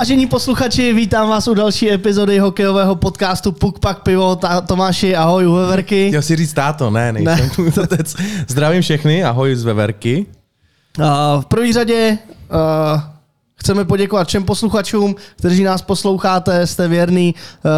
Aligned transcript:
Vážení 0.00 0.26
posluchači, 0.26 0.92
vítám 0.92 1.28
vás 1.28 1.48
u 1.48 1.54
další 1.54 1.92
epizody 1.92 2.38
hokejového 2.38 2.96
podcastu 2.96 3.52
Puk 3.52 3.78
Pak 3.78 4.02
Pivo. 4.02 4.36
Ta, 4.36 4.60
Tomáši, 4.60 5.16
ahoj 5.16 5.46
u 5.46 5.52
Veverky. 5.52 6.08
Chtěl 6.08 6.22
si 6.22 6.36
říct 6.36 6.52
táto, 6.52 6.90
ne, 6.90 7.12
nejsem 7.12 7.50
ne. 7.58 7.98
Zdravím 8.48 8.82
všechny, 8.82 9.24
ahoj 9.24 9.56
z 9.56 9.64
Veverky. 9.64 10.26
Uh, 10.98 11.04
v 11.40 11.46
první 11.46 11.72
řadě 11.72 12.18
uh, 12.50 13.00
Chceme 13.60 13.84
poděkovat 13.84 14.28
všem 14.28 14.44
posluchačům, 14.44 15.16
kteří 15.36 15.64
nás 15.64 15.82
posloucháte, 15.82 16.66
jste 16.66 16.88
věrný, 16.88 17.34
eh, 17.34 17.68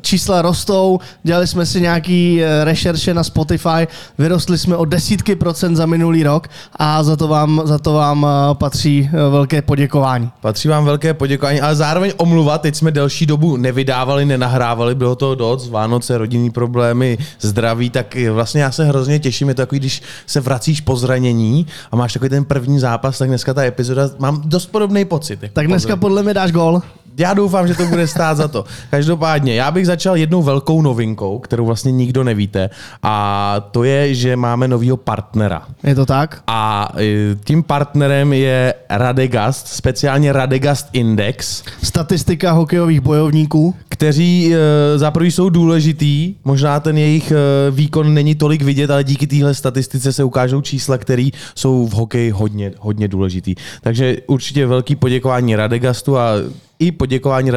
čísla 0.00 0.42
rostou, 0.42 1.00
dělali 1.22 1.46
jsme 1.46 1.66
si 1.66 1.80
nějaký 1.80 2.42
eh, 2.42 2.64
rešerše 2.64 3.14
na 3.14 3.24
Spotify, 3.24 3.88
vyrostli 4.18 4.58
jsme 4.58 4.76
o 4.76 4.84
desítky 4.84 5.36
procent 5.36 5.76
za 5.76 5.86
minulý 5.86 6.22
rok 6.22 6.48
a 6.76 7.02
za 7.02 7.16
to 7.16 7.28
vám, 7.28 7.62
za 7.64 7.78
to 7.78 7.92
vám 7.92 8.26
eh, 8.26 8.54
patří 8.54 9.10
velké 9.30 9.62
poděkování. 9.62 10.30
Patří 10.40 10.68
vám 10.68 10.84
velké 10.84 11.14
poděkování, 11.14 11.60
ale 11.60 11.74
zároveň 11.74 12.12
omluva, 12.16 12.58
teď 12.58 12.74
jsme 12.76 12.90
delší 12.90 13.26
dobu 13.26 13.56
nevydávali, 13.56 14.24
nenahrávali, 14.24 14.94
bylo 14.94 15.16
to 15.16 15.34
doc, 15.34 15.68
Vánoce, 15.68 16.18
rodinný 16.18 16.50
problémy, 16.50 17.18
zdraví, 17.40 17.90
tak 17.90 18.16
vlastně 18.30 18.62
já 18.62 18.70
se 18.70 18.84
hrozně 18.84 19.18
těším, 19.18 19.48
je 19.48 19.54
to 19.54 19.62
takový, 19.62 19.78
když 19.78 20.02
se 20.26 20.40
vracíš 20.40 20.80
po 20.80 20.96
zranění 20.96 21.66
a 21.92 21.96
máš 21.96 22.12
takový 22.12 22.28
ten 22.28 22.44
první 22.44 22.78
zápas, 22.78 23.18
tak 23.18 23.28
dneska 23.28 23.54
ta 23.54 23.64
epizoda, 23.64 24.10
mám 24.18 24.42
dost 24.44 24.66
podobný 24.66 25.04
pocit 25.04 25.21
pocit. 25.22 25.42
Jako 25.42 25.54
tak 25.54 25.66
dneska 25.66 25.96
podle 25.96 26.22
mě 26.22 26.34
dáš 26.34 26.52
gol. 26.52 26.82
Já 27.18 27.34
doufám, 27.34 27.68
že 27.68 27.74
to 27.74 27.86
bude 27.86 28.06
stát 28.06 28.36
za 28.36 28.48
to. 28.48 28.64
Každopádně, 28.90 29.54
já 29.54 29.70
bych 29.70 29.86
začal 29.86 30.16
jednou 30.16 30.42
velkou 30.42 30.82
novinkou, 30.82 31.38
kterou 31.38 31.66
vlastně 31.66 31.92
nikdo 31.92 32.24
nevíte, 32.24 32.70
a 33.02 33.56
to 33.70 33.84
je, 33.84 34.14
že 34.14 34.36
máme 34.36 34.68
novýho 34.68 34.96
partnera. 34.96 35.62
Je 35.84 35.94
to 35.94 36.06
tak? 36.06 36.42
A 36.46 36.92
e, 36.96 37.36
tím 37.44 37.62
partnerem 37.62 38.32
je 38.32 38.74
Radegast, 38.90 39.68
speciálně 39.68 40.32
Radegast 40.32 40.88
Index. 40.92 41.62
Statistika 41.82 42.52
hokejových 42.52 43.00
bojovníků. 43.00 43.74
Kteří 43.88 44.54
e, 44.54 44.98
za 44.98 45.10
prvý 45.10 45.30
jsou 45.30 45.48
důležitý, 45.48 46.34
možná 46.44 46.80
ten 46.80 46.98
jejich 46.98 47.30
e, 47.30 47.36
výkon 47.70 48.14
není 48.14 48.34
tolik 48.34 48.62
vidět, 48.62 48.90
ale 48.90 49.04
díky 49.04 49.26
téhle 49.26 49.54
statistice 49.54 50.12
se 50.12 50.24
ukážou 50.24 50.60
čísla, 50.60 50.98
které 50.98 51.28
jsou 51.54 51.86
v 51.86 51.92
hokeji 51.92 52.30
hodně, 52.30 52.72
hodně 52.78 53.08
důležitý. 53.08 53.54
Takže 53.80 54.16
určitě 54.26 54.66
velký 54.66 54.96
poděkování 54.96 55.11
Radegastu 55.56 56.18
a 56.18 56.32
i 56.78 56.92
poděkování 56.92 57.50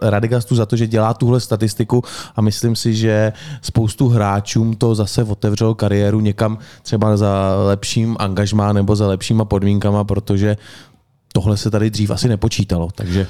Radegastu 0.00 0.54
za 0.54 0.66
to, 0.66 0.76
že 0.76 0.86
dělá 0.86 1.14
tuhle 1.14 1.40
statistiku 1.40 2.04
a 2.36 2.40
myslím 2.40 2.76
si, 2.76 2.94
že 2.94 3.32
spoustu 3.62 4.08
hráčům 4.08 4.76
to 4.76 4.94
zase 4.94 5.24
otevřelo 5.24 5.74
kariéru 5.74 6.20
někam 6.20 6.58
třeba 6.82 7.16
za 7.16 7.56
lepším 7.64 8.16
angažmá 8.18 8.72
nebo 8.72 8.96
za 8.96 9.06
lepšíma 9.06 9.44
podmínkama, 9.44 10.04
protože 10.04 10.56
tohle 11.32 11.56
se 11.56 11.70
tady 11.70 11.90
dřív 11.90 12.10
asi 12.10 12.28
nepočítalo. 12.28 12.88
Takže 12.94 13.26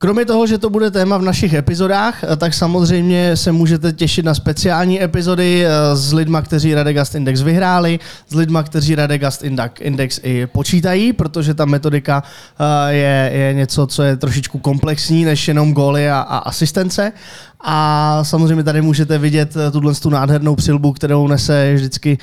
Kromě 0.00 0.24
toho, 0.24 0.46
že 0.46 0.58
to 0.58 0.70
bude 0.70 0.90
téma 0.90 1.18
v 1.18 1.22
našich 1.22 1.54
epizodách, 1.54 2.24
tak 2.36 2.54
samozřejmě 2.54 3.36
se 3.36 3.52
můžete 3.52 3.92
těšit 3.92 4.24
na 4.24 4.34
speciální 4.34 5.02
epizody 5.02 5.66
eh, 5.66 5.96
s 5.96 6.12
lidma, 6.12 6.42
kteří 6.42 6.74
Radegast 6.74 7.14
Index 7.14 7.42
vyhráli, 7.42 7.98
s 8.28 8.34
lidma, 8.34 8.62
kteří 8.62 8.94
Radegast 8.94 9.44
Index 9.80 10.20
i 10.22 10.46
počítají, 10.46 11.12
protože 11.12 11.54
ta 11.54 11.64
metodika 11.64 12.22
eh, 12.58 12.94
je, 12.94 13.30
je 13.34 13.54
něco, 13.54 13.86
co 13.86 14.02
je 14.02 14.16
trošičku 14.16 14.58
komplexní 14.58 15.24
než 15.24 15.48
jenom 15.48 15.72
góly 15.72 16.10
a, 16.10 16.20
a 16.20 16.38
asistence. 16.38 17.12
A 17.60 18.20
samozřejmě 18.24 18.64
tady 18.64 18.82
můžete 18.82 19.18
vidět 19.18 19.56
eh, 19.56 19.70
tuhle 19.70 19.94
tu 19.94 20.10
nádhernou 20.10 20.54
přilbu, 20.54 20.92
kterou 20.92 21.26
nese 21.26 21.74
vždycky 21.74 22.18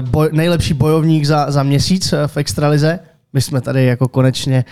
boj, 0.00 0.28
nejlepší 0.32 0.74
bojovník 0.74 1.24
za, 1.24 1.50
za 1.50 1.62
měsíc 1.62 2.14
v 2.26 2.36
extralize. 2.36 2.98
My 3.32 3.40
jsme 3.40 3.60
tady 3.60 3.84
jako 3.84 4.08
konečně 4.08 4.64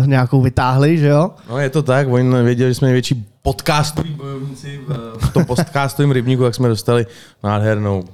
uh, 0.00 0.06
nějakou 0.06 0.42
vytáhli, 0.42 0.98
že 0.98 1.08
jo? 1.08 1.30
No 1.50 1.58
je 1.58 1.70
to 1.70 1.82
tak, 1.82 2.08
oni 2.08 2.42
věděli, 2.42 2.70
že 2.70 2.74
jsme 2.74 2.88
největší 2.88 3.26
podcastoví 3.42 4.10
bojovníci 4.10 4.80
v 5.18 5.32
tom 5.32 5.44
podcastovém 5.44 6.10
rybníku, 6.10 6.42
jak 6.42 6.54
jsme 6.54 6.68
dostali 6.68 7.06
nádhernou 7.42 8.04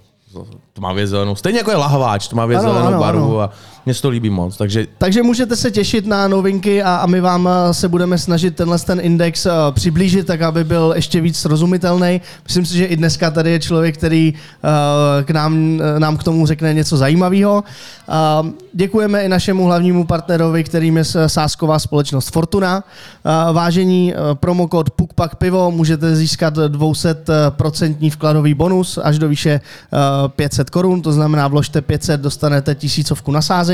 tmavě 0.72 1.06
zelenou. 1.06 1.34
Stejně 1.34 1.58
jako 1.58 1.70
je 1.70 1.76
lahváč, 1.76 2.28
tmavě 2.28 2.56
ano, 2.56 2.68
zelenou 2.68 2.88
ano, 2.88 2.98
barvu 3.00 3.40
ano. 3.40 3.40
a 3.40 3.50
mně 3.86 3.94
se 3.94 4.02
to 4.02 4.08
líbí 4.08 4.30
moc. 4.30 4.56
Takže... 4.56 4.86
takže 4.98 5.22
můžete 5.22 5.56
se 5.56 5.70
těšit 5.70 6.06
na 6.06 6.28
novinky 6.28 6.82
a, 6.82 6.96
a 6.96 7.06
my 7.06 7.20
vám 7.20 7.48
eh, 7.48 7.74
se 7.74 7.88
budeme 7.88 8.18
snažit 8.18 8.56
tenhle 8.56 8.78
ten 8.78 9.00
index 9.02 9.46
uh, 9.46 9.52
přiblížit, 9.70 10.26
tak 10.26 10.42
aby 10.42 10.64
byl 10.64 10.92
ještě 10.96 11.20
víc 11.20 11.38
srozumitelný. 11.38 12.20
Myslím 12.44 12.66
si, 12.66 12.76
že 12.76 12.84
i 12.84 12.96
dneska 12.96 13.30
tady 13.30 13.50
je 13.50 13.60
člověk, 13.60 13.98
který 13.98 14.34
uh, 14.34 14.70
k 15.24 15.30
nám, 15.30 15.80
nám 15.98 16.16
k 16.16 16.24
tomu 16.24 16.46
řekne 16.46 16.74
něco 16.74 16.96
zajímavého. 16.96 17.64
Děkujeme 18.72 19.22
i 19.22 19.28
našemu 19.28 19.64
hlavnímu 19.64 20.04
partnerovi, 20.04 20.64
kterým 20.64 20.96
je 20.96 21.04
sásková 21.26 21.78
společnost 21.78 22.32
Fortuna. 22.32 22.84
Vážení 23.52 24.14
promokód 24.34 24.90
PUKPAK 24.90 25.34
Pivo 25.34 25.70
můžete 25.70 26.16
získat 26.16 26.56
200% 26.56 28.10
vkladový 28.10 28.54
bonus 28.54 28.98
až 29.02 29.18
do 29.18 29.28
výše 29.28 29.60
uh, 29.92 30.28
500 30.28 30.70
korun, 30.70 31.02
to 31.02 31.12
znamená 31.12 31.48
vložte 31.48 31.80
500, 31.80 32.20
dostanete 32.20 32.74
tisícovku 32.74 33.30
na 33.30 33.42
sázení, 33.42 33.69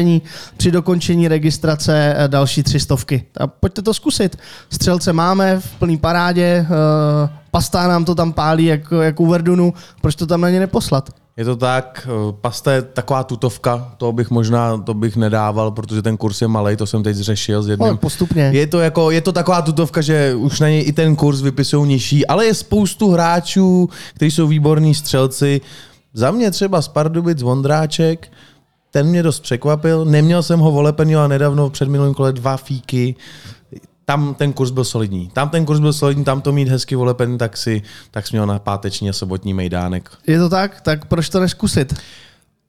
při 0.57 0.71
dokončení 0.71 1.29
registrace 1.29 2.15
eh, 2.17 2.29
další 2.29 2.63
tři 2.63 2.81
stovky. 2.81 3.25
A 3.41 3.47
pojďte 3.47 3.83
to 3.83 3.95
zkusit. 3.95 4.39
Střelce 4.71 5.13
máme 5.13 5.61
v 5.61 5.75
plný 5.79 5.97
parádě, 5.97 6.67
eh, 6.67 7.29
pastá 7.51 7.89
nám 7.89 8.05
to 8.05 8.15
tam 8.15 8.33
pálí 8.33 8.65
jako, 8.65 9.03
jako 9.03 9.23
u 9.23 9.27
Verdunu, 9.27 9.75
proč 10.01 10.15
to 10.15 10.27
tam 10.27 10.41
na 10.41 10.51
ně 10.51 10.61
neposlat? 10.61 11.11
Je 11.37 11.45
to 11.45 11.57
tak, 11.57 12.09
eh, 12.09 12.33
pasta 12.41 12.73
je 12.73 12.83
taková 12.83 13.25
tutovka, 13.25 13.93
to 13.97 14.13
bych 14.13 14.31
možná 14.31 14.79
to 14.79 14.95
bych 14.95 15.17
nedával, 15.17 15.71
protože 15.71 16.03
ten 16.03 16.17
kurz 16.17 16.43
je 16.43 16.49
malý, 16.49 16.77
to 16.77 16.87
jsem 16.87 17.03
teď 17.03 17.17
zřešil 17.17 17.63
s 17.63 17.69
jedním. 17.69 17.89
Ale 17.89 17.97
postupně. 17.97 18.51
Je 18.53 18.67
to, 18.67 18.81
jako, 18.81 19.11
je 19.11 19.21
to 19.21 19.33
taková 19.33 19.63
tutovka, 19.63 20.01
že 20.01 20.35
už 20.35 20.61
na 20.61 20.69
něj 20.69 20.85
i 20.87 20.93
ten 20.93 21.17
kurz 21.17 21.41
vypisují 21.41 21.89
nižší, 21.89 22.27
ale 22.27 22.47
je 22.47 22.55
spoustu 22.55 23.11
hráčů, 23.11 23.89
kteří 24.15 24.31
jsou 24.31 24.47
výborní 24.47 24.95
střelci, 24.95 25.61
za 26.15 26.31
mě 26.31 26.51
třeba 26.51 26.83
z 26.83 26.89
Pardubic 26.89 27.43
Vondráček, 27.43 28.33
ten 28.97 29.07
mě 29.07 29.23
dost 29.23 29.41
překvapil. 29.41 30.05
Neměl 30.05 30.43
jsem 30.43 30.61
ho 30.61 30.73
volepený, 30.73 31.17
a 31.17 31.29
nedávno 31.29 31.71
před 31.71 31.89
minulým 31.89 32.15
kole 32.15 32.33
dva 32.33 32.57
fíky. 32.57 33.15
Tam 34.05 34.35
ten 34.35 34.53
kurz 34.53 34.71
byl 34.71 34.85
solidní. 34.85 35.31
Tam 35.33 35.49
ten 35.49 35.65
kurz 35.65 35.81
byl 35.81 35.93
solidní, 35.93 36.25
tam 36.25 36.41
to 36.41 36.53
mít 36.53 36.69
hezky 36.69 36.97
volepený, 36.97 37.39
tak 37.39 37.57
si 37.57 37.83
tak 38.11 38.27
jsi 38.27 38.37
měl 38.37 38.47
na 38.47 38.59
páteční 38.59 39.09
a 39.11 39.13
sobotní 39.13 39.55
mejdánek. 39.55 40.11
Je 40.27 40.39
to 40.39 40.49
tak? 40.49 40.81
Tak 40.81 41.05
proč 41.05 41.29
to 41.29 41.41
neskusit? 41.41 41.95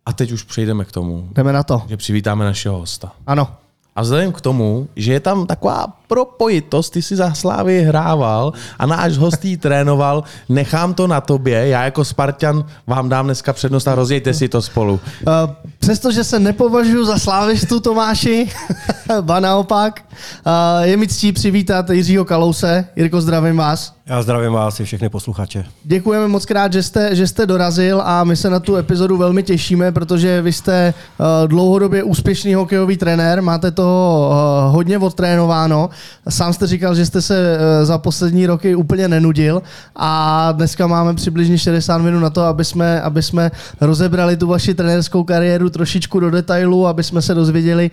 A 0.06 0.14
teď 0.14 0.32
už 0.32 0.44
přejdeme 0.44 0.86
k 0.86 0.92
tomu. 0.92 1.30
Jdeme 1.32 1.54
na 1.54 1.64
to. 1.64 1.82
Že 1.90 1.98
přivítáme 1.98 2.46
našeho 2.46 2.78
hosta. 2.78 3.12
Ano. 3.28 3.48
A 3.98 4.02
vzhledem 4.02 4.32
k 4.32 4.42
tomu, 4.42 4.88
že 4.96 5.14
je 5.14 5.20
tam 5.20 5.48
taková 5.48 5.88
propojitost, 6.08 6.94
ty 6.94 7.02
si 7.02 7.16
za 7.16 7.34
Slávy 7.34 7.82
hrával 7.82 8.54
a 8.80 8.86
náš 8.86 9.18
host 9.18 9.46
jí 9.46 9.58
trénoval, 9.58 10.24
nechám 10.50 10.94
to 10.94 11.08
na 11.08 11.22
tobě, 11.22 11.68
já 11.68 11.84
jako 11.84 12.06
Spartan 12.06 12.66
vám 12.88 13.10
dám 13.10 13.26
dneska 13.26 13.54
přednost 13.54 13.88
a 13.88 13.96
rozjejte 13.96 14.34
si 14.34 14.50
to 14.50 14.62
spolu. 14.62 14.94
Uh, 14.94 15.34
přestože 15.80 16.24
se 16.24 16.40
nepovažuji 16.40 17.06
za 17.06 17.20
slávistu 17.20 17.80
Tomáši, 17.80 18.50
ba 19.22 19.40
naopak, 19.40 20.06
uh, 20.46 20.84
je 20.84 20.98
mi 20.98 21.08
ctí 21.08 21.32
přivítat 21.32 21.90
Jiřího 21.90 22.26
Kalouse. 22.26 22.86
Jirko, 22.96 23.22
zdravím 23.22 23.58
vás. 23.58 23.97
Já 24.10 24.22
zdravím 24.22 24.52
vás 24.52 24.80
i 24.80 24.86
všechny 24.86 25.10
posluchače. 25.10 25.66
Děkujeme 25.84 26.28
moc 26.28 26.46
krát, 26.46 26.74
že 26.74 26.84
jste, 26.84 27.16
že 27.16 27.28
jste 27.28 27.46
dorazil 27.46 28.02
a 28.06 28.24
my 28.24 28.36
se 28.36 28.50
na 28.50 28.60
tu 28.60 28.76
epizodu 28.76 29.18
velmi 29.18 29.44
těšíme, 29.44 29.92
protože 29.92 30.42
vy 30.42 30.54
jste 30.54 30.94
uh, 31.20 31.26
dlouhodobě 31.48 32.04
úspěšný 32.04 32.54
hokejový 32.54 32.98
trenér, 32.98 33.42
máte 33.42 33.72
toho 33.72 34.30
uh, 34.30 34.76
hodně 34.76 34.98
odtrénováno. 34.98 35.90
Sám 36.30 36.54
jste 36.54 36.68
říkal, 36.68 36.96
že 36.96 37.06
jste 37.06 37.22
se 37.22 37.58
uh, 37.58 37.86
za 37.86 37.98
poslední 37.98 38.46
roky 38.46 38.76
úplně 38.76 39.08
nenudil 39.08 39.62
a 39.96 40.52
dneska 40.52 40.88
máme 40.88 41.14
přibližně 41.14 41.58
60 41.58 41.98
minut 41.98 42.20
na 42.20 42.30
to, 42.30 42.42
aby 42.42 42.66
jsme, 42.66 43.02
aby 43.02 43.22
jsme 43.22 43.52
rozebrali 43.82 44.38
tu 44.38 44.48
vaši 44.48 44.74
trenérskou 44.74 45.24
kariéru 45.24 45.70
trošičku 45.70 46.20
do 46.20 46.32
detailu, 46.32 46.88
aby 46.88 47.04
jsme 47.04 47.22
se 47.22 47.34
dozvěděli, 47.34 47.92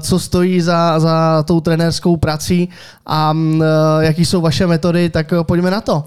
co 0.00 0.18
stojí 0.18 0.60
za, 0.60 1.00
za 1.00 1.42
tou 1.42 1.60
trenérskou 1.60 2.16
prací 2.16 2.68
a 3.06 3.32
uh, 3.32 3.62
jaký 4.00 4.24
jsou 4.24 4.40
vaše 4.40 4.66
metody, 4.66 5.10
tak 5.10 5.32
pojďme 5.44 5.70
na 5.70 5.80
to. 5.80 6.04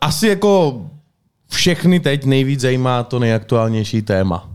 Asi 0.00 0.28
jako 0.28 0.82
všechny 1.48 2.00
teď 2.00 2.24
nejvíc 2.24 2.60
zajímá 2.60 3.02
to 3.02 3.18
nejaktuálnější 3.18 4.02
téma. 4.02 4.50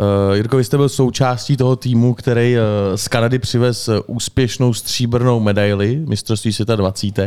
Uh, 0.00 0.36
Jirko, 0.36 0.56
vy 0.56 0.64
jste 0.64 0.76
byl 0.76 0.88
součástí 0.88 1.56
toho 1.56 1.76
týmu, 1.76 2.14
který 2.14 2.56
uh, 2.56 2.62
z 2.96 3.08
Kanady 3.08 3.38
přivez 3.38 3.90
úspěšnou 4.06 4.74
stříbrnou 4.74 5.40
medaili, 5.40 6.02
mistrovství 6.08 6.52
světa 6.52 6.76
20. 6.76 7.20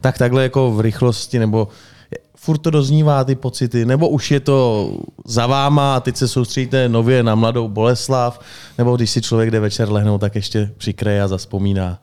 Tak 0.00 0.18
takhle 0.18 0.42
jako 0.42 0.70
v 0.70 0.80
rychlosti, 0.80 1.38
nebo 1.38 1.68
furt 2.36 2.58
to 2.58 2.70
doznívá 2.70 3.24
ty 3.24 3.34
pocity, 3.34 3.84
nebo 3.84 4.08
už 4.08 4.30
je 4.30 4.40
to 4.40 4.90
za 5.26 5.46
váma 5.46 5.96
a 5.96 6.00
teď 6.00 6.16
se 6.16 6.28
soustředíte 6.28 6.88
nově 6.88 7.22
na 7.22 7.34
mladou 7.34 7.68
Boleslav, 7.68 8.40
nebo 8.78 8.96
když 8.96 9.10
si 9.10 9.22
člověk 9.22 9.50
jde 9.50 9.60
večer 9.60 9.92
lehnout, 9.92 10.20
tak 10.20 10.34
ještě 10.34 10.70
přikreje 10.78 11.22
a 11.22 11.28
zaspomíná. 11.28 11.98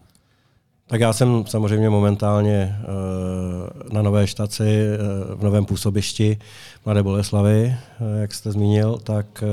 Tak 0.87 1.01
já 1.01 1.13
jsem 1.13 1.45
samozřejmě 1.47 1.89
momentálně 1.89 2.79
eh, 2.79 3.93
na 3.93 4.01
nové 4.01 4.27
štaci, 4.27 4.63
eh, 4.63 4.97
v 5.35 5.43
novém 5.43 5.65
působišti 5.65 6.37
Mladé 6.85 7.03
Boleslavy, 7.03 7.75
eh, 7.75 8.21
jak 8.21 8.33
jste 8.33 8.51
zmínil, 8.51 8.99
tak 9.03 9.43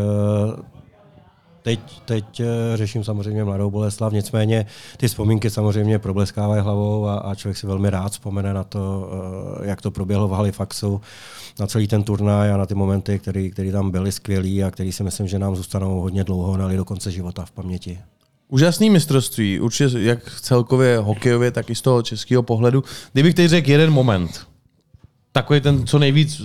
teď, 1.62 1.80
teď 2.04 2.42
řeším 2.74 3.04
samozřejmě 3.04 3.44
Mladou 3.44 3.70
Boleslav, 3.70 4.12
nicméně 4.12 4.66
ty 4.96 5.08
vzpomínky 5.08 5.50
samozřejmě 5.50 5.98
probleskávají 5.98 6.62
hlavou 6.62 7.06
a, 7.06 7.18
a 7.18 7.34
člověk 7.34 7.56
si 7.56 7.66
velmi 7.66 7.90
rád 7.90 8.12
vzpomene 8.12 8.54
na 8.54 8.64
to, 8.64 9.10
jak 9.62 9.82
to 9.82 9.90
proběhlo 9.90 10.28
v 10.28 10.32
Halifaxu, 10.32 11.00
na 11.60 11.66
celý 11.66 11.88
ten 11.88 12.02
turnaj 12.02 12.52
a 12.52 12.56
na 12.56 12.66
ty 12.66 12.74
momenty, 12.74 13.18
které 13.52 13.72
tam 13.72 13.90
byly 13.90 14.12
skvělý 14.12 14.64
a 14.64 14.70
které 14.70 14.92
si 14.92 15.02
myslím, 15.02 15.28
že 15.28 15.38
nám 15.38 15.56
zůstanou 15.56 16.00
hodně 16.00 16.24
dlouho, 16.24 16.56
nali 16.56 16.76
do 16.76 16.84
konce 16.84 17.10
života 17.10 17.44
v 17.44 17.50
paměti. 17.50 17.98
Úžasný 18.52 18.90
mistrovství, 18.90 19.60
určitě 19.60 19.98
jak 19.98 20.40
celkově 20.40 20.98
hokejově, 20.98 21.50
tak 21.50 21.70
i 21.70 21.74
z 21.74 21.80
toho 21.80 22.02
českého 22.02 22.42
pohledu. 22.42 22.84
Kdybych 23.12 23.34
teď 23.34 23.48
řekl 23.50 23.70
jeden 23.70 23.90
moment, 23.90 24.46
takový 25.32 25.60
ten, 25.60 25.86
co 25.86 25.98
nejvíc 25.98 26.42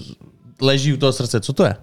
leží 0.61 0.93
u 0.93 0.97
toho 0.97 1.13
srdce, 1.13 1.39
co 1.39 1.53
to 1.53 1.63
je? 1.63 1.75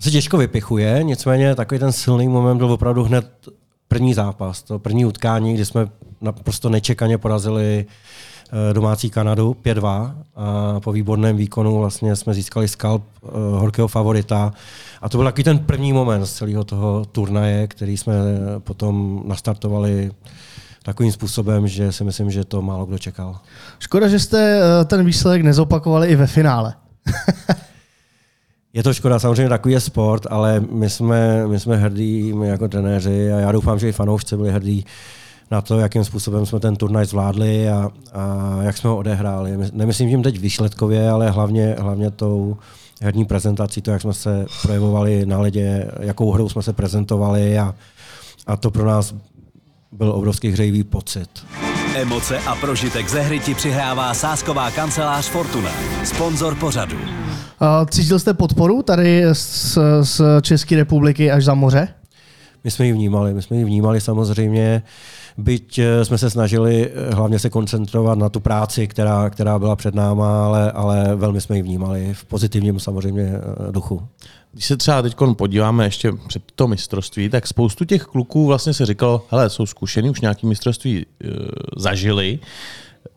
se 0.00 0.10
těžko 0.10 0.36
vypichuje, 0.36 1.00
nicméně 1.02 1.54
takový 1.54 1.78
ten 1.78 1.92
silný 1.92 2.28
moment 2.28 2.58
byl 2.58 2.72
opravdu 2.72 3.04
hned 3.04 3.48
první 3.88 4.14
zápas, 4.14 4.62
to 4.62 4.78
první 4.78 5.04
utkání, 5.04 5.54
kdy 5.54 5.64
jsme 5.64 5.88
naprosto 6.20 6.68
nečekaně 6.68 7.18
porazili 7.18 7.86
eh, 7.88 7.92
domácí 8.72 9.10
Kanadu 9.10 9.56
5-2 9.64 10.14
a 10.36 10.80
po 10.80 10.92
výborném 10.92 11.36
výkonu 11.36 11.78
vlastně 11.78 12.16
jsme 12.16 12.34
získali 12.34 12.68
skalp 12.68 13.02
uh, 13.20 13.30
horkého 13.32 13.88
favorita 13.88 14.52
a 15.02 15.08
to 15.08 15.18
byl 15.18 15.24
takový 15.24 15.44
ten 15.44 15.58
první 15.58 15.92
moment 15.92 16.26
z 16.26 16.32
celého 16.32 16.64
toho 16.64 17.04
turnaje, 17.04 17.66
který 17.66 17.96
jsme 17.96 18.14
potom 18.58 19.22
nastartovali 19.26 20.10
takovým 20.82 21.12
způsobem, 21.12 21.68
že 21.68 21.92
si 21.92 22.04
myslím, 22.04 22.30
že 22.30 22.44
to 22.44 22.62
málo 22.62 22.86
kdo 22.86 22.98
čekal. 22.98 23.38
Škoda, 23.78 24.08
že 24.08 24.18
jste 24.18 24.60
eh, 24.60 24.84
ten 24.84 25.04
výsledek 25.04 25.42
nezopakovali 25.42 26.08
i 26.08 26.16
ve 26.16 26.26
finále. 26.26 26.74
Je 28.74 28.82
to 28.82 28.94
škoda, 28.94 29.18
samozřejmě 29.18 29.48
takový 29.48 29.74
je 29.74 29.80
sport, 29.80 30.26
ale 30.30 30.60
my 30.60 30.90
jsme, 30.90 31.46
my 31.46 31.60
jsme 31.60 31.76
hrdí, 31.76 32.32
my 32.32 32.48
jako 32.48 32.68
trenéři 32.68 33.32
a 33.32 33.40
já 33.40 33.52
doufám, 33.52 33.78
že 33.78 33.88
i 33.88 33.92
fanoušci 33.92 34.36
byli 34.36 34.52
hrdí 34.52 34.84
na 35.52 35.60
to, 35.60 35.78
jakým 35.78 36.04
způsobem 36.04 36.46
jsme 36.46 36.60
ten 36.60 36.76
turnaj 36.76 37.06
zvládli 37.06 37.68
a, 37.68 37.90
a 38.12 38.58
jak 38.62 38.76
jsme 38.76 38.90
ho 38.90 38.96
odehráli. 38.96 39.50
Nemyslím 39.72 40.08
tím 40.08 40.22
teď 40.22 40.38
výsledkově, 40.38 41.10
ale 41.10 41.30
hlavně, 41.30 41.76
hlavně 41.78 42.10
tou 42.10 42.56
herní 43.02 43.24
prezentací, 43.24 43.82
to, 43.82 43.90
jak 43.90 44.02
jsme 44.02 44.12
se 44.12 44.46
projevovali 44.62 45.26
na 45.26 45.38
ledě, 45.38 45.90
jakou 46.00 46.32
hrou 46.32 46.48
jsme 46.48 46.62
se 46.62 46.72
prezentovali 46.72 47.58
a, 47.58 47.74
a 48.46 48.56
to 48.56 48.70
pro 48.70 48.86
nás 48.86 49.14
byl 49.92 50.12
obrovský 50.12 50.50
hřejivý 50.50 50.84
pocit. 50.84 51.28
Emoce 51.94 52.38
a 52.38 52.54
prožitek 52.54 53.08
ze 53.08 53.20
hry 53.20 53.40
ti 53.40 53.54
přihrává 53.54 54.14
sásková 54.14 54.70
kancelář 54.70 55.28
Fortuna, 55.28 55.70
sponzor 56.04 56.54
pořadu. 56.54 56.96
Cítil 57.90 58.18
jste 58.18 58.34
podporu 58.34 58.82
tady 58.82 59.24
z, 59.32 59.78
z 60.02 60.20
České 60.42 60.76
republiky 60.76 61.30
až 61.30 61.44
za 61.44 61.54
moře? 61.54 61.88
My 62.64 62.70
jsme 62.70 62.86
ji 62.86 62.92
vnímali, 62.92 63.34
my 63.34 63.42
jsme 63.42 63.56
ji 63.56 63.64
vnímali 63.64 64.00
samozřejmě, 64.00 64.82
byť 65.38 65.78
eh, 65.78 66.04
jsme 66.04 66.18
se 66.18 66.30
snažili 66.30 66.90
eh, 66.90 67.14
hlavně 67.14 67.38
se 67.38 67.50
koncentrovat 67.50 68.18
na 68.18 68.28
tu 68.28 68.40
práci, 68.40 68.86
která, 68.86 69.30
která 69.30 69.58
byla 69.58 69.76
před 69.76 69.94
náma, 69.94 70.46
ale, 70.46 70.72
ale 70.72 71.16
velmi 71.16 71.40
jsme 71.40 71.56
ji 71.56 71.62
vnímali 71.62 72.14
v 72.14 72.24
pozitivním 72.24 72.80
samozřejmě 72.80 73.22
eh, 73.22 73.72
duchu. 73.72 74.02
Když 74.52 74.66
se 74.66 74.76
třeba 74.76 75.02
teď 75.02 75.16
podíváme 75.36 75.84
ještě 75.84 76.12
před 76.28 76.42
to 76.54 76.68
mistrovství, 76.68 77.28
tak 77.28 77.46
spoustu 77.46 77.84
těch 77.84 78.02
kluků 78.02 78.46
vlastně 78.46 78.74
se 78.74 78.86
říkalo, 78.86 79.26
hele, 79.30 79.50
jsou 79.50 79.66
zkušený, 79.66 80.10
už 80.10 80.20
nějaký 80.20 80.46
mistrovství 80.46 80.98
e, 81.00 81.28
zažili. 81.76 82.38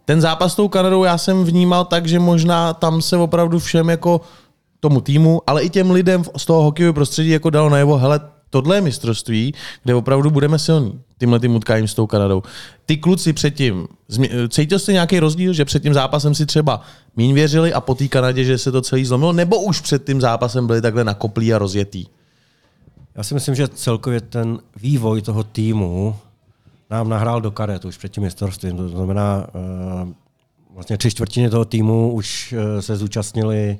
Ten 0.06 0.22
zápas 0.22 0.54
s 0.54 0.56
tou 0.56 0.68
Kanadou 0.68 1.04
já 1.04 1.18
jsem 1.18 1.44
vnímal 1.44 1.86
tak, 1.86 2.08
že 2.08 2.20
možná 2.20 2.74
tam 2.74 3.02
se 3.02 3.18
opravdu 3.18 3.60
všem 3.60 3.90
jako 3.90 4.22
tomu 4.80 5.02
týmu, 5.02 5.42
ale 5.48 5.64
i 5.64 5.70
těm 5.70 5.92
lidem 5.92 6.24
z 6.38 6.46
toho 6.46 6.64
hokejového 6.64 6.94
prostředí 6.94 7.30
jako 7.30 7.50
dalo 7.50 7.70
najevo, 7.70 7.98
hele, 7.98 8.20
tohle 8.56 8.78
je 8.78 8.81
mistrovství, 8.81 9.54
kde 9.84 9.96
opravdu 9.96 10.31
budeme 10.31 10.60
silní 10.60 11.00
tímhle 11.19 11.40
tím 11.40 11.56
utkáním 11.56 11.88
s 11.88 11.94
tou 11.94 12.07
Kanadou. 12.07 12.44
Ty 12.86 12.98
kluci 12.98 13.34
předtím, 13.34 13.88
cítil 14.50 14.80
jste 14.80 14.94
nějaký 14.94 15.19
rozdíl, 15.19 15.54
že 15.54 15.66
před 15.66 15.84
tím 15.84 15.94
zápasem 15.94 16.36
si 16.36 16.46
třeba 16.46 16.81
míň 17.16 17.34
věřili 17.34 17.74
a 17.74 17.81
po 17.81 17.96
té 17.96 18.07
Kanadě, 18.07 18.44
že 18.44 18.57
se 18.57 18.72
to 18.72 18.81
celý 18.81 19.06
zlomilo, 19.06 19.34
nebo 19.34 19.62
už 19.62 19.81
před 19.81 20.06
tím 20.06 20.22
zápasem 20.22 20.68
byli 20.68 20.81
takhle 20.81 21.04
nakoplí 21.04 21.54
a 21.54 21.57
rozjetý? 21.57 22.06
Já 23.16 23.24
si 23.24 23.34
myslím, 23.34 23.56
že 23.56 23.68
celkově 23.68 24.22
ten 24.22 24.60
vývoj 24.81 25.22
toho 25.22 25.44
týmu 25.44 26.16
nám 26.90 27.10
nahrál 27.10 27.42
do 27.42 27.52
karet 27.52 27.86
už 27.86 27.98
před 27.98 28.12
tím 28.12 28.24
mistrovstvím. 28.24 28.78
To 28.78 28.90
znamená, 28.90 29.48
uh, 30.04 30.10
vlastně 30.74 30.98
tři 30.98 31.12
čtvrtiny 31.12 31.50
toho 31.50 31.66
týmu 31.66 32.13
už 32.13 32.54
uh, 32.54 32.80
se 32.80 32.96
zúčastnili 32.96 33.78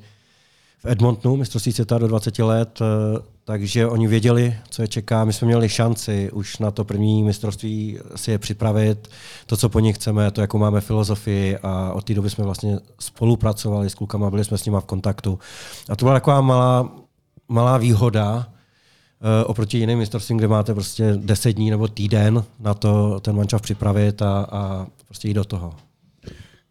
Edmontonu, 0.86 1.36
mistrovství 1.36 1.72
světa 1.72 1.98
do 1.98 2.08
20 2.08 2.40
let, 2.40 2.82
uh, 2.82 2.88
takže 3.44 3.88
oni 3.88 4.08
věděli, 4.08 4.56
co 4.70 4.82
je 4.82 4.88
čeká. 4.88 5.26
My 5.26 5.34
jsme 5.34 5.46
měli 5.46 5.70
šanci 5.70 6.32
už 6.32 6.58
na 6.58 6.72
to 6.72 6.84
první 6.84 7.24
mistrovství 7.24 8.00
si 8.16 8.32
je 8.32 8.38
připravit, 8.38 9.08
to, 9.46 9.58
co 9.58 9.70
po 9.70 9.80
nich 9.80 9.96
chceme, 9.96 10.32
to, 10.32 10.42
jakou 10.42 10.58
máme 10.58 10.82
filozofii 10.82 11.58
a 11.58 11.94
od 11.94 12.04
té 12.04 12.14
doby 12.14 12.30
jsme 12.30 12.44
vlastně 12.44 12.80
spolupracovali 13.00 13.90
s 13.90 13.96
klukama, 13.96 14.30
byli 14.30 14.46
jsme 14.46 14.58
s 14.58 14.66
nimi 14.66 14.78
v 14.80 14.86
kontaktu. 14.86 15.40
A 15.90 15.96
to 15.96 16.06
byla 16.06 16.16
taková 16.16 16.42
malá, 16.42 16.90
malá 17.48 17.78
výhoda, 17.78 18.48
Uh, 19.22 19.50
oproti 19.52 19.78
jiným 19.78 20.00
mistrovstvím, 20.00 20.38
kde 20.38 20.48
máte 20.48 20.74
prostě 20.74 21.14
10 21.18 21.54
dní 21.54 21.70
nebo 21.70 21.88
týden 21.88 22.44
na 22.60 22.74
to 22.74 23.20
ten 23.20 23.36
mančav 23.36 23.62
připravit 23.62 24.22
a, 24.22 24.48
a 24.52 24.88
prostě 25.06 25.28
jít 25.28 25.34
do 25.34 25.44
toho. 25.44 25.74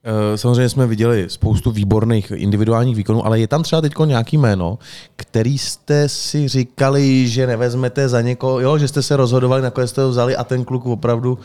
Eh, 0.07 0.39
samozřejmě 0.39 0.69
jsme 0.69 0.87
viděli 0.87 1.25
spoustu 1.29 1.71
výborných 1.71 2.33
individuálních 2.35 2.97
výkonů, 2.97 3.27
ale 3.27 3.41
je 3.41 3.49
tam 3.49 3.63
třeba 3.63 3.83
teď 3.83 3.93
nějaký 4.05 4.39
jméno, 4.39 4.79
který 5.17 5.59
jste 5.59 6.09
si 6.09 6.49
říkali, 6.49 7.29
že 7.29 7.47
nevezmete 7.47 8.09
za 8.09 8.21
někoho, 8.21 8.61
jo, 8.61 8.79
že 8.79 8.89
jste 8.89 9.03
se 9.03 9.17
rozhodovali, 9.17 9.63
nakonec 9.63 9.91
jste 9.91 10.03
ho 10.03 10.09
vzali 10.09 10.37
a 10.37 10.45
ten 10.45 10.65
kluk 10.65 10.87
opravdu 10.87 11.39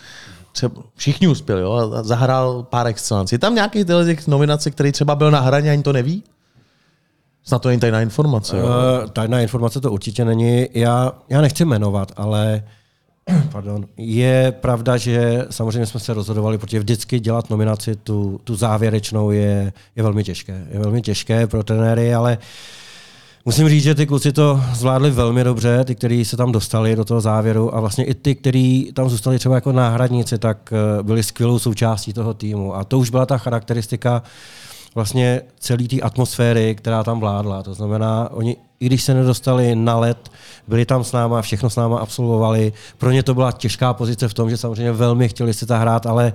třeba 0.51 0.71
všichni 0.95 1.27
uspěli, 1.27 1.61
jo, 1.61 1.71
a 1.71 2.03
zahrál 2.03 2.63
pár 2.63 2.87
excelencí. 2.87 3.35
Je 3.35 3.39
tam 3.39 3.55
nějaký 3.55 3.85
těch 3.85 4.27
nominací, 4.27 4.71
který 4.71 4.91
třeba 4.91 5.15
byl 5.15 5.31
na 5.31 5.39
hraně, 5.39 5.71
ani 5.71 5.83
to 5.83 5.93
neví? 5.93 6.23
Snad 7.43 7.61
to 7.61 7.69
není 7.69 7.79
tajná 7.81 8.01
informace. 8.01 8.57
Jo? 8.57 8.65
Uh, 8.65 9.09
tajná 9.09 9.41
informace 9.41 9.81
to 9.81 9.91
určitě 9.91 10.25
není. 10.25 10.67
Já, 10.73 11.11
já 11.29 11.41
nechci 11.41 11.65
jmenovat, 11.65 12.11
ale 12.15 12.63
uh, 12.63 12.69
Pardon. 13.51 13.85
Je 13.97 14.53
pravda, 14.61 14.97
že 14.97 15.45
samozřejmě 15.49 15.85
jsme 15.85 15.99
se 15.99 16.13
rozhodovali, 16.13 16.57
protože 16.57 16.79
vždycky 16.79 17.19
dělat 17.19 17.49
nominaci 17.49 17.95
tu, 17.95 18.39
tu 18.43 18.55
závěrečnou 18.55 19.31
je, 19.31 19.73
je 19.95 20.03
velmi 20.03 20.23
těžké. 20.23 20.67
Je 20.71 20.79
velmi 20.79 21.01
těžké 21.01 21.47
pro 21.47 21.63
trenéry, 21.63 22.13
ale 22.13 22.37
musím 23.45 23.69
říct, 23.69 23.83
že 23.83 23.95
ty 23.95 24.05
kluci 24.05 24.31
to 24.31 24.61
zvládli 24.73 25.11
velmi 25.11 25.43
dobře, 25.43 25.83
ty, 25.83 25.95
kteří 25.95 26.25
se 26.25 26.37
tam 26.37 26.51
dostali 26.51 26.95
do 26.95 27.05
toho 27.05 27.21
závěru 27.21 27.75
a 27.75 27.79
vlastně 27.79 28.05
i 28.05 28.13
ty, 28.13 28.35
kteří 28.35 28.91
tam 28.93 29.09
zůstali 29.09 29.39
třeba 29.39 29.55
jako 29.55 29.71
náhradníci, 29.71 30.37
tak 30.37 30.73
eh, 30.73 31.03
byli 31.03 31.23
skvělou 31.23 31.59
součástí 31.59 32.13
toho 32.13 32.33
týmu. 32.33 32.75
A 32.75 32.83
to 32.83 32.99
už 32.99 33.09
byla 33.09 33.25
ta 33.25 33.37
charakteristika 33.37 34.23
vlastně 34.95 35.41
celé 35.59 35.83
té 35.83 36.01
atmosféry, 36.01 36.75
která 36.75 37.03
tam 37.03 37.19
vládla. 37.19 37.63
To 37.63 37.73
znamená, 37.73 38.29
oni 38.31 38.55
i 38.79 38.85
když 38.85 39.03
se 39.03 39.13
nedostali 39.13 39.75
na 39.75 39.97
let, 39.97 40.31
byli 40.67 40.85
tam 40.85 41.03
s 41.03 41.11
náma, 41.11 41.41
všechno 41.41 41.69
s 41.69 41.75
náma 41.75 41.99
absolvovali. 41.99 42.73
Pro 42.97 43.11
ně 43.11 43.23
to 43.23 43.33
byla 43.33 43.51
těžká 43.51 43.93
pozice 43.93 44.27
v 44.27 44.33
tom, 44.33 44.49
že 44.49 44.57
samozřejmě 44.57 44.91
velmi 44.91 45.29
chtěli 45.29 45.53
si 45.53 45.65
ta 45.65 45.77
hrát, 45.77 46.05
ale 46.05 46.33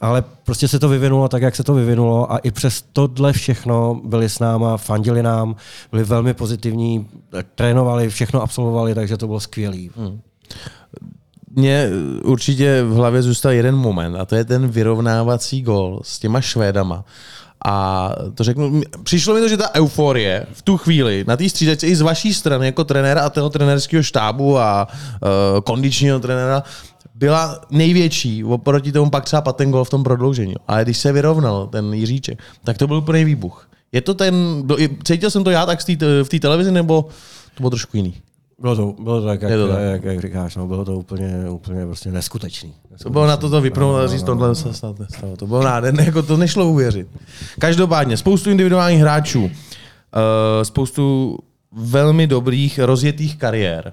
ale 0.00 0.24
prostě 0.44 0.68
se 0.68 0.78
to 0.78 0.88
vyvinulo 0.88 1.28
tak, 1.28 1.42
jak 1.42 1.56
se 1.56 1.64
to 1.64 1.74
vyvinulo 1.74 2.32
a 2.32 2.38
i 2.38 2.50
přes 2.50 2.84
tohle 2.92 3.32
všechno 3.32 4.00
byli 4.04 4.28
s 4.28 4.38
náma, 4.38 4.76
fandili 4.76 5.22
nám, 5.22 5.56
byli 5.90 6.04
velmi 6.04 6.34
pozitivní, 6.34 7.08
trénovali, 7.54 8.08
všechno 8.08 8.42
absolvovali, 8.42 8.94
takže 8.94 9.16
to 9.16 9.26
bylo 9.26 9.40
skvělé. 9.40 9.88
Hmm. 9.96 10.20
Mně 11.50 11.90
určitě 12.24 12.82
v 12.82 12.92
hlavě 12.92 13.22
zůstal 13.22 13.52
jeden 13.52 13.76
moment 13.76 14.16
a 14.16 14.24
to 14.24 14.34
je 14.34 14.44
ten 14.44 14.68
vyrovnávací 14.68 15.62
gol 15.62 16.00
s 16.04 16.18
těma 16.18 16.40
Švédama. 16.40 17.04
A 17.68 18.10
to 18.34 18.44
řeknu, 18.44 18.80
přišlo 19.02 19.34
mi 19.34 19.40
to, 19.40 19.48
že 19.48 19.56
ta 19.56 19.74
euforie 19.74 20.46
v 20.52 20.62
tu 20.62 20.76
chvíli 20.76 21.24
na 21.28 21.36
té 21.36 21.48
střídačce 21.48 21.86
i 21.86 21.96
z 21.96 22.00
vaší 22.00 22.34
strany 22.34 22.66
jako 22.66 22.84
trenéra 22.84 23.22
a 23.22 23.30
toho 23.30 23.50
trenérského 23.50 24.02
štábu 24.02 24.58
a 24.58 24.88
uh, 24.88 25.60
kondičního 25.60 26.20
trenéra 26.20 26.62
byla 27.14 27.60
největší 27.70 28.44
oproti 28.44 28.92
tomu 28.92 29.10
pak 29.10 29.24
třeba 29.24 29.42
Patengol 29.42 29.84
v 29.84 29.90
tom 29.90 30.04
prodloužení. 30.04 30.54
Ale 30.68 30.84
když 30.84 30.98
se 30.98 31.12
vyrovnal 31.12 31.66
ten 31.66 31.94
Jiříček, 31.94 32.42
tak 32.64 32.78
to 32.78 32.86
byl 32.86 32.96
úplný 32.96 33.24
výbuch. 33.24 33.68
Je 33.92 34.00
to 34.00 34.14
ten, 34.14 34.64
cítil 35.04 35.30
jsem 35.30 35.44
to 35.44 35.50
já 35.50 35.66
tak 35.66 35.80
v 36.22 36.28
té 36.28 36.38
televizi, 36.38 36.70
nebo 36.70 37.02
to 37.54 37.60
bylo 37.60 37.70
trošku 37.70 37.96
jiný? 37.96 38.14
Bylo 38.58 38.76
to, 38.76 39.02
bylo 39.02 39.20
to 39.20 39.26
tak, 39.26 39.42
jak, 39.42 39.52
to 39.52 39.68
tak. 39.68 39.80
Jak, 39.80 40.04
jak, 40.04 40.20
říkáš, 40.20 40.56
no, 40.56 40.66
bylo 40.66 40.84
to 40.84 40.92
úplně, 40.92 41.50
úplně 41.50 41.86
prostě 41.86 42.10
neskutečný. 42.10 42.68
neskutečný. 42.68 43.02
To 43.02 43.10
bylo 43.10 43.26
na 43.26 43.36
to 43.36 43.50
to 43.50 43.60
vypnout 43.60 43.96
a 43.96 44.06
říct, 44.06 44.22
no, 44.22 44.26
tohle 44.26 44.54
se 44.54 44.74
snad 44.74 44.98
nestalo. 44.98 45.36
To 45.36 45.46
bylo 45.46 45.62
nádherné, 45.62 46.04
jako 46.04 46.22
to 46.22 46.36
nešlo 46.36 46.68
uvěřit. 46.68 47.08
Každopádně, 47.58 48.16
spoustu 48.16 48.50
individuálních 48.50 49.00
hráčů, 49.00 49.44
uh, 49.44 49.50
spoustu 50.62 51.38
velmi 51.72 52.26
dobrých 52.26 52.78
rozjetých 52.78 53.36
kariér. 53.36 53.92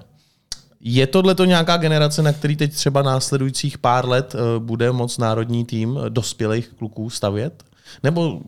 Je 0.80 1.06
tohle 1.06 1.34
to 1.34 1.44
nějaká 1.44 1.76
generace, 1.76 2.22
na 2.22 2.32
který 2.32 2.56
teď 2.56 2.74
třeba 2.74 3.02
následujících 3.02 3.78
pár 3.78 4.08
let 4.08 4.34
uh, 4.34 4.64
bude 4.64 4.92
moc 4.92 5.18
národní 5.18 5.64
tým 5.64 5.98
dospělých 6.08 6.68
kluků 6.68 7.10
stavět? 7.10 7.64
Nebo 8.02 8.40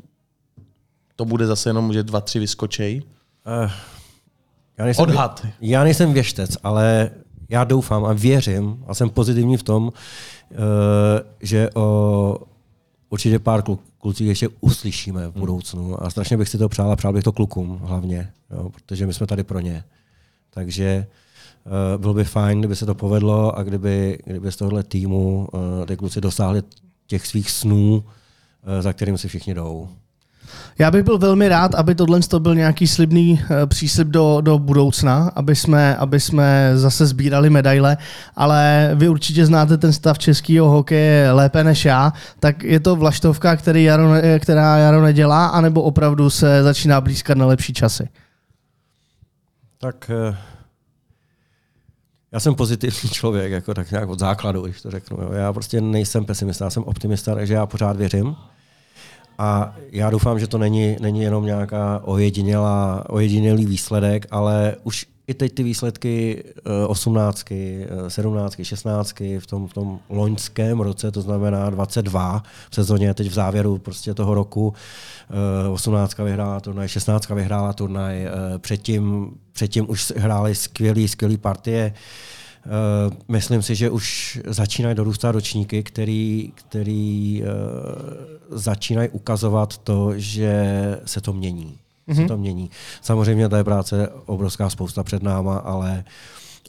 to 1.16 1.24
bude 1.24 1.46
zase 1.46 1.68
jenom, 1.68 1.92
že 1.92 2.02
dva, 2.02 2.20
tři 2.20 2.38
vyskočej? 2.38 3.02
Uh, 3.64 3.70
já 4.78 4.84
nejsem, 4.84 5.02
Odhad. 5.02 5.46
Já 5.60 5.84
nejsem 5.84 6.12
věštec, 6.12 6.56
ale 6.62 7.10
já 7.48 7.64
doufám 7.64 8.04
a 8.04 8.12
věřím 8.12 8.84
a 8.86 8.94
jsem 8.94 9.10
pozitivní 9.10 9.56
v 9.56 9.62
tom, 9.62 9.92
eh, 10.50 10.56
že 11.40 11.70
o 11.74 12.38
určitě 13.10 13.38
pár 13.38 13.62
kluk, 13.62 13.80
kluci 13.98 14.24
ještě 14.24 14.48
uslyšíme 14.60 15.28
v 15.28 15.32
budoucnu 15.32 16.02
a 16.02 16.10
strašně 16.10 16.36
bych 16.36 16.48
si 16.48 16.58
to 16.58 16.68
přál 16.68 16.92
a 16.92 16.96
přál 16.96 17.12
bych 17.12 17.24
to 17.24 17.32
klukům 17.32 17.80
hlavně, 17.82 18.32
jo, 18.50 18.70
protože 18.70 19.06
my 19.06 19.14
jsme 19.14 19.26
tady 19.26 19.44
pro 19.44 19.60
ně. 19.60 19.84
Takže 20.50 21.06
uh, 21.64 22.00
bylo 22.00 22.14
by 22.14 22.24
fajn, 22.24 22.58
kdyby 22.58 22.76
se 22.76 22.86
to 22.86 22.94
povedlo 22.94 23.58
a 23.58 23.62
kdyby, 23.62 24.18
kdyby 24.24 24.52
z 24.52 24.56
tohohle 24.56 24.82
týmu 24.82 25.48
uh, 25.52 25.86
ty 25.86 25.96
kluci 25.96 26.20
dosáhli 26.20 26.62
těch 27.06 27.26
svých 27.26 27.50
snů, 27.50 27.94
uh, 27.96 28.02
za 28.80 28.92
kterým 28.92 29.18
si 29.18 29.28
všichni 29.28 29.54
jdou. 29.54 29.88
Já 30.78 30.90
bych 30.90 31.02
byl 31.02 31.18
velmi 31.18 31.48
rád, 31.48 31.74
aby 31.74 31.94
tohle 31.94 32.20
to 32.20 32.40
byl 32.40 32.54
nějaký 32.54 32.86
slibný 32.86 33.32
uh, 33.32 33.56
příslip 33.66 34.08
do, 34.08 34.40
do 34.40 34.58
budoucna, 34.58 35.32
aby 35.34 35.56
jsme, 35.56 35.96
aby 35.96 36.20
jsme 36.20 36.72
zase 36.74 37.06
sbírali 37.06 37.50
medaile, 37.50 37.96
ale 38.36 38.90
vy 38.94 39.08
určitě 39.08 39.46
znáte 39.46 39.78
ten 39.78 39.92
stav 39.92 40.18
českého 40.18 40.70
hokeje 40.70 41.32
lépe 41.32 41.64
než 41.64 41.84
já, 41.84 42.12
tak 42.40 42.62
je 42.62 42.80
to 42.80 42.96
vlaštovka, 42.96 43.56
který 43.56 43.84
Jaro, 43.84 44.12
ne- 44.12 44.38
která 44.38 44.78
Jaro 44.78 45.02
nedělá, 45.02 45.46
anebo 45.46 45.82
opravdu 45.82 46.30
se 46.30 46.62
začíná 46.62 47.00
blízkat 47.00 47.38
na 47.38 47.46
lepší 47.46 47.72
časy? 47.72 48.08
Tak 49.78 50.10
uh, 50.28 50.36
já 52.32 52.40
jsem 52.40 52.54
pozitivní 52.54 53.10
člověk, 53.10 53.52
jako 53.52 53.74
tak 53.74 53.90
nějak 53.90 54.08
od 54.08 54.18
základu, 54.18 54.62
když 54.62 54.82
to 54.82 54.90
řeknu. 54.90 55.18
Já 55.32 55.52
prostě 55.52 55.80
nejsem 55.80 56.24
pesimista, 56.24 56.64
já 56.64 56.70
jsem 56.70 56.82
optimista, 56.82 57.34
takže 57.34 57.54
já 57.54 57.66
pořád 57.66 57.96
věřím. 57.96 58.36
A 59.38 59.76
já 59.92 60.10
doufám, 60.10 60.38
že 60.38 60.46
to 60.46 60.58
není, 60.58 60.96
není 61.00 61.20
jenom 61.20 61.46
nějaká 61.46 62.00
ojedinělá, 62.04 63.04
ojedinělý 63.08 63.66
výsledek, 63.66 64.26
ale 64.30 64.76
už 64.84 65.06
i 65.26 65.34
teď 65.34 65.54
ty 65.54 65.62
výsledky 65.62 66.44
18, 66.86 67.44
17, 68.08 68.56
16 68.62 69.20
v 69.38 69.46
tom, 69.46 69.68
v 69.68 69.74
tom 69.74 69.98
loňském 70.08 70.80
roce, 70.80 71.10
to 71.10 71.22
znamená 71.22 71.70
22 71.70 72.42
v 72.70 72.74
sezóně, 72.74 73.14
teď 73.14 73.28
v 73.28 73.32
závěru 73.32 73.78
prostě 73.78 74.14
toho 74.14 74.34
roku, 74.34 74.74
18 75.72 76.18
vyhrála 76.18 76.60
turnaj, 76.60 76.88
16 76.88 77.28
vyhrála 77.28 77.72
turnaj, 77.72 78.24
eh, 78.24 78.30
předtím, 78.58 79.30
předtím 79.52 79.90
už 79.90 80.12
hráli 80.16 80.54
skvělý, 80.54 81.08
skvělý 81.08 81.36
partie. 81.36 81.92
Uh, 82.66 83.12
myslím 83.28 83.62
si, 83.62 83.74
že 83.74 83.90
už 83.90 84.38
začínají 84.46 84.94
dorůstat 84.96 85.32
ročníky, 85.32 85.82
který, 85.82 86.52
který 86.54 87.42
uh, 87.42 87.48
začínají 88.58 89.08
ukazovat 89.08 89.78
to, 89.78 90.12
že 90.16 90.64
se 91.04 91.20
to 91.20 91.32
mění. 91.32 91.78
Mm-hmm. 92.08 92.22
Se 92.22 92.28
to 92.28 92.36
mění. 92.36 92.70
Samozřejmě 93.02 93.48
ta 93.48 93.58
je 93.58 93.64
práce 93.64 94.08
obrovská 94.26 94.70
spousta 94.70 95.02
před 95.02 95.22
náma, 95.22 95.56
ale 95.56 96.04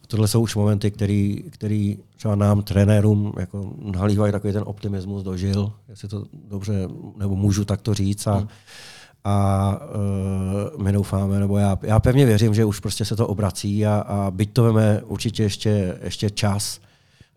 tohle 0.08 0.28
jsou 0.28 0.42
už 0.42 0.56
momenty, 0.56 0.92
který, 0.92 1.44
který 1.50 1.98
třeba 2.16 2.36
nám, 2.36 2.64
trenérům, 2.64 3.34
jako 3.40 3.74
nalívají 3.82 4.32
takový 4.32 4.54
ten 4.54 4.64
optimismus 4.66 5.24
dožil, 5.24 5.72
jestli 5.90 6.08
to 6.08 6.26
dobře, 6.48 6.88
nebo 7.18 7.36
můžu 7.36 7.66
takto 7.66 7.94
říct. 7.94 8.28
A, 8.28 8.40
mm 8.40 8.48
a 9.24 9.80
uh, 10.76 10.84
my 10.84 10.92
doufáme, 10.92 11.40
nebo 11.40 11.58
já, 11.58 11.80
já 11.82 12.00
pevně 12.00 12.26
věřím, 12.26 12.54
že 12.54 12.66
už 12.66 12.80
prostě 12.80 13.06
se 13.06 13.16
to 13.16 13.28
obrací 13.28 13.86
a, 13.86 13.96
a 13.96 14.32
byť 14.32 14.54
to 14.54 14.64
veme 14.64 15.02
určitě 15.06 15.44
ještě, 15.44 15.98
ještě 16.04 16.30
čas, 16.30 16.80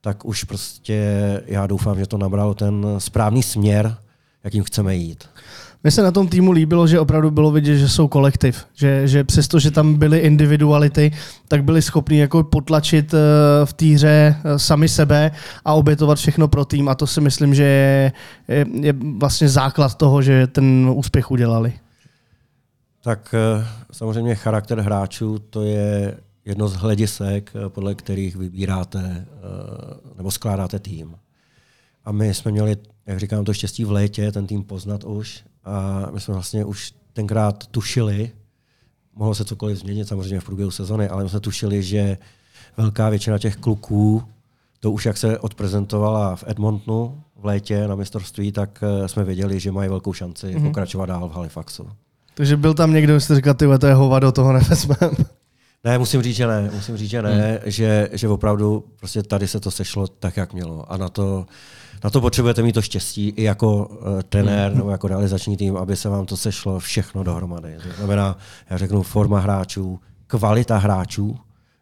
tak 0.00 0.24
už 0.24 0.44
prostě 0.44 1.02
já 1.46 1.66
doufám, 1.66 1.98
že 1.98 2.06
to 2.06 2.18
nabralo 2.18 2.54
ten 2.54 2.86
správný 2.98 3.42
směr, 3.42 3.96
jakým 4.44 4.64
chceme 4.64 4.96
jít. 4.96 5.28
Mně 5.82 5.90
se 5.90 6.02
na 6.02 6.10
tom 6.10 6.28
týmu 6.28 6.52
líbilo, 6.52 6.86
že 6.86 7.00
opravdu 7.00 7.30
bylo 7.30 7.50
vidět, 7.50 7.76
že 7.76 7.88
jsou 7.88 8.08
kolektiv. 8.08 8.66
Že, 8.74 9.08
že 9.08 9.24
přesto, 9.24 9.58
že 9.58 9.70
tam 9.70 9.94
byly 9.94 10.18
individuality, 10.18 11.12
tak 11.48 11.64
byli 11.64 11.82
schopni 11.82 12.18
jako 12.18 12.42
potlačit 12.44 13.14
v 13.64 13.72
té 13.72 13.86
hře 13.86 14.36
sami 14.56 14.88
sebe 14.88 15.30
a 15.64 15.74
obětovat 15.74 16.18
všechno 16.18 16.48
pro 16.48 16.64
tým. 16.64 16.88
A 16.88 16.94
to 16.94 17.06
si 17.06 17.20
myslím, 17.20 17.54
že 17.54 17.62
je, 17.62 18.12
je, 18.48 18.66
je 18.80 18.94
vlastně 19.18 19.48
základ 19.48 19.94
toho, 19.94 20.22
že 20.22 20.46
ten 20.46 20.90
úspěch 20.94 21.30
udělali. 21.30 21.72
Tak 23.02 23.34
samozřejmě 23.92 24.34
charakter 24.34 24.80
hráčů 24.80 25.38
to 25.38 25.62
je 25.62 26.16
jedno 26.44 26.68
z 26.68 26.74
hledisek, 26.74 27.52
podle 27.68 27.94
kterých 27.94 28.36
vybíráte 28.36 29.26
nebo 30.16 30.30
skládáte 30.30 30.78
tým. 30.78 31.14
A 32.04 32.12
my 32.12 32.34
jsme 32.34 32.50
měli, 32.50 32.76
jak 33.06 33.20
říkám, 33.20 33.44
to 33.44 33.54
štěstí 33.54 33.84
v 33.84 33.92
létě, 33.92 34.32
ten 34.32 34.46
tým 34.46 34.64
poznat 34.64 35.04
už 35.04 35.44
a 35.70 36.10
my 36.10 36.20
jsme 36.20 36.34
vlastně 36.34 36.64
už 36.64 36.92
tenkrát 37.12 37.66
tušili, 37.66 38.30
mohlo 39.14 39.34
se 39.34 39.44
cokoliv 39.44 39.78
změnit 39.78 40.08
samozřejmě 40.08 40.40
v 40.40 40.44
průběhu 40.44 40.70
sezony, 40.70 41.08
ale 41.08 41.22
my 41.22 41.28
jsme 41.28 41.40
tušili, 41.40 41.82
že 41.82 42.18
velká 42.76 43.08
většina 43.08 43.38
těch 43.38 43.56
kluků, 43.56 44.22
to 44.80 44.92
už 44.92 45.06
jak 45.06 45.16
se 45.16 45.38
odprezentovala 45.38 46.36
v 46.36 46.44
Edmontonu 46.46 47.22
v 47.36 47.44
létě 47.44 47.88
na 47.88 47.94
mistrovství, 47.94 48.52
tak 48.52 48.82
eh, 48.82 49.08
jsme 49.08 49.24
věděli, 49.24 49.60
že 49.60 49.72
mají 49.72 49.88
velkou 49.88 50.12
šanci 50.12 50.46
mm-hmm. 50.46 50.66
pokračovat 50.66 51.06
dál 51.06 51.28
v 51.28 51.32
Halifaxu. 51.32 51.88
Takže 52.34 52.56
byl 52.56 52.74
tam 52.74 52.92
někdo, 52.92 53.12
kdo 53.12 53.20
jste 53.20 53.34
říkal, 53.34 53.54
ty 53.54 53.66
to 53.80 53.86
je 53.86 53.94
hovado, 53.94 54.32
toho 54.32 54.52
nevezmeme. 54.52 55.10
Ne, 55.84 55.98
musím 55.98 56.22
říct, 56.22 56.36
že 56.36 56.46
ne. 56.46 56.70
Musím 56.74 56.96
říct, 56.96 57.10
že 57.10 57.22
ne, 57.22 57.50
hmm. 57.50 57.70
že, 57.70 58.08
že 58.12 58.28
opravdu 58.28 58.84
prostě 58.96 59.22
tady 59.22 59.48
se 59.48 59.60
to 59.60 59.70
sešlo 59.70 60.06
tak, 60.06 60.36
jak 60.36 60.52
mělo. 60.52 60.92
A 60.92 60.96
na 60.96 61.08
to, 61.08 61.46
na 62.04 62.10
to 62.10 62.20
potřebujete 62.20 62.62
mít 62.62 62.72
to 62.72 62.82
štěstí 62.82 63.28
i 63.28 63.42
jako 63.42 63.86
uh, 63.86 64.22
trenér 64.28 64.74
nebo 64.74 64.90
jako 64.90 65.08
realizační 65.08 65.56
tým, 65.56 65.76
aby 65.76 65.96
se 65.96 66.08
vám 66.08 66.26
to 66.26 66.36
sešlo 66.36 66.78
všechno 66.78 67.22
dohromady. 67.24 67.76
To 67.82 67.96
znamená, 67.96 68.38
já 68.70 68.76
řeknu, 68.76 69.02
forma 69.02 69.40
hráčů, 69.40 70.00
kvalita 70.26 70.78
hráčů, 70.78 71.38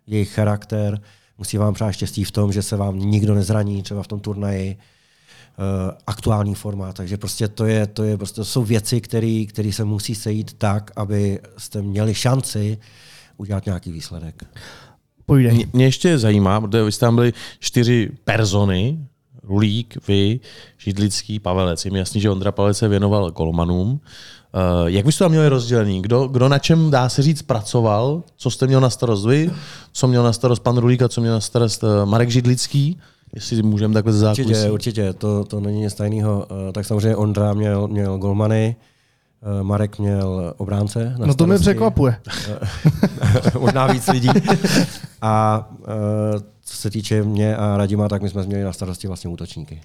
jejich 0.07 0.33
charakter, 0.33 1.01
musí 1.39 1.59
vám 1.59 1.75
přát 1.75 1.93
štěstí 1.93 2.25
v 2.25 2.31
tom, 2.31 2.53
že 2.53 2.63
se 2.63 2.77
vám 2.77 2.99
nikdo 2.99 3.35
nezraní 3.35 3.83
třeba 3.83 4.03
v 4.03 4.07
tom 4.07 4.21
turnaji, 4.21 4.77
uh, 4.77 5.95
aktuální 6.07 6.55
forma, 6.55 6.93
takže 6.93 7.17
prostě 7.17 7.49
to 7.49 7.67
je, 7.67 7.87
to 7.87 8.05
je 8.05 8.17
prostě 8.17 8.37
to 8.37 8.45
jsou 8.45 8.65
věci, 8.65 9.01
které 9.47 9.73
se 9.73 9.85
musí 9.85 10.15
sejít 10.15 10.53
tak, 10.53 10.91
aby 10.97 11.41
jste 11.57 11.83
měli 11.83 12.15
šanci 12.15 12.79
udělat 13.37 13.67
nějaký 13.67 13.93
výsledek. 13.93 14.45
Mě, 15.53 15.67
mě 15.73 15.85
ještě 15.85 16.19
zajímá, 16.19 16.61
protože 16.61 16.85
vy 16.85 16.93
jste 16.93 17.07
tam 17.07 17.15
byli 17.15 17.33
čtyři 17.59 18.11
persony, 18.25 19.08
Rulík, 19.49 20.09
vy, 20.09 20.41
Židlický, 20.79 21.39
Pavelec. 21.39 21.85
Je 21.85 21.91
mi 21.91 21.99
jasný, 21.99 22.21
že 22.21 22.31
Ondra 22.31 22.53
Pavelec 22.53 22.79
se 22.79 22.89
věnoval 22.89 23.31
kolmanům. 23.31 23.91
Uh, 23.91 24.87
jak 24.87 25.07
byste 25.07 25.25
tam 25.25 25.31
měli 25.31 25.49
rozdělení? 25.49 26.03
Kdo, 26.03 26.29
kdo 26.29 26.49
na 26.49 26.59
čem, 26.59 26.91
dá 26.91 27.09
se 27.09 27.23
říct, 27.23 27.43
pracoval? 27.43 28.23
Co 28.37 28.51
jste 28.51 28.67
měl 28.67 28.81
na 28.81 28.91
starost 28.91 29.27
vy? 29.27 29.51
Co 29.93 30.09
měl 30.09 30.23
na 30.23 30.33
starost 30.33 30.61
pan 30.61 30.77
Rulík 30.77 31.03
a 31.03 31.09
co 31.09 31.21
měl 31.21 31.33
na 31.33 31.41
starost 31.41 31.83
uh, 31.83 31.89
Marek 32.05 32.31
Židlický? 32.31 32.99
Jestli 33.35 33.63
můžeme 33.63 33.95
takhle 33.95 34.13
ze 34.13 34.29
Určitě, 34.31 34.71
určitě, 34.71 35.13
to, 35.13 35.45
to 35.45 35.61
není 35.61 35.81
nic 35.81 35.95
tajného. 35.95 36.47
Uh, 36.51 36.73
tak 36.73 36.85
samozřejmě 36.85 37.17
Ondra 37.17 37.55
měl, 37.55 37.89
měl 37.89 38.19
golmany, 38.19 38.77
Marek 39.63 39.99
měl 39.99 40.55
obránce. 40.57 41.15
Na 41.19 41.27
no 41.27 41.35
to 41.35 41.47
mě 41.47 41.59
překvapuje. 41.59 42.17
Možná 43.61 43.87
víc 43.87 44.09
lidí. 44.09 44.29
A 45.23 45.65
co 46.69 46.77
se 46.77 46.91
týče 46.91 47.23
mě 47.23 47.57
a 47.57 47.77
Radima, 47.77 48.09
tak 48.09 48.23
my 48.23 48.29
jsme 48.29 48.43
měli 48.43 48.63
na 48.63 48.73
starosti 48.73 49.07
vlastně 49.07 49.31
útočníky. 49.31 49.81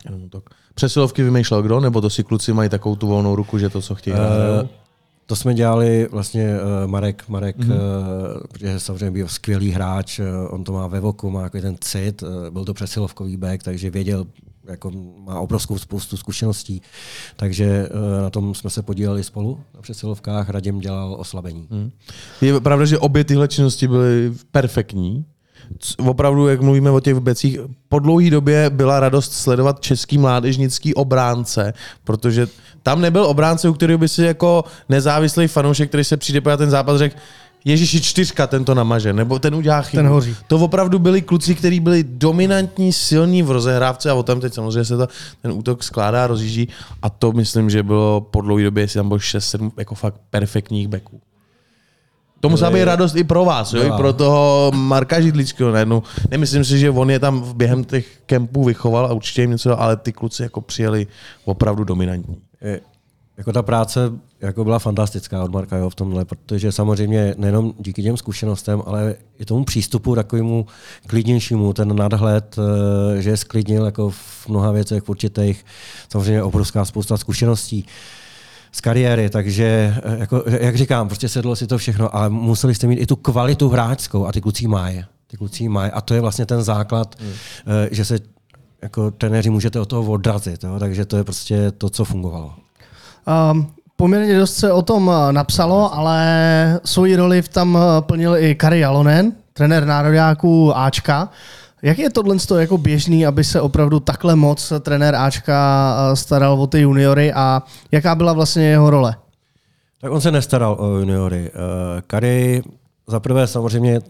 Přesilovky 0.75 1.23
vymýšlel 1.23 1.61
kdo, 1.61 1.79
nebo 1.79 2.01
to 2.01 2.09
si 2.09 2.23
kluci 2.23 2.53
mají 2.53 2.69
takovou 2.69 2.95
tu 2.95 3.07
volnou 3.07 3.35
ruku, 3.35 3.57
že 3.57 3.69
to, 3.69 3.81
co 3.81 3.95
chtějí? 3.95 4.15
Uh, 4.15 4.67
to 5.25 5.35
jsme 5.35 5.53
dělali 5.53 6.07
vlastně 6.11 6.55
uh, 6.55 6.91
Marek, 6.91 7.29
Marek, 7.29 7.57
mm-hmm. 7.57 7.71
uh, 7.71 7.77
protože 8.51 8.79
samozřejmě 8.79 9.11
byl 9.11 9.27
skvělý 9.27 9.71
hráč, 9.71 10.19
uh, 10.19 10.25
on 10.49 10.63
to 10.63 10.73
má 10.73 10.87
ve 10.87 10.99
voku, 10.99 11.29
má 11.29 11.41
jako 11.41 11.61
ten 11.61 11.75
cit, 11.79 12.23
uh, 12.23 12.29
byl 12.49 12.65
to 12.65 12.73
přesilovkový 12.73 13.37
back, 13.37 13.63
takže 13.63 13.89
věděl, 13.89 14.25
jako 14.69 14.91
má 15.17 15.39
obrovskou 15.39 15.77
spoustu 15.77 16.17
zkušeností. 16.17 16.81
Takže 17.35 17.89
uh, 17.89 18.21
na 18.21 18.29
tom 18.29 18.55
jsme 18.55 18.69
se 18.69 18.81
podíleli 18.81 19.23
spolu 19.23 19.59
na 19.75 19.81
přesilovkách, 19.81 20.49
Radim 20.49 20.79
dělal 20.79 21.15
oslabení. 21.19 21.67
Mm. 21.69 21.91
Je 22.41 22.59
pravda, 22.59 22.85
že 22.85 22.99
obě 22.99 23.23
tyhle 23.23 23.47
činnosti 23.47 23.87
byly 23.87 24.33
perfektní, 24.51 25.25
opravdu, 25.97 26.47
jak 26.47 26.61
mluvíme 26.61 26.91
o 26.91 26.99
těch 26.99 27.19
becích, 27.19 27.59
po 27.89 27.99
dlouhé 27.99 28.29
době 28.29 28.69
byla 28.69 28.99
radost 28.99 29.33
sledovat 29.33 29.79
český 29.79 30.17
mládežnický 30.17 30.93
obránce, 30.93 31.73
protože 32.03 32.47
tam 32.83 33.01
nebyl 33.01 33.25
obránce, 33.25 33.69
u 33.69 33.73
kterého 33.73 33.97
by 33.99 34.09
si 34.09 34.23
jako 34.23 34.63
nezávislý 34.89 35.47
fanoušek, 35.47 35.89
který 35.89 36.03
se 36.03 36.17
přijde 36.17 36.41
na 36.45 36.57
ten 36.57 36.69
zápas, 36.69 36.97
řekl, 36.97 37.15
Ježíši 37.65 38.01
čtyřka 38.01 38.47
ten 38.47 38.65
to 38.65 38.75
namaže, 38.75 39.13
nebo 39.13 39.39
ten 39.39 39.55
udělá 39.55 39.81
chybu. 39.81 39.99
Ten 39.99 40.07
hoří. 40.07 40.35
To 40.47 40.59
opravdu 40.59 40.99
byli 40.99 41.21
kluci, 41.21 41.55
kteří 41.55 41.79
byli 41.79 42.03
dominantní, 42.03 42.93
silní 42.93 43.43
v 43.43 43.51
rozehrávce 43.51 44.09
a 44.09 44.13
o 44.13 44.23
tam 44.23 44.39
teď 44.39 44.53
samozřejmě 44.53 44.85
se 44.85 44.97
to, 44.97 45.07
ten 45.41 45.51
útok 45.51 45.83
skládá, 45.83 46.27
rozjíždí 46.27 46.69
a 47.01 47.09
to 47.09 47.31
myslím, 47.31 47.69
že 47.69 47.83
bylo 47.83 48.21
po 48.21 48.41
dlouhé 48.41 48.63
době, 48.63 48.83
jestli 48.83 48.97
tam 48.97 49.07
bylo 49.07 49.17
6-7 49.17 49.71
jako 49.77 49.95
fakt 49.95 50.15
perfektních 50.29 50.87
beků. 50.87 51.21
To 52.39 52.49
musela 52.49 52.71
být 52.71 52.83
radost 52.83 53.15
i 53.15 53.23
pro 53.23 53.45
vás, 53.45 53.73
jo? 53.73 53.83
i 53.83 53.91
pro 53.97 54.13
toho 54.13 54.71
Marka 54.75 55.21
Židlického 55.21 55.71
najednou. 55.71 56.03
Nemyslím 56.31 56.65
si, 56.65 56.79
že 56.79 56.89
on 56.89 57.11
je 57.11 57.19
tam 57.19 57.53
během 57.55 57.83
těch 57.83 58.07
kempů 58.25 58.63
vychoval 58.63 59.05
a 59.05 59.13
určitě 59.13 59.41
jim 59.41 59.51
něco, 59.51 59.81
ale 59.81 59.97
ty 59.97 60.13
kluci 60.13 60.43
jako 60.43 60.61
přijeli 60.61 61.07
opravdu 61.45 61.83
dominantní. 61.83 62.37
Jako 63.37 63.53
ta 63.53 63.61
práce 63.61 64.11
jako 64.41 64.63
byla 64.63 64.79
fantastická 64.79 65.43
od 65.43 65.51
Marka 65.51 65.77
jo, 65.77 65.89
v 65.89 65.95
tomhle, 65.95 66.25
protože 66.25 66.71
samozřejmě 66.71 67.35
nejenom 67.37 67.73
díky 67.79 68.03
těm 68.03 68.17
zkušenostem, 68.17 68.81
ale 68.85 69.15
i 69.39 69.45
tomu 69.45 69.65
přístupu 69.65 70.15
takovému 70.15 70.65
klidnějšímu, 71.07 71.73
ten 71.73 71.95
nadhled, 71.95 72.55
eh, 73.17 73.21
že 73.21 73.29
je 73.29 73.37
sklidnil 73.37 73.85
jako 73.85 74.09
v 74.09 74.47
mnoha 74.49 74.71
věcech 74.71 75.09
určitých, 75.09 75.65
samozřejmě 76.09 76.43
obrovská 76.43 76.85
spousta 76.85 77.17
zkušeností 77.17 77.85
z 78.71 78.81
kariéry, 78.81 79.29
takže 79.29 79.95
eh, 80.03 80.17
jako, 80.19 80.43
jak 80.47 80.75
říkám, 80.75 81.07
prostě 81.07 81.29
sedlo 81.29 81.55
si 81.55 81.67
to 81.67 81.77
všechno, 81.77 82.15
ale 82.15 82.29
museli 82.29 82.75
jste 82.75 82.87
mít 82.87 82.99
i 82.99 83.05
tu 83.05 83.15
kvalitu 83.15 83.69
hráčskou 83.69 84.25
a 84.25 84.31
ty 84.31 84.41
kluci 84.41 84.67
mají. 84.67 85.05
Ty 85.27 85.37
kluci 85.37 85.69
mají 85.69 85.91
a 85.91 86.01
to 86.01 86.13
je 86.13 86.21
vlastně 86.21 86.45
ten 86.45 86.63
základ, 86.63 87.15
hmm. 87.19 87.33
že 87.91 88.05
se 88.05 88.19
jako 88.81 89.11
trenéři 89.11 89.49
můžete 89.49 89.79
od 89.79 89.85
toho 89.85 90.11
odrazit, 90.11 90.63
jo? 90.63 90.79
takže 90.79 91.05
to 91.05 91.17
je 91.17 91.23
prostě 91.23 91.71
to, 91.71 91.89
co 91.89 92.05
fungovalo. 92.05 92.53
Um, 93.51 93.73
poměrně 93.95 94.39
dost 94.39 94.55
se 94.55 94.71
o 94.71 94.81
tom 94.81 95.11
eh, 95.13 95.33
napsalo, 95.33 95.93
ale 95.93 96.79
svoji 96.85 97.15
roli 97.15 97.41
v 97.41 97.47
tam 97.47 97.77
eh, 97.77 98.01
plnil 98.01 98.37
i 98.37 98.55
Kari 98.55 98.79
Jalonen, 98.79 99.31
trenér 99.53 99.85
nároďáků 99.85 100.77
Ačka. 100.77 101.29
Jak 101.81 101.99
je 101.99 102.09
tohle 102.09 102.37
jako 102.59 102.77
běžný, 102.77 103.25
aby 103.25 103.43
se 103.43 103.61
opravdu 103.61 103.99
takhle 103.99 104.35
moc 104.35 104.73
trenér 104.79 105.15
Ačka 105.15 105.95
eh, 106.11 106.15
staral 106.15 106.61
o 106.61 106.67
ty 106.67 106.79
juniory 106.79 107.33
a 107.33 107.63
jaká 107.91 108.15
byla 108.15 108.33
vlastně 108.33 108.63
jeho 108.63 108.89
role? 108.89 109.15
Tak 110.01 110.11
on 110.11 110.21
se 110.21 110.31
nestaral 110.31 110.75
o 110.79 110.97
juniory. 110.97 111.51
Kari 112.07 112.63
zaprvé 113.07 113.47
samozřejmě 113.47 114.01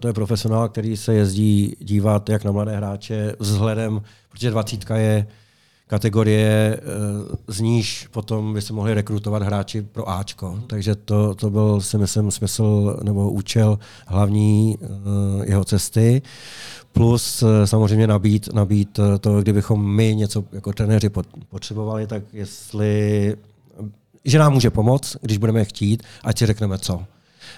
to 0.00 0.08
je 0.08 0.12
profesionál, 0.14 0.68
který 0.68 0.96
se 0.96 1.14
jezdí 1.14 1.76
dívat 1.80 2.28
jak 2.28 2.44
na 2.44 2.52
mladé 2.52 2.76
hráče 2.76 3.34
vzhledem, 3.38 4.00
protože 4.30 4.50
dvacítka 4.50 4.96
je 4.96 5.26
kategorie, 5.86 6.76
eh, 6.76 6.82
z 7.48 7.60
níž 7.60 8.08
potom 8.10 8.54
by 8.54 8.62
se 8.62 8.72
mohli 8.72 8.94
rekrutovat 8.94 9.42
hráči 9.42 9.82
pro 9.82 10.08
Ačko. 10.08 10.58
Takže 10.66 10.94
to, 10.94 11.34
to 11.34 11.50
byl 11.50 11.80
si 11.80 11.98
myslím 11.98 12.30
smysl 12.30 12.98
nebo 13.02 13.30
účel 13.30 13.78
hlavní 14.06 14.78
eh, 14.82 14.86
jeho 15.46 15.64
cesty. 15.64 16.22
Plus 16.92 17.42
eh, 17.42 17.66
samozřejmě 17.66 18.06
nabít, 18.06 18.48
nabít 18.52 19.00
to, 19.20 19.42
kdybychom 19.42 19.94
my 19.94 20.16
něco 20.16 20.44
jako 20.52 20.72
trenéři 20.72 21.10
potřebovali, 21.48 22.06
tak 22.06 22.22
jestli 22.32 23.36
že 24.24 24.38
nám 24.38 24.52
může 24.52 24.70
pomoct, 24.70 25.16
když 25.20 25.38
budeme 25.38 25.64
chtít, 25.64 26.02
ať 26.24 26.38
si 26.38 26.46
řekneme 26.46 26.78
co. 26.78 27.04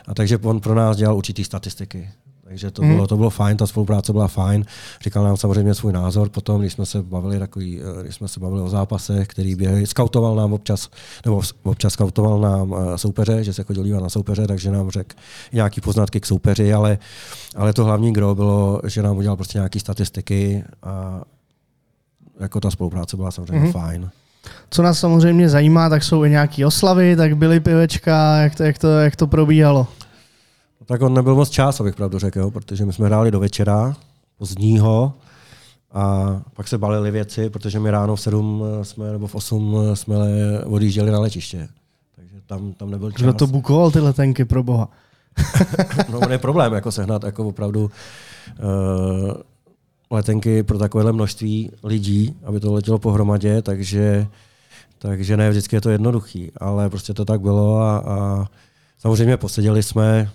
A 0.06 0.14
takže 0.14 0.38
on 0.38 0.61
pro 0.61 0.75
nás 0.75 0.97
dělal 0.97 1.16
určitý 1.16 1.44
statistiky. 1.44 2.11
Takže 2.49 2.71
to, 2.71 2.83
hmm. 2.83 2.95
bylo, 2.95 3.07
to 3.07 3.17
bylo 3.17 3.31
fajn, 3.31 3.57
ta 3.57 3.67
spolupráce 3.67 4.12
byla 4.12 4.28
fajn. 4.28 4.64
Říkal 5.02 5.25
nám 5.25 5.37
samozřejmě 5.37 5.75
svůj 5.75 5.93
názor 5.93 6.28
potom, 6.28 6.61
když 6.61 6.73
jsme 6.73 6.87
se 6.87 7.02
bavili, 7.02 7.38
takový, 7.38 7.81
eh, 7.81 8.02
když 8.02 8.14
jsme 8.14 8.28
se 8.28 8.40
bavili 8.40 8.62
o 8.62 8.69
zápasech, 8.69 9.28
který 9.28 9.55
běhají. 9.55 9.87
Skautoval 9.87 10.37
nám 10.37 10.52
občas, 10.52 10.88
nebo 11.25 11.43
občas 11.62 11.93
skautoval 11.93 12.40
nám 12.40 12.75
eh, 12.75 12.99
soupeře, 12.99 13.45
že 13.45 13.52
se 13.52 13.62
chodil 13.62 13.85
dívat 13.85 14.02
na 14.02 14.09
soupeře, 14.09 14.47
takže 14.47 14.71
nám 14.71 14.90
řekl 14.90 15.17
nějaký 15.52 15.81
poznatky 15.81 16.21
k 16.21 16.26
soupeři, 16.26 16.73
ale, 16.73 16.99
ale 17.57 17.73
to 17.73 17.85
hlavní 17.85 18.12
gro 18.12 18.35
bylo, 18.35 18.81
že 18.87 19.02
nám 19.02 19.17
udělal 19.17 19.37
prostě 19.37 19.59
nějaké 19.59 19.81
statistiky 19.81 20.64
a 20.83 21.23
jako 22.40 22.61
ta 22.61 22.71
spolupráce 22.71 23.17
byla 23.17 23.31
samozřejmě 23.31 23.59
hmm. 23.59 23.73
fajn. 23.73 24.11
Co 24.71 24.83
nás 24.83 24.99
samozřejmě 24.99 25.49
zajímá, 25.49 25.88
tak 25.88 26.05
jsou 26.05 26.25
i 26.25 26.31
nějaké 26.31 26.67
oslavy, 26.67 27.17
tak 27.17 27.37
byly 27.37 27.61
pivečka, 27.61 28.37
jak 28.37 28.55
to, 28.55 28.62
jak 28.62 28.78
to, 28.78 28.88
jak 28.88 29.17
to 29.17 29.26
probíhalo? 29.26 29.87
Tak 30.88 31.02
on 31.02 31.14
nebyl 31.14 31.35
moc 31.35 31.50
čas, 31.50 31.80
abych 31.80 31.95
pravdu 31.95 32.18
řekl, 32.18 32.50
protože 32.50 32.85
my 32.85 32.92
jsme 32.92 33.07
hráli 33.07 33.30
do 33.30 33.40
večera, 33.40 33.97
pozdního, 34.38 35.12
a 35.93 36.36
pak 36.54 36.69
se 36.69 36.78
balili 36.78 37.10
věci, 37.10 37.50
protože 37.50 37.80
my 37.80 37.91
ráno 37.91 38.17
v 38.17 38.21
7 38.21 38.65
jsme, 38.82 39.12
nebo 39.12 39.26
v 39.26 39.34
8 39.34 39.76
jsme 39.95 40.17
odjížděli 40.65 41.10
na 41.10 41.21
letiště. 41.21 41.69
Takže 42.17 42.34
tam, 42.47 42.73
tam 42.73 42.91
nebyl 42.91 43.12
čas. 43.12 43.21
Kdo 43.21 43.32
to 43.32 43.47
bukoval 43.47 43.91
ty 43.91 44.00
letenky, 44.00 44.45
pro 44.45 44.62
boha? 44.62 44.89
no, 46.12 46.19
on 46.19 46.32
je 46.32 46.39
problém 46.39 46.73
jako 46.73 46.93
sehnat 46.93 47.25
jako 47.25 47.49
opravdu 47.49 47.84
uh, 47.84 49.32
letenky 50.10 50.62
pro 50.62 50.78
takovéhle 50.78 51.12
množství 51.12 51.71
lidí, 51.82 52.36
aby 52.45 52.60
to 52.60 52.73
letělo 52.73 52.99
pohromadě, 52.99 53.62
takže, 53.62 54.26
takže 54.99 55.36
ne 55.36 55.50
vždycky 55.50 55.76
je 55.76 55.80
to 55.80 55.91
jednoduchý, 55.91 56.52
ale 56.56 56.91
prostě 56.91 57.15
to 57.15 57.25
tak 57.25 57.41
bylo 57.41 57.80
a, 57.80 57.99
a 57.99 58.47
samozřejmě 58.99 59.36
poseděli 59.36 59.82
jsme, 59.82 60.30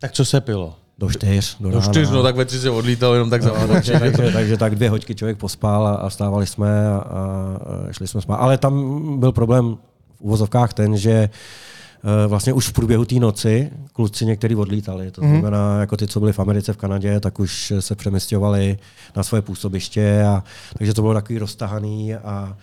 tak 0.00 0.12
co 0.12 0.24
se 0.24 0.40
pilo? 0.40 0.76
Do 1.00 1.10
čtyř. 1.10 1.56
Do, 1.60 1.70
do 1.70 1.80
čtyř, 1.80 2.10
no 2.10 2.22
tak 2.22 2.36
ve 2.36 2.44
tři 2.44 2.60
se 2.60 2.70
odlítal 2.70 3.14
jenom 3.14 3.30
tak 3.30 3.42
za 3.42 3.66
takže, 3.66 3.92
takže, 4.00 4.32
takže, 4.32 4.56
tak 4.56 4.74
dvě 4.74 4.90
hoďky 4.90 5.14
člověk 5.14 5.38
pospál 5.38 5.86
a, 5.86 5.94
a 5.94 6.08
vstávali 6.08 6.46
jsme 6.46 6.88
a, 6.88 6.98
a 6.98 7.58
šli 7.92 8.08
jsme 8.08 8.20
spát. 8.20 8.36
Ale 8.36 8.58
tam 8.58 9.00
byl 9.20 9.32
problém 9.32 9.76
v 10.16 10.20
uvozovkách 10.20 10.72
ten, 10.72 10.96
že 10.96 11.10
eh, 11.10 12.26
vlastně 12.26 12.52
už 12.52 12.68
v 12.68 12.72
průběhu 12.72 13.04
té 13.04 13.14
noci 13.14 13.70
kluci 13.92 14.26
někteří 14.26 14.56
odlítali. 14.56 15.10
To 15.10 15.22
mhm. 15.22 15.30
znamená, 15.30 15.74
mm. 15.74 15.80
jako 15.80 15.96
ty, 15.96 16.06
co 16.06 16.20
byli 16.20 16.32
v 16.32 16.38
Americe, 16.38 16.72
v 16.72 16.76
Kanadě, 16.76 17.20
tak 17.20 17.40
už 17.40 17.72
se 17.80 17.94
přemysťovali 17.94 18.78
na 19.16 19.22
svoje 19.22 19.42
působiště. 19.42 20.24
A, 20.24 20.44
takže 20.78 20.94
to 20.94 21.02
bylo 21.02 21.14
takový 21.14 21.38
roztahaný 21.38 22.14
a 22.14 22.56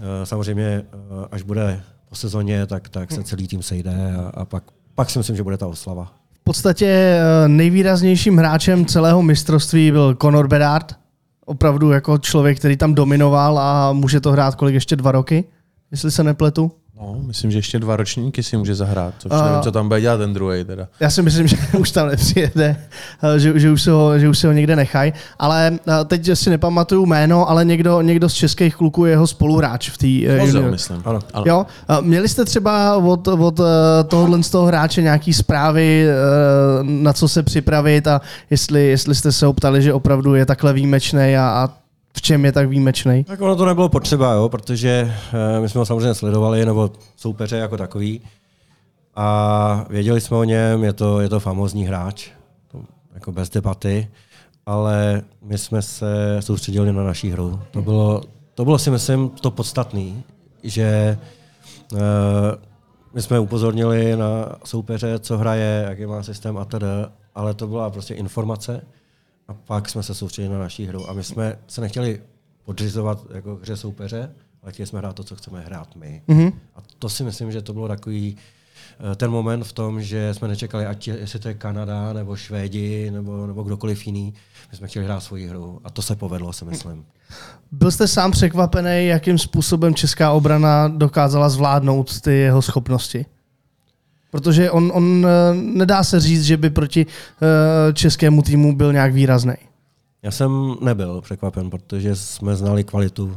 eh, 0.00 0.26
samozřejmě, 0.26 0.66
eh, 0.66 0.84
až 1.30 1.42
bude 1.42 1.82
po 2.08 2.14
sezóně, 2.14 2.66
tak, 2.66 2.88
tak 2.88 3.12
se 3.12 3.22
celý 3.22 3.48
tým 3.48 3.62
sejde 3.62 4.14
a, 4.16 4.30
a 4.34 4.44
pak, 4.44 4.64
pak 4.94 5.10
si 5.10 5.18
myslím, 5.18 5.36
že 5.36 5.42
bude 5.42 5.56
ta 5.56 5.66
oslava 5.66 6.17
podstatě 6.48 6.86
eh, 6.86 7.48
nejvýraznějším 7.48 8.36
hráčem 8.36 8.86
celého 8.86 9.22
mistrovství 9.22 9.90
byl 9.90 10.14
Conor 10.22 10.48
Bedard. 10.48 10.96
Opravdu 11.44 11.90
jako 11.90 12.18
člověk, 12.18 12.58
který 12.58 12.76
tam 12.76 12.94
dominoval 12.94 13.58
a 13.58 13.92
může 13.92 14.20
to 14.20 14.32
hrát 14.32 14.54
kolik 14.54 14.74
ještě 14.74 14.96
dva 14.96 15.12
roky, 15.12 15.44
jestli 15.90 16.10
se 16.10 16.24
nepletu. 16.24 16.72
No, 17.00 17.16
myslím, 17.20 17.50
že 17.50 17.58
ještě 17.58 17.78
dva 17.78 17.96
ročníky 17.96 18.42
si 18.42 18.56
může 18.56 18.74
zahrát, 18.74 19.14
což 19.18 19.32
uh, 19.32 19.44
nevím, 19.44 19.62
co 19.62 19.72
tam 19.72 19.88
bude 19.88 20.00
dělat 20.00 20.16
ten 20.16 20.34
druhý 20.34 20.64
teda. 20.64 20.88
Já 21.00 21.10
si 21.10 21.22
myslím, 21.22 21.46
že 21.48 21.56
už 21.78 21.90
tam 21.90 22.08
nepřijede, 22.08 22.76
eh, 23.22 23.38
že, 23.38 23.60
že, 23.60 23.70
už, 23.70 23.82
se 23.82 23.90
ho, 23.90 24.18
že 24.18 24.28
už 24.28 24.38
se 24.38 24.46
ho 24.46 24.52
někde 24.52 24.76
nechají. 24.76 25.12
Ale 25.38 25.72
eh, 25.88 26.04
teď 26.04 26.30
si 26.34 26.50
nepamatuju 26.50 27.06
jméno, 27.06 27.50
ale 27.50 27.64
někdo, 27.64 28.00
někdo 28.00 28.28
z 28.28 28.34
českých 28.34 28.76
kluků 28.76 29.04
je 29.04 29.10
jeho 29.10 29.26
spoluhráč 29.26 29.90
v 29.90 29.98
té 29.98 30.06
uh, 30.06 30.46
junior. 30.46 30.70
myslím. 30.70 31.02
Ano, 31.04 31.20
ano. 31.32 31.44
Jo? 31.46 31.66
Měli 32.00 32.28
jste 32.28 32.44
třeba 32.44 32.96
od, 32.96 33.28
od 33.28 33.60
tohohle 34.08 34.42
z 34.42 34.50
toho 34.50 34.66
hráče 34.66 35.02
nějaký 35.02 35.32
zprávy, 35.32 36.06
na 36.82 37.12
co 37.12 37.28
se 37.28 37.42
připravit 37.42 38.06
a 38.06 38.20
jestli, 38.50 38.86
jestli 38.86 39.14
jste 39.14 39.32
se 39.32 39.46
optali, 39.46 39.82
že 39.82 39.92
opravdu 39.92 40.34
je 40.34 40.46
takhle 40.46 40.72
výjimečný 40.72 41.36
a, 41.36 41.42
a 41.42 41.87
v 42.18 42.22
čem 42.22 42.44
je 42.44 42.52
tak 42.52 42.68
výjimečný? 42.68 43.24
Tak 43.24 43.40
ono 43.40 43.56
to 43.56 43.66
nebylo 43.66 43.88
potřeba, 43.88 44.32
jo, 44.32 44.48
protože 44.48 45.14
uh, 45.56 45.62
my 45.62 45.68
jsme 45.68 45.78
ho 45.78 45.86
samozřejmě 45.86 46.14
sledovali, 46.14 46.66
nebo 46.66 46.90
soupeře 47.16 47.56
jako 47.56 47.76
takový. 47.76 48.20
A 49.16 49.86
věděli 49.90 50.20
jsme 50.20 50.36
o 50.36 50.44
něm, 50.44 50.84
je 50.84 50.92
to, 50.92 51.20
je 51.20 51.28
to 51.28 51.40
famózní 51.40 51.84
hráč, 51.86 52.30
jako 53.14 53.32
bez 53.32 53.50
debaty, 53.50 54.08
ale 54.66 55.22
my 55.42 55.58
jsme 55.58 55.82
se 55.82 56.36
soustředili 56.40 56.92
na 56.92 57.04
naší 57.04 57.30
hru. 57.30 57.60
To 57.70 57.82
bylo, 57.82 58.22
to 58.54 58.64
bylo 58.64 58.78
si 58.78 58.90
myslím 58.90 59.30
to 59.30 59.50
podstatné, 59.50 60.12
že 60.62 61.18
uh, 61.92 61.98
my 63.14 63.22
jsme 63.22 63.38
upozornili 63.38 64.16
na 64.16 64.56
soupeře, 64.64 65.18
co 65.18 65.38
hraje, 65.38 65.86
jaký 65.88 66.06
má 66.06 66.22
systém 66.22 66.58
a 66.58 66.64
tedy, 66.64 66.86
ale 67.34 67.54
to 67.54 67.66
byla 67.66 67.90
prostě 67.90 68.14
informace, 68.14 68.82
a 69.48 69.54
pak 69.54 69.88
jsme 69.88 70.02
se 70.02 70.14
soustředili 70.14 70.54
na 70.54 70.60
naší 70.60 70.86
hru. 70.86 71.10
A 71.10 71.12
my 71.12 71.24
jsme 71.24 71.58
se 71.66 71.80
nechtěli 71.80 72.20
podřizovat 72.64 73.26
jako 73.34 73.58
hře 73.62 73.76
soupeře, 73.76 74.30
ale 74.62 74.72
chtěli 74.72 74.86
jsme 74.86 74.98
hrát 74.98 75.16
to, 75.16 75.24
co 75.24 75.36
chceme 75.36 75.60
hrát 75.60 75.96
my. 75.96 76.22
Mm-hmm. 76.28 76.52
A 76.76 76.78
to 76.98 77.08
si 77.08 77.24
myslím, 77.24 77.52
že 77.52 77.62
to 77.62 77.72
bylo 77.72 77.88
takový 77.88 78.36
eh, 79.12 79.14
ten 79.16 79.30
moment 79.30 79.64
v 79.64 79.72
tom, 79.72 80.02
že 80.02 80.34
jsme 80.34 80.48
nečekali, 80.48 80.86
ať 80.86 81.08
je, 81.08 81.18
jestli 81.18 81.38
to 81.38 81.48
je 81.48 81.54
Kanada, 81.54 82.12
nebo 82.12 82.36
Švédi, 82.36 83.10
nebo, 83.10 83.46
nebo 83.46 83.62
kdokoliv 83.62 84.06
jiný. 84.06 84.34
My 84.70 84.76
jsme 84.76 84.88
chtěli 84.88 85.04
hrát 85.04 85.20
svoji 85.20 85.48
hru 85.48 85.80
a 85.84 85.90
to 85.90 86.02
se 86.02 86.16
povedlo, 86.16 86.52
si 86.52 86.64
myslím. 86.64 87.04
Byl 87.72 87.90
jste 87.90 88.08
sám 88.08 88.30
překvapený, 88.30 89.06
jakým 89.06 89.38
způsobem 89.38 89.94
česká 89.94 90.32
obrana 90.32 90.88
dokázala 90.88 91.48
zvládnout 91.48 92.20
ty 92.20 92.32
jeho 92.34 92.62
schopnosti? 92.62 93.26
Protože 94.30 94.70
on, 94.70 94.92
on 94.94 95.26
eh, 95.26 95.54
nedá 95.54 96.04
se 96.04 96.20
říct, 96.20 96.44
že 96.44 96.56
by 96.56 96.70
proti 96.70 97.06
uh, 97.06 97.92
českému 97.92 98.42
týmu 98.42 98.76
byl 98.76 98.92
nějak 98.92 99.12
výrazný. 99.12 99.54
Já 100.22 100.30
jsem 100.30 100.76
nebyl 100.80 101.20
překvapen, 101.20 101.70
protože 101.70 102.16
jsme 102.16 102.56
znali 102.56 102.84
kvalitu 102.84 103.36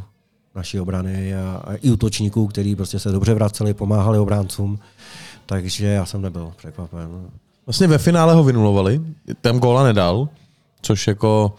naší 0.55 0.79
obrany 0.79 1.35
a, 1.35 1.61
a 1.63 1.73
i 1.73 1.91
útočníků, 1.91 2.47
kteří 2.47 2.75
prostě 2.75 2.99
se 2.99 3.11
dobře 3.11 3.33
vraceli, 3.33 3.73
pomáhali 3.73 4.19
obráncům, 4.19 4.79
takže 5.45 5.87
já 5.87 6.05
jsem 6.05 6.21
nebyl 6.21 6.53
překvapen. 6.57 7.09
Vlastně 7.65 7.87
ve 7.87 7.97
finále 7.97 8.33
ho 8.33 8.43
vynulovali, 8.43 9.01
tam 9.41 9.59
góla 9.59 9.83
nedal, 9.83 10.29
což 10.81 11.07
jako 11.07 11.55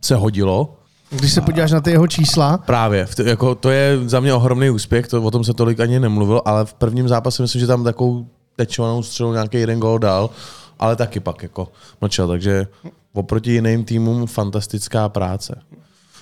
se 0.00 0.16
hodilo. 0.16 0.76
Když 1.10 1.32
se 1.32 1.40
podíváš 1.40 1.72
na 1.72 1.80
ty 1.80 1.90
jeho 1.90 2.06
čísla. 2.06 2.58
Právě, 2.58 3.06
jako 3.24 3.54
to 3.54 3.70
je 3.70 3.98
za 4.08 4.20
mě 4.20 4.34
ohromný 4.34 4.70
úspěch, 4.70 5.08
to, 5.08 5.22
o 5.22 5.30
tom 5.30 5.44
se 5.44 5.54
tolik 5.54 5.80
ani 5.80 6.00
nemluvilo, 6.00 6.48
ale 6.48 6.64
v 6.64 6.74
prvním 6.74 7.08
zápase 7.08 7.42
myslím, 7.42 7.60
že 7.60 7.66
tam 7.66 7.84
takovou 7.84 8.26
tečovanou 8.56 9.02
střelu 9.02 9.32
nějaký 9.32 9.56
jeden 9.58 9.80
gol 9.80 9.98
dal, 9.98 10.30
ale 10.78 10.96
taky 10.96 11.20
pak 11.20 11.42
jako 11.42 11.68
mlčel, 12.00 12.28
takže 12.28 12.66
oproti 13.12 13.52
jiným 13.52 13.84
týmům 13.84 14.26
fantastická 14.26 15.08
práce. 15.08 15.60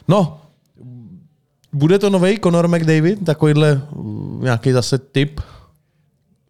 No, 0.08 0.40
bude 1.72 1.98
to 1.98 2.10
nový 2.10 2.38
Conor 2.42 2.68
McDavid? 2.68 3.24
Takovýhle 3.26 3.74
mm, 3.96 4.40
nějaký 4.42 4.72
zase 4.72 4.98
typ? 4.98 5.40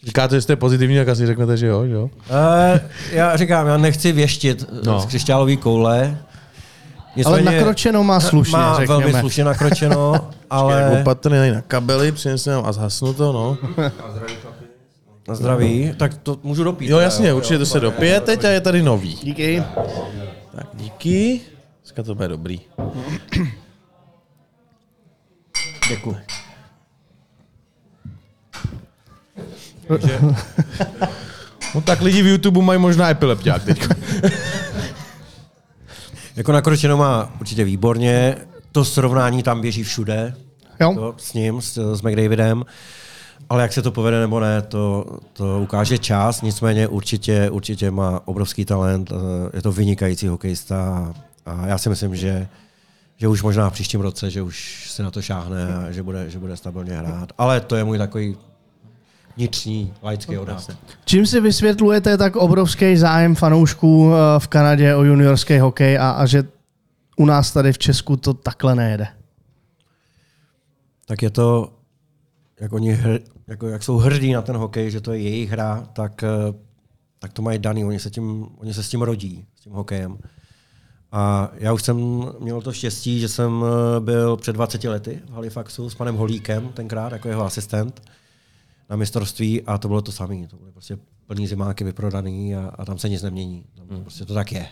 Říkáte, 0.06 0.34
že 0.34 0.42
jste 0.42 0.56
pozitivní, 0.56 0.96
tak 0.96 1.08
asi 1.08 1.26
řeknete, 1.26 1.56
že 1.56 1.66
jo, 1.66 1.86
že 1.86 1.92
jo? 1.92 2.02
Uh, 2.04 2.10
já 3.12 3.36
říkám, 3.36 3.66
já 3.66 3.76
nechci 3.76 4.12
věštit 4.12 4.64
No. 4.84 4.92
no. 4.92 5.00
z 5.00 5.06
křišťálový 5.06 5.56
koule. 5.56 6.18
Ale 7.24 7.42
nakročeno 7.42 8.04
má 8.04 8.20
slušně, 8.20 8.56
má 8.58 8.76
řekněme. 8.76 9.00
velmi 9.00 9.20
slušně 9.20 9.44
nakročeno, 9.44 10.28
Ale... 10.50 10.98
Opatrný 11.00 11.50
na 11.50 11.60
kabely, 11.60 12.12
přinesl 12.12 12.50
nám 12.50 12.64
a 12.66 12.72
zhasnu 12.72 13.14
to, 13.14 13.32
no. 13.32 13.58
Na 15.32 15.36
zdraví, 15.36 15.94
tak 15.96 16.14
to 16.14 16.38
můžu 16.42 16.64
dopít. 16.64 16.90
Jo, 16.90 16.98
jasně, 16.98 17.32
určitě 17.32 17.58
to 17.58 17.66
se 17.66 17.80
dopije 17.80 18.20
teď 18.20 18.44
a 18.44 18.48
je 18.48 18.60
tady 18.60 18.82
nový. 18.82 19.18
Díky. 19.22 19.62
Tak 20.56 20.66
díky. 20.74 21.40
Dneska 21.82 22.02
to 22.02 22.14
bude 22.14 22.28
dobrý. 22.28 22.60
Děkuji. 25.88 26.16
No 31.74 31.80
tak 31.80 32.00
lidi 32.00 32.22
v 32.22 32.26
YouTube 32.26 32.62
mají 32.62 32.80
možná 32.80 33.10
epilepťák 33.10 33.64
teď. 33.64 33.88
Jako 36.36 36.52
nakročeno 36.52 36.96
má 36.96 37.32
určitě 37.40 37.64
výborně, 37.64 38.36
to 38.72 38.84
srovnání 38.84 39.42
tam 39.42 39.60
běží 39.60 39.82
všude, 39.82 40.34
Jo. 40.80 40.94
to, 40.94 41.14
s 41.18 41.32
ním, 41.32 41.60
s, 41.62 41.94
s 41.96 42.02
McDavidem. 42.02 42.64
Ale 43.48 43.62
jak 43.62 43.72
se 43.72 43.82
to 43.82 43.92
povede 43.92 44.20
nebo 44.20 44.40
ne, 44.40 44.62
to, 44.62 45.06
to 45.32 45.60
ukáže 45.62 45.98
čas, 45.98 46.42
nicméně 46.42 46.88
určitě, 46.88 47.50
určitě 47.50 47.90
má 47.90 48.20
obrovský 48.24 48.64
talent, 48.64 49.12
eh, 49.12 49.56
je 49.56 49.62
to 49.62 49.72
vynikající 49.72 50.26
hokejista 50.28 51.12
a 51.46 51.66
já 51.66 51.78
si 51.78 51.88
myslím, 51.88 52.16
že, 52.16 52.48
že 53.16 53.28
už 53.28 53.42
možná 53.42 53.70
v 53.70 53.72
příštím 53.72 54.00
roce, 54.00 54.30
že 54.30 54.42
už 54.42 54.86
se 54.90 55.02
na 55.02 55.10
to 55.10 55.22
šáhne 55.22 55.74
a 55.74 55.90
že 55.90 56.02
bude, 56.02 56.30
že 56.30 56.38
bude 56.38 56.56
stabilně 56.56 56.96
hrát. 56.96 57.32
Ale 57.38 57.60
to 57.60 57.76
je 57.76 57.84
můj 57.84 57.98
takový 57.98 58.36
vnitřní 59.36 59.94
laický 60.02 60.38
odhad. 60.38 60.70
Čím 61.04 61.26
si 61.26 61.40
vysvětlujete 61.40 62.16
tak 62.18 62.36
obrovský 62.36 62.96
zájem 62.96 63.34
fanoušků 63.34 64.12
eh, 64.12 64.40
v 64.40 64.48
Kanadě 64.48 64.94
o 64.94 65.04
juniorský 65.04 65.58
hokej 65.58 65.98
a, 65.98 66.10
a 66.10 66.26
že 66.26 66.44
u 67.16 67.26
nás 67.26 67.52
tady 67.52 67.72
v 67.72 67.78
Česku 67.78 68.16
to 68.16 68.34
takhle 68.34 68.74
nejede? 68.74 69.08
tak 71.12 71.22
je 71.22 71.30
to, 71.30 71.72
jak 72.62 72.72
oni 72.72 72.92
hr, 72.92 73.18
jako, 73.46 73.68
jak 73.68 73.82
jsou 73.82 73.96
hrdí 73.98 74.32
na 74.32 74.42
ten 74.42 74.56
hokej, 74.56 74.90
že 74.90 75.00
to 75.00 75.12
je 75.12 75.20
jejich 75.20 75.50
hra, 75.50 75.88
tak, 75.92 76.22
eh, 76.22 76.28
tak 77.18 77.32
to 77.32 77.42
mají 77.42 77.58
daný, 77.58 77.84
oni 77.84 77.98
se, 77.98 78.10
tím, 78.10 78.46
oni 78.56 78.74
se 78.74 78.82
s 78.82 78.88
tím 78.88 79.02
rodí, 79.02 79.46
s 79.56 79.60
tím 79.60 79.72
hokejem. 79.72 80.18
A 81.12 81.50
já 81.54 81.72
už 81.72 81.82
jsem 81.82 82.24
měl 82.40 82.62
to 82.62 82.72
štěstí, 82.72 83.20
že 83.20 83.28
jsem 83.28 83.64
eh, 83.64 84.00
byl 84.00 84.36
před 84.36 84.52
20 84.52 84.84
lety 84.84 85.22
v 85.26 85.32
Halifaxu 85.32 85.90
s 85.90 85.94
panem 85.94 86.16
Holíkem, 86.16 86.68
tenkrát 86.68 87.12
jako 87.12 87.28
jeho 87.28 87.44
asistent 87.44 88.02
na 88.90 88.96
mistrovství 88.96 89.62
a 89.62 89.78
to 89.78 89.88
bylo 89.88 90.02
to 90.02 90.12
samé. 90.12 90.46
To 90.46 90.56
byly 90.56 90.72
prostě 90.72 90.98
plný 91.26 91.46
zimáky 91.46 91.84
vyprodaný 91.84 92.56
a, 92.56 92.72
a 92.78 92.84
tam 92.84 92.98
se 92.98 93.08
nic 93.08 93.22
nemění. 93.22 93.64
Tam 93.76 93.86
Hmm. 93.88 94.02
prostě 94.02 94.24
to 94.24 94.34
tak 94.34 94.52
je. 94.52 94.66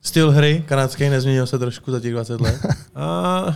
Styl 0.00 0.30
hry 0.30 0.64
kanadský 0.66 1.08
nezměnil 1.08 1.46
se 1.46 1.58
trošku 1.58 1.92
za 1.92 2.00
těch 2.00 2.12
20 2.12 2.40
let? 2.40 2.60
A 2.94 3.46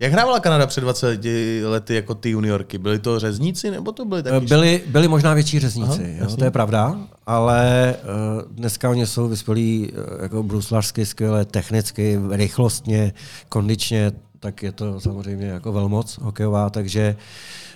Jak 0.00 0.12
hrávala 0.12 0.40
Kanada 0.40 0.66
před 0.66 0.80
20 0.80 1.20
lety 1.64 1.94
jako 1.94 2.14
ty 2.14 2.30
juniorky? 2.30 2.78
Byly 2.78 2.98
to 2.98 3.18
řezníci 3.18 3.70
nebo 3.70 3.92
to 3.92 4.04
byly 4.04 4.22
taky? 4.22 4.46
Byli, 4.46 4.82
byli 4.86 5.08
možná 5.08 5.34
větší 5.34 5.58
řezníci, 5.58 6.16
Aha, 6.18 6.30
jo, 6.30 6.36
to 6.36 6.44
je 6.44 6.50
pravda, 6.50 6.98
ale 7.26 7.94
uh, 8.02 8.52
dneska 8.52 8.90
oni 8.90 9.06
jsou 9.06 9.28
vyspělí 9.28 9.92
uh, 9.92 10.22
jako 10.22 10.42
bruslařsky, 10.42 11.06
skvěle, 11.06 11.44
technicky, 11.44 12.18
rychlostně, 12.30 13.12
kondičně, 13.48 14.12
tak 14.40 14.62
je 14.62 14.72
to 14.72 15.00
samozřejmě 15.00 15.46
jako 15.46 15.72
velmoc 15.72 16.18
hokejová, 16.22 16.70
takže 16.70 17.16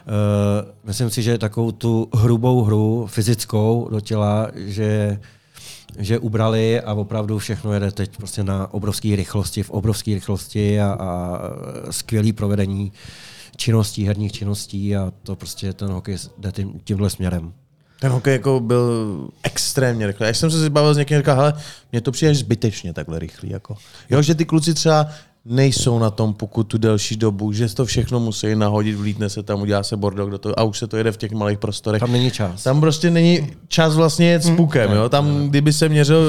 uh, 0.07 0.71
myslím 0.85 1.11
si, 1.11 1.23
že 1.23 1.39
takovou 1.39 1.73
tu 1.73 2.09
hrubou 2.15 2.63
hru, 2.63 3.07
fyzickou 3.11 3.89
do 3.91 4.01
těla, 4.01 4.51
že 4.55 5.19
že 5.99 6.19
ubrali 6.19 6.81
a 6.81 6.93
opravdu 6.93 7.39
všechno 7.39 7.73
jede 7.73 7.91
teď 7.91 8.17
prostě 8.17 8.45
na 8.45 8.75
obrovské 8.75 9.17
rychlosti, 9.17 9.63
v 9.63 9.71
obrovské 9.71 10.15
rychlosti 10.15 10.81
a, 10.81 10.97
a 11.01 11.41
skvělé 11.91 12.33
provedení 12.33 12.93
činností, 13.57 14.07
herních 14.07 14.33
činností 14.33 14.97
a 14.97 15.13
to 15.23 15.37
prostě 15.37 15.73
ten 15.73 15.89
hokej 15.89 16.17
jde 16.39 16.53
tím, 16.53 16.81
tímhle 16.85 17.11
směrem. 17.11 17.53
Ten 18.01 18.13
hokej 18.13 18.33
jako 18.33 18.61
byl 18.61 19.29
extrémně 19.43 20.07
rychlý. 20.07 20.27
Až 20.27 20.39
jsem 20.39 20.51
se 20.51 20.71
bavil 20.71 20.95
s 20.95 20.97
někým, 20.97 21.19
říkal, 21.19 21.37
hele, 21.37 21.53
mně 21.93 22.01
to 22.01 22.13
přijde 22.13 22.35
zbytečně 22.35 22.93
takhle 22.93 23.19
rychlý. 23.19 23.51
Jako. 23.51 23.77
Jo, 24.11 24.23
že 24.23 24.35
ty 24.35 24.45
kluci 24.45 24.75
třeba 24.75 25.09
nejsou 25.51 25.99
na 25.99 26.11
tom 26.11 26.35
pokud 26.35 26.65
tu 26.65 26.79
delší 26.79 27.17
dobu, 27.17 27.53
že 27.53 27.75
to 27.75 27.85
všechno 27.85 28.21
musí 28.21 28.55
nahodit, 28.55 28.97
vlítne 28.97 29.29
se 29.29 29.43
tam, 29.43 29.61
udělá 29.61 29.83
se 29.83 29.97
bordel 29.97 30.31
do 30.31 30.39
toho 30.39 30.59
a 30.59 30.63
už 30.63 30.79
se 30.79 30.87
to 30.87 30.97
jede 30.97 31.13
v 31.13 31.17
těch 31.17 31.33
malých 31.33 31.59
prostorech. 31.59 32.01
Tam 32.01 32.13
není 32.13 32.31
čas. 32.31 32.63
Tam 32.63 32.81
prostě 32.81 33.11
není 33.11 33.51
čas 33.69 33.95
vlastně 33.97 34.31
jet 34.31 34.43
s 34.43 34.51
pukem. 34.51 34.93
Jo? 34.93 35.09
Tam, 35.09 35.49
kdyby 35.49 35.73
se 35.73 35.89
měřil 35.89 36.25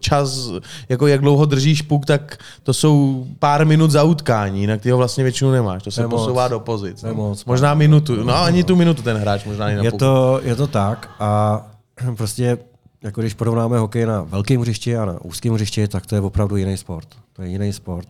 čas, 0.00 0.50
jako 0.88 1.06
jak 1.06 1.20
dlouho 1.20 1.44
držíš 1.44 1.82
puk, 1.82 2.06
tak 2.06 2.38
to 2.62 2.74
jsou 2.74 3.26
pár 3.38 3.66
minut 3.66 3.90
za 3.90 4.02
utkání, 4.02 4.66
na 4.66 4.76
ty 4.76 4.90
ho 4.90 4.98
vlastně 4.98 5.24
většinu 5.24 5.50
nemáš. 5.50 5.82
To 5.82 5.90
se 5.90 6.02
je 6.02 6.06
moc. 6.06 6.20
posouvá 6.20 6.48
do 6.48 6.60
pozic. 6.60 7.00
To 7.00 7.06
je 7.06 7.14
no. 7.14 7.34
Možná 7.46 7.74
minutu. 7.74 8.24
No 8.24 8.36
ani 8.36 8.64
tu 8.64 8.76
minutu 8.76 9.02
ten 9.02 9.16
hráč 9.16 9.44
možná 9.44 9.66
ani 9.66 9.76
na 9.76 9.82
Je 9.82 9.90
puk. 9.90 10.00
to, 10.00 10.40
je 10.42 10.56
to 10.56 10.66
tak 10.66 11.10
a 11.20 11.62
prostě 12.16 12.58
jako 13.02 13.20
když 13.20 13.34
porovnáme 13.34 13.78
hokej 13.78 14.06
na 14.06 14.22
velkém 14.22 14.60
hřišti 14.60 14.96
a 14.96 15.04
na 15.04 15.24
úzkém 15.24 15.52
hřišti, 15.54 15.88
tak 15.88 16.06
to 16.06 16.14
je 16.14 16.20
opravdu 16.20 16.56
jiný 16.56 16.76
sport. 16.76 17.08
To 17.32 17.42
je 17.42 17.48
jiný 17.48 17.72
sport. 17.72 18.08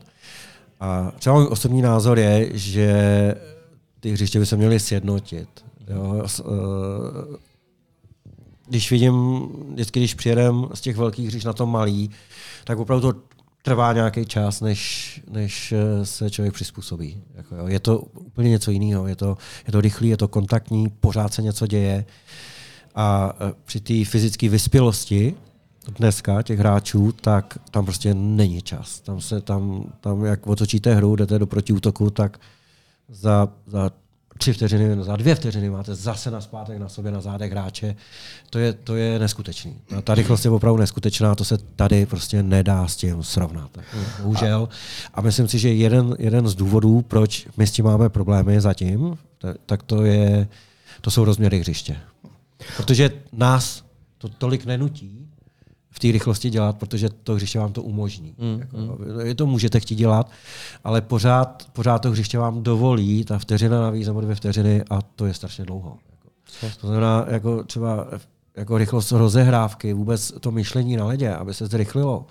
A 0.80 1.12
třeba 1.18 1.36
můj 1.36 1.46
osobní 1.50 1.82
názor 1.82 2.18
je, 2.18 2.48
že 2.58 3.34
ty 4.00 4.12
hřiště 4.12 4.38
by 4.38 4.46
se 4.46 4.56
měly 4.56 4.80
sjednotit. 4.80 5.48
Jo? 5.88 6.22
Eh, 6.24 7.36
Když 8.68 8.90
vidím, 8.90 9.48
vždycky, 9.72 10.00
když 10.00 10.14
přijedem 10.14 10.68
z 10.74 10.80
těch 10.80 10.96
velkých 10.96 11.26
hřišť 11.28 11.46
na 11.46 11.52
to 11.52 11.66
malý, 11.66 12.10
tak 12.64 12.78
opravdu 12.78 13.12
to 13.12 13.18
trvá 13.62 13.92
nějaký 13.92 14.26
čas, 14.26 14.60
než, 14.60 15.20
než 15.30 15.72
eh, 15.72 16.06
se 16.06 16.30
člověk 16.30 16.54
přizpůsobí. 16.54 17.22
Jako, 17.34 17.56
jo. 17.56 17.66
Je 17.66 17.80
to 17.80 17.98
úplně 17.98 18.50
něco 18.50 18.70
jiného. 18.70 19.06
Je 19.06 19.16
to, 19.16 19.36
je 19.66 19.72
to 19.72 19.80
rychlý, 19.80 20.08
je 20.08 20.16
to 20.16 20.28
kontaktní, 20.28 20.88
pořád 20.88 21.34
se 21.34 21.42
něco 21.42 21.66
děje. 21.66 22.04
A 22.94 23.32
eh, 23.40 23.52
při 23.64 23.80
té 23.80 24.04
fyzické 24.04 24.48
vyspělosti 24.48 25.34
dneska 25.98 26.42
těch 26.42 26.58
hráčů, 26.58 27.12
tak 27.12 27.58
tam 27.70 27.84
prostě 27.84 28.14
není 28.14 28.62
čas. 28.62 29.00
Tam, 29.00 29.20
se, 29.20 29.40
tam, 29.40 29.92
tam 30.00 30.24
jak 30.24 30.46
otočíte 30.46 30.94
hru, 30.94 31.16
jdete 31.16 31.38
do 31.38 31.46
protiútoku, 31.46 32.10
tak 32.10 32.40
za, 33.08 33.48
za 33.66 33.90
tři 34.38 34.52
vteřiny, 34.52 35.04
za 35.04 35.16
dvě 35.16 35.34
vteřiny 35.34 35.70
máte 35.70 35.94
zase 35.94 36.30
na 36.30 36.40
zpátek 36.40 36.78
na 36.78 36.88
sobě 36.88 37.12
na 37.12 37.20
zádech 37.20 37.52
hráče. 37.52 37.96
To 38.50 38.58
je, 38.58 38.72
to 38.72 38.96
je 38.96 39.18
neskutečný. 39.18 39.76
Ta, 39.86 40.02
ta 40.02 40.14
rychlost 40.14 40.44
je 40.44 40.50
opravdu 40.50 40.80
neskutečná, 40.80 41.34
to 41.34 41.44
se 41.44 41.58
tady 41.58 42.06
prostě 42.06 42.42
nedá 42.42 42.88
s 42.88 42.96
tím 42.96 43.22
srovnat. 43.22 43.70
Bohužel. 44.22 44.68
A 45.14 45.20
myslím 45.20 45.48
si, 45.48 45.58
že 45.58 45.72
jeden, 45.72 46.16
jeden 46.18 46.48
z 46.48 46.54
důvodů, 46.54 47.02
proč 47.02 47.46
my 47.56 47.66
s 47.66 47.72
tím 47.72 47.84
máme 47.84 48.08
problémy 48.08 48.60
zatím, 48.60 49.18
ta- 49.38 49.54
tak 49.66 49.82
to, 49.82 50.04
je, 50.04 50.48
to 51.00 51.10
jsou 51.10 51.24
rozměry 51.24 51.58
hřiště. 51.60 51.96
Protože 52.76 53.10
nás 53.32 53.84
to 54.18 54.28
tolik 54.28 54.64
nenutí 54.64 55.28
v 55.90 55.98
té 55.98 56.12
rychlosti 56.12 56.50
dělat, 56.50 56.76
protože 56.78 57.08
to 57.08 57.34
hřiště 57.34 57.58
vám 57.58 57.72
to 57.72 57.82
umožní. 57.82 58.34
Mm, 58.38 58.60
jako, 58.60 58.98
Je 59.22 59.34
to 59.34 59.46
můžete 59.46 59.80
chtít 59.80 59.94
dělat, 59.94 60.30
ale 60.84 61.00
pořád, 61.00 61.68
pořád 61.72 61.98
to 61.98 62.10
hřiště 62.10 62.38
vám 62.38 62.62
dovolí, 62.62 63.24
ta 63.24 63.38
vteřina 63.38 63.80
navíc 63.80 64.06
nebo 64.06 64.20
dvě 64.20 64.34
vteřiny 64.34 64.82
a 64.90 65.02
to 65.02 65.26
je 65.26 65.34
strašně 65.34 65.64
dlouho. 65.64 65.96
Jako. 66.62 66.76
To 66.80 66.86
znamená, 66.86 67.24
jako 67.28 67.64
třeba 67.64 68.06
jako 68.56 68.78
rychlost 68.78 69.12
rozehrávky, 69.12 69.92
vůbec 69.92 70.32
to 70.40 70.50
myšlení 70.50 70.96
na 70.96 71.04
ledě, 71.04 71.34
aby 71.34 71.54
se 71.54 71.66
zrychlilo. 71.66 72.26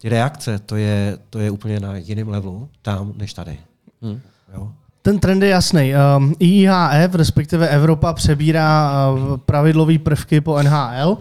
Ty 0.00 0.08
reakce, 0.08 0.58
to 0.58 0.76
je, 0.76 1.18
to 1.30 1.38
je 1.38 1.50
úplně 1.50 1.80
na 1.80 1.96
jiném 1.96 2.28
levelu 2.28 2.68
tam, 2.82 3.12
než 3.16 3.34
tady. 3.34 3.58
Mm. 4.00 4.20
Jo? 4.54 4.72
Ten 5.02 5.18
trend 5.18 5.42
je 5.42 5.48
jasný. 5.48 5.92
Um, 6.16 6.34
IIHF, 6.38 7.14
respektive 7.14 7.68
Evropa, 7.68 8.12
přebírá 8.12 8.92
uh, 9.10 9.36
pravidlové 9.36 9.98
prvky 9.98 10.40
po 10.40 10.62
NHL, 10.62 11.18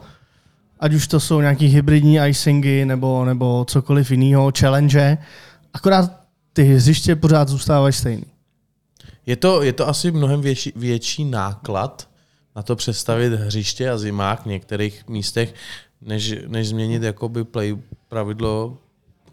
ať 0.84 0.93
už 0.93 1.08
to 1.08 1.19
jsou 1.19 1.41
nějaký 1.41 1.67
hybridní 1.67 2.19
icingy 2.28 2.86
nebo, 2.86 3.26
nebo 3.26 3.65
cokoliv 3.67 4.12
jiného, 4.12 4.52
challenge, 4.60 5.17
akorát 5.74 6.12
ty 6.54 6.63
hřiště 6.63 7.15
pořád 7.15 7.50
zůstávají 7.50 7.93
stejný. 7.93 8.26
Je 9.26 9.36
to, 9.36 9.62
je 9.62 9.74
to 9.74 9.88
asi 9.88 10.12
mnohem 10.12 10.41
větší, 10.41 10.74
větší 10.76 11.26
náklad 11.26 12.08
na 12.56 12.62
to 12.62 12.76
přestavit 12.76 13.34
hřiště 13.34 13.89
a 13.89 13.98
zimák 13.98 14.41
v 14.41 14.46
některých 14.46 15.08
místech, 15.08 15.54
než, 16.02 16.36
než 16.48 16.67
změnit 16.67 17.04
jakoby 17.04 17.43
play 17.43 17.78
pravidlo, 18.08 18.78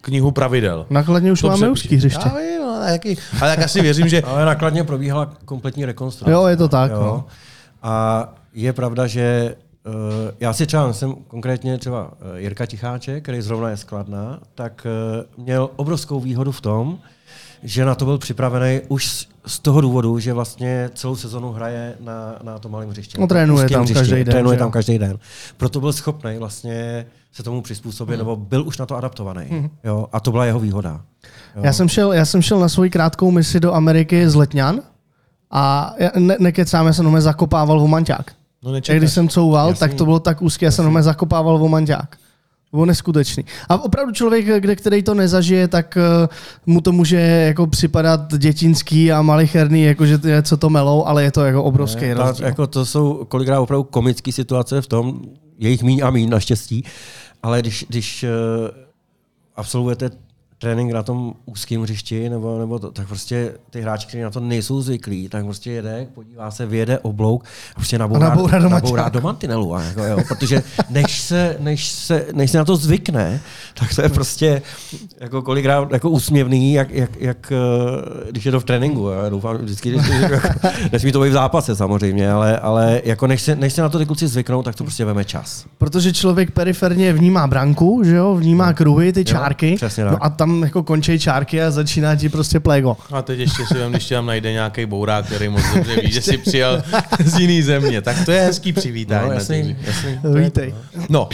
knihu 0.00 0.30
pravidel. 0.30 0.86
Nakladně 0.90 1.32
už 1.32 1.40
To 1.40 1.46
máme 1.46 1.68
úzký 1.68 1.96
hřiště. 1.96 2.28
Já 2.28 2.38
vím, 2.38 2.60
no, 2.60 2.68
ale, 2.68 2.92
jaký, 2.92 3.16
ale 3.40 3.56
tak 3.56 3.64
asi 3.64 3.82
věřím, 3.82 4.08
že 4.08 4.22
Ale 4.22 4.44
nakladně 4.44 4.84
probíhala 4.84 5.34
kompletní 5.44 5.84
rekonstrukce. 5.84 6.32
Jo, 6.32 6.46
je 6.46 6.56
to 6.56 6.68
tak. 6.68 6.90
Jo. 6.92 7.00
No. 7.00 7.24
A 7.82 8.34
je 8.54 8.72
pravda, 8.72 9.06
že 9.06 9.56
já 10.40 10.52
si 10.52 10.66
třeba 10.66 10.92
jsem 10.92 11.14
konkrétně 11.14 11.78
třeba 11.78 12.06
uh, 12.06 12.36
Jirka 12.36 12.66
Ticháček, 12.66 13.22
který 13.22 13.40
zrovna 13.40 13.70
je 13.70 13.76
skladná, 13.76 14.40
tak 14.54 14.86
uh, 15.36 15.44
měl 15.44 15.70
obrovskou 15.76 16.20
výhodu 16.20 16.52
v 16.52 16.60
tom, 16.60 16.98
že 17.62 17.84
na 17.84 17.94
to 17.94 18.04
byl 18.04 18.18
připravený 18.18 18.80
už 18.88 19.28
z, 19.46 19.58
toho 19.58 19.80
důvodu, 19.80 20.18
že 20.18 20.32
vlastně 20.32 20.90
celou 20.94 21.16
sezonu 21.16 21.52
hraje 21.52 21.96
na, 22.00 22.38
na 22.42 22.58
tom 22.58 22.72
malém 22.72 22.88
hřišti. 22.88 23.20
No, 23.20 23.26
trénuje 23.26 23.68
tam 23.68 23.86
každý 23.86 24.14
den, 24.14 24.24
Trénuje 24.24 24.54
že 24.54 24.58
tam 24.58 24.70
každý 24.70 24.98
den. 24.98 25.18
Proto 25.56 25.80
byl 25.80 25.92
schopný 25.92 26.38
vlastně 26.38 27.06
se 27.32 27.42
tomu 27.42 27.62
přizpůsobit, 27.62 28.18
nebo 28.18 28.36
byl 28.36 28.66
už 28.66 28.78
na 28.78 28.86
to 28.86 28.96
adaptovaný. 28.96 29.46
Mhm. 29.50 29.70
Jo? 29.84 30.06
A 30.12 30.20
to 30.20 30.30
byla 30.30 30.44
jeho 30.44 30.60
výhoda. 30.60 31.00
Jo? 31.56 31.62
Já 31.64 31.72
jsem, 31.72 31.88
šel, 31.88 32.12
já 32.12 32.24
jsem 32.24 32.42
šel 32.42 32.60
na 32.60 32.68
svoji 32.68 32.90
krátkou 32.90 33.30
misi 33.30 33.60
do 33.60 33.74
Ameriky 33.74 34.30
z 34.30 34.34
Letňan 34.34 34.80
a 35.50 35.94
ne, 36.16 36.36
nekecám, 36.40 36.86
já 36.86 36.92
jsem 36.92 37.06
jenom 37.06 37.20
zakopával 37.20 37.80
vomanťák. 37.80 38.39
No 38.64 38.70
A 38.70 38.72
nečekáš. 38.72 38.98
když 39.00 39.12
jsem 39.12 39.28
couval, 39.28 39.68
Jasný. 39.68 39.80
tak 39.80 39.94
to 39.94 40.04
bylo 40.04 40.20
tak 40.20 40.42
úzké, 40.42 40.66
já 40.66 40.70
jsem 40.70 40.84
jenom 40.86 41.02
zakopával 41.02 41.58
vomanťák. 41.58 42.16
To 42.70 42.76
bylo 42.76 42.86
neskutečný. 42.86 43.44
A 43.68 43.84
opravdu 43.84 44.12
člověk, 44.12 44.46
kde, 44.62 44.76
který 44.76 45.02
to 45.02 45.14
nezažije, 45.14 45.68
tak 45.68 45.98
uh, 46.22 46.28
mu 46.74 46.80
to 46.80 46.92
může 46.92 47.16
jako 47.20 47.66
připadat 47.66 48.34
dětinský 48.38 49.12
a 49.12 49.22
malicherný, 49.22 49.82
jako 49.82 50.06
že 50.06 50.18
to 50.18 50.28
je 50.28 50.42
co 50.42 50.56
to 50.56 50.70
melou, 50.70 51.04
ale 51.04 51.22
je 51.24 51.30
to 51.30 51.44
jako 51.44 51.64
obrovský 51.64 52.04
Ne, 52.04 52.14
rozdíl. 52.14 52.42
ta, 52.44 52.46
jako 52.46 52.66
to 52.66 52.86
jsou 52.86 53.24
kolikrát 53.28 53.60
opravdu 53.60 53.82
komické 53.84 54.32
situace 54.32 54.80
v 54.80 54.86
tom, 54.86 55.20
je 55.58 55.70
jich 55.70 55.82
míň 55.82 56.00
a 56.04 56.10
míň 56.10 56.28
naštěstí, 56.30 56.84
ale 57.42 57.60
když, 57.60 57.84
když 57.88 58.22
uh, 58.24 58.28
absolvujete 59.56 60.10
trénink 60.60 60.92
na 60.92 61.02
tom 61.02 61.34
úzkém 61.44 61.82
hřišti, 61.82 62.28
nebo, 62.28 62.58
nebo 62.58 62.78
to, 62.78 62.90
tak 62.90 63.06
prostě 63.06 63.52
ty 63.70 63.80
hráči, 63.80 64.06
kteří 64.06 64.22
na 64.22 64.30
to 64.30 64.40
nejsou 64.40 64.80
zvyklí, 64.80 65.28
tak 65.28 65.44
prostě 65.44 65.70
jede, 65.70 66.06
podívá 66.14 66.50
se, 66.50 66.66
vyjede 66.66 66.98
oblouk 66.98 67.44
a 67.70 67.74
prostě 67.74 67.98
nabourá, 67.98 68.26
A 68.26 68.30
nabourá 68.30 68.58
do 68.58 68.68
nabourá 68.68 69.08
do 69.08 69.20
mantinelu. 69.20 69.74
a 69.74 69.82
Jako, 69.82 70.04
jo, 70.04 70.18
protože 70.28 70.62
než 70.90 71.20
se, 71.20 71.56
než, 71.60 71.88
se, 71.88 72.26
než 72.32 72.50
se 72.50 72.58
na 72.58 72.64
to 72.64 72.76
zvykne, 72.76 73.40
tak 73.74 73.94
to 73.94 74.02
je 74.02 74.08
prostě 74.08 74.62
jako 75.20 75.42
kolikrát 75.42 75.92
jako 75.92 76.10
úsměvný, 76.10 76.72
jak, 76.72 76.90
jak, 76.90 77.10
jak 77.20 77.52
eh, 77.52 78.30
když 78.30 78.44
je 78.44 78.52
to 78.52 78.60
v 78.60 78.64
tréninku. 78.64 79.08
Já 79.08 79.28
doufám, 79.28 79.56
vždycky, 79.56 79.90
když, 79.90 80.06
jako, 80.30 80.48
nesmí 80.92 81.12
to 81.12 81.20
být 81.20 81.30
v 81.30 81.32
zápase 81.32 81.76
samozřejmě, 81.76 82.32
ale, 82.32 82.58
ale 82.58 83.02
jako 83.04 83.26
než, 83.26 83.42
se, 83.42 83.56
než 83.56 83.72
se 83.72 83.82
na 83.82 83.88
to 83.88 83.98
ty 83.98 84.06
kluci 84.06 84.28
zvyknou, 84.28 84.62
tak 84.62 84.74
to 84.74 84.84
prostě 84.84 85.04
veme 85.04 85.24
čas. 85.24 85.64
Protože 85.78 86.12
člověk 86.12 86.50
periferně 86.50 87.12
vnímá 87.12 87.46
branku, 87.46 88.02
že 88.04 88.16
jo, 88.16 88.34
vnímá 88.34 88.72
kruhy, 88.72 89.12
ty 89.12 89.24
čárky, 89.24 89.76
přesně 89.76 90.04
tak. 90.04 90.12
no 90.12 90.24
a 90.24 90.30
tam 90.30 90.49
jako 90.62 90.82
končí 90.82 91.18
čárky 91.18 91.62
a 91.62 91.70
začíná 91.70 92.16
ti 92.16 92.28
prostě 92.28 92.60
plego. 92.60 92.96
A 93.12 93.22
teď 93.22 93.38
ještě 93.38 93.66
si 93.66 93.74
vem, 93.74 93.90
když 93.90 94.04
tě 94.04 94.14
tam 94.14 94.26
najde 94.26 94.52
nějaký 94.52 94.86
bourák, 94.86 95.26
který 95.26 95.48
moc 95.48 95.62
dobře 95.74 96.00
ví, 96.00 96.12
že 96.12 96.22
jsi 96.22 96.38
přijel 96.38 96.82
z 97.24 97.40
jiný 97.40 97.62
země. 97.62 98.02
Tak 98.02 98.24
to 98.24 98.30
je 98.30 98.40
hezký 98.40 98.72
přivítání. 98.72 99.28
No, 99.28 99.34
jasný, 99.34 99.76
jasný. 99.86 100.20
Vítej. 100.34 100.74
No, 101.08 101.28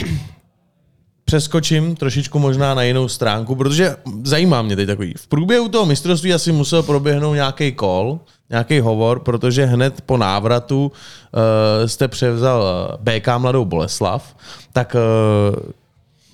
přeskočím 1.27 1.95
trošičku 1.95 2.39
možná 2.39 2.73
na 2.73 2.83
jinou 2.83 3.07
stránku, 3.07 3.55
protože 3.55 3.95
zajímá 4.23 4.61
mě 4.61 4.75
teď 4.75 4.87
takový. 4.87 5.13
V 5.17 5.27
průběhu 5.27 5.69
toho 5.69 5.85
mistrovství 5.85 6.33
asi 6.33 6.51
musel 6.51 6.83
proběhnout 6.83 7.33
nějaký 7.33 7.75
call, 7.79 8.19
nějaký 8.49 8.79
hovor, 8.79 9.19
protože 9.19 9.65
hned 9.65 10.01
po 10.01 10.17
návratu 10.17 10.91
uh, 10.91 11.87
jste 11.87 12.07
převzal 12.07 12.63
eh, 12.67 13.19
BK 13.19 13.27
Mladou 13.37 13.65
Boleslav. 13.65 14.35
Tak 14.73 14.95
uh, 14.95 15.71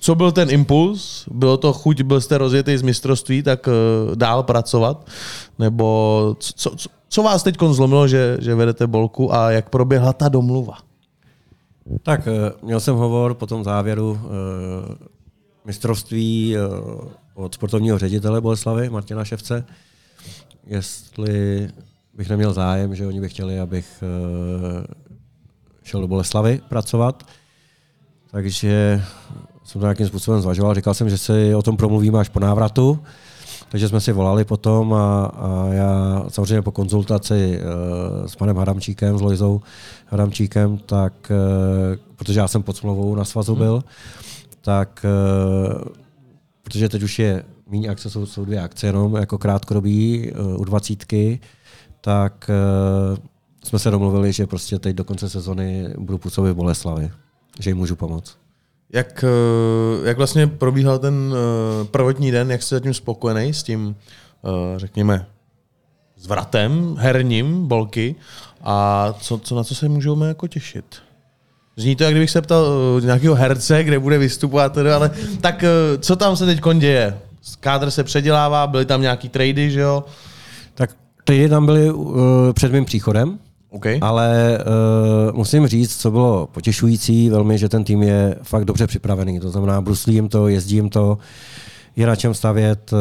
co 0.04 0.14
byl 0.14 0.32
ten 0.32 0.50
impuls? 0.50 1.28
Bylo 1.30 1.56
to 1.56 1.72
chuť, 1.72 2.02
byl 2.02 2.20
jste 2.20 2.38
rozjetý 2.38 2.76
z 2.76 2.82
mistrovství, 2.82 3.42
tak 3.42 3.66
uh, 3.66 4.16
dál 4.16 4.42
pracovat? 4.42 5.08
Nebo 5.58 6.36
co, 6.38 6.70
co, 6.76 6.88
co 7.08 7.22
vás 7.22 7.42
teď 7.42 7.56
zlomilo, 7.70 8.08
že, 8.08 8.36
že 8.40 8.54
vedete 8.54 8.86
bolku 8.86 9.34
a 9.34 9.50
jak 9.50 9.70
proběhla 9.70 10.12
ta 10.12 10.28
domluva? 10.28 10.78
Tak 12.02 12.28
eh, 12.28 12.52
měl 12.62 12.80
jsem 12.80 12.96
hovor 12.96 13.34
po 13.34 13.46
tom 13.46 13.64
závěru 13.64 14.20
eh, 14.20 14.28
mistrovství 15.64 16.56
od 17.34 17.54
sportovního 17.54 17.98
ředitele 17.98 18.40
Boleslavy, 18.40 18.90
Martina 18.90 19.24
Ševce, 19.24 19.64
jestli 20.66 21.68
bych 22.14 22.28
neměl 22.28 22.52
zájem, 22.52 22.94
že 22.94 23.06
oni 23.06 23.20
by 23.20 23.28
chtěli, 23.28 23.60
abych 23.60 24.04
šel 25.82 26.00
do 26.00 26.08
Boleslavy 26.08 26.60
pracovat. 26.68 27.22
Takže 28.30 29.02
jsem 29.64 29.80
to 29.80 29.86
nějakým 29.86 30.06
způsobem 30.06 30.40
zvažoval. 30.40 30.74
Říkal 30.74 30.94
jsem, 30.94 31.10
že 31.10 31.18
si 31.18 31.54
o 31.54 31.62
tom 31.62 31.76
promluvíme 31.76 32.18
až 32.18 32.28
po 32.28 32.40
návratu. 32.40 32.98
Takže 33.68 33.88
jsme 33.88 34.00
si 34.00 34.12
volali 34.12 34.44
potom 34.44 34.94
a, 34.94 35.26
a 35.26 35.66
já 35.72 36.24
samozřejmě 36.28 36.62
po 36.62 36.72
konzultaci 36.72 37.60
uh, 37.60 38.26
s 38.26 38.36
panem 38.36 38.56
Hadamčíkem, 38.56 39.18
s 39.18 39.20
Lojzou 39.20 39.60
Hadamčíkem, 40.06 40.78
tak, 40.78 41.12
uh, 41.30 41.96
protože 42.16 42.40
já 42.40 42.48
jsem 42.48 42.62
pod 42.62 42.76
smlouvou 42.76 43.14
na 43.14 43.24
svazu 43.24 43.56
byl, 43.56 43.84
tak 44.60 45.06
uh, 45.74 45.84
protože 46.62 46.88
teď 46.88 47.02
už 47.02 47.18
je 47.18 47.44
méně 47.70 47.88
akce, 47.88 48.10
jsou, 48.10 48.26
jsou 48.26 48.44
dvě 48.44 48.60
akce 48.60 48.86
jenom 48.86 49.16
jako 49.16 49.38
krátkodobí 49.38 50.32
uh, 50.32 50.60
u 50.60 50.64
dvacítky, 50.64 51.40
tak 52.00 52.50
uh, 53.12 53.18
jsme 53.64 53.78
se 53.78 53.90
domluvili, 53.90 54.32
že 54.32 54.46
prostě 54.46 54.78
teď 54.78 54.96
do 54.96 55.04
konce 55.04 55.28
sezony 55.28 55.88
budu 55.98 56.18
působit 56.18 56.50
v 56.50 56.56
Boleslavi, 56.56 57.10
že 57.60 57.70
jim 57.70 57.76
můžu 57.76 57.96
pomoct. 57.96 58.43
Jak, 58.94 59.24
eh, 59.24 60.08
jak 60.08 60.16
vlastně 60.16 60.46
probíhal 60.46 60.98
ten 60.98 61.34
eh, 61.34 61.84
prvotní 61.84 62.30
den, 62.30 62.50
jak 62.50 62.62
jste 62.62 62.76
zatím 62.76 62.94
spokojený 62.94 63.54
s 63.54 63.62
tím, 63.62 63.96
eh, 64.44 64.78
řekněme, 64.78 65.26
zvratem 66.16 66.96
herním 66.98 67.66
bolky 67.68 68.14
a 68.62 69.08
co, 69.20 69.38
co, 69.38 69.54
na 69.54 69.64
co 69.64 69.74
se 69.74 69.88
můžeme 69.88 70.28
jako 70.28 70.48
těšit? 70.48 70.84
Zní 71.76 71.96
to, 71.96 72.04
jak 72.04 72.12
kdybych 72.12 72.30
se 72.30 72.42
ptal 72.42 72.66
nějakého 73.04 73.34
herce, 73.34 73.84
kde 73.84 73.98
bude 73.98 74.18
vystupovat, 74.18 74.72
teda, 74.72 74.96
ale 74.96 75.10
tak 75.40 75.64
co 76.00 76.16
tam 76.16 76.36
se 76.36 76.46
teď 76.46 76.60
děje? 76.78 77.18
Kádr 77.60 77.90
se 77.90 78.04
předělává, 78.04 78.66
byly 78.66 78.86
tam 78.86 79.02
nějaký 79.02 79.28
trady, 79.28 79.70
že 79.70 79.80
jo? 79.80 80.04
Tak 80.74 80.96
ty 81.24 81.48
tam 81.48 81.66
byly 81.66 81.92
uh, 81.92 82.14
před 82.52 82.72
mým 82.72 82.84
příchodem, 82.84 83.38
OK. 83.74 83.86
ale 84.00 84.58
uh, 85.30 85.36
musím 85.36 85.66
říct, 85.66 85.96
co 85.96 86.10
bylo 86.10 86.48
potěšující 86.52 87.30
velmi, 87.30 87.58
že 87.58 87.68
ten 87.68 87.84
tým 87.84 88.02
je 88.02 88.36
fakt 88.42 88.64
dobře 88.64 88.86
připravený. 88.86 89.40
To 89.40 89.50
znamená, 89.50 89.80
bruslí 89.80 90.14
jim 90.14 90.28
to, 90.28 90.48
jezdí 90.48 90.76
jim 90.76 90.88
to, 90.88 91.18
je 91.96 92.06
na 92.06 92.16
čem 92.16 92.34
stavět. 92.34 92.92
Uh, 92.92 92.98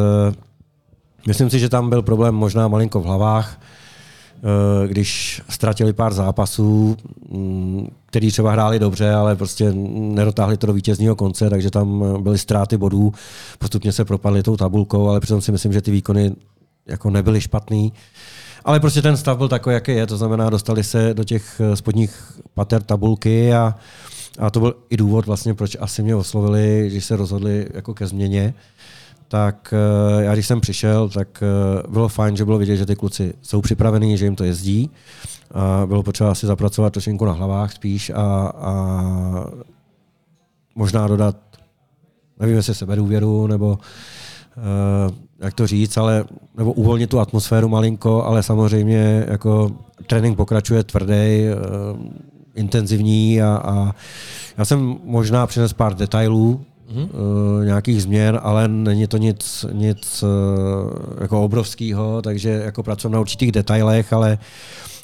myslím 1.28 1.50
si, 1.50 1.60
že 1.60 1.70
tam 1.70 1.90
byl 1.90 2.02
problém 2.02 2.36
možná 2.36 2.68
malinko 2.68 3.00
v 3.00 3.06
hlavách, 3.06 3.62
uh, 4.42 4.88
když 4.88 5.42
ztratili 5.50 5.94
pár 5.94 6.14
zápasů, 6.14 6.98
mm, 7.30 7.88
který 8.06 8.32
třeba 8.32 8.52
hráli 8.52 8.80
dobře, 8.80 9.14
ale 9.14 9.36
prostě 9.36 9.72
nedotáhli 9.74 10.58
to 10.58 10.68
do 10.68 10.74
vítězního 10.74 11.16
konce, 11.16 11.50
takže 11.50 11.72
tam 11.72 12.04
byly 12.24 12.38
ztráty 12.38 12.78
bodů, 12.78 13.14
postupně 13.60 13.92
se 13.92 14.06
propadly 14.06 14.44
tou 14.44 14.58
tabulkou, 14.58 15.08
ale 15.10 15.20
přitom 15.20 15.42
si 15.42 15.52
myslím, 15.52 15.74
že 15.74 15.82
ty 15.82 15.92
výkony 15.92 16.36
jako 16.88 17.10
nebyly 17.10 17.42
špatný. 17.42 17.94
Ale 18.66 18.80
prostě 18.80 19.02
ten 19.02 19.18
stav 19.18 19.38
byl 19.38 19.48
takový, 19.48 19.74
jaký 19.74 19.92
je, 19.92 20.08
to 20.08 20.18
znamená, 20.18 20.50
dostali 20.50 20.84
se 20.84 21.14
do 21.14 21.24
těch 21.24 21.62
eh, 21.62 21.76
spodních 21.76 22.40
pater 22.54 22.84
tabulky 22.84 23.54
a, 23.54 23.76
a 24.40 24.50
to 24.50 24.60
byl 24.60 24.76
i 24.90 24.98
důvod 24.98 25.26
vlastně, 25.26 25.54
proč 25.54 25.78
asi 25.80 26.04
mě 26.04 26.16
oslovili, 26.16 26.88
když 26.88 27.06
se 27.06 27.16
rozhodli 27.16 27.68
jako 27.74 27.94
ke 27.94 28.08
změně. 28.08 28.54
Tak 29.28 29.74
eh, 29.74 30.24
já 30.24 30.34
když 30.34 30.48
jsem 30.48 30.62
přišel, 30.62 31.10
tak 31.10 31.44
eh, 31.44 31.88
bylo 31.88 32.08
fajn, 32.08 32.36
že 32.36 32.46
bylo 32.46 32.58
vidět, 32.58 32.78
že 32.78 32.86
ty 32.86 32.96
kluci 32.96 33.34
jsou 33.42 33.62
připravení, 33.62 34.18
že 34.18 34.26
jim 34.26 34.36
to 34.36 34.44
jezdí. 34.44 34.90
A 35.52 35.86
bylo 35.86 36.04
potřeba 36.04 36.32
asi 36.32 36.48
zapracovat 36.48 36.94
trošinku 36.94 37.26
na 37.26 37.32
hlavách 37.32 37.74
spíš 37.74 38.10
a, 38.10 38.52
a 38.56 39.04
možná 40.76 41.08
dodat, 41.08 41.38
nevím, 42.40 42.56
jestli 42.56 42.76
sebedůvěru, 42.76 43.48
nebo 43.48 43.78
jak 45.40 45.54
to 45.54 45.68
říct, 45.68 45.98
ale, 45.98 46.26
nebo 46.58 46.74
uvolnit 46.74 47.10
tu 47.10 47.20
atmosféru 47.20 47.70
malinko, 47.70 48.24
ale 48.24 48.44
samozřejmě 48.44 49.26
jako 49.28 49.72
trénink 50.08 50.38
pokračuje 50.38 50.84
tvrdý, 50.84 51.14
uh, 51.14 52.06
intenzivní 52.56 53.42
a, 53.42 53.62
a 53.64 53.96
já 54.58 54.66
jsem 54.66 54.98
možná 55.04 55.48
přines 55.48 55.74
pár 55.74 55.96
detailů, 55.96 56.62
mm-hmm. 56.92 57.10
uh, 57.60 57.66
nějakých 57.66 58.04
změn, 58.04 58.40
ale 58.44 58.68
není 58.68 59.08
to 59.08 59.18
nic, 59.18 59.66
nic 59.72 60.24
uh, 60.24 60.30
jako 61.22 61.44
obrovského, 61.44 62.22
takže 62.22 62.50
jako 62.50 62.84
pracujeme 62.84 63.14
na 63.14 63.22
určitých 63.22 63.52
detailech, 63.52 64.14
ale 64.14 64.38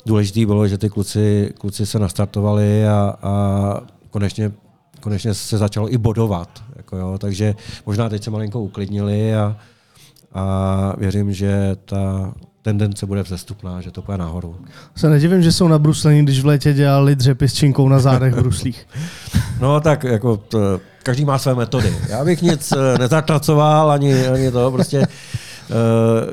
důležité 0.06 0.46
bylo, 0.46 0.68
že 0.68 0.78
ty 0.78 0.90
kluci, 0.90 1.54
kluci 1.58 1.86
se 1.86 2.00
nastartovali 2.00 2.88
a, 2.88 3.16
a 3.22 3.82
konečně, 4.10 4.52
konečně 5.00 5.34
se 5.34 5.58
začalo 5.58 5.94
i 5.94 5.98
bodovat. 5.98 6.64
Jako 6.76 6.98
jo, 6.98 7.18
takže 7.18 7.56
možná 7.86 8.10
teď 8.10 8.24
se 8.24 8.32
malinko 8.32 8.62
uklidnili 8.62 9.36
a, 9.36 9.58
a 10.34 10.94
věřím, 10.98 11.34
že 11.34 11.76
ta 11.86 12.34
tendence 12.62 13.06
bude 13.06 13.24
vzestupná, 13.24 13.82
že 13.82 13.92
to 13.92 14.02
půjde 14.02 14.18
nahoru. 14.18 14.56
Se 14.96 15.10
nedivím, 15.10 15.42
že 15.42 15.52
jsou 15.52 15.68
nabruslení, 15.68 16.24
když 16.24 16.42
v 16.42 16.46
létě 16.46 16.74
dělali 16.74 17.16
dřepy 17.16 17.50
s 17.50 17.54
činkou 17.54 17.90
na 17.90 18.00
zádech 18.00 18.34
v 18.34 18.40
bruslích. 18.42 18.88
No 19.60 19.80
tak 19.80 20.04
jako 20.04 20.38
to, 20.38 20.82
každý 21.04 21.26
má 21.26 21.38
své 21.38 21.56
metody. 21.56 21.96
Já 22.10 22.26
bych 22.26 22.42
nic 22.42 22.72
eh, 22.72 22.98
nezatracoval, 22.98 23.92
ani, 23.92 24.28
ani 24.28 24.52
to, 24.52 24.72
prostě 24.72 25.08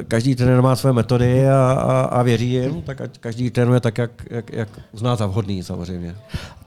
každý 0.08 0.34
trenér 0.34 0.62
má 0.62 0.76
své 0.76 0.92
metody 0.92 1.48
a, 1.48 1.72
a, 1.72 2.00
a 2.00 2.22
věří 2.22 2.50
jim, 2.50 2.82
tak 2.82 3.00
ať 3.00 3.18
každý 3.18 3.50
trénuje 3.50 3.80
tak, 3.80 3.98
jak, 3.98 4.10
jak, 4.30 4.52
jak 4.52 4.68
uzná 4.92 5.16
za 5.16 5.26
vhodný 5.26 5.62
samozřejmě. 5.62 6.14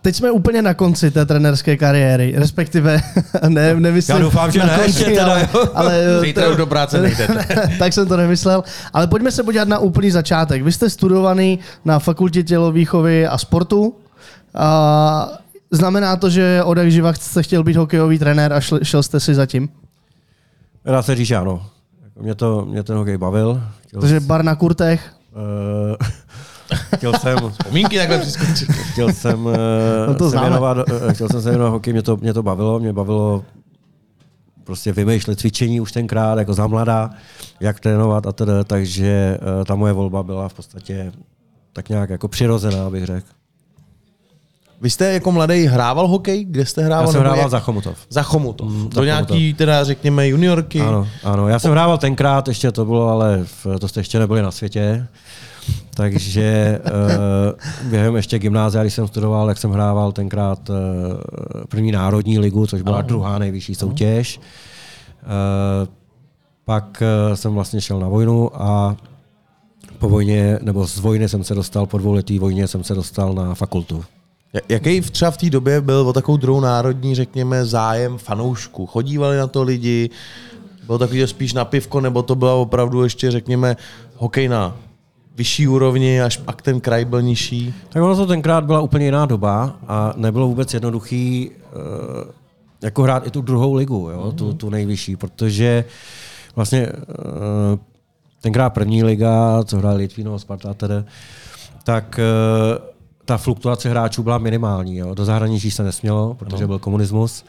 Teď 0.01 0.15
jsme 0.15 0.31
úplně 0.31 0.61
na 0.61 0.73
konci 0.73 1.11
té 1.11 1.25
trenerské 1.25 1.77
kariéry, 1.77 2.33
respektive 2.37 3.01
ne, 3.47 3.75
nemyslím 3.75 4.15
Já 4.15 4.21
doufám, 4.21 4.51
že 4.51 4.59
na 4.59 4.65
ne, 4.65 4.75
konci, 4.75 4.89
ještě 4.89 5.05
teda, 5.05 5.25
ale, 5.25 5.47
ale 5.73 6.19
Zítra 6.21 6.49
už 6.49 6.57
do 6.57 6.67
práce 6.67 7.01
nejdete. 7.01 7.45
tak 7.79 7.93
jsem 7.93 8.07
to 8.07 8.17
nemyslel. 8.17 8.63
Ale 8.93 9.07
pojďme 9.07 9.31
se 9.31 9.43
podívat 9.43 9.67
na 9.67 9.79
úplný 9.79 10.11
začátek. 10.11 10.61
Vy 10.61 10.71
jste 10.71 10.89
studovaný 10.89 11.59
na 11.85 11.99
fakultě 11.99 12.43
tělovýchovy 12.43 13.27
a 13.27 13.37
sportu. 13.37 13.95
A 14.55 15.29
znamená 15.71 16.15
to, 16.15 16.29
že 16.29 16.63
od 16.63 16.77
jak 16.77 16.91
živa 16.91 17.13
jste 17.13 17.43
chtěl 17.43 17.63
být 17.63 17.75
hokejový 17.75 18.19
trenér 18.19 18.53
a 18.53 18.61
šel, 18.61 18.79
šel 18.83 19.03
jste 19.03 19.19
si 19.19 19.35
zatím? 19.35 19.69
Dá 20.85 21.01
se 21.03 21.15
říct, 21.15 21.27
že 21.27 21.35
ano. 21.35 21.65
Mě, 22.21 22.35
to, 22.35 22.65
mě 22.65 22.83
ten 22.83 22.97
hokej 22.97 23.17
bavil. 23.17 23.61
Chtěl, 23.87 24.01
Takže 24.01 24.19
bar 24.19 24.43
na 24.43 24.55
kurtech. 24.55 25.13
uh, 25.35 26.07
chtěl 26.95 27.13
jsem, 27.13 27.37
Pomínky 27.63 27.97
takhle 27.97 28.19
přiskočí. 28.19 28.65
chtěl 28.91 29.13
jsem, 29.13 29.45
uh, 29.45 29.53
No 30.07 30.15
to 30.15 30.29
se 30.31 30.39
věnovat, 30.39 30.77
uh, 30.77 31.11
chtěl 31.13 31.29
jsem 31.29 31.41
se 31.41 31.49
věnovat 31.49 31.69
hokej, 31.69 31.93
mě 31.93 32.01
to, 32.01 32.17
mě 32.17 32.33
to 32.33 32.43
bavilo, 32.43 32.79
mě 32.79 32.93
bavilo 32.93 33.43
prostě 34.63 34.91
vymýšlet 34.93 35.39
cvičení 35.39 35.81
už 35.81 35.91
tenkrát, 35.91 36.37
jako 36.39 36.53
za 36.53 36.67
mladá, 36.67 37.09
jak 37.59 37.79
trénovat 37.79 38.27
a 38.27 38.31
tedy, 38.31 38.51
takže 38.67 39.37
uh, 39.41 39.63
ta 39.65 39.75
moje 39.75 39.93
volba 39.93 40.23
byla 40.23 40.49
v 40.49 40.53
podstatě 40.53 41.11
tak 41.73 41.89
nějak 41.89 42.09
jako 42.09 42.27
přirozená, 42.27 42.89
bych 42.89 43.05
řekl. 43.05 43.27
Vy 44.81 44.89
jste 44.89 45.13
jako 45.13 45.31
mladý 45.31 45.65
hrával 45.65 46.07
hokej? 46.07 46.45
Kde 46.45 46.65
jste 46.65 46.83
hrával? 46.83 47.05
Já 47.07 47.11
jsem 47.11 47.21
hrával 47.21 47.39
jak- 47.39 47.49
za 47.51 47.59
Chomutov. 47.59 47.97
Za 48.09 48.23
Chomutov. 48.23 48.67
Mm, 48.69 48.89
Do 48.89 48.95
za 49.01 49.05
nějaký, 49.05 49.53
teda 49.53 49.83
řekněme, 49.83 50.27
juniorky. 50.27 50.81
Ano, 50.81 51.07
ano. 51.23 51.47
Já 51.47 51.59
jsem 51.59 51.71
hrával 51.71 51.97
tenkrát, 51.97 52.47
ještě 52.47 52.71
to 52.71 52.85
bylo, 52.85 53.09
ale 53.09 53.39
v, 53.43 53.67
to 53.79 53.87
jste 53.87 53.99
ještě 53.99 54.19
nebyli 54.19 54.41
na 54.41 54.51
světě. 54.51 55.07
Takže 55.95 56.79
uh, 57.83 57.89
během 57.89 58.15
ještě 58.15 58.39
gymnázia, 58.39 58.83
když 58.83 58.93
jsem 58.93 59.07
studoval, 59.07 59.47
tak 59.47 59.57
jsem 59.57 59.71
hrával 59.71 60.11
tenkrát 60.11 60.69
uh, 60.69 60.75
první 61.69 61.91
národní 61.91 62.39
ligu, 62.39 62.67
což 62.67 62.81
byla 62.81 63.01
druhá 63.01 63.37
nejvyšší 63.39 63.75
soutěž. 63.75 64.39
Uh, 64.39 65.87
pak 66.65 67.03
uh, 67.29 67.35
jsem 67.35 67.53
vlastně 67.53 67.81
šel 67.81 67.99
na 67.99 68.07
vojnu 68.07 68.61
a 68.63 68.95
po 69.99 70.09
vojně, 70.09 70.59
nebo 70.61 70.87
z 70.87 70.99
vojny 70.99 71.29
jsem 71.29 71.43
se 71.43 71.55
dostal, 71.55 71.85
po 71.85 71.97
dvouletý 71.97 72.39
vojně 72.39 72.67
jsem 72.67 72.83
se 72.83 72.95
dostal 72.95 73.33
na 73.33 73.55
fakultu. 73.55 74.03
Ja- 74.53 74.61
Jaký 74.69 75.01
třeba 75.01 75.31
v 75.31 75.37
té 75.37 75.49
době 75.49 75.81
byl 75.81 76.07
o 76.07 76.13
takovou 76.13 76.37
druhou 76.37 76.59
národní, 76.59 77.15
řekněme, 77.15 77.65
zájem 77.65 78.17
fanoušků? 78.17 78.85
Chodívali 78.85 79.37
na 79.37 79.47
to 79.47 79.63
lidi? 79.63 80.09
Bylo 80.85 80.97
takový 80.97 81.27
spíš 81.27 81.53
na 81.53 81.65
pivko, 81.65 82.01
nebo 82.01 82.23
to 82.23 82.35
byla 82.35 82.53
opravdu 82.53 83.03
ještě, 83.03 83.31
řekněme, 83.31 83.77
hokej 84.15 84.47
na 84.47 84.75
vyšší 85.35 85.67
úrovni, 85.67 86.21
až 86.21 86.37
pak 86.37 86.61
ten 86.61 86.81
kraj 86.81 87.05
byl 87.05 87.21
nižší? 87.21 87.73
Tak 87.89 88.03
ono 88.03 88.15
to 88.15 88.25
tenkrát 88.25 88.63
byla 88.63 88.81
úplně 88.81 89.05
jiná 89.05 89.25
doba 89.25 89.77
a 89.87 90.13
nebylo 90.15 90.47
vůbec 90.47 90.73
jednoduchý 90.73 91.51
uh, 91.51 92.31
jako 92.83 93.03
hrát 93.03 93.27
i 93.27 93.31
tu 93.31 93.41
druhou 93.41 93.73
ligu, 93.73 94.09
jo, 94.13 94.31
tu, 94.31 94.53
tu 94.53 94.69
nejvyšší, 94.69 95.15
protože 95.15 95.85
vlastně 96.55 96.87
tenkrát 98.41 98.69
první 98.69 99.03
liga, 99.03 99.63
co 99.63 99.77
hráli 99.77 99.97
Litvínov, 99.97 100.41
Sparta 100.41 100.73
tedy, 100.73 100.93
tak 101.83 102.19
uh, 102.79 102.98
ta 103.29 103.37
fluktuace 103.37 103.89
hráčů 103.89 104.23
byla 104.23 104.37
minimální. 104.37 104.97
Jo. 104.97 105.13
Do 105.13 105.25
zahraničí 105.25 105.71
se 105.71 105.83
nesmělo, 105.83 106.33
protože 106.33 106.67
byl 106.67 106.79
komunismus. 106.79 107.45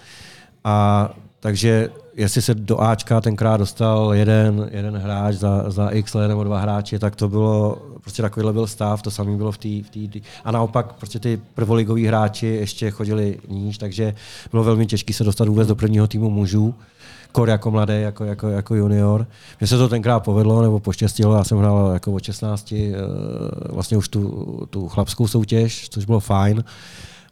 A 0.65 1.09
takže 1.41 1.89
jestli 2.17 2.43
se 2.43 2.55
do 2.55 2.81
Ačka 2.81 3.21
tenkrát 3.21 3.57
dostal 3.57 4.15
jeden, 4.15 4.71
jeden 4.73 4.97
hráč 4.97 5.35
za, 5.35 5.71
za 5.71 5.89
X 5.89 6.15
let 6.15 6.29
nebo 6.29 6.45
dva 6.45 6.61
hráči, 6.61 6.99
tak 6.99 7.17
to 7.17 7.29
bylo, 7.29 7.79
prostě 8.01 8.23
takovýhle 8.23 8.53
byl 8.53 8.67
stav, 8.67 9.03
to 9.03 9.11
samé 9.11 9.37
bylo 9.37 9.53
v 9.53 9.59
té. 9.59 9.69
V 9.69 9.91
tý, 9.91 10.23
a 10.45 10.51
naopak 10.51 10.93
prostě 10.93 11.19
ty 11.19 11.41
prvoligoví 11.55 12.07
hráči 12.07 12.47
ještě 12.47 12.91
chodili 12.91 13.39
níž, 13.49 13.79
takže 13.79 14.15
bylo 14.51 14.65
velmi 14.65 14.87
těžké 14.87 15.13
se 15.13 15.25
dostat 15.25 15.49
vůbec 15.49 15.69
do 15.69 15.77
prvního 15.77 16.07
týmu 16.07 16.31
mužů 16.31 16.75
kor 17.33 17.49
jako 17.49 17.71
mladý, 17.71 18.01
jako, 18.01 18.25
jako, 18.25 18.49
jako 18.49 18.75
junior. 18.75 19.27
Mně 19.61 19.67
se 19.67 19.79
to 19.79 19.89
tenkrát 19.89 20.21
povedlo, 20.21 20.63
nebo 20.63 20.81
poštěstilo, 20.81 21.37
já 21.37 21.45
jsem 21.45 21.59
hrál 21.59 21.91
jako 21.93 22.13
od 22.13 22.25
16 22.25 22.73
eh, 22.73 22.93
vlastně 23.69 23.97
už 23.97 24.09
tu, 24.09 24.67
tu 24.71 24.89
chlapskou 24.89 25.29
soutěž, 25.29 25.89
což 25.89 26.05
bylo 26.05 26.21
fajn, 26.21 26.65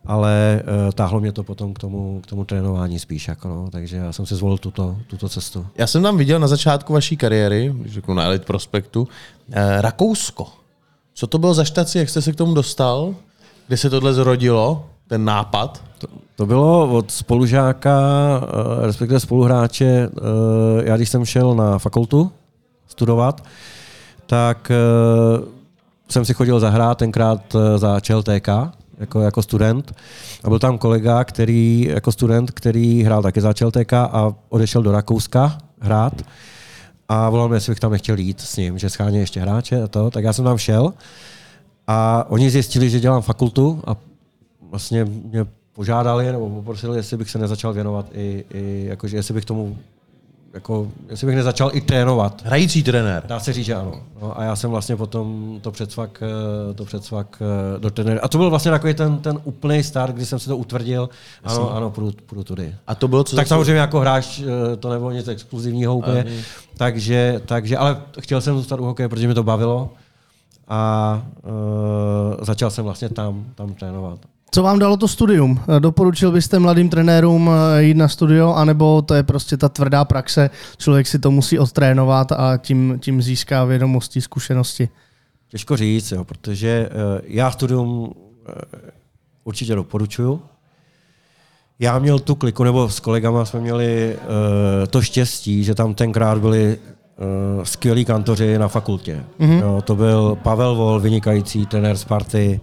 ale 0.06 0.62
uh, 0.62 0.92
táhlo 0.92 1.20
mě 1.20 1.32
to 1.32 1.42
potom 1.42 1.74
k 1.74 1.78
tomu, 1.78 2.20
k 2.20 2.26
tomu 2.26 2.44
trénování 2.44 2.98
spíš, 2.98 3.28
jako 3.28 3.48
no, 3.48 3.68
takže 3.70 3.96
já 3.96 4.12
jsem 4.12 4.26
si 4.26 4.34
zvolil 4.34 4.58
tuto, 4.58 4.96
tuto 5.06 5.28
cestu. 5.28 5.66
Já 5.78 5.86
jsem 5.86 6.02
tam 6.02 6.16
viděl 6.16 6.40
na 6.40 6.48
začátku 6.48 6.92
vaší 6.92 7.16
kariéry, 7.16 7.74
řeknu 7.86 8.14
na 8.14 8.24
Elite 8.24 8.44
Prospektu, 8.44 9.08
eh, 9.52 9.82
Rakousko. 9.82 10.46
Co 11.14 11.26
to 11.26 11.38
bylo 11.38 11.54
za 11.54 11.64
štaci, 11.64 11.98
jak 11.98 12.08
jste 12.08 12.22
se 12.22 12.32
k 12.32 12.36
tomu 12.36 12.54
dostal? 12.54 13.14
Kde 13.66 13.76
se 13.76 13.90
tohle 13.90 14.14
zrodilo, 14.14 14.86
ten 15.08 15.24
nápad? 15.24 15.82
To, 15.98 16.06
to 16.38 16.46
bylo 16.46 16.92
od 16.92 17.10
spolužáka, 17.10 18.00
eh, 18.42 18.86
respektive 18.86 19.20
spoluhráče, 19.20 19.84
eh, 19.84 20.08
já 20.84 20.96
když 20.96 21.08
jsem 21.08 21.24
šel 21.24 21.54
na 21.54 21.78
fakultu 21.78 22.32
studovat, 22.86 23.44
tak 24.26 24.70
eh, 24.70 25.44
jsem 26.08 26.24
si 26.24 26.34
chodil 26.34 26.60
zahrát 26.60 26.98
tenkrát 26.98 27.56
za 27.76 28.00
ČLTK, 28.00 28.48
jako, 28.98 29.20
jako 29.20 29.42
student. 29.42 29.92
A 30.44 30.48
byl 30.48 30.58
tam 30.58 30.78
kolega, 30.78 31.24
který 31.24 31.86
jako 31.90 32.12
student, 32.12 32.50
který 32.50 33.02
hrál 33.02 33.22
taky 33.22 33.40
za 33.40 33.52
ČLTK 33.52 33.92
a 33.92 34.34
odešel 34.48 34.82
do 34.82 34.92
Rakouska 34.92 35.58
hrát. 35.80 36.22
A 37.08 37.30
volal 37.30 37.48
mě, 37.48 37.56
jestli 37.56 37.70
bych 37.70 37.80
tam 37.80 37.92
nechtěl 37.92 38.18
jít 38.18 38.40
s 38.40 38.56
ním, 38.56 38.78
že 38.78 38.90
schání 38.90 39.18
ještě 39.18 39.40
hráče 39.40 39.82
a 39.82 39.88
to. 39.88 40.10
Tak 40.10 40.24
já 40.24 40.32
jsem 40.32 40.44
tam 40.44 40.58
šel 40.58 40.92
a 41.86 42.26
oni 42.28 42.50
zjistili, 42.50 42.90
že 42.90 43.00
dělám 43.00 43.22
fakultu 43.22 43.82
a 43.86 43.96
vlastně 44.70 45.04
mě 45.04 45.46
požádali 45.78 46.32
nebo 46.32 46.50
poprosili, 46.50 46.96
jestli 46.96 47.16
bych 47.16 47.30
se 47.30 47.38
nezačal 47.38 47.72
věnovat 47.72 48.06
i, 48.12 48.44
i 48.54 48.84
jakože 48.88 49.16
jestli 49.16 49.34
bych 49.34 49.44
tomu 49.44 49.78
jako, 50.54 50.88
jestli 51.10 51.26
bych 51.26 51.36
nezačal 51.36 51.70
i 51.72 51.80
trénovat. 51.80 52.42
Hrající 52.44 52.82
trenér. 52.82 53.22
Dá 53.26 53.40
se 53.40 53.52
říct, 53.52 53.66
že 53.66 53.74
ano. 53.74 53.92
No, 54.22 54.40
a 54.40 54.44
já 54.44 54.56
jsem 54.56 54.70
vlastně 54.70 54.96
potom 54.96 55.58
to 55.62 55.70
předsvak, 55.70 56.22
eh, 56.70 56.74
to 56.74 56.84
předsvak 56.84 57.42
eh, 57.42 57.80
do 57.80 57.90
trenéra. 57.90 58.20
A 58.22 58.28
to 58.28 58.38
byl 58.38 58.50
vlastně 58.50 58.70
takový 58.70 58.94
ten, 58.94 59.18
ten 59.18 59.38
úplný 59.44 59.82
start, 59.82 60.14
kdy 60.14 60.26
jsem 60.26 60.38
si 60.38 60.48
to 60.48 60.56
utvrdil. 60.56 61.08
Ano, 61.44 61.76
ano, 61.76 61.90
půjdu, 61.90 62.12
půjdu 62.26 62.44
tudy. 62.44 62.74
A 62.86 62.94
to 62.94 63.08
bylo 63.08 63.24
co 63.24 63.36
Tak 63.36 63.46
samozřejmě 63.46 63.80
jako 63.80 64.00
hráč 64.00 64.40
eh, 64.40 64.76
to 64.76 64.90
nebylo 64.90 65.10
nic 65.10 65.28
exkluzivního 65.28 65.96
úplně. 65.96 66.24
Takže, 66.76 67.40
takže, 67.46 67.76
ale 67.76 68.02
chtěl 68.20 68.40
jsem 68.40 68.56
zůstat 68.56 68.80
u 68.80 68.84
hokeje, 68.84 69.08
protože 69.08 69.28
mi 69.28 69.34
to 69.34 69.42
bavilo. 69.42 69.90
A 70.70 71.22
uh, 71.42 72.44
začal 72.44 72.70
jsem 72.70 72.84
vlastně 72.84 73.08
tam, 73.08 73.44
tam 73.54 73.74
trénovat. 73.74 74.18
Co 74.50 74.62
vám 74.62 74.78
dalo 74.78 74.96
to 74.96 75.08
studium? 75.08 75.60
Doporučil 75.78 76.32
byste 76.32 76.58
mladým 76.58 76.88
trenérům 76.88 77.50
eh, 77.50 77.82
jít 77.82 77.96
na 77.96 78.08
studio, 78.08 78.54
anebo 78.54 79.02
to 79.02 79.14
je 79.14 79.22
prostě 79.22 79.56
ta 79.56 79.68
tvrdá 79.68 80.04
praxe, 80.04 80.50
člověk 80.76 81.06
si 81.06 81.18
to 81.18 81.30
musí 81.30 81.58
odtrénovat 81.58 82.32
a 82.32 82.56
tím, 82.56 82.98
tím 83.02 83.22
získá 83.22 83.64
vědomosti, 83.64 84.20
zkušenosti? 84.20 84.88
Těžko 85.48 85.76
říct, 85.76 86.10
jo, 86.10 86.24
protože 86.24 86.88
uh, 86.88 87.20
já 87.24 87.50
studium 87.50 88.14
určitě 89.44 89.74
doporučuju. 89.74 90.42
Já 91.78 91.98
měl 91.98 92.18
tu 92.18 92.34
kliku, 92.34 92.64
nebo 92.64 92.88
s 92.88 93.00
kolegama 93.00 93.44
jsme 93.44 93.60
měli 93.60 94.16
to 94.90 95.02
štěstí, 95.02 95.64
že 95.64 95.74
tam 95.74 95.94
tenkrát 95.94 96.38
byli 96.38 96.78
uh, 97.56 97.64
skvělí 97.64 98.04
kantoři 98.04 98.58
na 98.58 98.68
fakultě. 98.68 99.24
Mm-hmm. 99.40 99.60
Jo, 99.60 99.82
to 99.84 99.96
byl 99.96 100.38
Pavel 100.42 100.74
Vol, 100.74 101.00
vynikající 101.00 101.66
trenér 101.66 101.96
Sparty, 101.96 102.60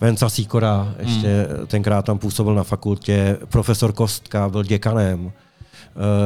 Venca 0.00 0.28
Sikora, 0.28 0.94
ještě 0.98 1.48
mm. 1.60 1.66
tenkrát 1.66 2.04
tam 2.04 2.18
působil 2.18 2.54
na 2.54 2.64
fakultě, 2.64 3.38
profesor 3.48 3.92
Kostka 3.92 4.48
byl 4.48 4.64
děkanem, 4.64 5.24
uh, 5.24 5.32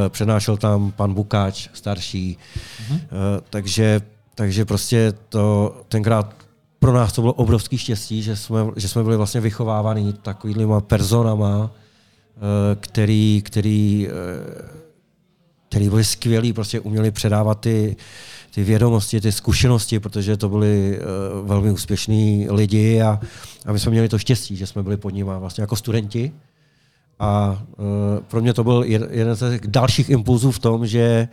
přednášel 0.09 0.57
tam 0.57 0.93
pan 0.93 1.15
Bukáč, 1.15 1.69
starší, 1.73 2.39
uh, 2.91 2.97
takže, 3.51 4.01
takže 4.35 4.65
prostě 4.65 5.13
to 5.29 5.77
tenkrát 5.89 6.35
pro 6.85 6.93
nás 6.93 7.13
to 7.13 7.21
bylo 7.21 7.33
obrovský 7.33 7.79
štěstí, 7.79 8.23
že 8.23 8.37
jsme, 8.37 8.61
že 8.77 8.89
jsme 8.89 9.03
byli 9.03 9.17
vlastně 9.17 9.41
vychovávaní 9.41 10.13
takovýhlima 10.13 10.81
personama, 10.81 11.71
eh, 12.37 12.41
který, 12.81 13.43
který, 13.45 14.09
eh, 14.09 14.65
který 15.69 15.89
byli 15.89 16.05
skvělí, 16.05 16.53
prostě 16.53 16.81
uměli 16.81 17.11
předávat 17.11 17.61
ty, 17.61 17.97
ty 18.55 18.65
vědomosti, 18.65 19.21
ty 19.21 19.33
zkušenosti, 19.33 20.01
protože 20.01 20.37
to 20.37 20.49
byli 20.49 20.99
uh, 20.99 21.49
velmi 21.49 21.71
úspěšní 21.71 22.47
lidi 22.51 23.03
a, 23.03 23.21
a 23.67 23.73
my 23.73 23.79
jsme 23.79 23.91
měli 23.91 24.09
to 24.09 24.19
štěstí, 24.19 24.57
že 24.57 24.67
jsme 24.67 24.83
byli 24.83 24.97
pod 24.97 25.11
nimi 25.11 25.31
vlastně 25.39 25.63
jako 25.63 25.77
studenti. 25.77 26.33
A 27.19 27.63
uh, 27.77 27.85
pro 28.29 28.41
mě 28.41 28.55
to 28.55 28.65
byl 28.65 28.81
jed- 28.81 29.09
jeden 29.11 29.37
z 29.37 29.51
těch 29.51 29.67
dalších 29.67 30.11
impulzů 30.11 30.51
v 30.51 30.59
tom, 30.59 30.87
že 30.87 31.29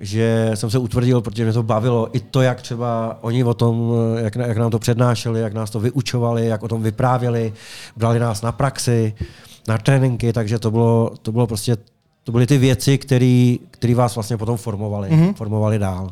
že 0.00 0.50
jsem 0.54 0.70
se 0.70 0.78
utvrdil, 0.78 1.20
protože 1.20 1.44
mě 1.44 1.52
to 1.52 1.62
bavilo. 1.62 2.16
I 2.16 2.20
to, 2.20 2.42
jak 2.42 2.62
třeba 2.62 3.18
oni 3.20 3.44
o 3.44 3.54
tom, 3.54 3.92
eh, 4.16 4.22
jak, 4.22 4.36
jak 4.36 4.56
nám 4.56 4.70
to 4.70 4.78
přednášeli, 4.78 5.40
jak 5.40 5.54
nás 5.54 5.70
to 5.70 5.80
vyučovali, 5.80 6.46
jak 6.46 6.62
o 6.62 6.68
tom 6.68 6.82
vyprávěli, 6.82 7.52
brali 7.96 8.18
nás 8.18 8.42
na 8.42 8.52
praxi, 8.52 9.14
na 9.68 9.78
tréninky, 9.78 10.32
takže 10.32 10.58
to 10.58 10.70
bylo, 10.70 11.12
to 11.22 11.32
bylo 11.32 11.46
prostě, 11.46 11.76
to 12.24 12.32
byly 12.32 12.46
ty 12.46 12.58
věci, 12.58 12.98
které 13.70 13.94
vás 13.94 14.14
vlastně 14.14 14.36
potom 14.36 14.56
formovaly, 14.56 15.10
mm-hmm. 15.10 15.34
formovaly 15.34 15.78
dál. 15.78 16.10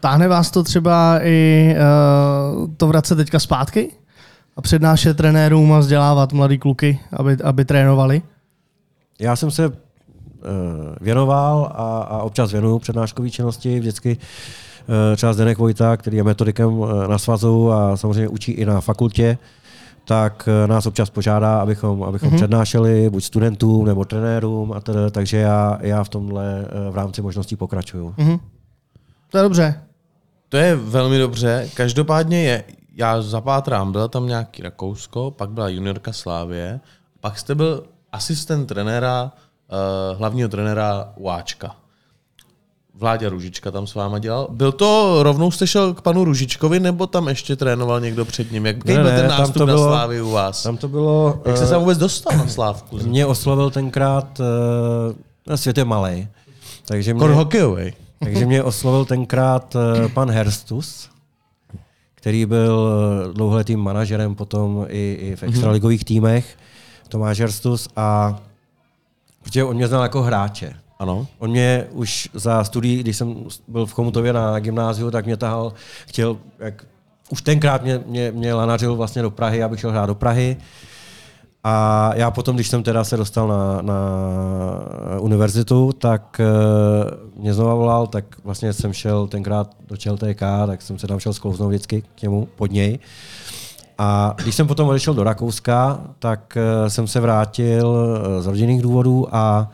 Táhne 0.00 0.28
vás 0.28 0.50
to 0.50 0.62
třeba 0.62 1.18
i 1.22 1.70
uh, 1.76 2.70
to 2.76 2.86
vracet 2.86 3.16
teďka 3.16 3.38
zpátky? 3.38 3.90
A 4.56 4.62
přednášet 4.62 5.16
trenérům 5.16 5.72
a 5.72 5.78
vzdělávat 5.78 6.32
mladý 6.32 6.58
kluky, 6.58 7.00
aby, 7.12 7.36
aby 7.44 7.64
trénovali? 7.64 8.22
Já 9.18 9.36
jsem 9.36 9.50
se 9.50 9.68
uh, 9.68 9.74
věnoval 11.00 11.72
a, 11.74 12.02
a 12.02 12.18
občas 12.18 12.52
věnuju 12.52 12.78
přednáškové 12.78 13.30
činnosti. 13.30 13.80
Vždycky 13.80 14.16
uh, 14.16 15.16
třeba 15.16 15.32
Zdenek 15.32 15.58
Vojta, 15.58 15.96
který 15.96 16.16
je 16.16 16.24
metodikem 16.24 16.78
uh, 16.78 17.06
na 17.06 17.18
svazu 17.18 17.72
a 17.72 17.96
samozřejmě 17.96 18.28
učí 18.28 18.52
i 18.52 18.64
na 18.64 18.80
fakultě, 18.80 19.38
tak 20.04 20.48
nás 20.66 20.86
občas 20.86 21.10
požádá, 21.10 21.60
abychom, 21.60 22.02
abychom 22.02 22.30
mm-hmm. 22.30 22.36
přednášeli 22.36 23.10
buď 23.10 23.24
studentům 23.24 23.84
nebo 23.84 24.04
trenérům 24.04 24.72
a 24.72 24.80
tedy, 24.80 24.98
takže 25.10 25.36
já, 25.36 25.78
já 25.80 26.04
v 26.04 26.08
tomhle 26.08 26.66
v 26.90 26.94
rámci 26.94 27.22
možností 27.22 27.56
pokračuju. 27.56 28.14
Mhm. 28.18 28.38
To 29.30 29.38
je 29.38 29.42
dobře. 29.42 29.80
To 30.50 30.56
je 30.56 30.76
velmi 30.76 31.18
dobře. 31.18 31.68
Každopádně 31.74 32.42
je, 32.42 32.64
já 32.94 33.22
zapátrám, 33.22 33.92
byla 33.92 34.08
tam 34.08 34.26
nějaký 34.26 34.62
Rakousko, 34.62 35.30
pak 35.30 35.50
byla 35.50 35.68
juniorka 35.68 36.12
Slávě, 36.12 36.80
pak 37.20 37.38
jste 37.38 37.54
byl 37.54 37.84
asistent 38.12 38.66
trenéra, 38.68 39.22
uh, 40.12 40.18
hlavního 40.18 40.48
trenéra 40.48 41.12
Uáčka. 41.16 41.76
Vláďa 42.94 43.28
Ružička 43.28 43.70
tam 43.70 43.86
s 43.86 43.94
váma 43.94 44.18
dělal. 44.18 44.48
Byl 44.50 44.72
to, 44.72 45.18
rovnou 45.22 45.50
jste 45.50 45.66
šel 45.66 45.94
k 45.94 46.00
panu 46.00 46.24
Ružičkovi, 46.24 46.80
nebo 46.80 47.06
tam 47.06 47.28
ještě 47.28 47.56
trénoval 47.56 48.00
někdo 48.00 48.24
před 48.24 48.52
ním? 48.52 48.66
Jak 48.66 48.84
Ne, 48.84 48.94
byl 48.94 49.04
ne, 49.04 49.10
ten 49.20 49.28
tam 49.28 49.38
nástup 49.38 49.56
to 49.56 49.66
na 49.66 49.74
bylo- 49.74 49.88
Slávy 49.88 50.22
u 50.22 50.30
vás? 50.30 50.62
Tam 50.62 50.76
to 50.76 50.88
bylo... 50.88 51.42
Jak 51.46 51.56
jste 51.56 51.64
eh, 51.66 51.68
se 51.68 51.76
vůbec 51.78 51.98
dostal 51.98 52.38
na 52.38 52.46
Slávku? 52.46 52.96
Mě 52.98 53.26
oslovil 53.26 53.70
tenkrát, 53.70 54.40
uh, 55.48 55.54
svět 55.56 55.78
je 55.78 55.84
malý, 55.84 56.28
takže 56.84 57.14
mě, 57.14 57.20
Kor 57.20 57.30
hokejovej. 57.30 57.94
Takže 58.24 58.46
mě 58.46 58.62
oslovil 58.62 59.04
tenkrát 59.04 59.74
uh, 59.74 60.08
pan 60.08 60.30
Herstus, 60.30 61.10
který 62.14 62.46
byl 62.46 62.90
eh, 62.90 63.32
dlouholetým 63.32 63.80
manažerem 63.80 64.34
potom 64.34 64.86
i, 64.88 65.18
i 65.20 65.36
v 65.36 65.42
extraligových 65.42 66.04
týmech, 66.04 66.56
Tomáš 67.08 67.40
Herstus, 67.40 67.88
a 67.96 68.38
protože 69.42 69.64
on 69.64 69.76
mě 69.76 69.88
znal 69.88 70.02
jako 70.02 70.22
hráče. 70.22 70.74
Ano. 70.98 71.26
On 71.38 71.50
mě 71.50 71.86
už 71.90 72.28
za 72.34 72.64
studií, 72.64 73.00
když 73.00 73.16
jsem 73.16 73.44
byl 73.68 73.86
v 73.86 73.92
Chomutově 73.92 74.32
na 74.32 74.58
gymnáziu, 74.58 75.10
tak 75.10 75.26
mě 75.26 75.36
tahal, 75.36 75.72
chtěl, 76.08 76.36
jak, 76.58 76.86
už 77.30 77.42
tenkrát 77.42 77.82
mě, 77.82 78.00
mě, 78.06 78.32
mě 78.32 78.54
lanařil 78.54 78.96
vlastně 78.96 79.22
do 79.22 79.30
Prahy, 79.30 79.62
abych 79.62 79.80
šel 79.80 79.90
hrát 79.90 80.06
do 80.06 80.14
Prahy. 80.14 80.56
A 81.64 82.10
já 82.14 82.30
potom, 82.30 82.56
když 82.56 82.68
jsem 82.68 82.82
teda 82.82 83.04
se 83.04 83.16
dostal 83.16 83.48
na, 83.48 83.82
na 83.82 83.94
univerzitu, 85.20 85.92
tak 85.92 86.40
uh, 86.40 87.42
mě 87.42 87.54
znova 87.54 87.74
volal, 87.74 88.06
tak 88.06 88.24
vlastně 88.44 88.72
jsem 88.72 88.92
šel 88.92 89.26
tenkrát 89.26 89.76
do 89.86 89.96
ČLTK, 89.96 90.40
tak 90.66 90.82
jsem 90.82 90.98
se 90.98 91.06
tam 91.06 91.18
šel 91.18 91.32
sklouznout 91.32 91.68
vždycky 91.68 92.02
k 92.02 92.22
němu, 92.22 92.48
pod 92.56 92.72
něj. 92.72 92.98
A 93.98 94.34
když 94.42 94.54
jsem 94.54 94.66
potom 94.66 94.88
odešel 94.88 95.14
do 95.14 95.24
Rakouska, 95.24 96.00
tak 96.18 96.56
uh, 96.56 96.88
jsem 96.88 97.06
se 97.06 97.20
vrátil 97.20 97.88
uh, 97.88 98.42
z 98.42 98.46
rodinných 98.46 98.82
důvodů 98.82 99.34
a 99.34 99.70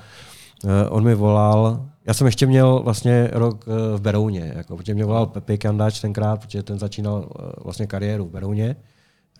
uh, 0.65 0.71
on 0.89 1.05
mi 1.05 1.15
volal, 1.15 1.81
já 2.07 2.15
jsem 2.15 2.27
ještě 2.27 2.47
měl 2.47 2.81
vlastně 2.85 3.31
rok 3.33 3.65
v 3.97 4.01
Berouně, 4.01 4.53
jako, 4.57 4.77
protože 4.77 4.95
mě 4.95 5.05
volal 5.05 5.27
Pepi 5.27 5.59
Kandač 5.59 6.01
tenkrát, 6.01 6.41
protože 6.41 6.63
ten 6.63 6.79
začínal 6.79 7.29
vlastně 7.65 7.87
kariéru 7.87 8.27
v 8.27 8.31
Berouně, 8.31 8.77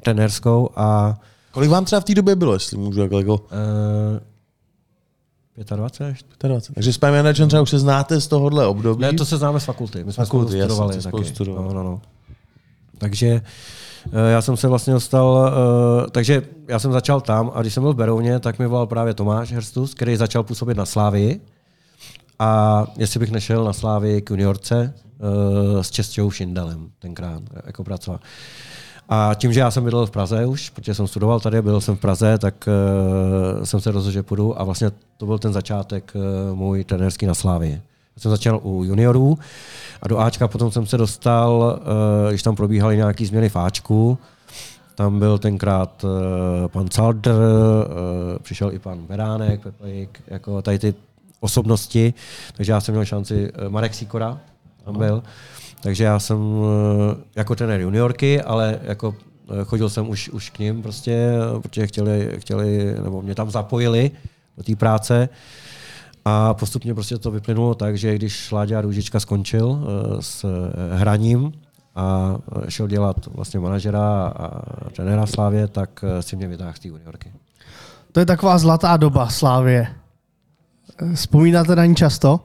trenérskou 0.03 0.71
a 0.77 1.19
Kolik 1.57 1.71
vám 1.71 1.85
třeba 1.85 2.01
v 2.01 2.05
té 2.05 2.15
době 2.15 2.37
bylo, 2.37 2.53
jestli 2.53 2.77
můžu 2.77 3.01
jako... 3.01 3.19
jako 3.19 3.35
uh, 3.35 3.41
25? 5.77 6.17
25. 6.49 6.75
Takže 6.75 6.93
s 6.93 6.99
panem 6.99 7.15
Janačem 7.15 7.49
třeba 7.49 7.63
už 7.63 7.71
se 7.71 7.79
znáte 7.79 8.21
z 8.21 8.27
tohohle 8.27 8.67
období. 8.67 9.03
Ne, 9.03 9.13
to 9.13 9.25
se 9.25 9.37
známe 9.37 9.61
z 9.61 9.65
fakulty. 9.65 10.05
My 10.05 10.13
jsme 10.13 10.25
Fakulty, 10.25 10.53
spolu 10.53 10.65
studovali 10.65 11.03
spolu 11.03 11.23
taky. 11.23 11.35
studovali. 11.35 11.69
No, 11.69 11.75
no, 11.75 11.83
no. 11.83 12.01
Takže 12.99 13.27
eh, 14.13 14.31
já 14.31 14.43
jsem 14.43 14.57
se 14.57 14.69
vlastně 14.69 14.93
dostal, 14.93 15.53
eh, 16.07 16.11
takže 16.11 16.43
já 16.69 16.79
jsem 16.79 16.93
začal 16.93 17.21
tam 17.21 17.51
a 17.55 17.61
když 17.61 17.75
jsem 17.75 17.83
byl 17.83 17.93
v 17.93 17.97
Berouně, 17.97 18.39
tak 18.39 18.59
mi 18.59 18.67
volal 18.67 18.87
právě 18.87 19.15
Tomáš 19.15 19.53
Herstus, 19.53 19.95
který 19.95 20.17
začal 20.17 20.43
působit 20.43 20.77
na 20.77 20.87
Slávii 20.87 21.41
a 22.39 22.85
jestli 22.97 23.21
bych 23.21 23.31
nešel 23.31 23.65
na 23.65 23.73
Slávii 23.73 24.23
k 24.23 24.31
juniorce 24.31 24.95
eh, 24.95 25.85
s 25.85 25.91
Čestou 25.91 26.31
Šindelem 26.31 26.91
tenkrát 26.99 27.43
jako 27.67 27.85
pracovat. 27.85 28.21
A 29.09 29.35
tím, 29.35 29.53
že 29.53 29.61
já 29.61 29.71
jsem 29.71 29.85
bydlel 29.85 30.07
v 30.07 30.11
Praze 30.11 30.47
už, 30.47 30.71
protože 30.71 30.95
jsem 30.95 31.07
studoval 31.07 31.41
tady, 31.41 31.63
byl 31.63 31.81
jsem 31.81 31.97
v 31.97 32.01
Praze, 32.01 32.39
tak 32.39 32.69
uh, 33.59 33.65
jsem 33.65 33.81
se 33.81 33.91
rozhodl, 33.91 34.13
že 34.13 34.23
půjdu. 34.23 34.61
A 34.61 34.65
vlastně 34.65 34.91
to 35.17 35.27
byl 35.27 35.39
ten 35.39 35.53
začátek 35.53 36.13
uh, 36.15 36.57
můj 36.57 36.85
trenérský 36.85 37.27
na 37.27 37.35
Slávii. 37.35 37.73
Já 38.17 38.21
jsem 38.21 38.31
začal 38.31 38.61
u 38.63 38.85
juniorů 38.85 39.39
a 40.03 40.09
do 40.09 40.19
Ačka 40.19 40.49
potom 40.49 40.71
jsem 40.71 40.87
se 40.87 40.97
dostal, 40.99 41.81
uh, 41.81 42.31
když 42.31 42.43
tam 42.43 42.57
probíhaly 42.57 42.97
nějaké 42.97 43.27
změny 43.27 43.49
v 43.49 43.57
Ačku, 43.57 44.19
tam 44.95 45.19
byl 45.19 45.39
tenkrát 45.39 46.05
uh, 46.05 46.11
pan 46.69 46.89
Caldr, 46.89 47.31
uh, 47.31 47.37
přišel 48.43 48.73
i 48.73 48.79
pan 48.79 48.99
Beránek, 48.99 49.61
Pepejk, 49.61 50.23
jako 50.27 50.63
tady 50.63 50.79
ty 50.79 50.95
osobnosti, 51.41 52.15
takže 52.57 52.73
já 52.73 52.81
jsem 52.81 52.95
měl 52.95 53.05
šanci, 53.05 53.53
uh, 53.53 53.69
Marek 53.69 53.95
Sikora 53.95 54.39
tam 54.85 54.99
byl, 54.99 55.23
takže 55.87 56.05
já 56.05 56.19
jsem 56.19 56.39
eh, 56.39 57.17
jako 57.37 57.57
trenér 57.57 57.81
juniorky, 57.81 58.43
ale 58.43 58.81
jako 58.83 59.15
eh, 59.51 59.65
chodil 59.65 59.91
jsem 59.91 60.09
už, 60.09 60.29
už 60.29 60.51
k 60.51 60.59
ním 60.59 60.83
prostě, 60.83 61.13
eh, 61.13 61.61
protože 61.61 61.87
chtěli, 61.87 62.37
chtěli, 62.39 62.95
nebo 63.03 63.23
mě 63.23 63.35
tam 63.35 63.51
zapojili 63.51 64.11
do 64.57 64.63
té 64.63 64.77
práce. 64.77 65.29
A 66.25 66.55
postupně 66.55 66.95
prostě 66.95 67.19
to 67.19 67.31
vyplynulo 67.31 67.75
tak, 67.75 67.99
že 67.99 68.15
když 68.15 68.53
Láďa 68.53 68.81
Růžička 68.81 69.21
skončil 69.21 69.87
s 70.21 70.45
hraním 70.93 71.53
a 71.95 72.37
šel 72.69 72.89
dělat 72.89 73.27
vlastně 73.27 73.61
manažera 73.61 74.33
a 74.37 74.91
trenéra 74.91 75.27
Slávě, 75.27 75.69
tak 75.69 76.05
si 76.21 76.37
mě 76.37 76.49
vytáhl 76.49 76.73
z 76.77 76.79
té 76.79 76.89
juniorky. 76.89 77.33
To 78.13 78.21
je 78.21 78.27
taková 78.27 78.59
zlatá 78.59 78.97
doba 78.97 79.29
Slávě. 79.29 79.87
Vzpomínáte 81.15 81.77
na 81.77 81.85
ní 81.85 81.95
často? 81.95 82.41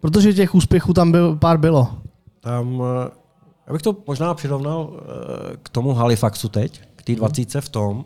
Protože 0.00 0.34
těch 0.34 0.54
úspěchů 0.54 0.92
tam 0.92 1.12
byl, 1.12 1.36
pár 1.36 1.58
bylo. 1.58 2.05
Tam, 2.46 2.82
eh, 3.06 3.10
já 3.66 3.72
bych 3.72 3.82
to 3.82 3.96
možná 4.06 4.34
přirovnal 4.34 4.90
eh, 4.92 5.56
k 5.62 5.68
tomu 5.68 5.94
Halifaxu 5.94 6.48
teď, 6.48 6.80
k 6.96 7.02
té 7.02 7.14
20 7.14 7.60
v 7.60 7.68
tom, 7.68 8.04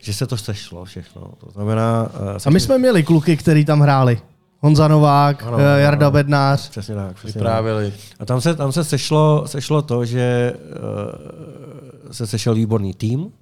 že 0.00 0.12
se 0.14 0.26
to 0.26 0.36
sešlo 0.36 0.84
všechno. 0.84 1.32
To 1.38 1.50
znamená... 1.50 2.08
eh, 2.36 2.38
A 2.46 2.50
my 2.50 2.60
jsme 2.60 2.78
měli 2.78 3.02
kluky, 3.02 3.36
který 3.36 3.64
tam 3.64 3.80
hráli. 3.80 4.20
Honza 4.60 4.88
Novák, 4.88 5.42
Ano, 5.42 5.58
Jarda 5.58 6.06
ano. 6.06 6.12
Bednář. 6.12 6.68
Přesně 6.68 6.94
tak. 6.94 7.16
Přesně 7.16 7.32
tak. 7.32 7.42
Vyprávěli. 7.42 7.92
A 8.20 8.24
tam 8.24 8.40
se, 8.40 8.54
tam 8.54 8.72
se 8.72 8.84
sešlo, 8.84 9.42
sešlo 9.48 9.82
to, 9.82 10.04
že 10.04 10.52
uh, 10.56 12.12
se 12.12 12.26
sešel 12.26 12.54
výborný 12.54 12.94
tým, 12.94 13.32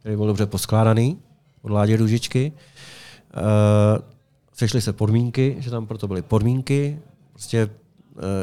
který 0.00 0.16
byl 0.16 0.26
dobře 0.26 0.46
poskládaný 0.46 1.18
od 1.62 1.70
Ládě 1.70 1.96
Růžičky. 1.96 2.52
Uh, 3.36 3.42
sešly 4.52 4.80
se 4.80 4.92
podmínky, 4.92 5.56
že 5.58 5.70
tam 5.70 5.86
proto 5.86 6.08
byly 6.08 6.22
podmínky, 6.22 6.98
prostě 7.32 7.68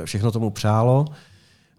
všechno 0.05 0.31
tomu 0.31 0.49
přálo. 0.49 1.05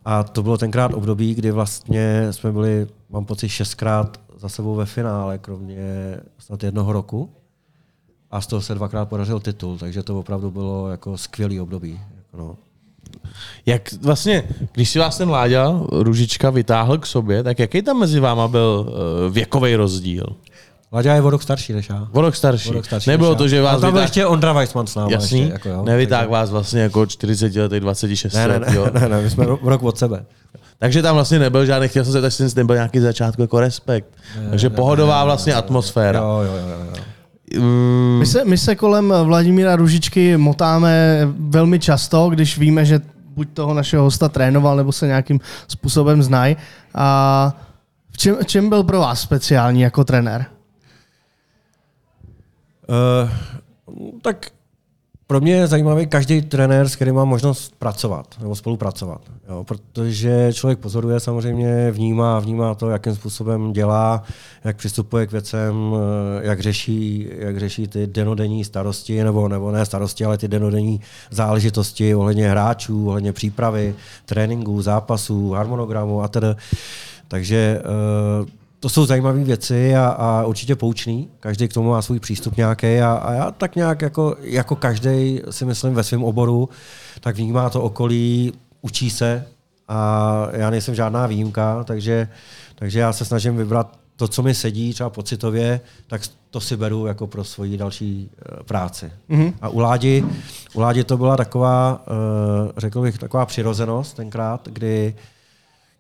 A 0.04 0.22
to 0.22 0.42
bylo 0.42 0.58
tenkrát 0.58 0.94
období, 0.94 1.34
kdy 1.34 1.50
vlastně 1.50 2.26
jsme 2.30 2.52
byli, 2.52 2.86
mám 3.10 3.24
pocit, 3.24 3.48
šestkrát 3.48 4.20
za 4.36 4.48
sebou 4.48 4.74
ve 4.74 4.86
finále, 4.86 5.38
kromě 5.38 6.16
snad 6.38 6.62
jednoho 6.62 6.92
roku. 6.92 7.30
A 8.30 8.40
z 8.40 8.46
toho 8.46 8.62
se 8.62 8.74
dvakrát 8.74 9.08
podařil 9.08 9.40
titul, 9.40 9.78
takže 9.78 10.02
to 10.02 10.18
opravdu 10.18 10.50
bylo 10.50 10.88
jako 10.88 11.18
skvělý 11.18 11.60
období. 11.60 12.00
Jako 12.16 12.36
no. 12.36 12.56
Jak 13.66 13.92
vlastně, 13.92 14.44
když 14.72 14.90
si 14.90 14.98
vás 14.98 15.18
ten 15.18 15.30
Láďa 15.30 15.80
Ružička 15.92 16.50
vytáhl 16.50 16.98
k 16.98 17.06
sobě, 17.06 17.42
tak 17.42 17.58
jaký 17.58 17.82
tam 17.82 17.98
mezi 17.98 18.20
váma 18.20 18.48
byl 18.48 18.86
uh, 18.88 19.34
věkový 19.34 19.76
rozdíl? 19.76 20.36
Láďa 20.92 21.14
je 21.14 21.22
o 21.22 21.30
rok 21.30 21.42
starší 21.42 21.72
než 21.72 21.88
já. 21.88 22.08
O 22.12 22.20
rok 22.20 22.36
starší. 22.36 22.68
O 22.70 22.72
rok 22.72 22.84
starší 22.84 23.10
Nebylo 23.10 23.34
to, 23.34 23.48
že 23.48 23.60
A 23.60 23.62
vás 23.62 23.80
tam 23.80 23.92
byl 23.92 24.02
ještě 24.02 24.26
Ondra 24.26 24.52
Weissman 24.52 24.86
s 24.86 24.94
náma. 24.94 25.10
Jasný, 25.10 25.40
Ještě, 25.40 25.52
jako 25.52 25.68
jo. 25.68 25.82
nevytáhl 25.84 26.28
vás 26.30 26.50
vlastně 26.50 26.80
jako 26.80 27.06
40 27.06 27.56
letý, 27.56 27.80
26 27.80 28.34
Ne, 28.34 28.48
ne, 28.48 28.56
let, 28.58 28.68
jo. 28.72 28.86
ne, 28.94 29.00
ne, 29.00 29.08
ne, 29.08 29.22
my 29.22 29.30
jsme 29.30 29.44
ro- 29.44 29.58
rok 29.62 29.82
od 29.82 29.98
sebe. 29.98 30.24
Takže 30.78 31.02
tam 31.02 31.14
vlastně 31.14 31.38
nebyl 31.38 31.66
žádný, 31.66 31.88
chtěl 31.88 32.04
jsem 32.04 32.12
se, 32.12 32.20
takže 32.20 32.44
nebyl 32.56 32.76
nějaký 32.76 33.00
začátku 33.00 33.42
jako 33.42 33.60
respekt. 33.60 34.06
Takže 34.50 34.70
pohodová 34.70 35.24
vlastně 35.24 35.54
atmosféra. 35.54 36.18
Jo, 36.18 36.40
jo, 36.46 36.52
jo, 36.52 36.86
jo. 36.96 37.02
Mm, 37.62 38.16
My 38.18 38.26
se, 38.26 38.44
my 38.44 38.58
se 38.58 38.74
kolem 38.74 39.14
Vladimíra 39.24 39.76
Ružičky 39.76 40.36
motáme 40.36 41.20
velmi 41.38 41.78
často, 41.78 42.28
když 42.30 42.58
víme, 42.58 42.84
že 42.84 43.00
buď 43.34 43.48
toho 43.54 43.74
našeho 43.74 44.04
hosta 44.04 44.28
trénoval, 44.28 44.76
nebo 44.76 44.92
se 44.92 45.06
nějakým 45.06 45.40
způsobem 45.68 46.22
znají. 46.22 46.56
A 46.94 47.52
v 48.12 48.16
čem, 48.18 48.36
v 48.42 48.46
čem 48.46 48.68
byl 48.68 48.82
pro 48.82 48.98
vás 49.00 49.20
speciální 49.20 49.80
jako 49.80 50.04
trenér? 50.04 50.46
Uh, 52.88 53.30
tak 54.22 54.50
pro 55.26 55.40
mě 55.40 55.52
je 55.52 55.66
zajímavý 55.66 56.06
každý 56.06 56.42
trenér, 56.42 56.88
s 56.88 56.96
kterým 56.96 57.14
mám 57.14 57.28
možnost 57.28 57.74
pracovat 57.78 58.26
nebo 58.40 58.56
spolupracovat. 58.56 59.20
Jo, 59.48 59.64
protože 59.64 60.50
člověk 60.52 60.78
pozoruje 60.78 61.20
samozřejmě, 61.20 61.90
vnímá, 61.90 62.40
vnímá 62.40 62.74
to, 62.74 62.90
jakým 62.90 63.14
způsobem 63.14 63.72
dělá, 63.72 64.22
jak 64.64 64.76
přistupuje 64.76 65.26
k 65.26 65.32
věcem, 65.32 65.74
eh, 65.94 66.46
jak 66.46 66.60
řeší, 66.60 67.28
jak 67.38 67.58
řeší 67.60 67.88
ty 67.88 68.06
denodenní 68.06 68.64
starosti, 68.64 69.24
nebo, 69.24 69.48
nebo 69.48 69.72
ne 69.72 69.86
starosti, 69.86 70.24
ale 70.24 70.38
ty 70.38 70.48
denodenní 70.48 71.00
záležitosti 71.30 72.14
ohledně 72.14 72.50
hráčů, 72.50 73.08
ohledně 73.08 73.32
přípravy, 73.32 73.94
tréninků, 74.24 74.82
zápasů, 74.82 75.50
harmonogramu 75.50 76.22
a 76.22 76.28
tedy. 76.28 76.48
Takže 77.28 77.82
uh, 78.40 78.48
to 78.86 78.90
jsou 78.90 79.06
zajímavé 79.06 79.44
věci 79.44 79.96
a, 79.96 80.06
a 80.06 80.44
určitě 80.44 80.76
poučný. 80.76 81.28
Každý 81.40 81.68
k 81.68 81.72
tomu 81.72 81.90
má 81.90 82.02
svůj 82.02 82.20
přístup 82.20 82.56
nějaký 82.56 82.98
a, 82.98 83.12
a 83.12 83.32
já 83.32 83.50
tak 83.50 83.76
nějak 83.76 84.02
jako, 84.02 84.36
jako 84.40 84.76
každý 84.76 85.40
si 85.50 85.64
myslím 85.64 85.94
ve 85.94 86.04
svém 86.04 86.24
oboru, 86.24 86.68
tak 87.20 87.36
vnímá 87.36 87.70
to 87.70 87.82
okolí, 87.82 88.52
učí 88.82 89.10
se 89.10 89.46
a 89.88 90.48
já 90.52 90.70
nejsem 90.70 90.94
žádná 90.94 91.26
výjimka, 91.26 91.84
takže, 91.84 92.28
takže 92.74 93.00
já 93.00 93.12
se 93.12 93.24
snažím 93.24 93.56
vybrat 93.56 93.98
to, 94.16 94.28
co 94.28 94.42
mi 94.42 94.54
sedí 94.54 94.92
třeba 94.92 95.10
pocitově, 95.10 95.80
tak 96.06 96.20
to 96.50 96.60
si 96.60 96.76
beru 96.76 97.06
jako 97.06 97.26
pro 97.26 97.44
svoji 97.44 97.76
další 97.76 98.30
uh, 98.52 98.62
práci. 98.62 99.12
Mm-hmm. 99.30 99.52
A 99.60 99.68
u 99.68 99.78
Ládi, 99.78 100.24
u 100.74 100.80
Ládi 100.80 101.04
to 101.04 101.16
byla 101.16 101.36
taková, 101.36 102.04
uh, 102.06 102.70
řekl 102.76 103.02
bych, 103.02 103.18
taková 103.18 103.46
přirozenost 103.46 104.16
tenkrát, 104.16 104.68
kdy 104.68 105.14
uh, 105.16 105.35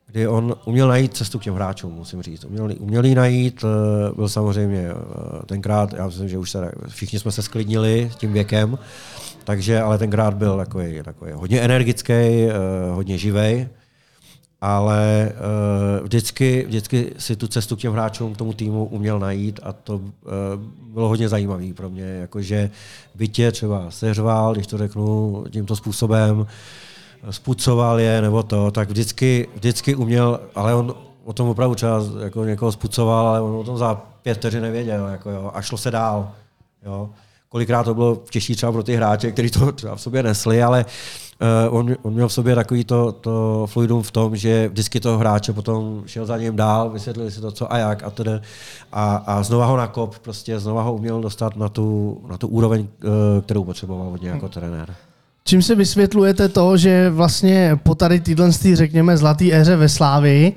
kdy 0.06 0.28
on 0.28 0.54
uměl 0.64 0.88
najít 0.88 1.16
cestu 1.16 1.38
k 1.38 1.42
těm 1.42 1.54
hráčům, 1.54 1.92
musím 1.92 2.22
říct. 2.22 2.44
Uměl, 2.44 2.70
uměl 2.78 3.04
jí 3.04 3.14
najít, 3.14 3.64
eh, 3.64 4.14
byl 4.14 4.28
samozřejmě 4.28 4.88
eh, 4.90 5.46
tenkrát, 5.46 5.92
já 5.92 6.06
myslím, 6.06 6.28
že 6.28 6.38
už 6.38 6.50
se, 6.50 6.72
všichni 6.88 7.18
jsme 7.18 7.32
se 7.32 7.42
sklidnili 7.42 8.10
s 8.12 8.16
tím 8.16 8.32
věkem, 8.32 8.78
takže, 9.44 9.80
ale 9.80 9.98
tenkrát 9.98 10.34
byl 10.34 10.56
takový, 10.56 11.02
takový 11.02 11.32
hodně 11.32 11.60
energický, 11.60 12.12
eh, 12.12 12.52
hodně 12.90 13.18
živý, 13.18 13.68
ale 14.60 15.32
vždycky, 16.02 16.64
vždycky 16.68 17.12
si 17.18 17.36
tu 17.36 17.48
cestu 17.48 17.76
k 17.76 17.78
těm 17.78 17.92
hráčům, 17.92 18.34
k 18.34 18.36
tomu 18.36 18.52
týmu 18.52 18.84
uměl 18.84 19.18
najít 19.18 19.60
a 19.62 19.72
to 19.72 20.00
bylo 20.92 21.08
hodně 21.08 21.28
zajímavé 21.28 21.72
pro 21.74 21.90
mě, 21.90 22.04
jakože 22.04 22.70
bytě 23.14 23.52
třeba 23.52 23.90
seřval, 23.90 24.54
když 24.54 24.66
to 24.66 24.78
řeknu 24.78 25.44
tímto 25.50 25.76
způsobem, 25.76 26.46
spucoval 27.30 28.00
je 28.00 28.22
nebo 28.22 28.42
to, 28.42 28.70
tak 28.70 28.88
vždycky, 28.88 29.48
vždycky 29.54 29.94
uměl, 29.94 30.40
ale 30.54 30.74
on 30.74 30.94
o 31.24 31.32
tom 31.32 31.48
opravdu 31.48 31.74
třeba 31.74 32.00
jako 32.24 32.44
někoho 32.44 32.72
spucoval, 32.72 33.26
ale 33.26 33.40
on 33.40 33.54
o 33.54 33.64
tom 33.64 33.78
za 33.78 33.94
pět 34.22 34.34
vteřin 34.34 34.62
nevěděl 34.62 35.06
jako 35.06 35.30
jo, 35.30 35.50
a 35.54 35.62
šlo 35.62 35.78
se 35.78 35.90
dál. 35.90 36.30
Jo. 36.84 37.10
Kolikrát 37.48 37.84
to 37.84 37.94
bylo 37.94 38.22
těžší 38.30 38.56
třeba 38.56 38.72
pro 38.72 38.82
ty 38.82 38.96
hráče, 38.96 39.32
kteří 39.32 39.50
to 39.50 39.72
třeba 39.72 39.96
v 39.96 40.00
sobě 40.00 40.22
nesli, 40.22 40.62
ale 40.62 40.84
uh, 41.68 41.78
on, 41.78 41.96
on, 42.02 42.12
měl 42.12 42.28
v 42.28 42.32
sobě 42.32 42.54
takový 42.54 42.84
to, 42.84 43.12
to 43.12 43.66
fluidum 43.70 44.02
v 44.02 44.10
tom, 44.10 44.36
že 44.36 44.68
vždycky 44.68 45.00
toho 45.00 45.18
hráče 45.18 45.52
potom 45.52 46.02
šel 46.06 46.26
za 46.26 46.38
ním 46.38 46.56
dál, 46.56 46.90
vysvětlili 46.90 47.30
si 47.30 47.40
to, 47.40 47.52
co 47.52 47.72
a 47.72 47.78
jak 47.78 48.02
a 48.02 48.10
tedy. 48.10 48.40
A, 48.92 49.16
a 49.16 49.42
znova 49.42 49.66
ho 49.66 49.76
nakop, 49.76 50.18
prostě 50.18 50.58
znova 50.58 50.82
ho 50.82 50.94
uměl 50.94 51.20
dostat 51.20 51.56
na 51.56 51.68
tu, 51.68 52.20
na 52.28 52.38
tu 52.38 52.48
úroveň, 52.48 52.80
uh, 52.80 53.42
kterou 53.42 53.64
potřeboval 53.64 54.08
od 54.08 54.22
něj 54.22 54.32
jako 54.32 54.48
trenér. 54.48 54.94
Čím 55.46 55.62
se 55.62 55.74
vysvětlujete 55.74 56.48
to, 56.48 56.76
že 56.76 57.10
vlastně 57.10 57.78
po 57.82 57.94
tady 57.94 58.20
týhle, 58.20 58.52
řekněme, 58.52 59.16
zlatý 59.16 59.54
éře 59.54 59.76
ve 59.76 59.88
Slávii, 59.88 60.52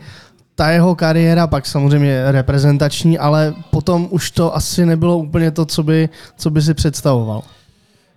ta 0.55 0.69
jeho 0.69 0.95
kariéra 0.95 1.47
pak 1.47 1.65
samozřejmě 1.65 2.31
reprezentační, 2.31 3.19
ale 3.19 3.53
potom 3.71 4.07
už 4.11 4.31
to 4.31 4.55
asi 4.55 4.85
nebylo 4.85 5.17
úplně 5.17 5.51
to, 5.51 5.65
co 5.65 5.83
by, 5.83 6.09
co 6.37 6.49
by 6.49 6.61
si 6.61 6.73
představoval. 6.73 7.41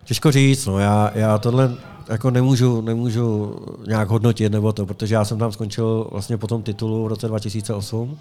Těžko 0.05 0.33
říct, 0.33 0.67
no 0.67 0.79
já, 0.79 1.11
já 1.15 1.39
tohle 1.39 1.75
jako 2.09 2.31
nemůžu, 2.31 2.81
nemůžu 2.81 3.57
nějak 3.87 4.09
hodnotit 4.09 4.53
nebo 4.53 4.73
to, 4.73 4.87
protože 4.87 5.15
já 5.15 5.25
jsem 5.25 5.39
tam 5.39 5.53
skončil 5.53 6.09
vlastně 6.11 6.37
po 6.37 6.47
tom 6.47 6.63
titulu 6.63 7.05
v 7.05 7.09
roce 7.09 7.29
2008 7.29 8.19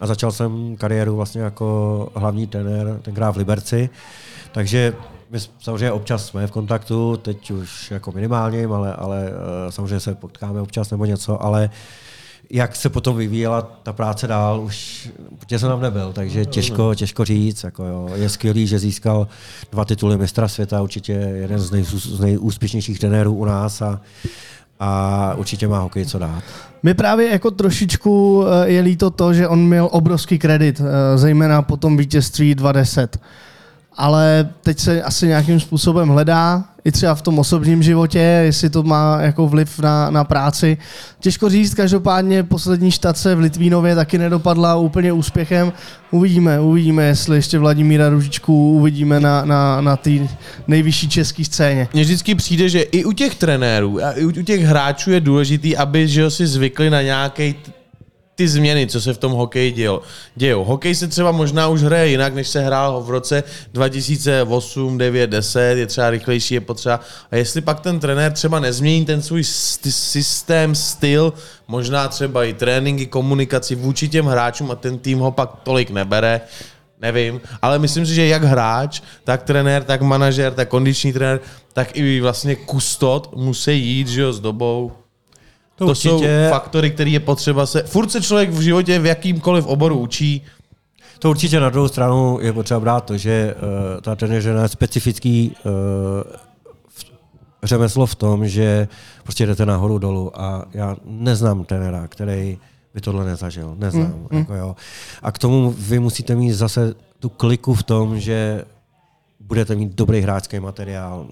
a 0.00 0.06
začal 0.06 0.32
jsem 0.32 0.76
kariéru 0.76 1.16
vlastně 1.16 1.40
jako 1.40 2.08
hlavní 2.14 2.46
trenér 2.46 2.98
tenkrát 3.02 3.30
v 3.30 3.36
Liberci, 3.36 3.90
takže 4.52 4.92
my 5.32 5.38
samozřejmě 5.60 5.92
občas 5.92 6.26
jsme 6.26 6.46
v 6.46 6.50
kontaktu, 6.50 7.16
teď 7.16 7.50
už 7.50 7.90
jako 7.90 8.12
minimálně, 8.12 8.66
ale, 8.66 8.94
ale 8.94 9.28
eh, 9.28 9.72
samozřejmě 9.72 10.00
se 10.00 10.14
potkáme 10.14 10.60
občas 10.60 10.90
nebo 10.90 11.04
něco, 11.04 11.42
ale 11.42 11.70
jak 12.50 12.76
se 12.76 12.88
potom 12.88 13.16
vyvíjela 13.16 13.62
ta 13.82 13.92
práce 13.92 14.26
dál, 14.26 14.60
už 14.60 15.08
protože 15.38 15.58
jsem 15.58 15.68
tam 15.68 15.80
nebyl, 15.80 16.12
takže 16.12 16.44
těžko, 16.44 16.94
těžko 16.94 17.24
říct. 17.24 17.64
Jako 17.64 17.84
jo. 17.84 18.08
Je 18.14 18.28
skvělý, 18.28 18.66
že 18.66 18.78
získal 18.78 19.26
dva 19.70 19.84
tituly 19.84 20.18
mistra 20.18 20.48
světa, 20.48 20.82
určitě 20.82 21.12
jeden 21.12 21.58
z, 21.58 21.70
nej, 21.70 21.84
z 21.84 22.20
nejúspěšnějších 22.20 22.98
trenérů 22.98 23.34
u 23.34 23.44
nás 23.44 23.82
a, 23.82 24.00
a 24.80 25.34
určitě 25.36 25.68
má 25.68 25.78
hokej 25.78 26.06
co 26.06 26.18
dát. 26.18 26.44
My 26.82 26.94
právě 26.94 27.30
jako 27.30 27.50
trošičku 27.50 28.44
eh, 28.46 28.68
je 28.68 28.80
líto 28.80 29.10
to, 29.10 29.34
že 29.34 29.48
on 29.48 29.66
měl 29.66 29.88
obrovský 29.92 30.38
kredit, 30.38 30.80
eh, 30.80 31.18
zejména 31.18 31.62
po 31.62 31.76
tom 31.76 31.96
vítězství 31.96 32.54
20 32.54 33.18
ale 33.96 34.48
teď 34.62 34.78
se 34.78 35.02
asi 35.02 35.26
nějakým 35.26 35.60
způsobem 35.60 36.08
hledá, 36.08 36.64
i 36.84 36.92
třeba 36.92 37.14
v 37.14 37.22
tom 37.22 37.38
osobním 37.38 37.82
životě, 37.82 38.18
jestli 38.18 38.70
to 38.70 38.82
má 38.82 39.20
jako 39.20 39.48
vliv 39.48 39.78
na, 39.78 40.10
na 40.10 40.24
práci. 40.24 40.78
Těžko 41.20 41.48
říct, 41.48 41.74
každopádně 41.74 42.42
poslední 42.42 42.90
štace 42.90 43.34
v 43.34 43.40
Litvínově 43.40 43.94
taky 43.94 44.18
nedopadla 44.18 44.76
úplně 44.76 45.12
úspěchem. 45.12 45.72
Uvidíme, 46.10 46.60
uvidíme, 46.60 47.04
jestli 47.04 47.36
ještě 47.36 47.58
Vladimíra 47.58 48.08
Ružičku 48.08 48.72
uvidíme 48.72 49.20
na, 49.20 49.44
na, 49.44 49.80
na 49.80 49.96
té 49.96 50.10
nejvyšší 50.68 51.08
české 51.08 51.44
scéně. 51.44 51.88
Mně 51.92 52.02
vždycky 52.02 52.34
přijde, 52.34 52.68
že 52.68 52.80
i 52.80 53.04
u 53.04 53.12
těch 53.12 53.34
trenérů 53.34 54.04
a 54.04 54.12
i 54.12 54.24
u 54.24 54.30
těch 54.30 54.60
hráčů 54.62 55.10
je 55.10 55.20
důležitý, 55.20 55.76
aby 55.76 56.08
že 56.08 56.30
si 56.30 56.46
zvykli 56.46 56.90
na 56.90 57.02
nějaký 57.02 57.54
ty 58.42 58.48
změny, 58.48 58.86
co 58.86 59.00
se 59.00 59.14
v 59.14 59.18
tom 59.18 59.32
hokeji 59.32 59.72
dějou. 59.72 60.00
dějou. 60.36 60.64
Hokej 60.64 60.94
se 60.94 61.08
třeba 61.08 61.30
možná 61.32 61.68
už 61.68 61.82
hraje 61.82 62.08
jinak, 62.08 62.34
než 62.34 62.48
se 62.48 62.60
hrál 62.60 63.02
v 63.02 63.10
roce 63.10 63.44
2008, 63.72 64.98
9, 64.98 65.30
10, 65.30 65.60
je 65.78 65.86
třeba 65.86 66.10
rychlejší, 66.10 66.54
je 66.54 66.60
potřeba. 66.60 67.00
A 67.30 67.36
jestli 67.36 67.60
pak 67.60 67.80
ten 67.80 68.00
trenér 68.00 68.32
třeba 68.32 68.60
nezmění 68.60 69.04
ten 69.04 69.22
svůj 69.22 69.44
systém, 69.44 70.74
styl, 70.74 71.32
možná 71.68 72.08
třeba 72.08 72.44
i 72.44 72.52
tréninky, 72.52 73.06
komunikaci 73.06 73.74
vůči 73.74 74.08
těm 74.08 74.26
hráčům 74.26 74.70
a 74.70 74.74
ten 74.74 74.98
tým 74.98 75.18
ho 75.18 75.30
pak 75.30 75.62
tolik 75.62 75.90
nebere, 75.90 76.40
nevím, 77.02 77.40
ale 77.62 77.78
myslím 77.78 78.06
si, 78.06 78.14
že 78.14 78.26
jak 78.26 78.42
hráč, 78.42 79.00
tak 79.24 79.42
trenér, 79.42 79.84
tak 79.84 80.02
manažer, 80.02 80.52
tak 80.52 80.68
kondiční 80.68 81.12
trenér, 81.12 81.40
tak 81.72 81.96
i 81.96 82.20
vlastně 82.20 82.56
kustot 82.56 83.36
musí 83.36 83.78
jít 83.78 84.08
že 84.08 84.20
jo, 84.20 84.32
s 84.32 84.40
dobou 84.40 84.92
to, 85.86 85.86
to 85.86 85.90
určitě... 85.90 86.10
jsou 86.10 86.50
faktory, 86.50 86.90
které 86.90 87.10
je 87.10 87.20
potřeba 87.20 87.66
se... 87.66 87.82
Furt 87.82 88.10
se 88.10 88.20
člověk 88.20 88.50
v 88.50 88.60
životě 88.60 88.98
v 88.98 89.06
jakýmkoliv 89.06 89.66
oboru 89.66 89.98
učí. 89.98 90.42
To 91.18 91.30
určitě 91.30 91.60
na 91.60 91.70
druhou 91.70 91.88
stranu 91.88 92.38
je 92.40 92.52
potřeba 92.52 92.80
brát 92.80 93.04
to, 93.04 93.16
že 93.16 93.54
uh, 93.54 94.00
ta 94.00 94.16
trenéřina 94.16 94.62
je 94.62 94.68
specifický 94.68 95.52
uh, 95.64 95.72
v, 96.88 97.04
řemeslo 97.62 98.06
v 98.06 98.14
tom, 98.14 98.48
že 98.48 98.88
prostě 99.22 99.46
jdete 99.46 99.66
nahoru 99.66 99.98
dolů 99.98 100.40
a 100.40 100.64
já 100.72 100.96
neznám 101.04 101.64
trenéra, 101.64 102.08
který 102.08 102.58
by 102.94 103.00
tohle 103.00 103.24
nezažil. 103.24 103.74
Neznám. 103.78 104.06
Mm, 104.06 104.26
mm. 104.30 104.38
Jako 104.38 104.54
jo. 104.54 104.76
A 105.22 105.32
k 105.32 105.38
tomu 105.38 105.74
vy 105.78 105.98
musíte 105.98 106.34
mít 106.34 106.52
zase 106.52 106.94
tu 107.18 107.28
kliku 107.28 107.74
v 107.74 107.82
tom, 107.82 108.20
že 108.20 108.64
budete 109.46 109.74
mít 109.74 109.94
dobrý 109.94 110.20
hráčský 110.20 110.60
materiál. 110.60 111.26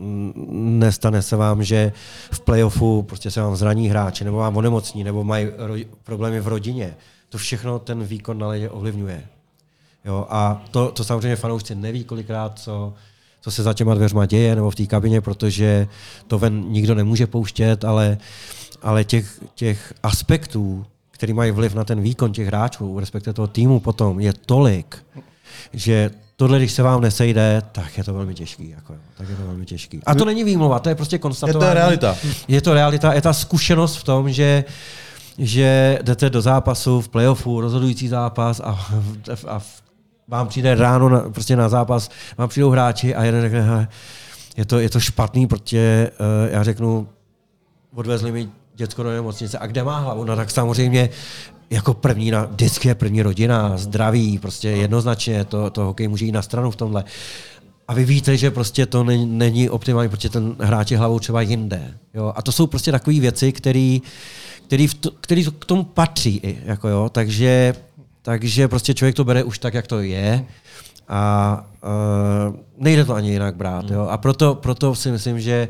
Nestane 0.52 1.22
se 1.22 1.36
vám, 1.36 1.64
že 1.64 1.92
v 2.32 2.40
playoffu 2.40 3.02
prostě 3.02 3.30
se 3.30 3.40
vám 3.40 3.56
zraní 3.56 3.88
hráči, 3.88 4.24
nebo 4.24 4.36
vám 4.36 4.56
onemocní, 4.56 5.04
nebo 5.04 5.24
mají 5.24 5.46
ro- 5.46 5.86
problémy 6.04 6.40
v 6.40 6.48
rodině. 6.48 6.96
To 7.28 7.38
všechno 7.38 7.78
ten 7.78 8.04
výkon 8.04 8.38
na 8.38 8.48
ledě 8.48 8.70
ovlivňuje. 8.70 9.22
Jo, 10.04 10.26
a 10.30 10.62
to, 10.70 10.90
to 10.90 11.04
samozřejmě 11.04 11.36
fanoušci 11.36 11.74
neví 11.74 12.04
kolikrát, 12.04 12.58
co, 12.58 12.94
co 13.40 13.50
se 13.50 13.62
za 13.62 13.74
těma 13.74 13.94
dveřma 13.94 14.26
děje, 14.26 14.54
nebo 14.54 14.70
v 14.70 14.74
té 14.74 14.86
kabině, 14.86 15.20
protože 15.20 15.88
to 16.26 16.38
ven 16.38 16.64
nikdo 16.68 16.94
nemůže 16.94 17.26
pouštět, 17.26 17.84
ale, 17.84 18.18
ale 18.82 19.04
těch, 19.04 19.40
těch 19.54 19.94
aspektů, 20.02 20.86
který 21.10 21.32
mají 21.32 21.50
vliv 21.50 21.74
na 21.74 21.84
ten 21.84 22.00
výkon 22.00 22.32
těch 22.32 22.46
hráčů, 22.46 23.00
respektive 23.00 23.34
toho 23.34 23.48
týmu 23.48 23.80
potom, 23.80 24.20
je 24.20 24.32
tolik, 24.32 25.04
že 25.72 26.10
tohle, 26.40 26.58
když 26.58 26.72
se 26.72 26.82
vám 26.82 27.00
nesejde, 27.00 27.62
tak 27.72 27.98
je 27.98 28.04
to 28.04 28.14
velmi 28.14 28.34
těžký. 28.34 28.70
Jako, 28.70 28.94
tak 29.18 29.28
je 29.28 29.36
to 29.36 29.42
velmi 29.42 29.66
těžký. 29.66 30.00
A 30.06 30.14
to 30.14 30.24
není 30.24 30.44
výmluva, 30.44 30.78
to 30.78 30.88
je 30.88 30.94
prostě 30.94 31.18
konstatování. 31.18 31.68
Je 31.68 31.68
to 31.68 31.74
realita. 31.74 32.16
Je 32.48 32.60
to 32.60 32.74
realita, 32.74 33.12
je 33.12 33.20
ta 33.20 33.32
zkušenost 33.32 33.96
v 33.96 34.04
tom, 34.04 34.32
že 34.32 34.64
že 35.38 35.98
jdete 36.02 36.30
do 36.30 36.40
zápasu 36.40 37.00
v 37.00 37.08
playoffu, 37.08 37.60
rozhodující 37.60 38.08
zápas 38.08 38.60
a, 38.60 38.88
a 39.48 39.60
vám 40.28 40.48
přijde 40.48 40.74
ráno 40.74 41.08
na, 41.08 41.20
prostě 41.20 41.56
na 41.56 41.68
zápas, 41.68 42.10
vám 42.38 42.48
přijdou 42.48 42.70
hráči 42.70 43.14
a 43.14 43.24
jeden 43.24 43.40
řekne, 43.40 43.88
je 44.56 44.64
to, 44.64 44.78
je 44.78 44.90
to 44.90 45.00
špatný, 45.00 45.46
protože 45.46 46.10
uh, 46.10 46.52
já 46.52 46.62
řeknu, 46.62 47.08
odvezli 47.94 48.32
mi 48.32 48.48
děcko 48.80 49.02
do 49.02 49.10
nemocnice 49.10 49.58
a 49.58 49.66
kde 49.66 49.84
má 49.84 49.98
hlavu? 49.98 50.24
No 50.24 50.36
tak 50.36 50.50
samozřejmě 50.50 51.08
jako 51.70 51.94
první, 51.94 52.30
na, 52.30 52.44
vždycky 52.44 52.88
je 52.88 52.94
první 52.94 53.22
rodina, 53.22 53.76
zdraví, 53.76 54.38
prostě 54.38 54.68
jednoznačně 54.68 55.44
to, 55.44 55.70
to 55.70 55.84
hokej 55.84 56.08
může 56.08 56.24
jít 56.24 56.32
na 56.32 56.42
stranu 56.42 56.70
v 56.70 56.76
tomhle. 56.76 57.04
a 57.88 57.94
vy 57.94 58.04
víte, 58.04 58.36
že 58.36 58.50
prostě 58.50 58.86
to 58.86 59.04
není, 59.04 59.26
není 59.26 59.70
optimální, 59.70 60.08
protože 60.10 60.28
ten 60.28 60.56
hráč 60.58 60.90
je 60.90 60.98
hlavou 60.98 61.18
třeba 61.18 61.40
jinde. 61.40 61.94
Jo? 62.14 62.32
A 62.36 62.42
to 62.42 62.52
jsou 62.52 62.66
prostě 62.66 62.92
takové 62.92 63.20
věci, 63.20 63.52
které 63.52 63.98
který, 64.66 64.88
to, 64.88 65.10
který 65.20 65.44
k 65.44 65.64
tomu 65.64 65.84
patří. 65.84 66.40
I, 66.42 66.58
jako 66.64 66.88
jo? 66.88 67.08
Takže, 67.12 67.74
takže 68.22 68.68
prostě 68.68 68.94
člověk 68.94 69.16
to 69.16 69.24
bere 69.24 69.44
už 69.44 69.58
tak, 69.58 69.74
jak 69.74 69.86
to 69.86 70.00
je 70.00 70.44
a 71.08 71.64
uh, 72.48 72.54
nejde 72.78 73.04
to 73.04 73.14
ani 73.14 73.30
jinak 73.30 73.56
brát. 73.56 73.90
Jo? 73.90 74.06
A 74.10 74.16
proto, 74.18 74.54
proto 74.54 74.94
si 74.94 75.10
myslím, 75.10 75.40
že 75.40 75.68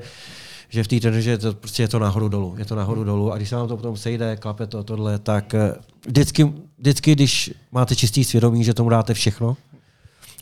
že 0.71 0.85
v 0.85 0.89
té 0.89 1.01
treneře 1.01 1.39
to 1.39 1.55
prostě 1.55 1.83
je 1.83 1.89
to 1.89 1.99
nahoru 1.99 2.29
dolů. 2.29 2.55
Je 2.59 2.65
to 2.65 2.75
nahoru 2.75 3.05
dolů 3.05 3.33
a 3.33 3.37
když 3.37 3.49
se 3.49 3.57
vám 3.57 3.69
to 3.69 3.77
potom 3.77 3.97
sejde, 3.97 4.37
klape 4.37 4.67
to, 4.67 4.85
tohle, 4.85 5.19
tak 5.19 5.55
eh, 5.55 5.75
vždycky, 6.07 6.53
vždycky, 6.79 7.13
když 7.13 7.51
máte 7.73 7.97
čistý 7.97 8.25
svědomí, 8.25 8.65
že 8.65 8.75
tomu 8.75 8.89
dáte 8.89 9.15
všechno, 9.15 9.57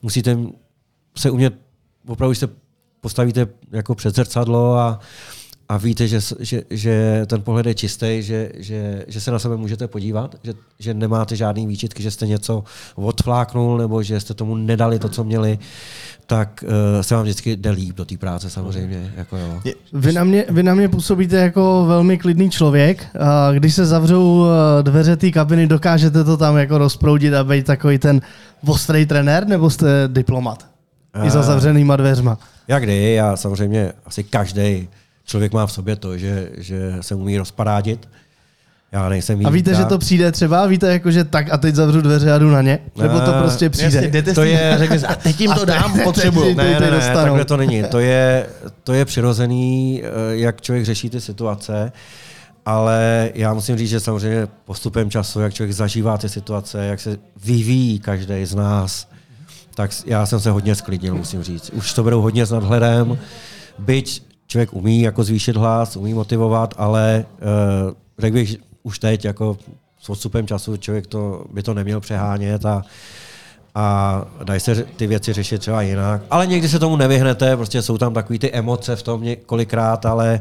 musíte 0.02 0.38
se 1.16 1.30
umět, 1.30 1.54
opravdu 2.06 2.34
se 2.34 2.48
postavíte 3.00 3.46
jako 3.70 3.94
před 3.94 4.14
zrcadlo 4.14 4.74
a, 4.74 5.00
a 5.68 5.76
víte, 5.76 6.08
že, 6.08 6.20
že, 6.38 6.62
že 6.70 7.22
ten 7.26 7.42
pohled 7.42 7.66
je 7.66 7.74
čistý, 7.74 8.22
že, 8.22 8.50
že, 8.56 9.04
že 9.08 9.20
se 9.20 9.30
na 9.30 9.38
sebe 9.38 9.56
můžete 9.56 9.88
podívat, 9.88 10.34
že, 10.42 10.54
že 10.78 10.94
nemáte 10.94 11.36
žádný 11.36 11.66
výčitky, 11.66 12.02
že 12.02 12.10
jste 12.10 12.26
něco 12.26 12.64
odfláknul 12.94 13.78
nebo 13.78 14.02
že 14.02 14.20
jste 14.20 14.34
tomu 14.34 14.56
nedali 14.56 14.98
to, 14.98 15.08
co 15.08 15.24
měli, 15.24 15.58
tak 16.26 16.64
uh, 16.66 17.02
se 17.02 17.14
vám 17.14 17.22
vždycky 17.22 17.56
jde 17.56 17.70
líp 17.70 17.96
do 17.96 18.04
té 18.04 18.16
práce 18.16 18.50
samozřejmě. 18.50 19.12
Jako 19.16 19.36
jo. 19.36 19.60
Vy, 19.92 20.12
na 20.12 20.24
mě, 20.24 20.44
vy 20.48 20.62
na 20.62 20.74
mě 20.74 20.88
působíte 20.88 21.36
jako 21.36 21.84
velmi 21.88 22.18
klidný 22.18 22.50
člověk. 22.50 23.06
A 23.20 23.52
když 23.52 23.74
se 23.74 23.86
zavřou 23.86 24.46
eh, 24.46 24.82
dveře 24.82 25.16
té 25.16 25.30
kabiny, 25.30 25.66
dokážete 25.66 26.24
to 26.24 26.36
tam 26.36 26.56
jako 26.56 26.78
rozproudit 26.78 27.34
a 27.34 27.44
být 27.44 27.66
takový 27.66 27.98
ten 27.98 28.20
ostrý 28.66 29.06
trenér, 29.06 29.46
nebo 29.46 29.70
jste 29.70 29.86
diplomat? 30.06 30.66
I 31.24 31.30
za 31.30 31.42
zavřenýma 31.42 31.96
dveřma. 31.96 32.38
Jak 32.68 32.82
kdy, 32.82 33.12
já 33.12 33.36
samozřejmě 33.36 33.92
asi 34.06 34.24
každý 34.24 34.88
člověk 35.28 35.52
má 35.52 35.66
v 35.66 35.72
sobě 35.72 35.96
to, 35.96 36.18
že, 36.18 36.50
že 36.56 36.96
se 37.00 37.14
umí 37.14 37.38
rozparádit. 37.38 38.08
Já 38.92 39.08
nejsem 39.08 39.46
A 39.46 39.50
víte, 39.50 39.74
že 39.74 39.84
to 39.84 39.98
přijde 39.98 40.32
třeba? 40.32 40.66
Víte, 40.66 40.92
jako, 40.92 41.10
že 41.10 41.24
tak 41.24 41.52
a 41.52 41.56
teď 41.56 41.74
zavřu 41.74 42.00
dveře 42.00 42.32
a 42.32 42.38
jdu 42.38 42.50
na 42.50 42.62
ně? 42.62 42.78
Nebo 42.96 43.20
to 43.20 43.32
prostě 43.32 43.70
přijde? 43.70 43.96
Jasně, 43.96 44.08
jdete 44.08 44.34
to 44.34 44.42
je, 44.42 44.74
řekne, 44.78 44.96
a 44.96 45.14
teď 45.14 45.40
jim 45.40 45.52
to 45.52 45.64
dám, 45.64 46.00
potřebuju. 46.04 46.54
Ne, 46.54 46.80
ne, 46.80 46.90
ne, 46.90 47.10
takhle 47.14 47.44
to 47.44 47.56
není. 47.56 47.82
To 47.82 47.98
je, 47.98 48.46
to 48.84 48.92
je 48.92 49.04
přirozený, 49.04 50.02
eh, 50.04 50.08
jak 50.30 50.60
člověk 50.60 50.84
řeší 50.84 51.10
ty 51.10 51.20
situace. 51.20 51.92
Ale 52.66 53.30
já 53.34 53.54
musím 53.54 53.76
říct, 53.76 53.90
že 53.90 54.00
samozřejmě 54.00 54.48
postupem 54.64 55.10
času, 55.10 55.40
jak 55.40 55.54
člověk 55.54 55.76
zažívá 55.76 56.18
ty 56.18 56.28
situace, 56.28 56.84
jak 56.84 57.00
se 57.00 57.18
vyvíjí 57.44 57.98
každý 57.98 58.46
z 58.46 58.54
nás, 58.54 59.08
tak 59.74 59.90
já 60.06 60.26
jsem 60.26 60.40
se 60.40 60.50
hodně 60.50 60.74
sklidnil, 60.74 61.14
musím 61.14 61.42
říct. 61.42 61.70
Už 61.70 61.92
to 61.92 62.02
berou 62.04 62.20
hodně 62.20 62.46
s 62.46 62.50
nadhledem, 62.50 63.18
byť 63.78 64.27
člověk 64.48 64.72
umí 64.72 65.02
jako 65.02 65.24
zvýšit 65.24 65.56
hlas, 65.56 65.96
umí 65.96 66.14
motivovat, 66.14 66.74
ale 66.76 67.24
uh, 67.86 67.94
řekl 68.18 68.34
bych 68.34 68.56
už 68.82 68.98
teď, 68.98 69.24
jako 69.24 69.56
s 70.00 70.10
odstupem 70.10 70.46
času 70.46 70.76
člověk 70.76 71.06
to, 71.06 71.44
by 71.52 71.62
to 71.62 71.74
neměl 71.74 72.00
přehánět 72.00 72.66
a, 72.66 72.82
a 73.74 74.24
dají 74.44 74.60
se 74.60 74.84
ty 74.96 75.06
věci 75.06 75.32
řešit 75.32 75.58
třeba 75.58 75.82
jinak. 75.82 76.22
Ale 76.30 76.46
někdy 76.46 76.68
se 76.68 76.78
tomu 76.78 76.96
nevyhnete, 76.96 77.56
prostě 77.56 77.82
jsou 77.82 77.98
tam 77.98 78.14
takové 78.14 78.38
ty 78.38 78.52
emoce 78.52 78.96
v 78.96 79.02
tom 79.02 79.22
několikrát, 79.22 80.06
ale 80.06 80.40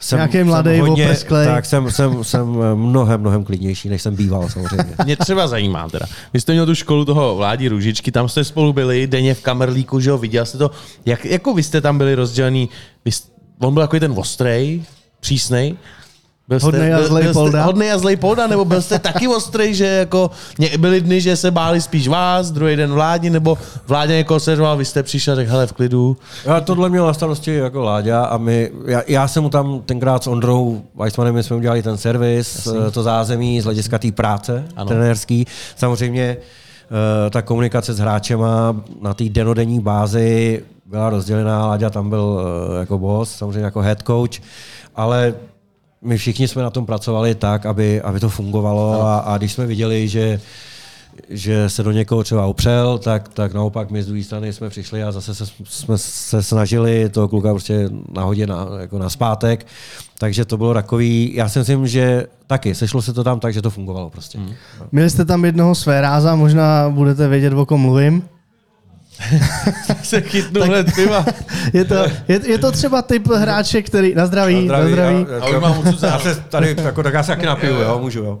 jsem, 0.00 0.16
Nějaký 0.16 0.44
mladý, 0.44 0.70
jsem 0.70 0.80
hodně, 0.80 1.16
tak 1.28 1.64
jsem, 1.64 1.90
jsem, 1.90 2.24
jsem 2.24 2.46
mnohem, 2.74 3.20
mnohem 3.20 3.44
klidnější, 3.44 3.88
než 3.88 4.02
jsem 4.02 4.16
býval 4.16 4.48
samozřejmě. 4.48 4.94
Mě 5.04 5.16
třeba 5.16 5.48
zajímá 5.48 5.88
teda. 5.88 6.06
Vy 6.32 6.40
jste 6.40 6.52
měl 6.52 6.66
tu 6.66 6.74
školu 6.74 7.04
toho 7.04 7.36
Vládí 7.36 7.68
Růžičky, 7.68 8.12
tam 8.12 8.28
jste 8.28 8.44
spolu 8.44 8.72
byli, 8.72 9.06
denně 9.06 9.34
v 9.34 9.42
kamerlíku, 9.42 10.00
že 10.00 10.10
jo, 10.10 10.18
viděl 10.18 10.46
jste 10.46 10.58
to. 10.58 10.70
Jak, 11.06 11.24
jako 11.24 11.54
vy 11.54 11.62
jste 11.62 11.80
tam 11.80 11.98
byli 11.98 12.14
rozdělený, 12.14 12.68
vy 13.04 13.12
jste, 13.12 13.35
on 13.58 13.74
byl 13.74 13.82
takový 13.82 14.00
ten 14.00 14.14
ostrej, 14.16 14.82
přísnej, 15.20 15.76
byl 16.48 16.60
jste, 16.60 16.66
hodnej 16.66 16.94
a 16.94 17.02
zlej 17.02 17.24
byl, 17.24 17.32
polda? 17.32 17.64
Hodnej 17.64 17.92
a 17.92 17.98
zlej 17.98 18.16
polda, 18.16 18.46
nebo 18.46 18.64
byl 18.64 18.82
jste 18.82 18.98
taky 18.98 19.28
ostrý, 19.28 19.74
že 19.74 19.86
jako 19.86 20.30
byly 20.78 21.00
dny, 21.00 21.20
že 21.20 21.36
se 21.36 21.50
báli 21.50 21.80
spíš 21.80 22.08
vás, 22.08 22.50
druhý 22.50 22.76
den 22.76 22.92
vládě, 22.92 23.30
nebo 23.30 23.58
vládě 23.86 24.16
někoho 24.16 24.40
seřval, 24.40 24.76
vy 24.76 24.84
jste 24.84 25.02
přišel 25.02 25.32
a 25.32 25.36
řekl, 25.36 25.50
hele, 25.50 25.66
v 25.66 25.72
klidu. 25.72 26.16
Já 26.44 26.60
tohle 26.60 26.88
měl 26.88 27.06
na 27.06 27.14
starosti 27.14 27.54
jako 27.54 27.80
Láďa 27.80 28.24
a 28.24 28.36
my, 28.36 28.70
já, 28.86 29.02
já 29.06 29.28
jsem 29.28 29.42
mu 29.42 29.48
tam 29.48 29.80
tenkrát 29.86 30.24
s 30.24 30.26
Ondrou 30.26 30.82
Weissmanem 30.94 31.34
my 31.34 31.42
jsme 31.42 31.56
udělali 31.56 31.82
ten 31.82 31.98
servis, 31.98 32.56
Jasný. 32.56 32.92
to 32.92 33.02
zázemí 33.02 33.60
z 33.60 33.64
hlediska 33.64 33.98
té 33.98 34.12
práce 34.12 34.64
ano. 34.76 34.88
trenérský. 34.88 35.46
Samozřejmě 35.76 36.36
uh, 36.36 37.30
ta 37.30 37.42
komunikace 37.42 37.94
s 37.94 37.98
hráčema 37.98 38.76
na 39.00 39.14
té 39.14 39.24
denodenní 39.28 39.80
bázi 39.80 40.62
byla 40.88 41.10
rozdělená, 41.10 41.66
Láďa 41.66 41.90
tam 41.90 42.08
byl 42.08 42.22
uh, 42.22 42.78
jako 42.78 42.98
boss, 42.98 43.36
samozřejmě 43.36 43.64
jako 43.64 43.80
head 43.80 44.02
coach, 44.02 44.40
ale 44.94 45.34
my 46.02 46.18
všichni 46.18 46.48
jsme 46.48 46.62
na 46.62 46.70
tom 46.70 46.86
pracovali 46.86 47.34
tak, 47.34 47.66
aby, 47.66 48.02
aby 48.02 48.20
to 48.20 48.28
fungovalo 48.28 49.02
a, 49.02 49.18
a 49.18 49.38
když 49.38 49.52
jsme 49.52 49.66
viděli, 49.66 50.08
že 50.08 50.40
že 51.28 51.70
se 51.70 51.82
do 51.82 51.92
někoho 51.92 52.24
třeba 52.24 52.46
opřel, 52.46 52.98
tak, 52.98 53.28
tak 53.28 53.54
naopak 53.54 53.90
my 53.90 54.02
z 54.02 54.06
druhé 54.06 54.22
strany 54.22 54.52
jsme 54.52 54.68
přišli 54.68 55.02
a 55.02 55.12
zase 55.12 55.34
se, 55.34 55.44
jsme 55.64 55.98
se 55.98 56.42
snažili 56.42 57.08
toho 57.08 57.28
kluka 57.28 57.50
prostě 57.50 57.90
nahodit 58.14 58.48
na, 58.48 58.66
jako 58.80 58.98
na 58.98 59.10
zpátek. 59.10 59.66
Takže 60.18 60.44
to 60.44 60.56
bylo 60.56 60.74
takový, 60.74 61.32
já 61.34 61.48
si 61.48 61.58
myslím, 61.58 61.86
že 61.86 62.26
taky, 62.46 62.74
sešlo 62.74 63.02
se 63.02 63.12
to 63.12 63.24
tam 63.24 63.40
tak, 63.40 63.54
že 63.54 63.62
to 63.62 63.70
fungovalo 63.70 64.10
prostě. 64.10 64.38
Hmm. 64.38 64.54
Měli 64.92 65.10
jste 65.10 65.24
tam 65.24 65.44
jednoho 65.44 65.74
své 65.74 66.00
ráza, 66.00 66.36
možná 66.36 66.90
budete 66.90 67.28
vědět, 67.28 67.52
o 67.52 67.66
kom 67.66 67.80
mluvím. 67.80 68.22
se 70.02 70.20
chytnu 70.20 70.60
tak, 70.60 70.70
hned 70.70 70.94
piva. 70.94 71.26
je, 71.72 71.84
to, 71.84 71.94
je, 72.28 72.40
je, 72.44 72.58
to 72.58 72.72
třeba 72.72 73.02
typ 73.02 73.28
hráče, 73.28 73.82
který... 73.82 74.14
Na 74.14 74.26
zdraví, 74.26 74.66
na 74.66 74.88
zdraví. 74.88 74.90
Na 74.90 74.96
zdraví. 74.96 75.26
Já, 75.30 75.46
já, 75.46 75.52
já, 75.52 75.60
mám 75.60 75.82
já 76.02 76.18
se 76.18 76.34
tady, 76.48 76.76
jako, 76.84 77.02
tak 77.02 77.14
já 77.14 77.22
se 77.22 77.32
taky 77.32 77.46
napiju, 77.46 77.74
jo, 77.74 77.98
můžu, 78.02 78.24
jo. 78.24 78.38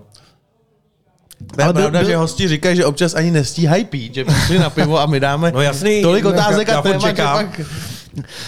Ale 1.58 1.72
pravda, 1.72 1.90
byl, 1.90 2.08
že 2.08 2.16
hosti 2.16 2.48
říkají, 2.48 2.76
že 2.76 2.84
občas 2.84 3.14
ani 3.14 3.30
nestíhají 3.30 3.84
pít, 3.84 4.14
že 4.14 4.24
přišli 4.24 4.58
na 4.58 4.70
pivo 4.70 5.00
a 5.00 5.06
my 5.06 5.20
dáme 5.20 5.52
no 5.52 5.60
jasný, 5.60 6.02
tolik 6.02 6.24
otázek 6.24 6.68
a 6.68 6.82
témat, 6.82 7.00
že 7.00 7.22
pak 7.22 7.60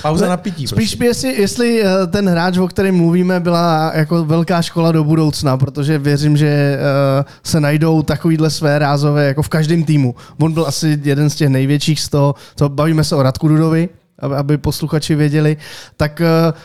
pauza 0.02 0.28
na 0.28 0.36
pití. 0.36 0.66
Spíš 0.66 0.94
prostě. 0.94 1.04
jestli, 1.04 1.40
jestli 1.40 1.82
eh, 1.82 2.06
ten 2.06 2.28
hráč, 2.28 2.58
o 2.58 2.68
kterém 2.68 2.94
mluvíme, 2.94 3.40
byla 3.40 3.92
jako 3.94 4.24
velká 4.24 4.62
škola 4.62 4.92
do 4.92 5.04
budoucna, 5.04 5.56
protože 5.56 5.98
věřím, 5.98 6.36
že 6.36 6.78
uh, 7.18 7.24
se 7.42 7.60
najdou 7.60 8.02
takovýhle 8.02 8.50
své 8.50 8.78
rázové 8.78 9.26
jako 9.26 9.42
v 9.42 9.48
každém 9.48 9.84
týmu. 9.84 10.14
On 10.40 10.52
byl 10.52 10.66
asi 10.66 11.00
jeden 11.02 11.30
z 11.30 11.34
těch 11.34 11.48
největších 11.48 12.00
z 12.00 12.08
toho, 12.08 12.34
co 12.56 12.68
bavíme 12.68 13.04
se 13.04 13.16
o 13.16 13.22
Radku 13.22 13.48
Dudovi, 13.48 13.88
aby, 14.18 14.58
posluchači 14.58 15.14
věděli, 15.14 15.56
tak 15.96 16.22
uh, 16.50 16.58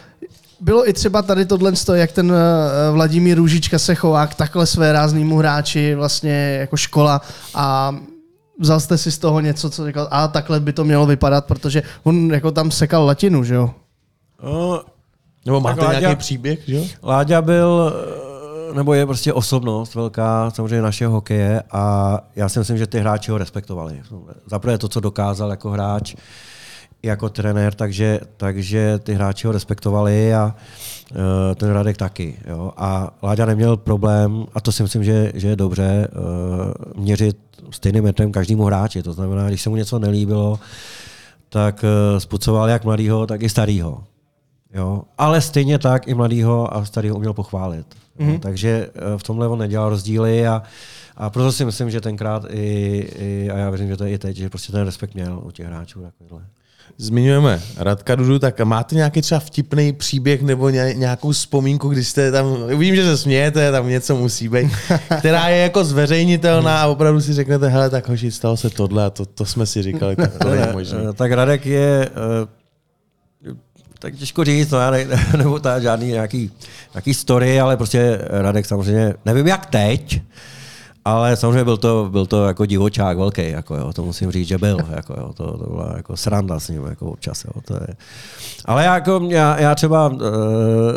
bylo 0.62 0.89
i 0.89 0.93
třeba 0.93 1.22
tady 1.22 1.45
tohle, 1.45 1.74
jak 1.93 2.12
ten 2.12 2.34
Vladimír 2.91 3.38
Růžička 3.38 3.80
se 3.80 3.95
chová 3.95 4.28
k 4.28 4.36
takhle 4.36 4.66
své 4.66 4.93
ráznému 4.93 5.38
hráči, 5.38 5.95
vlastně 5.95 6.58
jako 6.60 6.78
škola 6.78 7.22
a 7.56 7.95
vzal 8.60 8.80
jste 8.80 8.97
si 8.97 9.12
z 9.12 9.18
toho 9.18 9.39
něco, 9.39 9.70
co 9.70 9.88
říkal, 9.88 10.08
a 10.12 10.28
takhle 10.28 10.60
by 10.60 10.74
to 10.74 10.84
mělo 10.84 11.06
vypadat, 11.06 11.45
protože 11.45 11.84
on 12.04 12.34
jako 12.34 12.51
tam 12.51 12.72
sekal 12.72 13.06
latinu, 13.06 13.43
že 13.43 13.56
jo? 13.56 13.72
No, 14.43 14.84
nebo 15.45 15.62
máte 15.62 15.86
Láďa, 15.86 15.99
nějaký 15.99 16.20
příběh, 16.20 16.60
že 16.68 16.76
jo? 16.76 16.86
Láďa 17.04 17.41
byl, 17.41 17.93
eh, 18.70 18.74
nebo 18.74 18.93
je 18.93 19.06
prostě 19.06 19.34
osobnost 19.34 19.95
velká, 19.95 20.51
samozřejmě 20.51 20.82
našeho 20.82 21.14
hokeje 21.14 21.64
a 21.72 22.20
já 22.36 22.49
si 22.49 22.60
myslím, 22.60 22.78
že 22.78 22.88
ty 22.88 22.99
hráči 22.99 23.32
ho 23.32 23.38
respektovali. 23.38 24.01
Zaprvé 24.45 24.78
to, 24.78 24.88
co 24.88 24.99
dokázal 24.99 25.49
jako 25.49 25.70
hráč, 25.70 26.16
jako 27.04 27.30
trenér, 27.30 27.74
takže, 27.74 28.20
takže 28.38 28.99
ty 28.99 29.14
hráči 29.14 29.47
ho 29.47 29.54
respektovali 29.54 30.34
a 30.34 30.56
uh, 31.12 31.18
ten 31.56 31.70
Radek 31.70 31.97
taky. 31.97 32.39
Jo. 32.47 32.72
A 32.78 33.14
Láďa 33.24 33.45
neměl 33.45 33.78
problém, 33.78 34.45
a 34.54 34.62
to 34.62 34.72
si 34.72 34.84
myslím, 34.84 35.04
že, 35.04 35.32
že 35.36 35.47
je 35.47 35.56
dobře, 35.56 36.08
uh, 36.16 37.04
měřit 37.04 37.38
stejným 37.72 38.04
metrem 38.04 38.32
každému 38.32 38.64
hráči. 38.64 39.04
To 39.04 39.14
znamená, 39.14 39.47
když 39.47 39.62
se 39.62 39.70
mu 39.70 39.76
něco 39.76 39.99
nelíbilo, 39.99 40.60
tak 41.49 41.84
uh, 41.84 42.20
spucoval 42.20 42.70
jak 42.70 42.84
mladýho, 42.84 43.28
tak 43.28 43.41
i 43.41 43.49
starýho. 43.49 44.04
Jo. 44.74 45.04
Ale 45.18 45.41
stejně 45.41 45.80
tak 45.80 46.08
i 46.08 46.14
mladýho 46.14 46.76
a 46.76 46.86
starýho 46.86 47.16
uměl 47.16 47.34
pochválit. 47.34 47.86
Mm-hmm. 48.20 48.39
Takže 48.39 48.89
v 49.18 49.24
tomhle 49.24 49.47
on 49.47 49.60
nedělal 49.60 49.89
rozdíly 49.89 50.47
a 50.47 50.64
a 51.18 51.30
proto 51.30 51.51
si 51.51 51.66
myslím, 51.66 51.89
že 51.89 52.01
tenkrát 52.01 52.45
i, 52.49 53.08
i 53.20 53.49
a 53.49 53.58
já 53.58 53.70
věřím, 53.70 53.88
že 53.88 53.97
to 53.97 54.04
je 54.04 54.12
i 54.12 54.18
teď, 54.18 54.38
že 54.38 54.49
prostě 54.49 54.72
ten 54.72 54.86
respekt 54.86 55.14
měl 55.14 55.41
u 55.43 55.51
těch 55.51 55.66
hráčů. 55.66 56.01
Takovýhle 56.01 56.41
zmiňujeme 56.97 57.61
Radka 57.77 58.15
Dudu, 58.15 58.39
tak 58.39 58.59
máte 58.59 58.95
nějaký 58.95 59.21
třeba 59.21 59.39
vtipný 59.39 59.93
příběh 59.93 60.41
nebo 60.41 60.69
nějakou 60.69 61.31
vzpomínku, 61.31 61.89
když 61.89 62.07
jste 62.07 62.31
tam, 62.31 62.57
vím, 62.77 62.95
že 62.95 63.03
se 63.03 63.17
smějete, 63.17 63.71
tam 63.71 63.89
něco 63.89 64.15
musí 64.15 64.49
být, 64.49 64.71
která 65.19 65.47
je 65.47 65.57
jako 65.57 65.84
zveřejnitelná 65.84 66.81
a 66.81 66.88
opravdu 66.88 67.21
si 67.21 67.34
řeknete, 67.34 67.67
hele, 67.67 67.89
tak 67.89 68.07
hoši, 68.07 68.31
stalo 68.31 68.57
se 68.57 68.69
tohle 68.69 69.05
a 69.05 69.09
to, 69.09 69.25
to 69.25 69.45
jsme 69.45 69.65
si 69.65 69.84
říkali, 69.84 70.15
tak 70.15 70.38
to 70.38 70.49
není 70.49 70.67
možné. 70.73 71.13
Tak 71.13 71.31
Radek 71.31 71.65
je, 71.65 72.09
eh, 72.09 73.53
tak 73.99 74.15
těžko 74.15 74.43
říct, 74.43 74.71
no 74.71 74.79
já 74.79 74.91
ne, 74.91 75.07
nebo 75.38 75.59
ta 75.59 75.79
žádný 75.79 76.07
nějaký, 76.07 76.51
nějaký 76.93 77.13
story, 77.13 77.59
ale 77.59 77.77
prostě 77.77 78.19
Radek 78.29 78.65
samozřejmě, 78.65 79.13
nevím 79.25 79.47
jak 79.47 79.65
teď, 79.65 80.21
Ale 81.06 81.36
samozřejmě 81.36 81.64
byl 81.64 81.78
to, 81.78 82.08
byl 82.12 82.26
to 82.26 82.45
jako 82.45 82.66
divočák 82.66 83.18
velký, 83.18 83.49
jako 83.49 83.76
jo, 83.76 83.93
to 83.93 84.06
musím 84.06 84.32
říct, 84.32 84.47
že 84.47 84.58
byl. 84.58 84.78
Jako 84.89 85.14
jo, 85.20 85.34
to, 85.34 85.58
to 85.58 85.70
byla 85.70 85.93
jako 85.97 86.18
sranda 86.18 86.60
s 86.60 86.68
ním 86.70 86.86
jako 86.86 87.06
občas. 87.06 87.45
Jo, 87.45 87.62
to 87.66 87.74
je. 87.74 87.88
Ale 88.66 88.84
já, 88.84 88.93
jako, 88.93 89.22
já, 89.30 89.60
já 89.60 89.76
třeba, 89.76 90.08
uh, 90.08 90.20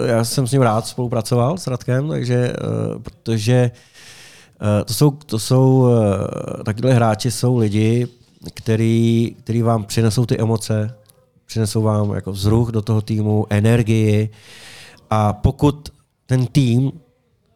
já 0.06 0.24
jsem 0.24 0.46
s 0.46 0.52
ním 0.52 0.62
rád 0.62 0.86
spolupracoval 0.86 1.58
s 1.58 1.66
Radkem, 1.66 2.08
takže, 2.08 2.52
uh, 2.52 3.02
protože 3.02 3.70
uh, 4.62 4.84
to 4.84 4.94
jsou, 4.94 5.10
to 5.10 5.38
jsou 5.38 5.88
takhle 6.64 6.94
hráči 6.94 7.30
jsou 7.30 7.56
lidi, 7.56 8.08
který, 8.54 9.36
který 9.38 9.62
vám 9.62 9.84
přinesou 9.84 10.26
ty 10.26 10.38
emoce, 10.38 10.94
přinesou 11.46 11.82
vám 11.82 12.12
jako 12.12 12.32
vzruch 12.32 12.68
do 12.68 12.82
toho 12.82 13.00
týmu, 13.00 13.46
energii 13.50 14.30
a 15.10 15.32
pokud 15.32 15.88
ten 16.26 16.46
tým 16.46 16.92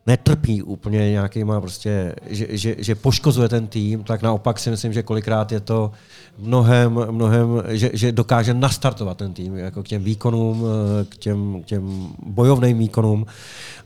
netrpí 0.06 0.62
úplně 0.62 1.10
nějakýma 1.10 1.60
prostě, 1.60 2.14
že, 2.26 2.46
že, 2.50 2.74
že 2.78 2.94
poškozuje 2.94 3.48
ten 3.48 3.66
tým, 3.66 4.04
tak 4.04 4.22
naopak 4.22 4.58
si 4.58 4.70
myslím, 4.70 4.92
že 4.92 5.02
kolikrát 5.02 5.52
je 5.52 5.60
to 5.60 5.90
mnohem, 6.38 6.98
mnohem 7.10 7.62
že, 7.68 7.90
že 7.92 8.12
dokáže 8.12 8.54
nastartovat 8.54 9.16
ten 9.16 9.32
tým 9.32 9.56
jako 9.56 9.82
k 9.82 9.88
těm 9.88 10.04
výkonům, 10.04 10.64
k 11.08 11.16
těm, 11.16 11.62
k 11.62 11.66
těm 11.66 12.08
bojovným 12.26 12.78
výkonům 12.78 13.26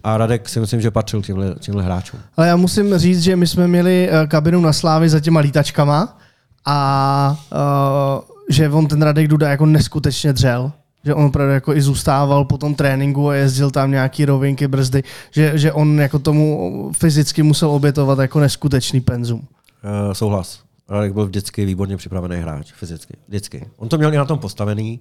a 0.05 0.17
Radek 0.17 0.49
si 0.49 0.61
myslím, 0.61 0.81
že 0.81 0.91
patřil 0.91 1.23
těmhle, 1.23 1.55
těmhle 1.61 1.83
hráčům. 1.83 2.21
Ale 2.37 2.49
já 2.49 2.57
musím 2.57 2.99
říct, 2.99 3.23
že 3.23 3.37
my 3.37 3.47
jsme 3.47 3.69
měli 3.69 4.09
eh, 4.11 4.27
kabinu 4.27 4.61
na 4.61 4.73
Slávy 4.73 5.09
za 5.09 5.21
těma 5.21 5.41
lítačkama 5.41 6.19
a 6.67 7.37
uh, 7.53 8.25
že 8.51 8.69
on 8.69 8.87
ten 8.87 9.03
Radek 9.03 9.29
Duda 9.29 9.51
jako 9.51 9.67
neskutečně 9.67 10.33
dřel 10.33 10.73
že 11.05 11.14
on 11.14 11.24
opravdu 11.24 11.52
jako 11.52 11.74
i 11.74 11.82
zůstával 11.82 12.44
po 12.44 12.59
tom 12.59 12.74
tréninku 12.74 13.28
a 13.28 13.34
jezdil 13.34 13.70
tam 13.70 13.90
nějaký 13.90 14.24
rovinky, 14.24 14.68
brzdy, 14.68 15.02
že, 15.30 15.59
že 15.59 15.72
on 15.72 16.00
jako 16.00 16.18
tomu 16.18 16.90
fyzicky 16.96 17.42
musel 17.42 17.70
obětovat 17.70 18.18
jako 18.18 18.40
neskutečný 18.40 19.00
penzum. 19.00 19.38
Uh, 19.38 20.12
souhlas. 20.12 20.61
Radek 20.88 21.12
byl 21.12 21.26
vždycky 21.26 21.64
výborně 21.64 21.96
připravený 21.96 22.36
hráč, 22.36 22.72
fyzicky. 22.72 23.14
Vždycky. 23.28 23.66
On 23.76 23.88
to 23.88 23.98
měl 23.98 24.14
i 24.14 24.16
na 24.16 24.24
tom 24.24 24.38
postavený, 24.38 25.00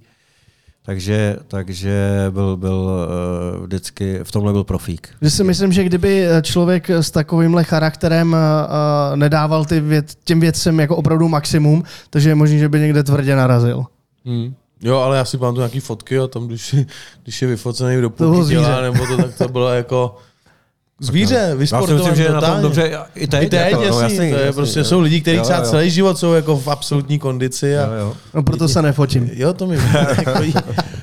takže, 0.86 1.38
takže 1.48 2.26
byl, 2.30 2.58
byl 2.58 3.08
uh, 3.58 3.66
vždycky, 3.66 4.20
v 4.24 4.32
tomhle 4.32 4.52
byl 4.52 4.64
profík. 4.64 5.10
Že 5.22 5.30
si 5.30 5.44
myslím, 5.44 5.74
že 5.74 5.84
kdyby 5.84 6.26
člověk 6.42 6.90
s 6.90 7.12
takovýmhle 7.12 7.64
charakterem 7.64 8.34
uh, 8.34 9.16
nedával 9.16 9.66
ty 9.66 9.80
věc, 9.80 10.16
těm 10.24 10.40
věcem 10.40 10.80
jako 10.80 10.96
opravdu 10.96 11.30
maximum, 11.30 11.84
takže 12.10 12.30
je 12.30 12.36
možné, 12.36 12.58
že 12.58 12.70
by 12.70 12.80
někde 12.80 13.04
tvrdě 13.04 13.36
narazil. 13.36 13.86
Hmm. 14.26 14.54
Jo, 14.84 14.98
ale 14.98 15.18
já 15.18 15.26
si 15.26 15.38
pamatuju 15.38 15.60
nějaký 15.60 15.80
fotky 15.80 16.20
a 16.20 16.28
tam, 16.28 16.48
když, 16.48 16.76
když 17.24 17.42
je 17.42 17.48
vyfocený 17.48 18.02
do 18.02 18.10
půlky 18.10 18.50
těla, 18.50 18.82
nebo 18.82 19.08
to, 19.08 19.18
tak 19.18 19.38
to 19.38 19.48
bylo 19.48 19.70
jako 19.70 20.16
Zvíře, 21.00 21.54
vysportovaný 21.56 21.98
myslím, 21.98 22.16
že 22.16 22.24
je 22.24 22.32
na 22.32 22.42
tom 22.42 22.62
dobře 22.62 22.98
i 23.16 23.28
teď. 23.28 23.44
I 23.44 23.50
teď, 23.50 23.72
jako, 23.72 23.84
jasný, 23.84 23.98
no, 23.98 24.02
jasný, 24.02 24.18
to 24.18 24.24
je 24.24 24.46
jasný, 24.46 24.54
prostě, 24.54 24.80
jasný. 24.80 24.90
jsou 24.90 25.00
lidi, 25.00 25.22
kteří 25.22 25.40
třeba 25.40 25.60
jo. 25.60 25.66
celý 25.66 25.90
život 25.90 26.18
jsou 26.18 26.34
jako 26.34 26.58
v 26.58 26.68
absolutní 26.68 27.20
kondici. 27.20 27.78
A, 27.78 27.82
jo, 27.82 27.94
jo. 28.00 28.14
No 28.34 28.44
proto 28.44 28.68
se 28.68 28.82
nefotím. 28.82 29.30
Jo, 29.34 29.54
to 29.54 29.68
mi 29.68 29.78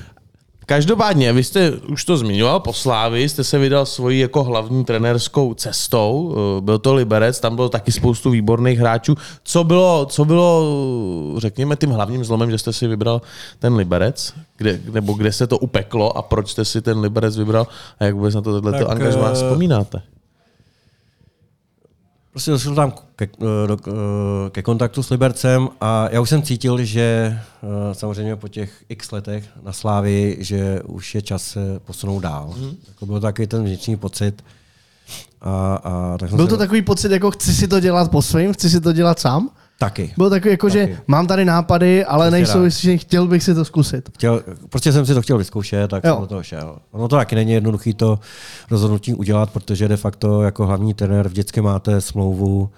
Každopádně, 0.65 1.33
vy 1.33 1.43
jste 1.43 1.71
už 1.71 2.05
to 2.05 2.17
zmiňoval, 2.17 2.59
po 2.59 2.73
Slávi 2.73 3.29
jste 3.29 3.43
se 3.43 3.57
vydal 3.57 3.85
svojí 3.85 4.19
jako 4.19 4.43
hlavní 4.43 4.85
trenérskou 4.85 5.53
cestou. 5.53 6.35
Eh, 6.57 6.61
byl 6.61 6.79
to 6.79 6.93
Liberec, 6.93 7.39
tam 7.39 7.55
bylo 7.55 7.69
taky 7.69 7.91
spoustu 7.91 8.29
výborných 8.29 8.79
hráčů. 8.79 9.15
Co 9.43 9.63
bylo, 9.63 10.05
co 10.05 10.25
bylo 10.25 10.75
řekněme, 11.37 11.75
tím 11.75 11.89
hlavním 11.89 12.23
zlomem, 12.23 12.51
že 12.51 12.57
jste 12.57 12.73
si 12.73 12.87
vybral 12.87 13.21
ten 13.59 13.75
Liberec? 13.75 14.33
Kde, 14.57 14.79
nebo 14.91 15.13
kde 15.13 15.31
se 15.31 15.47
to 15.47 15.57
upeklo 15.57 16.17
a 16.17 16.21
proč 16.21 16.49
jste 16.49 16.65
si 16.65 16.81
ten 16.81 16.99
Liberec 16.99 17.37
vybral? 17.37 17.67
A 17.99 18.03
jak 18.03 18.15
vůbec 18.15 18.35
na 18.35 18.41
to 18.41 18.61
tohleto 18.61 18.91
angažmá 18.91 19.29
uh... 19.29 19.33
vzpomínáte? 19.33 20.01
Prostě 22.31 22.51
došel 22.51 22.75
tam 22.75 22.93
ke, 23.15 23.25
eh, 23.25 23.67
do, 23.67 23.77
eh, 23.87 24.49
ke 24.49 24.61
kontaktu 24.61 25.03
s 25.03 25.09
Libercem 25.09 25.69
a 25.81 26.09
já 26.11 26.21
už 26.21 26.29
jsem 26.29 26.41
cítil, 26.41 26.83
že 26.83 27.01
eh, 27.63 27.95
samozřejmě 27.95 28.35
po 28.35 28.47
těch 28.47 28.83
x 28.89 29.11
letech 29.11 29.43
na 29.63 29.73
Slávii, 29.73 30.37
že 30.39 30.81
už 30.81 31.15
je 31.15 31.21
čas 31.21 31.43
se 31.43 31.79
posunout 31.85 32.19
dál. 32.19 32.53
Mm. 32.57 32.75
Jako 32.87 33.05
byl 33.05 33.19
takový 33.19 33.47
ten 33.47 33.63
vnitřní 33.63 33.97
pocit. 33.97 34.43
A, 35.41 35.75
a 35.75 36.17
tak 36.17 36.33
byl 36.33 36.47
to 36.47 36.55
se... 36.55 36.57
takový 36.57 36.81
pocit, 36.81 37.11
jako 37.11 37.31
chci 37.31 37.53
si 37.53 37.67
to 37.67 37.79
dělat 37.79 38.11
po 38.11 38.21
svým, 38.21 38.53
chci 38.53 38.69
si 38.69 38.81
to 38.81 38.93
dělat 38.93 39.19
sám? 39.19 39.49
Taky. 39.81 40.13
Bylo 40.17 40.29
takový, 40.29 40.51
jako, 40.51 40.67
taky. 40.67 40.79
že 40.79 40.97
mám 41.07 41.27
tady 41.27 41.45
nápady, 41.45 42.05
ale 42.05 42.25
Přesně 42.27 42.59
nejsou, 42.59 42.79
že 42.81 42.97
chtěl 42.97 43.27
bych 43.27 43.43
si 43.43 43.53
to 43.55 43.65
zkusit. 43.65 44.09
Chtěl, 44.13 44.43
prostě 44.69 44.91
jsem 44.91 45.05
si 45.05 45.13
to 45.13 45.21
chtěl 45.21 45.37
vyzkoušet, 45.37 45.89
tak 45.89 46.03
jo. 46.03 46.13
jsem 46.13 46.21
do 46.21 46.27
toho 46.27 46.43
šel. 46.43 46.77
Ono 46.91 47.07
to 47.07 47.15
taky 47.15 47.35
není 47.35 47.51
jednoduché 47.51 47.93
to 47.93 48.19
rozhodnutí 48.71 49.13
udělat, 49.13 49.49
protože 49.51 49.87
de 49.87 49.97
facto 49.97 50.41
jako 50.41 50.67
hlavní 50.67 50.93
trenér 50.93 51.27
vždycky 51.27 51.61
máte 51.61 52.01
smlouvu, 52.01 52.69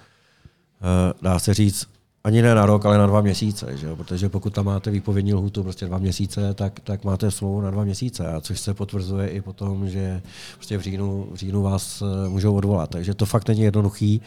eh, 0.81 1.13
dá 1.21 1.39
se 1.39 1.53
říct, 1.53 1.87
ani 2.25 2.41
ne 2.41 2.55
na 2.55 2.65
rok, 2.65 2.85
ale 2.85 2.97
na 2.97 3.07
dva 3.07 3.21
měsíce, 3.21 3.77
že 3.77 3.87
jo? 3.87 3.95
protože 3.95 4.29
pokud 4.29 4.53
tam 4.53 4.65
máte 4.65 4.91
výpovědní 4.91 5.33
lhutu 5.33 5.63
prostě 5.63 5.85
dva 5.85 5.97
měsíce, 5.97 6.53
tak, 6.53 6.79
tak 6.79 7.03
máte 7.03 7.31
smlouvu 7.31 7.61
na 7.61 7.71
dva 7.71 7.83
měsíce, 7.83 8.27
a 8.27 8.41
což 8.41 8.59
se 8.59 8.73
potvrzuje 8.73 9.27
i 9.27 9.41
potom, 9.41 9.89
že 9.89 10.21
prostě 10.55 10.77
v 10.77 10.81
říjnu, 10.81 11.27
v 11.31 11.35
říjnu 11.35 11.61
vás 11.61 12.01
eh, 12.01 12.29
můžou 12.29 12.55
odvolat. 12.55 12.89
Takže 12.89 13.13
to 13.13 13.25
fakt 13.25 13.47
není 13.47 13.61
jednoduchý 13.61 14.21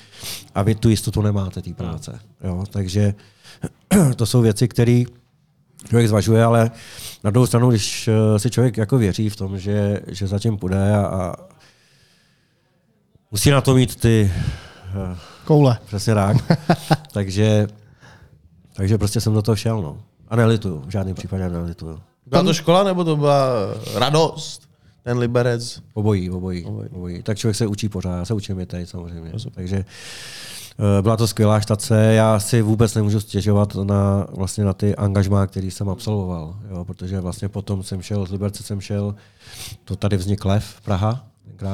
a 0.55 0.63
vy 0.63 0.75
tu 0.75 0.89
jistotu 0.89 1.23
nemáte 1.23 1.63
té 1.63 1.75
práce. 1.75 2.21
Jo? 2.45 2.65
Takže 2.71 3.15
to 4.17 4.27
jsou 4.27 4.41
věci, 4.41 4.69
které 4.69 5.03
člověk 5.89 6.09
zvažuje, 6.09 6.45
ale 6.45 6.71
na 7.25 7.31
druhou 7.31 7.47
stranu, 7.47 7.71
když 7.71 8.09
eh, 8.09 8.39
si 8.39 8.51
člověk 8.51 8.77
jako 8.77 8.99
věří 8.99 9.29
v 9.29 9.37
tom, 9.37 9.59
že, 9.59 10.01
že 10.07 10.27
zatím 10.27 10.57
půjde 10.57 10.95
a, 10.95 11.07
a 11.07 11.35
musí 13.31 13.51
na 13.51 13.61
to 13.61 13.75
mít 13.75 13.97
ty 13.97 14.33
eh, 14.33 15.17
koule. 15.45 15.79
Přesně 15.87 16.15
tak. 16.15 16.37
takže 17.13 17.67
takže 18.77 18.99
prostě 18.99 19.21
jsem 19.21 19.35
do 19.35 19.43
toho 19.43 19.57
šel, 19.57 19.83
no. 19.83 19.99
A 20.29 20.37
nelituju, 20.37 20.83
v 20.87 20.91
žádném 20.91 21.15
případě 21.15 21.49
nelituju. 21.49 22.01
Byla 22.27 22.43
to 22.43 22.55
škola, 22.55 22.85
nebo 22.85 23.05
to 23.05 23.17
byla 23.17 23.49
radost? 23.95 24.69
Ten 25.03 25.19
Liberec? 25.19 25.81
Obojí, 25.95 26.31
obojí, 26.31 26.65
obojí. 26.65 26.89
obojí. 26.89 27.23
Tak 27.23 27.39
člověk 27.39 27.57
se 27.57 27.67
učí 27.67 27.89
pořád, 27.89 28.17
já 28.17 28.25
se 28.25 28.35
učím 28.35 28.61
i 28.61 28.67
teď 28.67 28.89
samozřejmě. 28.89 29.33
Takže 29.55 29.77
eh, 29.79 31.03
byla 31.03 31.17
to 31.17 31.27
skvělá 31.27 31.61
štace, 31.61 32.15
já 32.15 32.41
si 32.41 32.63
vůbec 32.63 32.95
nemůžu 32.95 33.21
stěžovat 33.21 33.75
na, 33.75 34.27
vlastně 34.31 34.65
na 34.65 34.73
ty 34.73 34.97
angažmá, 34.97 35.47
který 35.47 35.71
jsem 35.71 35.89
absolvoval, 35.89 36.57
jo, 36.71 36.85
protože 36.85 37.21
vlastně 37.21 37.49
potom 37.49 37.83
jsem 37.83 38.03
šel, 38.03 38.27
z 38.27 38.31
Liberce 38.31 38.63
jsem 38.63 38.81
šel, 38.81 39.15
to 39.85 39.97
tady 39.97 40.17
vznikl 40.17 40.49
Lev, 40.49 40.81
Praha, 40.85 41.27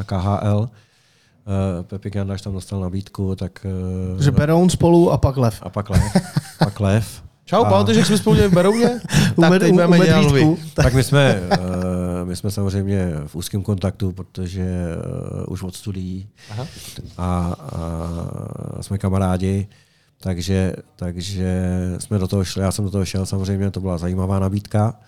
KHL, 0.07 0.68
Uh, 1.46 1.82
Pepik 1.82 2.14
Jandáš 2.14 2.42
tam 2.42 2.53
dostal 2.53 2.80
nabídku, 2.80 3.36
tak... 3.36 3.66
Uh, 4.14 4.22
že 4.22 4.30
Beroun 4.30 4.70
spolu 4.70 5.11
a 5.11 5.18
pak 5.18 5.36
Lev. 5.36 5.59
A 5.62 5.70
pak 5.70 5.90
Lev. 5.90 6.03
pak 6.64 6.80
Lev. 6.80 7.22
Čau, 7.44 7.64
a... 7.64 7.70
pamatuješ, 7.70 7.96
jak 7.98 8.06
jsme 8.06 8.18
spolu 8.18 8.36
dělali 8.36 8.50
v 8.50 8.54
Berouně? 8.54 9.00
tak 9.40 9.60
teď 9.60 9.72
budeme 9.72 9.98
dělat 9.98 10.32
Tak 10.74 10.94
my 10.94 11.04
jsme, 11.04 11.40
uh, 11.40 12.24
my 12.28 12.36
jsme 12.36 12.50
samozřejmě 12.50 13.12
v 13.26 13.36
úzkém 13.36 13.62
kontaktu, 13.62 14.12
protože 14.12 14.66
uh, 15.46 15.52
už 15.52 15.62
od 15.62 15.76
studií 15.76 16.28
Aha. 16.50 16.66
A, 17.18 17.56
a 18.78 18.82
jsme 18.82 18.98
kamarádi, 18.98 19.68
takže, 20.20 20.72
takže 20.96 21.62
jsme 21.98 22.18
do 22.18 22.28
toho 22.28 22.44
šli, 22.44 22.62
já 22.62 22.72
jsem 22.72 22.84
do 22.84 22.90
toho 22.90 23.04
šel, 23.04 23.26
samozřejmě 23.26 23.70
to 23.70 23.80
byla 23.80 23.98
zajímavá 23.98 24.38
nabídka. 24.38 25.00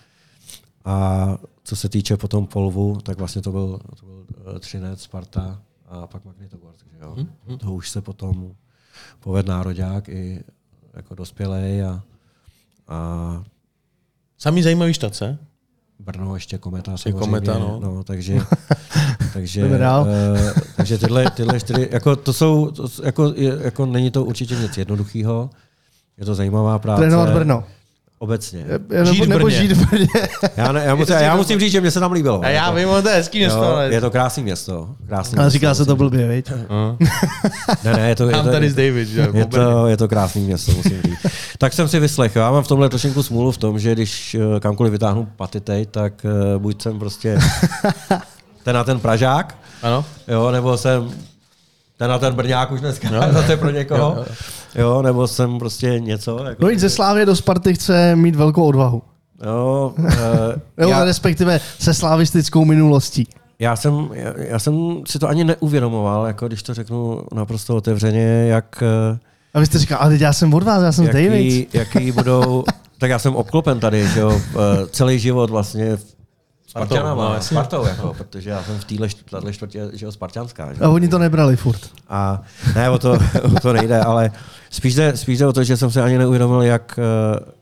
A 0.85 1.27
co 1.63 1.75
se 1.75 1.89
týče 1.89 2.17
potom 2.17 2.47
Polvu, 2.47 2.99
tak 3.03 3.17
vlastně 3.17 3.41
to 3.41 3.51
byl, 3.51 3.79
to 3.99 4.05
byl 4.05 4.59
Třinec, 4.59 5.01
Sparta, 5.01 5.61
a 5.87 6.07
pak 6.07 6.25
Magnitogorsk. 6.25 6.85
Že 6.91 6.97
jo? 7.01 7.15
Hmm. 7.47 7.57
To 7.57 7.73
už 7.73 7.89
se 7.89 8.01
potom 8.01 8.55
poved 9.19 9.47
nároďák 9.47 10.09
i 10.09 10.43
jako 10.95 11.15
dospělej 11.15 11.83
a, 11.83 12.03
a 12.87 13.43
Samý 14.37 14.63
zajímavý 14.63 14.93
štace? 14.93 15.37
Brno 15.99 16.35
ještě 16.35 16.57
kometa. 16.57 16.95
Je 17.05 17.13
kometa, 17.13 17.59
no. 17.59 17.79
no 17.83 18.03
takže, 18.03 18.39
takže, 19.33 19.65
uh, 19.65 20.07
takže 20.75 20.97
tyhle, 20.97 21.31
tyhle 21.31 21.59
čtyři, 21.59 21.89
jako 21.91 22.15
to 22.15 22.33
jsou, 22.33 22.71
to, 22.71 22.87
jako, 23.03 23.33
jako 23.61 23.85
není 23.85 24.11
to 24.11 24.25
určitě 24.25 24.55
nic 24.55 24.77
jednoduchého. 24.77 25.49
Je 26.17 26.25
to 26.25 26.35
zajímavá 26.35 26.79
práce. 26.79 27.01
Trénovat 27.01 27.33
Brno. 27.33 27.63
Obecně. 28.25 28.65
Nebo, 28.89 29.13
žít 29.13 29.29
nebo 29.29 29.49
žít 29.49 29.71
v 29.71 29.89
Brně. 29.89 30.07
Já, 30.57 30.71
ne, 30.71 30.83
já, 30.85 30.95
musím, 31.01 31.15
já 31.15 31.35
musím 31.35 31.59
říct, 31.59 31.71
že 31.71 31.81
mě 31.81 31.91
se 31.91 31.99
tam 31.99 32.11
líbilo. 32.11 32.41
A 32.43 32.49
já 32.49 32.71
vím, 32.71 32.89
to 33.03 33.09
je 33.09 33.15
hezký 33.15 33.37
město. 33.37 33.63
Jo, 33.63 33.77
je 33.77 34.01
to 34.01 34.11
krásný 34.11 34.43
město. 34.43 34.89
Krásný 35.07 35.37
ale 35.37 35.45
město, 35.45 35.53
říká 35.53 35.73
se 35.73 35.85
to 35.85 35.95
blbě, 35.95 36.27
viď? 36.27 36.51
ne, 37.83 37.93
ne, 37.93 38.09
je 38.09 38.15
to, 38.15 38.29
je 38.29 38.35
to, 38.35 38.51
tady 38.51 38.69
z 38.69 38.75
David, 38.75 39.07
že? 39.07 39.27
Je 39.33 39.45
to, 39.45 39.87
je 39.87 39.97
to 39.97 40.07
krásný 40.07 40.41
město, 40.41 40.71
musím 40.71 41.01
říct. 41.01 41.33
tak 41.57 41.73
jsem 41.73 41.87
si 41.87 41.99
vyslechl. 41.99 42.39
Já 42.39 42.51
mám 42.51 42.63
v 42.63 42.67
tomhle 42.67 42.89
trošinku 42.89 43.23
smůlu 43.23 43.51
v 43.51 43.57
tom, 43.57 43.79
že 43.79 43.91
když 43.91 44.35
eh, 44.35 44.59
kamkoliv 44.59 44.91
vytáhnu 44.91 45.27
patitej, 45.35 45.85
tak 45.85 46.13
uh, 46.23 46.61
buď 46.61 46.81
jsem 46.81 46.99
prostě 46.99 47.39
ten 48.63 48.75
na 48.75 48.83
ten 48.83 48.99
Pražák, 48.99 49.57
ano. 49.83 50.05
jo, 50.27 50.51
nebo 50.51 50.77
jsem 50.77 51.11
ten 51.97 52.09
na 52.09 52.19
ten 52.19 52.33
Brňák 52.33 52.71
už 52.71 52.81
dneska, 52.81 53.09
no. 53.11 53.43
to 53.43 53.51
je 53.51 53.57
pro 53.57 53.69
někoho. 53.69 54.15
Jo, 54.17 54.25
jo. 54.75 54.87
jo, 54.87 55.01
nebo 55.01 55.27
jsem 55.27 55.59
prostě 55.59 55.99
něco. 55.99 56.43
Jako 56.43 56.63
no 56.63 56.69
jít 56.69 56.79
ze 56.79 56.89
Slávy 56.89 57.25
do 57.25 57.35
Sparty 57.35 57.73
chce 57.73 58.15
mít 58.15 58.35
velkou 58.35 58.65
odvahu. 58.65 59.01
Jo, 59.45 59.93
uh, 59.97 60.89
já... 60.89 61.03
respektive 61.03 61.59
se 61.79 61.93
slavistickou 61.93 62.65
minulostí. 62.65 63.27
já 63.59 63.75
jsem, 63.75 64.09
já, 64.13 64.33
já 64.37 64.59
jsem 64.59 65.01
si 65.07 65.19
to 65.19 65.29
ani 65.29 65.43
neuvědomoval, 65.43 66.27
jako 66.27 66.47
když 66.47 66.63
to 66.63 66.73
řeknu 66.73 67.21
naprosto 67.33 67.75
otevřeně, 67.75 68.45
jak, 68.47 68.83
eh, 69.13 69.19
A 69.53 69.59
vy 69.59 69.65
jste 69.65 69.79
říkal, 69.79 69.97
ale 70.01 70.09
teď 70.11 70.21
já 70.21 70.33
jsem 70.33 70.53
od 70.53 70.63
vás, 70.63 70.83
já 70.83 70.91
jsem 70.91 71.05
jaký, 71.05 71.67
jaký 71.73 72.11
budou, 72.11 72.63
tak 72.97 73.09
já 73.09 73.19
jsem 73.19 73.35
obklopen 73.35 73.79
tady, 73.79 74.07
že 74.07 74.19
jo, 74.19 74.41
eh, 74.41 74.87
celý 74.87 75.19
život 75.19 75.49
vlastně 75.49 75.97
Spartanama, 76.67 77.23
no, 77.23 77.29
no, 77.29 77.35
jasně. 77.35 77.55
Spartou, 77.55 77.85
jako, 77.85 78.13
protože 78.13 78.49
já 78.49 78.63
jsem 78.63 78.79
v 78.79 78.85
téhle 78.85 79.53
čtvrtě, 79.53 79.89
že 79.93 80.05
jo, 80.05 80.11
Spartanská. 80.11 80.73
Že? 80.73 80.81
A 80.81 80.89
oni 80.89 81.07
to 81.07 81.19
nebrali 81.19 81.55
furt. 81.55 81.81
A 82.09 82.41
ne, 82.75 82.89
o 82.89 82.99
to, 82.99 83.11
o 83.55 83.59
to 83.61 83.73
nejde, 83.73 83.99
ale 83.99 84.31
spíš 84.69 84.95
jde, 84.95 85.17
spíš 85.17 85.39
jde 85.39 85.47
o 85.47 85.53
to, 85.53 85.63
že 85.63 85.77
jsem 85.77 85.91
se 85.91 86.01
ani 86.01 86.17
neuvědomil, 86.17 86.61
jak 86.61 86.99
eh, 86.99 87.55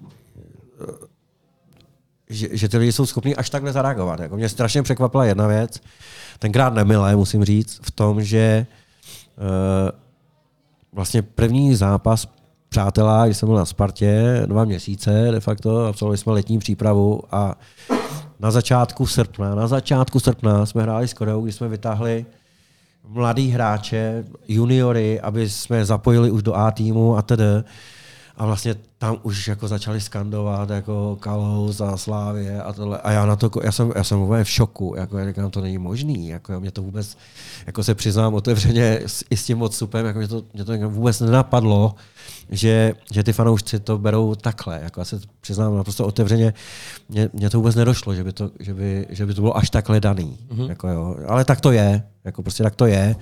že, 2.34 2.48
že 2.52 2.70
ty 2.70 2.78
lidi 2.78 2.92
jsou 2.92 3.06
schopní 3.06 3.36
až 3.36 3.50
takhle 3.50 3.72
zareagovat. 3.72 4.20
Jako 4.20 4.36
mě 4.36 4.50
strašně 4.50 4.84
překvapila 4.84 5.26
jedna 5.26 5.48
věc, 5.48 5.80
tenkrát 6.40 6.74
nemilé, 6.74 7.16
musím 7.16 7.46
říct, 7.46 7.80
v 7.84 7.92
tom, 7.92 8.24
že 8.24 8.66
uh, 9.38 9.90
vlastně 10.94 11.22
první 11.22 11.76
zápas 11.76 12.28
přátelá, 12.70 13.26
když 13.26 13.38
jsem 13.38 13.50
byl 13.50 13.56
na 13.56 13.66
Spartě, 13.66 14.44
dva 14.46 14.66
měsíce 14.66 15.28
de 15.32 15.40
facto, 15.40 15.86
absolvovali 15.86 16.18
jsme 16.18 16.34
letní 16.34 16.60
přípravu 16.60 17.22
a 17.32 17.56
na 18.40 18.52
začátku 18.52 19.08
srpna, 19.08 19.56
na 19.56 19.68
začátku 19.68 20.20
srpna 20.20 20.66
jsme 20.66 20.82
hráli 20.82 21.08
s 21.08 21.14
Koreou, 21.14 21.42
kdy 21.42 21.52
jsme 21.52 21.68
vytáhli 21.68 22.26
mladý 23.08 23.50
hráče, 23.50 24.24
juniory, 24.48 25.22
aby 25.22 25.50
jsme 25.50 25.86
zapojili 25.86 26.32
už 26.32 26.44
do 26.44 26.56
A 26.56 26.72
týmu 26.72 27.18
a 27.18 27.22
tedy. 27.22 27.44
A 28.38 28.46
vlastně 28.46 28.76
tam 28.98 29.18
už 29.24 29.48
jako 29.48 29.68
začali 29.68 30.02
skandovat 30.02 30.70
jako 30.70 31.18
Kalous 31.20 31.82
a 31.82 31.98
Slávě 31.98 32.62
a 32.62 32.74
tohle. 32.74 32.98
A 32.98 33.12
já 33.12 33.26
na 33.26 33.36
to, 33.36 33.52
já 33.64 33.72
jsem, 33.72 33.92
já 33.96 34.04
jsem 34.04 34.28
v 34.44 34.50
šoku, 34.50 34.94
jako 34.98 35.18
já 35.18 35.28
říkám, 35.28 35.52
to 35.52 35.62
není 35.62 35.78
možný, 35.78 36.28
jako 36.28 36.60
mě 36.60 36.72
to 36.72 36.82
vůbec, 36.82 37.18
jako 37.68 37.84
se 37.84 37.96
přiznám 37.96 38.34
otevřeně 38.34 39.00
i 39.30 39.38
s 39.38 39.46
tím 39.46 39.62
odstupem, 39.62 40.06
jako 40.06 40.20
mě 40.20 40.28
to, 40.28 40.44
mě 40.54 40.64
to 40.64 40.90
vůbec 40.90 41.20
nenapadlo, 41.20 41.96
že, 42.50 42.94
že 43.12 43.24
ty 43.24 43.34
fanoušci 43.34 43.80
to 43.80 43.98
berou 43.98 44.36
takhle. 44.36 44.80
Jako 44.84 45.02
já 45.02 45.06
se 45.06 45.20
přiznám 45.42 45.78
naprosto 45.78 46.06
otevřeně, 46.06 46.54
mně, 47.10 47.30
mně 47.34 47.50
to 47.50 47.58
vůbec 47.58 47.76
nedošlo, 47.76 48.16
že 48.16 48.24
by 48.24 48.34
to, 48.34 48.52
že 48.60 48.74
by, 48.74 49.06
že 49.10 49.26
by 49.26 49.34
to 49.34 49.42
bylo 49.42 49.58
až 49.58 49.70
takhle 49.70 50.00
daný. 50.00 50.38
Mm-hmm. 50.50 50.70
Jako 50.70 50.88
jo. 50.88 51.16
Ale 51.28 51.46
tak 51.46 51.62
to 51.62 51.72
je, 51.72 52.04
jako 52.24 52.42
prostě 52.42 52.64
tak 52.64 52.76
to 52.76 52.86
je. 52.86 53.16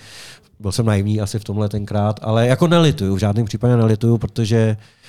Byl 0.60 0.72
jsem 0.72 0.86
naivní 0.86 1.22
asi 1.22 1.39
v 1.39 1.43
tomhle 1.43 1.70
tenkrát, 1.70 2.20
ale 2.24 2.47
jako 2.47 2.68
nelituju, 2.68 3.16
v 3.16 3.20
žádném 3.20 3.45
případě 3.45 3.78
nelituju, 3.78 4.18
protože 4.18 4.78
uh, 4.80 5.01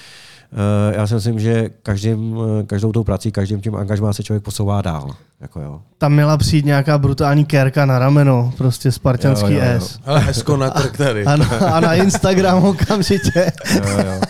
já 0.95 1.07
si 1.07 1.15
myslím, 1.15 1.41
že 1.41 1.71
každým, 1.83 2.37
eh, 2.61 2.63
každou 2.63 2.93
tou 2.93 3.05
prací, 3.05 3.33
každým 3.33 3.61
tím 3.61 3.77
angažmá 3.77 4.13
se 4.13 4.23
člověk 4.23 4.45
posouvá 4.45 4.83
dál. 4.83 5.11
Jako 5.41 5.61
jo. 5.61 5.81
Tam 5.99 6.13
měla 6.13 6.37
přijít 6.37 6.65
nějaká 6.65 6.99
brutální 6.99 7.45
kérka 7.45 7.87
na 7.87 7.99
rameno, 7.99 8.53
prostě 8.59 8.93
spartanský 8.93 9.53
Jo, 9.53 9.61
jo, 9.61 9.73
jo. 9.75 9.81
S. 9.81 9.99
Ale 10.07 10.21
hezko 10.21 10.57
na 10.57 10.71
trh 10.71 10.97
tady. 10.97 11.25
A 11.25 11.37
na, 11.37 11.47
a 11.47 11.81
na 11.81 11.95
Instagram 11.95 12.65
okamžitě. 12.65 13.53
Jo, 13.75 13.83
jo. 14.07 14.21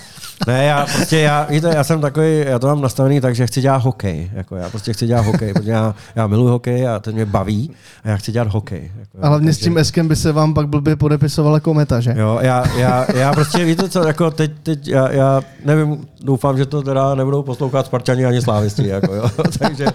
Ne, 0.46 0.64
já 0.64 0.86
prostě, 0.96 1.18
já, 1.18 1.46
víte, 1.50 1.70
já 1.74 1.84
jsem 1.84 2.00
takový, 2.00 2.26
já 2.46 2.58
to 2.58 2.66
mám 2.66 2.80
nastavený 2.80 3.20
tak, 3.20 3.34
že 3.34 3.46
chci 3.46 3.60
dělat 3.60 3.82
hokej. 3.82 4.30
Jako 4.34 4.56
já 4.56 4.70
prostě 4.70 4.92
chci 4.92 5.06
dělat 5.06 5.26
hokej, 5.26 5.52
protože 5.54 5.70
já, 5.70 5.94
já 6.16 6.26
miluji 6.26 6.48
hokej 6.50 6.88
a 6.88 6.98
ten 6.98 7.14
mě 7.14 7.26
baví 7.26 7.70
a 8.04 8.08
já 8.08 8.16
chci 8.16 8.32
dělat 8.32 8.48
hokej. 8.48 8.90
Jako, 9.00 9.18
A 9.22 9.28
hlavně 9.28 9.52
s 9.52 9.56
takže- 9.56 9.64
tím 9.70 9.78
Eskem 9.78 10.08
by 10.08 10.16
se 10.16 10.32
vám 10.32 10.54
pak 10.54 10.68
blbě 10.68 10.96
podepisovala 10.96 11.60
kometa, 11.60 12.00
že? 12.00 12.14
Jo, 12.16 12.38
já, 12.42 12.64
já, 12.78 13.06
já 13.14 13.32
prostě, 13.32 13.64
víte 13.64 13.88
co, 13.88 14.06
jako 14.06 14.30
teď, 14.30 14.50
teď 14.62 14.88
já, 14.88 15.12
já, 15.12 15.42
nevím, 15.64 16.06
doufám, 16.22 16.58
že 16.58 16.66
to 16.66 16.82
teda 16.82 17.14
nebudou 17.14 17.42
poslouchat 17.42 17.86
Spartani 17.86 18.24
ani 18.26 18.42
Slávisti, 18.42 18.88
jako 18.88 19.14
jo, 19.14 19.30
takže, 19.58 19.86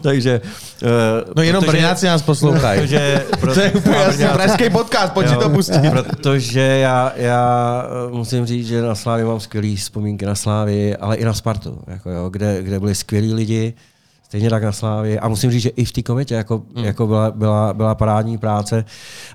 takže 0.00 0.40
uh, 0.82 0.88
No 1.36 1.42
jenom 1.42 1.64
protože- 1.64 1.72
Brňáci 1.76 2.06
nás 2.06 2.22
poslouchají. 2.22 2.80
Protože, 2.80 3.24
To 3.54 3.60
je 3.60 3.70
úplně 3.70 3.96
jasný, 3.96 4.24
Brňáci- 4.24 4.32
pražský 4.34 4.70
podcast, 4.70 5.12
pojď 5.12 5.26
Jo, 5.30 5.40
to 5.40 5.50
pustit. 5.50 5.90
Protože 5.90 6.60
já, 6.60 7.12
já 7.16 7.84
eh, 8.08 8.12
musím 8.12 8.46
říct, 8.46 8.66
že 8.66 8.82
na 8.82 8.94
Slávě 8.94 9.24
mám 9.24 9.40
skvělé 9.40 9.76
vzpomínky 9.86 10.26
na 10.26 10.34
Slávy, 10.34 10.96
ale 10.96 11.16
i 11.16 11.24
na 11.24 11.32
Spartu, 11.32 11.78
jako 11.86 12.10
jo, 12.10 12.28
kde, 12.28 12.62
kde 12.62 12.80
byli 12.80 12.94
skvělí 12.94 13.34
lidi, 13.34 13.74
stejně 14.22 14.50
tak 14.50 14.62
na 14.62 14.72
Slávě. 14.72 15.20
A 15.20 15.28
musím 15.28 15.50
říct, 15.50 15.62
že 15.62 15.68
i 15.68 15.84
v 15.84 15.92
té 15.92 16.02
kometě 16.02 16.34
jako, 16.34 16.62
mm. 16.76 16.84
jako 16.84 17.06
byla, 17.06 17.30
byla, 17.30 17.74
byla, 17.74 17.94
parádní 17.94 18.38
práce, 18.38 18.84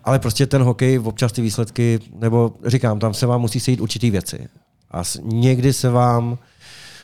ale 0.04 0.20
prostě 0.20 0.46
ten 0.46 0.62
hokej, 0.62 1.00
občas 1.00 1.32
ty 1.32 1.42
výsledky, 1.42 2.00
nebo 2.20 2.54
říkám, 2.66 3.00
tam 3.00 3.14
se 3.14 3.26
vám 3.26 3.42
musí 3.42 3.60
sejít 3.60 3.80
určitý 3.80 4.12
věci. 4.12 4.48
A 4.92 5.04
někdy 5.22 5.74
se 5.74 5.90
vám 5.90 6.38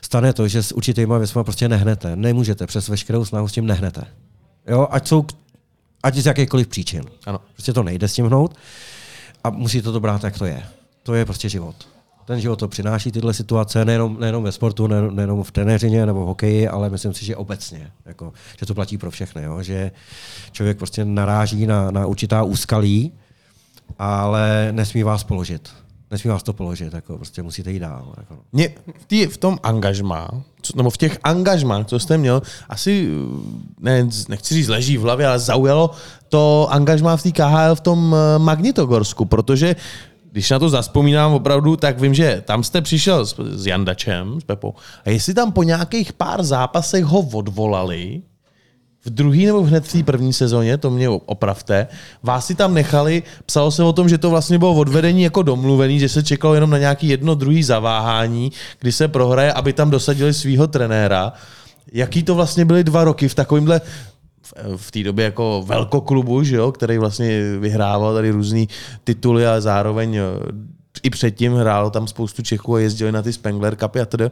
stane 0.02 0.32
to, 0.32 0.48
že 0.48 0.62
s 0.62 0.72
určitýma 0.72 1.18
věcmi 1.18 1.44
prostě 1.44 1.68
nehnete. 1.68 2.16
Nemůžete, 2.16 2.66
přes 2.66 2.88
veškerou 2.88 3.24
snahu 3.24 3.48
s 3.48 3.52
tím 3.52 3.66
nehnete. 3.66 4.04
Jo, 4.66 4.88
ať 4.90 5.08
jsou 5.08 5.26
ať 6.02 6.14
z 6.14 6.26
jakýchkoliv 6.26 6.68
příčin. 6.68 7.04
Ano. 7.26 7.40
Prostě 7.52 7.72
to 7.72 7.82
nejde 7.82 8.08
s 8.08 8.14
tím 8.14 8.26
hnout 8.26 8.56
a 9.44 9.50
musí 9.50 9.82
to 9.82 9.92
to 9.92 10.00
brát, 10.00 10.24
jak 10.24 10.38
to 10.38 10.44
je. 10.44 10.62
To 11.02 11.14
je 11.14 11.24
prostě 11.24 11.48
život. 11.48 11.88
Ten 12.28 12.40
život 12.40 12.56
to 12.56 12.68
přináší 12.68 13.12
tyhle 13.12 13.34
situace, 13.34 13.84
nejenom, 13.84 14.20
nejenom 14.20 14.44
ve 14.44 14.52
sportu, 14.52 14.86
nejenom, 14.86 15.42
v 15.42 15.52
trenéřině 15.52 16.06
nebo 16.06 16.22
v 16.22 16.26
hokeji, 16.26 16.68
ale 16.68 16.90
myslím 16.90 17.14
si, 17.14 17.24
že 17.24 17.36
obecně. 17.36 17.90
Jako, 18.06 18.32
že 18.60 18.66
to 18.66 18.74
platí 18.74 18.98
pro 18.98 19.10
všechny. 19.10 19.42
Jo? 19.42 19.62
Že 19.62 19.90
člověk 20.52 20.78
prostě 20.78 21.04
naráží 21.04 21.66
na, 21.66 21.90
na 21.90 22.06
určitá 22.06 22.42
úskalí, 22.42 23.12
ale 23.98 24.68
nesmí 24.72 25.02
vás 25.02 25.24
položit. 25.24 25.68
Nesmí 26.10 26.30
vás 26.30 26.42
to 26.42 26.52
položit, 26.52 26.94
jako 26.94 27.16
prostě 27.16 27.42
musíte 27.42 27.70
jít 27.70 27.78
dál. 27.78 28.14
Jako. 28.16 28.38
Mě 28.52 28.68
v, 28.98 29.04
tý, 29.06 29.26
v 29.26 29.36
tom 29.36 29.58
angažmá, 29.62 30.28
co, 30.62 30.72
nebo 30.76 30.90
v 30.90 30.96
těch 30.96 31.18
angažmách, 31.24 31.86
co 31.86 31.98
jste 31.98 32.18
měl, 32.18 32.42
asi, 32.68 33.08
ne, 33.80 34.08
nechci 34.28 34.54
říct 34.54 34.68
leží 34.68 34.98
v 34.98 35.02
hlavě, 35.02 35.26
ale 35.26 35.38
zaujalo 35.38 35.90
to 36.28 36.68
angažmá 36.70 37.16
v 37.16 37.22
té 37.22 37.32
KHL 37.32 37.74
v 37.74 37.80
tom 37.80 38.14
eh, 38.14 38.38
Magnitogorsku, 38.38 39.24
protože 39.24 39.76
když 40.38 40.50
na 40.50 40.58
to 40.58 40.68
zaspomínám 40.68 41.32
opravdu, 41.32 41.76
tak 41.76 42.00
vím, 42.00 42.14
že 42.14 42.42
tam 42.46 42.64
jste 42.64 42.80
přišel 42.80 43.26
s, 43.26 43.34
s 43.52 43.66
Jandačem, 43.66 44.40
s 44.40 44.44
Pepou, 44.44 44.74
a 45.04 45.10
jestli 45.10 45.34
tam 45.34 45.52
po 45.52 45.62
nějakých 45.62 46.12
pár 46.12 46.42
zápasech 46.42 47.04
ho 47.04 47.20
odvolali, 47.20 48.22
v 49.04 49.10
druhý 49.10 49.46
nebo 49.46 49.62
hned 49.62 49.86
v 49.86 49.92
té 49.92 50.02
první 50.02 50.32
sezóně, 50.32 50.78
to 50.78 50.90
mě 50.90 51.08
opravte, 51.08 51.86
vás 52.22 52.46
si 52.46 52.54
tam 52.54 52.74
nechali, 52.74 53.22
psalo 53.46 53.70
se 53.70 53.82
o 53.82 53.92
tom, 53.92 54.08
že 54.08 54.18
to 54.18 54.30
vlastně 54.30 54.58
bylo 54.58 54.74
odvedení 54.74 55.22
jako 55.22 55.42
domluvený, 55.42 55.98
že 55.98 56.08
se 56.08 56.22
čekalo 56.22 56.54
jenom 56.54 56.70
na 56.70 56.78
nějaký 56.78 57.08
jedno 57.08 57.34
druhý 57.34 57.62
zaváhání, 57.62 58.52
kdy 58.78 58.92
se 58.92 59.08
prohraje, 59.08 59.52
aby 59.52 59.72
tam 59.72 59.90
dosadili 59.90 60.34
svého 60.34 60.66
trenéra. 60.66 61.32
Jaký 61.92 62.22
to 62.22 62.34
vlastně 62.34 62.64
byly 62.64 62.84
dva 62.84 63.04
roky 63.04 63.28
v 63.28 63.34
takovémhle 63.34 63.80
v, 64.76 64.90
té 64.90 65.02
době 65.02 65.24
jako 65.24 65.64
velkoklubu, 65.66 66.42
že 66.42 66.56
jo, 66.56 66.72
který 66.72 66.98
vlastně 66.98 67.58
vyhrával 67.58 68.14
tady 68.14 68.30
různý 68.30 68.68
tituly 69.04 69.46
a 69.46 69.60
zároveň 69.60 70.16
eh, 70.16 70.22
i 71.02 71.10
předtím 71.10 71.54
hrálo 71.54 71.90
tam 71.90 72.06
spoustu 72.06 72.42
Čechů 72.42 72.74
a 72.74 72.80
jezdili 72.80 73.12
na 73.12 73.22
ty 73.22 73.32
Spengler 73.32 73.76
Cupy 73.76 74.00
a 74.00 74.06
tedy. 74.06 74.30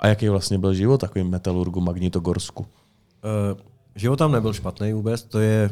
A 0.00 0.08
jaký 0.08 0.28
vlastně 0.28 0.58
byl 0.58 0.74
život 0.74 1.00
takovým 1.00 1.28
metalurgu 1.28 1.80
Magnitogorsku? 1.80 2.62
Uh, 2.62 3.60
život 3.94 4.16
tam 4.16 4.32
nebyl 4.32 4.52
špatný 4.52 4.92
vůbec, 4.92 5.22
to 5.22 5.38
je 5.38 5.70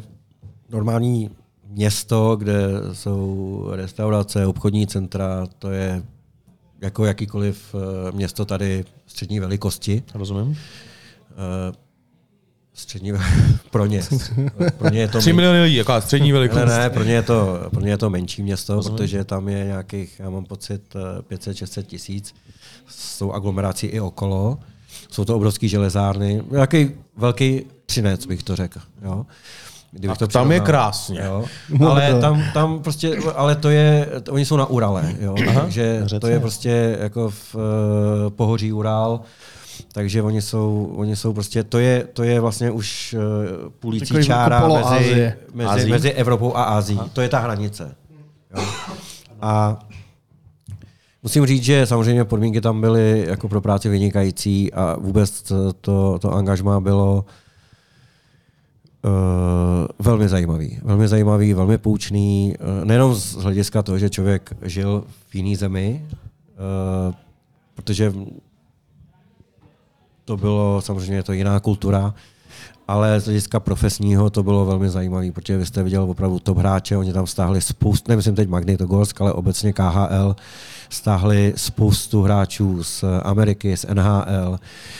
normální 0.69 1.29
město, 1.67 2.35
kde 2.35 2.57
jsou 2.93 3.67
restaurace, 3.71 4.45
obchodní 4.45 4.87
centra, 4.87 5.47
to 5.59 5.71
je 5.71 6.03
jako 6.81 7.05
jakýkoliv 7.05 7.75
eh, 7.75 8.11
město 8.11 8.45
tady 8.45 8.85
střední 9.07 9.39
velikosti. 9.39 10.03
Rozumím? 10.13 10.57
Eh, 11.31 11.75
Střední 12.79 13.13
pro 13.71 13.85
ně. 13.85 14.01
Pro 14.77 14.89
ně 14.89 14.99
je 14.99 15.07
to 15.07 15.17
3 15.19 15.33
miliony 15.33 15.63
lidí, 15.63 15.75
jako 15.75 16.01
střední 16.01 16.31
velikost. 16.31 16.57
ne, 16.59 16.65
ne, 16.65 16.89
pro 16.89 17.03
ně 17.03 17.13
je 17.13 17.21
to, 17.21 17.59
pro 17.71 17.81
ně 17.81 17.89
je 17.91 17.97
to 17.97 18.09
menší 18.09 18.43
město, 18.43 18.75
Rozumím. 18.75 18.97
protože 18.97 19.23
tam 19.23 19.49
je 19.49 19.65
nějakých, 19.65 20.19
já 20.19 20.29
mám 20.29 20.45
pocit, 20.45 20.81
eh, 20.95 21.21
500-600 21.35 21.83
tisíc. 21.83 22.33
Jsou 22.87 23.31
aglomerací 23.31 23.87
i 23.87 23.99
okolo. 23.99 24.57
Jsou 25.11 25.25
to 25.25 25.35
obrovské 25.35 25.67
železárny. 25.67 26.43
Nějaký 26.51 26.91
velký 27.17 27.61
třinec, 27.85 28.25
bych 28.25 28.43
to 28.43 28.55
řekl. 28.55 28.79
Jo? 29.01 29.25
Kdybych 29.91 30.17
Tak 30.17 30.31
tam 30.31 30.51
je 30.51 30.59
krásně. 30.59 31.21
Jo? 31.25 31.45
Ale 31.87 32.21
tam, 32.21 32.43
tam 32.53 32.79
prostě, 32.79 33.17
ale 33.35 33.55
to 33.55 33.69
je, 33.69 34.07
oni 34.29 34.45
jsou 34.45 34.57
na 34.57 34.65
Urale, 34.65 35.15
jo? 35.19 35.35
takže 35.61 36.05
to 36.21 36.27
je 36.27 36.39
prostě 36.39 36.97
jako 37.01 37.29
v 37.29 37.55
uh, 37.55 37.61
pohoří 38.29 38.73
Ural, 38.73 39.21
takže 39.91 40.21
oni 40.21 40.41
jsou, 40.41 40.93
oni 40.95 41.15
jsou 41.15 41.33
prostě, 41.33 41.63
to 41.63 41.79
je, 41.79 42.03
to 42.13 42.23
je 42.23 42.39
vlastně 42.39 42.71
už 42.71 43.15
uh, 43.17 43.69
půlící 43.69 44.05
Takový 44.05 44.25
čára 44.25 44.67
mezi, 44.67 45.33
mezi, 45.53 45.89
mezi 45.89 46.11
Evropou 46.11 46.55
a 46.55 46.63
Ázií. 46.63 46.99
To 47.13 47.21
je 47.21 47.29
ta 47.29 47.39
hranice. 47.39 47.95
Jo? 48.55 48.63
A 49.41 49.79
Musím 51.23 51.45
říct, 51.45 51.63
že 51.63 51.85
samozřejmě 51.85 52.23
podmínky 52.23 52.61
tam 52.61 52.81
byly 52.81 53.25
jako 53.27 53.49
pro 53.49 53.61
práci 53.61 53.89
vynikající 53.89 54.73
a 54.73 54.95
vůbec 54.99 55.41
to, 55.41 55.73
to, 55.73 56.19
to 56.21 56.33
angažmá 56.33 56.79
bylo 56.79 57.25
uh, 59.05 59.11
velmi 59.99 60.29
zajímavý. 60.29 60.79
Velmi 60.83 61.07
zajímavý, 61.07 61.53
velmi 61.53 61.77
poučný, 61.77 62.55
uh, 62.59 62.85
nejenom 62.85 63.15
z 63.15 63.35
hlediska 63.35 63.83
toho, 63.83 63.97
že 63.97 64.09
člověk 64.09 64.53
žil 64.61 65.03
v 65.29 65.35
jiné 65.35 65.55
zemi, 65.55 66.05
uh, 66.09 67.15
protože 67.75 68.13
to 70.29 70.37
bylo 70.37 70.81
samozřejmě 70.81 71.23
to 71.23 71.33
jiná 71.33 71.59
kultura, 71.59 72.13
ale 72.87 73.19
z 73.19 73.25
hlediska 73.25 73.59
profesního 73.59 74.29
to 74.29 74.43
bylo 74.43 74.65
velmi 74.65 74.89
zajímavé, 74.89 75.31
protože 75.31 75.57
vy 75.57 75.65
jste 75.65 75.83
viděl 75.83 76.03
opravdu 76.03 76.39
top 76.39 76.57
hráče, 76.57 76.97
oni 76.97 77.13
tam 77.13 77.27
stáhli 77.27 77.61
spoustu, 77.61 78.11
nemyslím 78.11 78.35
teď 78.35 78.49
Magnitogorsk, 78.49 79.21
ale 79.21 79.33
obecně 79.33 79.73
KHL, 79.73 80.35
stáhli 80.89 81.53
spoustu 81.55 82.21
hráčů 82.21 82.83
z 82.83 83.03
Ameriky, 83.23 83.77
z 83.77 83.85
NHL, 83.93 84.59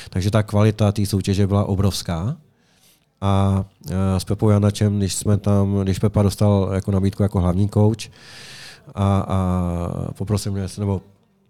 takže 0.10 0.32
ta 0.32 0.44
kvalita 0.44 0.92
té 0.92 1.06
soutěže 1.06 1.48
byla 1.48 1.66
obrovská. 1.66 2.38
A 3.22 3.64
e, 3.90 4.20
s 4.20 4.24
Pepou 4.24 4.50
Janačem, 4.50 4.98
když 4.98 5.14
jsme 5.16 5.38
tam, 5.38 5.80
když 5.84 6.00
Pepa 6.00 6.24
dostal 6.24 6.70
jako 6.74 6.92
nabídku 6.92 7.24
jako 7.24 7.40
hlavní 7.40 7.70
coach 7.70 8.10
a, 8.96 9.20
a 9.20 10.12
poprosil 10.14 10.52
mě, 10.52 10.66
nebo 10.80 11.02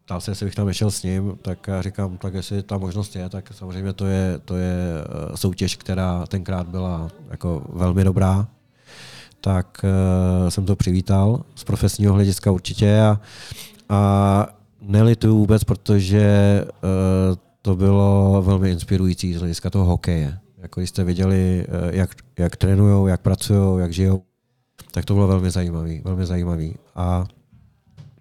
ptal 0.10 0.22
se, 0.22 0.32
jestli 0.32 0.45
bych 0.45 0.55
tam 0.55 0.68
nešel 0.68 0.91
s 0.91 1.03
ním, 1.03 1.38
tak 1.41 1.68
já 1.68 1.82
říkám, 1.82 2.18
tak 2.18 2.34
jestli 2.34 2.64
ta 2.64 2.78
možnost 2.78 3.16
je, 3.16 3.30
tak 3.30 3.53
samozřejmě 3.53 3.93
to 3.93 4.05
je, 4.05 4.39
to 4.45 4.55
je 4.55 4.74
e, 5.34 5.38
soutěž, 5.38 5.76
která 5.76 6.26
tenkrát 6.26 6.68
byla 6.68 7.10
jako 7.30 7.66
velmi 7.74 8.03
dobrá, 8.03 8.47
tak 9.41 9.82
uh, 9.84 10.49
jsem 10.49 10.66
to 10.66 10.76
přivítal 10.76 11.43
z 11.55 11.64
profesního 11.64 12.14
hlediska 12.14 12.51
určitě 12.51 12.99
a, 12.99 13.22
a 13.89 14.47
nelituju 14.82 15.38
vůbec, 15.38 15.64
protože 15.64 16.26
uh, 16.66 17.36
to 17.62 17.76
bylo 17.76 18.41
velmi 18.45 18.72
inspirující 18.72 19.34
z 19.34 19.39
hlediska 19.39 19.70
toho 19.70 19.86
hokeje. 19.86 20.38
Jako 20.57 20.82
jste 20.82 21.03
viděli, 21.03 21.66
jak, 21.89 22.10
jak 22.39 22.55
trénují, 22.55 23.10
jak 23.10 23.22
pracují, 23.22 23.82
jak 23.82 23.93
žijou, 23.93 24.22
tak 24.91 25.05
to 25.05 25.14
bylo 25.14 25.28
velmi 25.28 25.51
zajímavý, 25.51 26.01
velmi 26.05 26.26
zajímavý. 26.26 26.76
A 26.95 27.26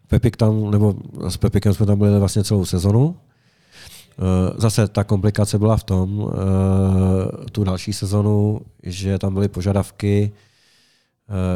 Pepik 0.09 0.37
tam, 0.37 0.71
nebo 0.71 0.95
s 1.29 1.37
Pepikem 1.37 1.75
jsme 1.75 1.87
tam 1.87 1.99
byli 1.99 2.19
vlastně 2.19 2.45
celou 2.45 2.65
sezonu. 2.65 3.17
Zase 4.57 4.89
ta 4.89 5.05
komplikace 5.05 5.59
byla 5.59 5.77
v 5.77 5.85
tom, 5.85 6.31
tu 7.53 7.65
další 7.65 7.93
sezonu, 7.93 8.61
že 8.83 9.19
tam 9.19 9.35
byly 9.35 9.49
požadavky 9.49 10.33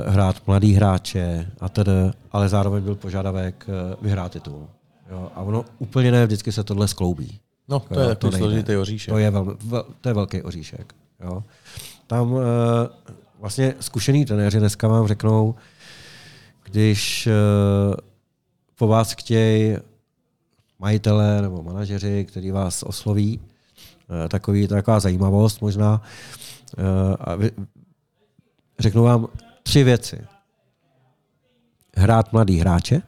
hrát 0.07 0.47
mladý 0.47 0.73
hráče 0.73 1.51
a 1.61 1.69
tedy, 1.69 1.93
ale 2.33 2.49
zároveň 2.49 2.83
byl 2.83 2.95
požadavek 2.95 3.67
vyhrát 4.03 4.33
titul. 4.33 4.67
Jo, 5.11 5.31
a 5.35 5.41
ono 5.43 5.65
úplně 5.79 6.13
ne 6.13 6.27
vždycky 6.27 6.53
se 6.53 6.65
tohle 6.65 6.89
skloubí. 6.89 7.41
No, 7.69 7.81
to 7.81 8.01
je 8.01 8.07
takový 8.07 8.39
složitý 8.39 8.77
oříšek. 8.77 9.13
To 9.13 9.19
je, 9.19 9.31
velmi, 9.31 9.53
vel, 9.65 9.85
to 10.01 10.09
je 10.09 10.15
velký 10.15 10.43
oříšek. 10.43 10.95
Jo. 11.25 11.43
Tam 12.07 12.35
vlastně 13.41 13.75
zkušený 13.81 14.25
trenéři 14.25 14.59
dneska 14.59 14.89
vám 14.89 15.07
řeknou, 15.07 15.55
když 16.65 17.29
po 18.77 18.87
vás 18.87 19.13
chtějí 19.13 19.77
majitele 20.79 21.43
nebo 21.43 21.63
manažeři, 21.63 22.25
který 22.25 22.51
vás 22.51 22.83
osloví, 22.83 23.41
uh, 23.41 24.29
takový, 24.29 24.69
taková 24.69 25.01
zajímavost 25.01 25.61
možná, 25.61 26.03
uh, 26.79 27.17
a 27.21 27.35
vy, 27.35 27.51
řeknu 28.79 29.03
vám 29.03 29.29
tři 29.63 29.85
věci. 29.85 30.27
Hrát 31.97 32.33
mladý 32.33 32.59
hráče, 32.59 33.03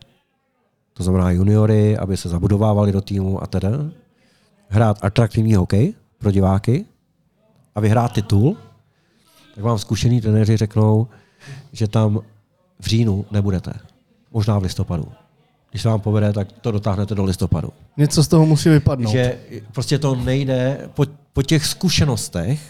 to 0.92 1.02
znamená 1.02 1.30
juniory, 1.30 1.98
aby 1.98 2.16
se 2.16 2.28
zabudovávali 2.28 2.92
do 2.92 3.00
týmu 3.00 3.42
a 3.42 3.46
teda. 3.46 3.70
Hrát 4.68 5.04
atraktivní 5.04 5.54
hokej 5.54 5.94
pro 6.18 6.30
diváky 6.30 6.84
a 7.74 7.80
vyhrát 7.80 8.12
titul, 8.12 8.56
tak 9.54 9.64
vám 9.64 9.78
zkušení 9.78 10.20
trenéři 10.20 10.56
řeknou, 10.56 11.08
že 11.72 11.88
tam 11.88 12.20
v 12.80 12.86
říjnu 12.86 13.24
nebudete. 13.30 13.72
Možná 14.30 14.58
v 14.58 14.62
listopadu. 14.62 15.23
Když 15.74 15.82
se 15.82 15.88
vám 15.88 16.00
povede, 16.00 16.32
tak 16.32 16.52
to 16.52 16.70
dotáhnete 16.70 17.14
do 17.14 17.24
listopadu. 17.24 17.68
Něco 17.96 18.22
z 18.22 18.28
toho 18.28 18.46
musí 18.46 18.68
vypadnout. 18.68 19.12
Že 19.12 19.38
prostě 19.72 19.98
to 19.98 20.14
nejde 20.14 20.88
po, 20.94 21.06
po 21.32 21.42
těch 21.42 21.66
zkušenostech, 21.66 22.60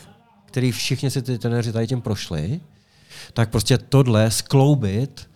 který 0.46 0.72
všichni 0.72 1.10
si 1.10 1.22
ty 1.22 1.38
trenéři 1.38 1.72
tady 1.72 1.86
tím 1.86 2.00
prošli, 2.00 2.60
tak 3.32 3.50
prostě 3.50 3.78
tohle 3.78 4.30
skloubit, 4.30 5.28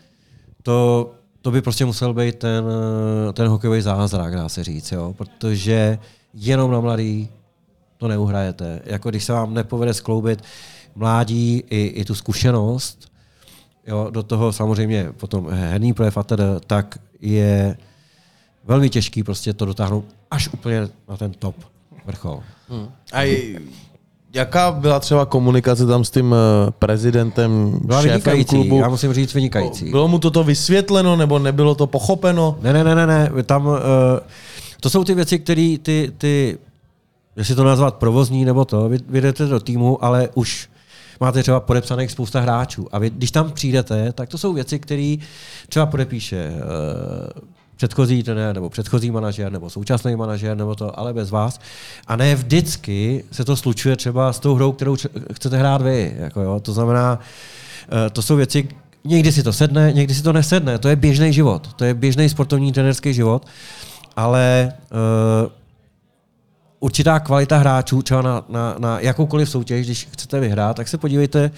to 0.62 1.11
to 1.43 1.51
by 1.51 1.62
prostě 1.62 1.85
musel 1.85 2.14
být 2.14 2.39
ten, 2.39 2.64
ten 3.33 3.49
hokejový 3.49 3.81
zázrak, 3.81 4.35
dá 4.35 4.49
se 4.49 4.64
říct, 4.64 4.93
jo? 4.93 5.14
protože 5.19 5.99
jenom 6.35 6.71
na 6.71 6.81
mladý 6.81 7.29
to 7.97 8.09
neuhrajete. 8.09 8.83
Jako 8.85 9.11
když 9.11 9.25
se 9.25 9.33
vám 9.33 9.55
nepovede 9.55 9.95
skloubit 9.95 10.43
mládí 10.95 11.64
i, 11.71 11.87
i 11.87 12.05
tu 12.05 12.14
zkušenost, 12.14 13.09
jo, 13.89 14.09
do 14.11 14.22
toho 14.22 14.53
samozřejmě 14.53 15.12
potom 15.16 15.49
herní 15.51 15.93
projev 15.93 16.16
a 16.16 16.22
teda, 16.22 16.61
tak 16.66 16.99
je 17.20 17.76
velmi 18.64 18.91
těžký 18.91 19.22
prostě 19.22 19.53
to 19.53 19.64
dotáhnout 19.64 20.05
až 20.30 20.49
úplně 20.49 20.89
na 21.09 21.16
ten 21.16 21.32
top 21.32 21.57
vrchol. 22.07 22.43
Hmm. 22.68 22.89
A 23.12 23.22
Jaká 24.34 24.70
byla 24.70 25.01
třeba 25.01 25.26
komunikace 25.26 25.86
tam 25.86 26.05
s 26.05 26.11
tím 26.11 26.34
eh, 26.34 26.70
prezidentem, 26.70 27.80
byla 27.84 28.03
šéfem 28.03 28.12
vynikající, 28.12 28.57
klubu? 28.57 28.78
Já 28.78 28.89
musím 28.89 29.12
říct 29.12 29.34
vynikající. 29.34 29.91
Bylo 29.91 30.09
mu 30.09 30.18
toto 30.18 30.45
vysvětleno, 30.45 31.16
nebo 31.16 31.39
nebylo 31.39 31.74
to 31.74 31.86
pochopeno? 31.86 32.59
Ne, 32.62 32.72
ne, 32.72 32.84
ne, 32.84 32.95
ne, 32.95 33.07
ne. 33.07 33.43
Tam, 33.43 33.66
uh, 33.66 33.74
to 34.80 34.91
jsou 34.91 35.05
ty 35.05 35.14
věci, 35.14 35.39
které 35.39 35.76
ty, 35.82 36.12
ty, 36.18 36.59
jestli 37.36 37.55
to 37.55 37.64
nazvat 37.64 37.95
provozní 37.95 38.45
nebo 38.45 38.64
to, 38.64 38.89
vy, 38.89 38.99
vy 39.09 39.20
jdete 39.20 39.47
do 39.47 39.61
týmu, 39.61 40.05
ale 40.05 40.28
už 40.34 40.68
máte 41.21 41.43
třeba 41.43 41.61
podepsaných 41.61 42.11
spousta 42.11 42.41
hráčů. 42.41 42.89
A 42.93 42.99
vy, 42.99 43.11
když 43.11 43.31
tam 43.31 43.53
přijdete, 43.53 44.12
tak 44.12 44.29
to 44.29 44.39
jsou 44.39 44.53
věci, 44.53 44.79
které 44.79 45.16
třeba 45.69 45.87
podepíše 45.87 46.51
uh, 46.55 47.49
předchozí 47.79 48.23
trenér, 48.23 48.55
nebo 48.55 48.71
předchozí 48.71 49.11
manažer, 49.11 49.53
nebo 49.53 49.71
současný 49.71 50.16
manažer, 50.16 50.57
nebo 50.57 50.75
to, 50.75 50.99
ale 50.99 51.14
bez 51.14 51.31
vás. 51.31 51.61
A 52.07 52.16
ne 52.16 52.35
vždycky 52.35 53.25
se 53.33 53.45
to 53.45 53.57
slučuje 53.57 53.97
třeba 53.97 54.33
s 54.33 54.39
tou 54.39 54.55
hrou, 54.55 54.73
kterou 54.73 54.97
chcete 55.33 55.57
hrát 55.57 55.83
vy. 55.83 56.14
Jako 56.19 56.41
jo. 56.41 56.61
To 56.61 56.73
znamená, 56.73 57.19
eh, 58.07 58.11
to 58.11 58.23
jsou 58.23 58.37
věci, 58.37 58.69
někdy 59.05 59.33
si 59.33 59.43
to 59.43 59.53
sedne, 59.53 59.93
někdy 59.93 60.14
si 60.14 60.23
to 60.23 60.33
nesedne. 60.33 60.79
To 60.79 60.89
je 60.89 60.97
běžný 60.97 61.33
život. 61.33 61.73
To 61.77 61.85
je 61.85 61.95
běžný 61.95 62.29
sportovní 62.29 62.73
trenerský 62.73 63.14
život. 63.14 63.47
Ale 64.16 64.73
uh, 64.91 65.53
určitá 66.81 67.20
kvalita 67.20 67.57
hráčů, 67.57 68.03
třeba 68.03 68.22
na, 68.22 68.45
na, 68.49 68.74
na 68.79 69.01
jakoukoliv 69.01 69.51
soutěž, 69.51 69.87
když 69.87 70.09
chcete 70.12 70.41
vyhrát, 70.41 70.76
tak 70.76 70.89
se 70.89 70.99
podívejte, 70.99 71.51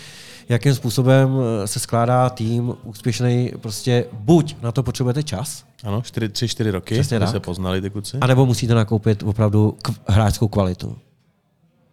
jakým 0.49 0.75
způsobem 0.75 1.31
eh, 1.62 1.66
se 1.66 1.79
skládá 1.81 2.31
tým 2.31 2.75
úspěšný. 2.85 3.53
Prostě 3.61 4.05
buď 4.12 4.57
na 4.62 4.73
to 4.73 4.83
potřebujete 4.83 5.23
čas, 5.23 5.64
ano, 5.85 6.01
3-4 6.01 6.71
roky, 6.71 6.95
Přesně 6.95 7.18
tak. 7.21 7.29
se 7.29 7.41
poznali 7.41 7.81
ty 7.81 7.91
kluci. 7.91 8.18
A 8.21 8.27
nebo 8.27 8.47
musíte 8.47 8.75
nakoupit 8.75 9.23
opravdu 9.23 9.77
k- 9.83 9.91
hráčskou 10.11 10.49
kvalitu. 10.49 10.97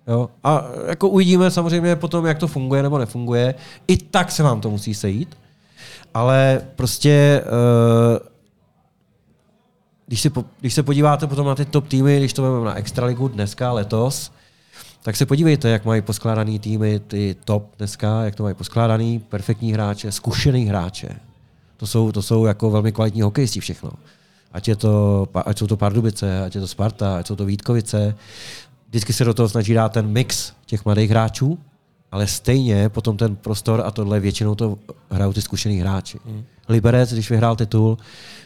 Jo? 0.07 0.29
A 0.43 0.65
jako 0.87 1.09
uvidíme 1.09 1.51
samozřejmě 1.51 1.95
potom, 1.95 2.25
jak 2.25 2.37
to 2.37 2.47
funguje 2.47 2.83
nebo 2.83 2.97
nefunguje. 2.97 3.55
I 3.87 3.97
tak 3.97 4.31
se 4.31 4.43
vám 4.43 4.61
to 4.61 4.69
musí 4.69 4.93
sejít. 4.93 5.37
Ale 6.13 6.61
prostě 6.75 7.41
uh, 7.45 8.27
když, 10.07 10.21
si 10.21 10.29
po, 10.29 10.45
když 10.59 10.73
se 10.73 10.83
podíváte 10.83 11.27
potom 11.27 11.47
na 11.47 11.55
ty 11.55 11.65
top 11.65 11.87
týmy, 11.87 12.17
když 12.19 12.33
to 12.33 12.41
vezmeme 12.41 12.65
na 12.65 12.75
Extraligu 12.75 13.27
dneska, 13.27 13.71
letos, 13.71 14.31
tak 15.03 15.15
se 15.15 15.25
podívejte, 15.25 15.69
jak 15.69 15.85
mají 15.85 16.01
poskládaný 16.01 16.59
týmy, 16.59 16.99
ty 16.99 17.35
top 17.45 17.71
dneska, 17.77 18.23
jak 18.23 18.35
to 18.35 18.43
mají 18.43 18.55
poskládaný, 18.55 19.19
perfektní 19.19 19.73
hráče, 19.73 20.11
zkušený 20.11 20.65
hráče. 20.65 21.09
To 21.77 21.87
jsou, 21.87 22.11
to 22.11 22.21
jsou 22.21 22.45
jako 22.45 22.71
velmi 22.71 22.91
kvalitní 22.91 23.21
hokejisti 23.21 23.59
všechno. 23.59 23.91
Ať, 24.53 24.67
je 24.67 24.75
to, 24.75 25.27
ať 25.45 25.57
jsou 25.57 25.67
to 25.67 25.77
Pardubice, 25.77 26.41
ať 26.41 26.55
je 26.55 26.61
to 26.61 26.67
Sparta, 26.67 27.17
ať 27.17 27.27
jsou 27.27 27.35
to 27.35 27.45
Vítkovice. 27.45 28.15
Vždycky 28.89 29.13
se 29.13 29.25
do 29.25 29.33
toho 29.33 29.49
snaží 29.49 29.73
dát 29.73 29.91
ten 29.91 30.07
mix 30.07 30.53
těch 30.65 30.85
mladých 30.85 31.09
hráčů, 31.09 31.59
ale 32.11 32.27
stejně 32.27 32.89
potom 32.89 33.17
ten 33.17 33.35
prostor 33.35 33.83
a 33.85 33.91
tohle 33.91 34.19
většinou 34.19 34.55
to 34.55 34.77
hrajou 35.09 35.33
ty 35.33 35.41
zkušený 35.41 35.79
hráči. 35.79 36.19
Hmm. 36.25 36.43
Liberec, 36.69 37.13
když 37.13 37.29
vyhrál 37.29 37.55
titul, 37.55 37.97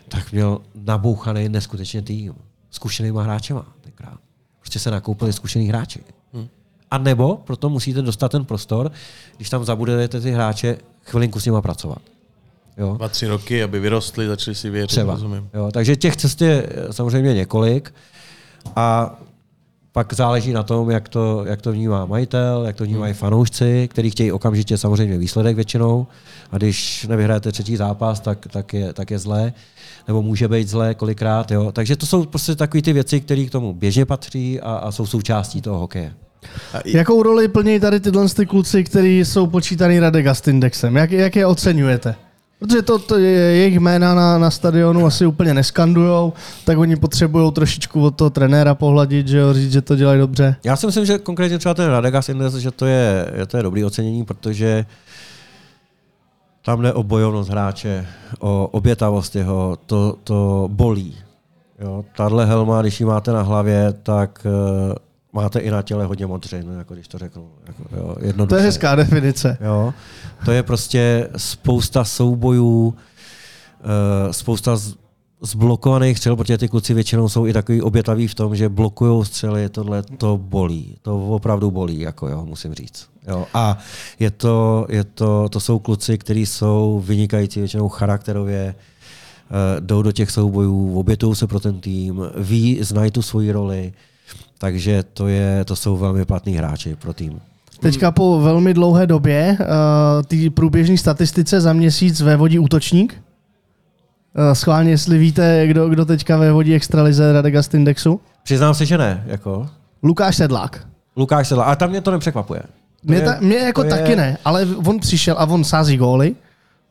tak 0.10 0.32
měl 0.32 0.62
nabouchaný 0.76 1.50
neskutečně 1.50 2.02
tým. 2.02 2.34
Zkušenýma 2.72 3.24
hráčema 3.24 3.66
tenkrát. 3.82 4.18
Prostě 4.60 4.80
se 4.80 4.92
nakoupili 4.92 5.34
zkušený 5.34 5.68
hráči. 5.68 6.04
Hmm. 6.34 6.48
A 6.92 6.98
nebo 6.98 7.38
proto 7.38 7.70
musíte 7.70 8.02
dostat 8.02 8.32
ten 8.32 8.46
prostor, 8.46 8.92
když 9.38 9.50
tam 9.50 9.66
zabudete 9.66 10.22
ty 10.22 10.32
hráče, 10.32 10.78
chvilinku 11.04 11.40
s 11.40 11.46
nima 11.46 11.62
pracovat. 11.62 12.02
Jo. 12.78 12.96
Dva, 12.96 13.10
tři 13.10 13.28
roky, 13.28 13.64
aby 13.64 13.80
vyrostli, 13.80 14.28
začali 14.28 14.56
si 14.56 14.70
věřit, 14.70 14.88
Třeba. 14.88 15.14
rozumím. 15.14 15.50
Jo, 15.54 15.70
takže 15.74 15.96
těch 15.96 16.18
cest 16.18 16.42
je 16.42 16.70
samozřejmě 16.92 17.34
několik 17.34 17.94
a 18.76 19.16
pak 19.94 20.14
záleží 20.14 20.54
na 20.54 20.64
tom, 20.64 20.90
jak 20.90 21.10
to, 21.10 21.44
jak 21.46 21.62
to 21.62 21.72
vnímá 21.72 22.06
majitel, 22.06 22.64
jak 22.66 22.76
to 22.76 22.84
vnímají 22.84 23.14
hmm. 23.14 23.20
fanoušci, 23.20 23.88
kteří 23.92 24.10
chtějí 24.10 24.32
okamžitě 24.32 24.78
samozřejmě 24.78 25.18
výsledek 25.18 25.56
většinou. 25.56 26.08
A 26.52 26.58
když 26.58 27.06
nevyhrajete 27.10 27.52
třetí 27.52 27.78
zápas, 27.78 28.20
tak, 28.20 28.48
tak, 28.52 28.74
je, 28.74 28.94
tak 28.94 29.12
je 29.12 29.20
zlé, 29.20 29.54
nebo 30.08 30.22
může 30.22 30.48
být 30.48 30.68
zlé 30.68 30.96
kolikrát. 30.96 31.52
Jo. 31.52 31.72
Takže 31.72 31.96
to 31.96 32.06
jsou 32.06 32.26
prostě 32.26 32.56
takové 32.56 32.82
ty 32.82 32.94
věci, 32.94 33.22
které 33.22 33.46
k 33.46 33.52
tomu 33.52 33.74
běžně 33.74 34.06
patří 34.06 34.62
a, 34.62 34.76
a 34.76 34.92
jsou 34.92 35.06
součástí 35.06 35.62
toho 35.62 35.80
hokeje. 35.80 36.14
Jakou 36.86 37.24
roli 37.24 37.48
plní 37.48 37.80
tady 37.80 38.00
tyhle 38.00 38.30
ty 38.30 38.46
kluci, 38.46 38.84
kteří 38.84 39.20
jsou 39.20 39.48
počítaný 39.48 40.00
Radek 40.00 40.26
Gastindexem? 40.26 40.96
Jak, 40.96 41.12
jak 41.12 41.36
je 41.36 41.46
oceňujete? 41.46 42.16
Protože 42.62 42.82
to, 42.82 43.00
to 43.00 43.18
je, 43.18 43.30
jejich 43.32 43.80
jména 43.80 44.16
na, 44.16 44.38
na 44.38 44.52
stadionu 44.52 45.06
asi 45.06 45.26
úplně 45.26 45.54
neskandujou, 45.54 46.34
tak 46.66 46.78
oni 46.78 46.96
potřebují 46.96 47.52
trošičku 47.52 48.04
od 48.04 48.16
toho 48.16 48.30
trenéra 48.30 48.76
pohladit, 48.76 49.28
že 49.28 49.38
jo, 49.38 49.54
říct, 49.54 49.72
že 49.72 49.82
to 49.82 49.96
dělají 49.96 50.20
dobře. 50.20 50.56
Já 50.64 50.76
si 50.76 50.86
myslím, 50.86 51.06
že 51.06 51.18
konkrétně 51.18 51.58
třeba 51.58 51.74
ten 51.74 51.90
Radegas 51.90 52.30
Indes, 52.30 52.54
že 52.54 52.72
to 52.72 52.86
je, 52.86 53.32
že 53.36 53.46
to 53.46 53.58
je 53.58 53.64
dobrý 53.64 53.86
ocenění, 53.86 54.26
protože 54.26 54.86
tam 56.66 56.82
jde 56.82 56.94
o 56.94 57.04
bojovnost 57.04 57.50
hráče, 57.50 58.08
o 58.40 58.68
obětavost 58.68 59.36
jeho, 59.36 59.78
to, 59.86 60.16
to 60.24 60.70
bolí. 60.72 61.16
Jo, 61.80 62.06
tahle 62.18 62.46
helma, 62.46 62.82
když 62.82 63.00
ji 63.00 63.06
máte 63.06 63.32
na 63.32 63.42
hlavě, 63.42 63.94
tak 64.04 64.46
uh, 64.46 64.96
máte 65.34 65.60
i 65.60 65.72
na 65.72 65.82
těle 65.82 66.06
hodně 66.06 66.26
modřin, 66.26 66.66
jako 66.78 66.94
když 66.94 67.08
to 67.08 67.18
řeknu. 67.18 67.50
Jako, 67.68 67.84
jo, 67.96 68.16
To 68.20 68.26
jednoduše. 68.26 68.56
je 68.56 68.62
hezká 68.66 68.96
definice. 68.96 69.58
Jo, 69.62 69.94
to 70.46 70.52
je 70.52 70.64
prostě 70.64 71.30
spousta 71.38 72.04
soubojů, 72.04 72.88
uh, 72.88 74.32
spousta 74.32 74.78
zblokovaných 75.44 76.18
střel, 76.18 76.36
protože 76.36 76.58
ty 76.58 76.68
kluci 76.68 76.94
většinou 76.94 77.30
jsou 77.30 77.46
i 77.48 77.54
takový 77.54 77.82
obětaví 77.82 78.28
v 78.28 78.36
tom, 78.36 78.56
že 78.56 78.70
blokují 78.70 79.26
střely, 79.26 79.70
tohle 79.70 80.04
to 80.04 80.38
bolí. 80.38 80.96
To 81.02 81.28
opravdu 81.28 81.72
bolí, 81.72 82.00
jako 82.00 82.28
jo, 82.28 82.46
musím 82.46 82.74
říct. 82.74 83.08
Jo. 83.28 83.46
A 83.54 83.78
je 84.20 84.32
to, 84.32 84.86
je 84.90 85.04
to, 85.04 85.50
to 85.50 85.60
jsou 85.60 85.80
kluci, 85.80 86.18
kteří 86.18 86.46
jsou 86.46 87.04
vynikající 87.06 87.60
většinou 87.60 87.90
charakterově, 87.90 88.76
uh, 89.50 89.86
jdou 89.86 90.02
do 90.02 90.12
těch 90.12 90.32
soubojů, 90.32 91.00
obětují 91.00 91.36
se 91.36 91.48
pro 91.48 91.60
ten 91.60 91.80
tým, 91.80 92.22
ví, 92.38 92.80
znají 92.84 93.12
tu 93.12 93.22
svoji 93.22 93.52
roli, 93.52 93.94
takže 94.62 95.04
to, 95.14 95.28
je, 95.28 95.66
to 95.66 95.76
jsou 95.76 95.98
velmi 95.98 96.26
platní 96.26 96.54
hráči 96.54 96.96
pro 96.96 97.14
tým. 97.14 97.42
Teďka 97.80 98.12
po 98.12 98.42
velmi 98.42 98.74
dlouhé 98.74 99.08
době 99.08 99.58
uh, 99.60 99.66
ty 100.28 100.50
průběžné 100.50 100.98
statistice 100.98 101.62
za 101.62 101.74
měsíc 101.74 102.22
vévodí 102.22 102.60
útočník. 102.60 103.14
Uh, 104.38 104.54
schválně, 104.54 104.92
jestli 104.92 105.18
víte, 105.18 105.68
kdo, 105.68 105.90
kdo 105.90 106.06
teďka 106.06 106.38
vévodí 106.38 106.76
extralize 106.76 107.34
Radegast 107.34 107.74
Indexu. 107.74 108.22
Přiznám 108.44 108.74
se, 108.74 108.86
že 108.86 108.98
ne. 108.98 109.24
Jako. 109.28 109.70
Lukáš 110.04 110.36
Sedlák. 110.36 110.88
Lukáš 111.18 111.48
Sedla. 111.48 111.64
A 111.64 111.76
tam 111.76 111.90
mě 111.90 112.02
to 112.02 112.12
nepřekvapuje. 112.12 112.62
To 112.62 112.68
Mě, 113.04 113.18
je- 113.18 113.26
ta, 113.26 113.38
mě 113.42 113.58
jako 113.58 113.84
taky 113.84 114.16
ne, 114.16 114.38
ale 114.46 114.68
on 114.86 115.00
přišel 115.00 115.36
a 115.40 115.46
on 115.46 115.64
sází 115.64 115.98
góly, 115.98 116.36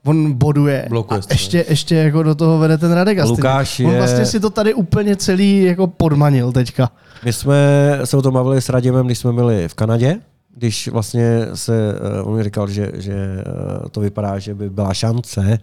on 0.04 0.32
boduje 0.32 0.86
Blokuje 0.88 1.20
a 1.20 1.22
ještě, 1.30 1.64
ještě 1.68 1.94
jako 1.94 2.22
do 2.22 2.34
toho 2.34 2.58
vede 2.58 2.78
ten 2.78 2.92
Radegast. 2.92 3.30
Lukáš 3.30 3.80
On 3.80 3.90
je- 3.92 3.98
vlastně 3.98 4.26
si 4.26 4.40
to 4.40 4.50
tady 4.50 4.74
úplně 4.74 5.16
celý 5.16 5.62
jako 5.64 5.86
podmanil 5.86 6.52
teďka. 6.52 6.90
My 7.24 7.32
jsme 7.32 7.56
se 8.04 8.16
o 8.16 8.22
tom 8.22 8.34
bavili 8.34 8.62
s 8.62 8.68
Radimem, 8.68 9.06
když 9.06 9.18
jsme 9.18 9.32
byli 9.32 9.68
v 9.68 9.74
Kanadě, 9.74 10.18
když 10.56 10.88
vlastně 10.88 11.46
se, 11.54 11.94
eh, 12.18 12.22
on 12.22 12.36
mi 12.36 12.44
říkal, 12.44 12.68
že, 12.68 12.90
že 12.94 13.12
eh, 13.14 13.88
to 13.90 14.00
vypadá, 14.00 14.38
že 14.38 14.54
by 14.54 14.70
byla 14.70 14.94
šance, 14.94 15.58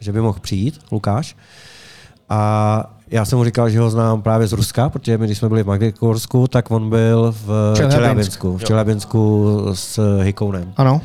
že 0.00 0.12
by 0.12 0.20
mohl 0.20 0.38
přijít, 0.40 0.78
Lukáš. 0.92 1.36
A 2.28 2.90
já 3.10 3.24
jsem 3.24 3.38
mu 3.38 3.44
říkal, 3.44 3.70
že 3.70 3.80
ho 3.80 3.90
znám 3.90 4.22
právě 4.22 4.46
z 4.46 4.52
Ruska, 4.52 4.88
protože 4.88 5.18
my, 5.18 5.26
když 5.26 5.38
jsme 5.38 5.48
byli 5.48 5.62
v 5.62 5.66
Magdekorsku, 5.66 6.46
tak 6.48 6.70
on 6.70 6.90
byl 6.90 7.34
v. 7.46 7.74
Čeljabinsku, 7.76 8.58
v 8.58 8.64
Čeljabinsku 8.64 9.46
s 9.72 10.18
Hikounem. 10.22 10.72
Ano. 10.76 11.00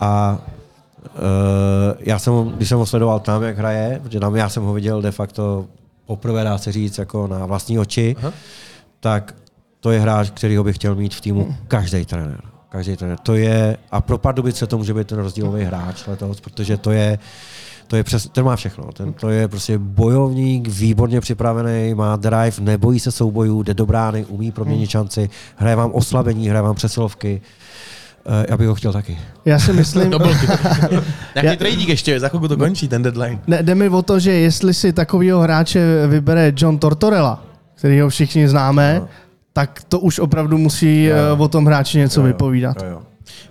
A 0.00 0.38
já 1.98 2.18
jsem, 2.18 2.48
když 2.56 2.68
jsem 2.68 2.78
ho 2.78 2.86
sledoval 2.86 3.20
tam, 3.20 3.42
jak 3.42 3.58
hraje, 3.58 4.00
protože 4.02 4.20
tam 4.20 4.36
já 4.36 4.48
jsem 4.48 4.62
ho 4.62 4.72
viděl 4.72 5.02
de 5.02 5.10
facto 5.10 5.66
poprvé, 6.06 6.44
dá 6.44 6.58
se 6.58 6.72
říct, 6.72 6.98
jako 6.98 7.26
na 7.26 7.46
vlastní 7.46 7.78
oči, 7.78 8.16
Aha. 8.18 8.32
tak 9.00 9.34
to 9.80 9.90
je 9.90 10.00
hráč, 10.00 10.30
který 10.30 10.58
bych 10.58 10.76
chtěl 10.76 10.94
mít 10.94 11.14
v 11.14 11.20
týmu 11.20 11.56
každý 11.68 12.04
trenér. 12.04 12.40
Každý 12.68 12.96
trenér. 12.96 13.18
To 13.18 13.34
je, 13.34 13.76
a 13.90 14.00
pro 14.00 14.18
Pardubice 14.18 14.66
to 14.66 14.78
může 14.78 14.94
být 14.94 15.06
ten 15.06 15.18
rozdílový 15.18 15.64
hráč 15.64 16.06
letos, 16.06 16.40
protože 16.40 16.76
to 16.76 16.90
je, 16.90 17.18
to 17.86 17.96
je 17.96 18.04
přes, 18.04 18.28
ten 18.28 18.44
má 18.44 18.56
všechno. 18.56 18.92
Ten, 18.92 19.12
to 19.12 19.28
je 19.28 19.48
prostě 19.48 19.78
bojovník, 19.78 20.68
výborně 20.68 21.20
připravený, 21.20 21.94
má 21.94 22.16
drive, 22.16 22.52
nebojí 22.60 23.00
se 23.00 23.12
soubojů, 23.12 23.62
jde 23.62 23.74
do 23.74 23.86
brány, 23.86 24.24
umí 24.24 24.52
proměnit 24.52 24.90
šanci, 24.90 25.30
hraje 25.56 25.76
vám 25.76 25.90
oslabení, 25.92 26.48
hraje 26.48 26.62
vám 26.62 26.74
přesilovky. 26.74 27.40
Eh, 27.44 27.67
Já 28.48 28.56
bych 28.56 28.68
ho 28.68 28.74
chtěl 28.74 28.92
taky. 28.92 29.18
Já 29.44 29.58
si 29.58 29.72
myslím, 29.72 30.10
Nějaký 31.42 31.56
trading 31.58 31.88
ještě, 31.88 32.20
za 32.20 32.28
chvilku 32.28 32.48
to 32.48 32.56
končí, 32.56 32.88
ten 32.88 33.02
deadline. 33.02 33.38
ne, 33.46 33.62
jde 33.62 33.74
mi 33.74 33.88
o 33.88 34.02
to, 34.02 34.18
že 34.18 34.32
jestli 34.32 34.74
si 34.74 34.92
takového 34.92 35.40
hráče 35.40 36.06
vybere 36.06 36.52
John 36.56 36.78
Tortorella, 36.78 37.44
který 37.74 38.00
ho 38.00 38.08
všichni 38.08 38.48
známe, 38.48 38.96
No. 39.00 39.08
tak 39.52 39.82
to 39.88 39.98
už 40.00 40.18
opravdu 40.18 40.58
musí 40.58 41.08
uh, 41.34 41.40
o 41.42 41.48
tom 41.48 41.66
hráči 41.66 41.98
něco 41.98 42.22
vypovídat. 42.22 42.76
Jo, 42.82 42.88
jo. 42.90 43.02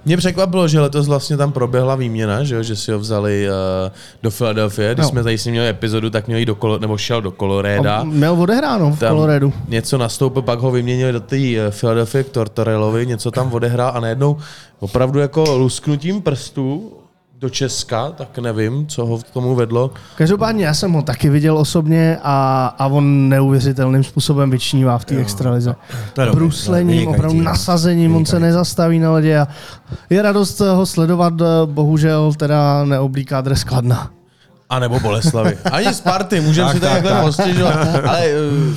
Mě 0.06 0.18
překvapilo, 0.18 0.68
že 0.68 0.80
letos 0.80 1.08
vlastně 1.08 1.38
tam 1.38 1.52
proběhla 1.52 1.96
výměna, 1.96 2.44
že, 2.44 2.56
jo, 2.56 2.64
že 2.64 2.76
si 2.76 2.92
ho 2.92 3.00
vzali 3.00 3.48
uh, 3.50 3.92
do 4.24 4.32
Philadelphia. 4.32 4.94
Když 4.94 5.04
No. 5.06 5.10
jsme 5.10 5.24
tady 5.24 5.38
s 5.38 5.46
ním 5.46 5.52
měli 5.52 5.68
epizodu, 5.70 6.10
tak 6.10 6.28
měl 6.28 6.40
jít 6.40 6.46
do 6.46 6.56
Kolo, 6.56 6.80
nebo 6.80 6.98
šel 6.98 7.22
do 7.22 7.32
Coloreda. 7.32 7.98
A 7.98 8.04
Měl 8.04 8.34
odehráno 8.42 8.92
v 8.92 9.00
Tam 9.00 9.10
Coloredu. 9.10 9.54
něco 9.68 9.98
nastoupil, 9.98 10.42
pak 10.42 10.60
ho 10.60 10.72
vyměnili 10.72 11.12
do 11.12 11.20
té 11.20 11.38
eh, 11.38 11.72
Philadelphia 11.80 12.24
k 12.24 12.30
Tortorellovi, 12.30 13.06
něco 13.06 13.32
tam 13.32 13.54
odehrál 13.54 13.92
a 13.96 14.00
najednou 14.00 14.38
opravdu 14.80 15.20
jako 15.20 15.58
lusknutím 15.58 16.22
prstů 16.22 16.92
do 17.40 17.50
Česka, 17.50 18.12
tak 18.12 18.38
nevím, 18.38 18.88
co 18.88 19.06
ho 19.06 19.18
k 19.18 19.30
tomu 19.30 19.56
vedlo. 19.56 19.92
Každopádně 20.16 20.66
já 20.66 20.74
jsem 20.74 20.92
ho 20.92 21.02
taky 21.02 21.30
viděl 21.30 21.58
osobně 21.58 22.18
a, 22.24 22.66
a 22.80 22.88
on 22.88 23.30
neuvěřitelným 23.30 24.04
způsobem 24.04 24.50
vyčnívá 24.50 24.98
v 24.98 25.06
té 25.06 25.16
extralize. 25.16 25.76
To 26.14 26.22
je 26.22 26.28
dobrý, 26.28 26.40
Bruslením, 26.40 27.08
opravdu 27.08 27.38
no. 27.38 27.44
nasazením, 27.44 28.16
on 28.16 28.26
se 28.26 28.40
nezastaví 28.40 29.00
na 29.00 29.12
ledě 29.12 29.40
a 29.40 29.48
je 30.10 30.22
radost 30.22 30.60
ho 30.60 30.86
sledovat, 30.86 31.34
eh, 31.42 31.46
bohužel 31.66 32.34
teda 32.34 32.86
neoblíká 32.86 33.42
dres 33.42 33.64
Kladna. 33.64 34.12
A 34.70 34.80
nebo 34.80 35.00
Boleslavy. 35.00 35.58
Ani 35.72 35.94
Sparty, 35.94 36.42
můžeme 36.42 36.74
si 36.74 36.80
to 36.80 36.86
tak, 36.86 36.94
takhle 36.94 37.12
tak. 37.12 37.24
postěžovat. 37.24 37.88
Ale 38.06 38.26
eh, 38.26 38.76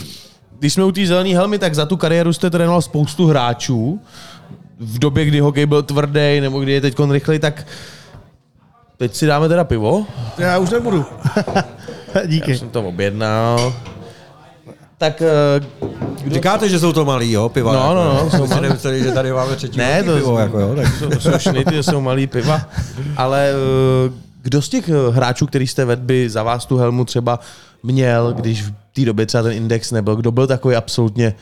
když 0.59 0.73
jsme 0.73 0.85
u 0.85 0.93
té 0.93 1.07
zelené 1.07 1.31
helmy, 1.31 1.59
tak 1.59 1.75
za 1.75 1.87
tu 1.87 1.97
kariéru 1.97 2.33
jste 2.33 2.51
trénoval 2.51 2.83
spoustu 2.83 3.27
hráčů. 3.27 4.01
V 4.81 4.99
době, 4.99 5.25
kdy 5.25 5.41
hokej 5.41 5.67
byl 5.67 5.83
tvrdý, 5.83 6.41
nebo 6.41 6.61
kdy 6.61 6.73
je 6.73 6.81
teď 6.81 6.97
rychlej, 7.11 7.39
tak 7.39 7.67
teď 9.01 9.15
si 9.15 9.27
dáme 9.27 9.49
teda 9.49 9.65
pivo. 9.65 10.07
Já 10.39 10.59
už 10.59 10.71
nebudu. 10.71 11.05
Díky. 12.27 12.51
Já 12.53 12.59
jsem 12.59 12.69
to 12.71 12.83
objednal. 12.83 13.75
Tak 14.99 15.23
eh, 15.23 15.61
kdo... 16.23 16.35
Říkáte, 16.35 16.69
že 16.69 16.79
jsou 16.79 16.93
to 16.93 17.05
malý, 17.05 17.33
jo, 17.33 17.49
piva. 17.49 17.73
No, 17.73 17.79
jako, 17.79 17.95
no, 17.95 18.05
no, 18.05 18.21
jo. 18.21 18.31
jsou 18.31 18.47
malý. 18.47 18.63
nemysleli, 18.63 19.03
že 19.03 19.13
tady 19.13 19.33
máme 19.33 19.57
třetí 19.57 19.79
Ne, 19.79 20.03
to- 20.03 20.17
pivo, 20.17 20.39
jako, 20.39 20.59
jo, 20.61 20.75
tak. 20.77 20.87
to, 20.99 21.21
jsou 21.21 21.39
šnity, 21.39 21.83
jsou 21.83 22.01
malý 22.01 22.27
piva. 22.27 22.61
Ale 23.17 23.51
eh, 23.51 24.13
kdo 24.43 24.63
z 24.63 24.69
těch 24.69 24.89
eh, 24.89 25.11
hráčů, 25.11 25.47
který 25.47 25.67
jste 25.67 25.85
vedli, 25.85 26.05
by 26.07 26.31
za 26.31 26.43
vás 26.43 26.67
tu 26.67 26.77
helmu 26.77 27.05
třeba 27.05 27.41
měl, 27.83 28.33
když 28.33 28.63
v 28.63 28.73
té 28.93 29.05
době 29.05 29.27
třeba 29.27 29.43
ten 29.43 29.53
index 29.53 29.93
nebyl? 29.93 30.17
Kdo 30.17 30.33
byl 30.33 30.47
takový 30.47 30.77
absolutně 30.77 31.35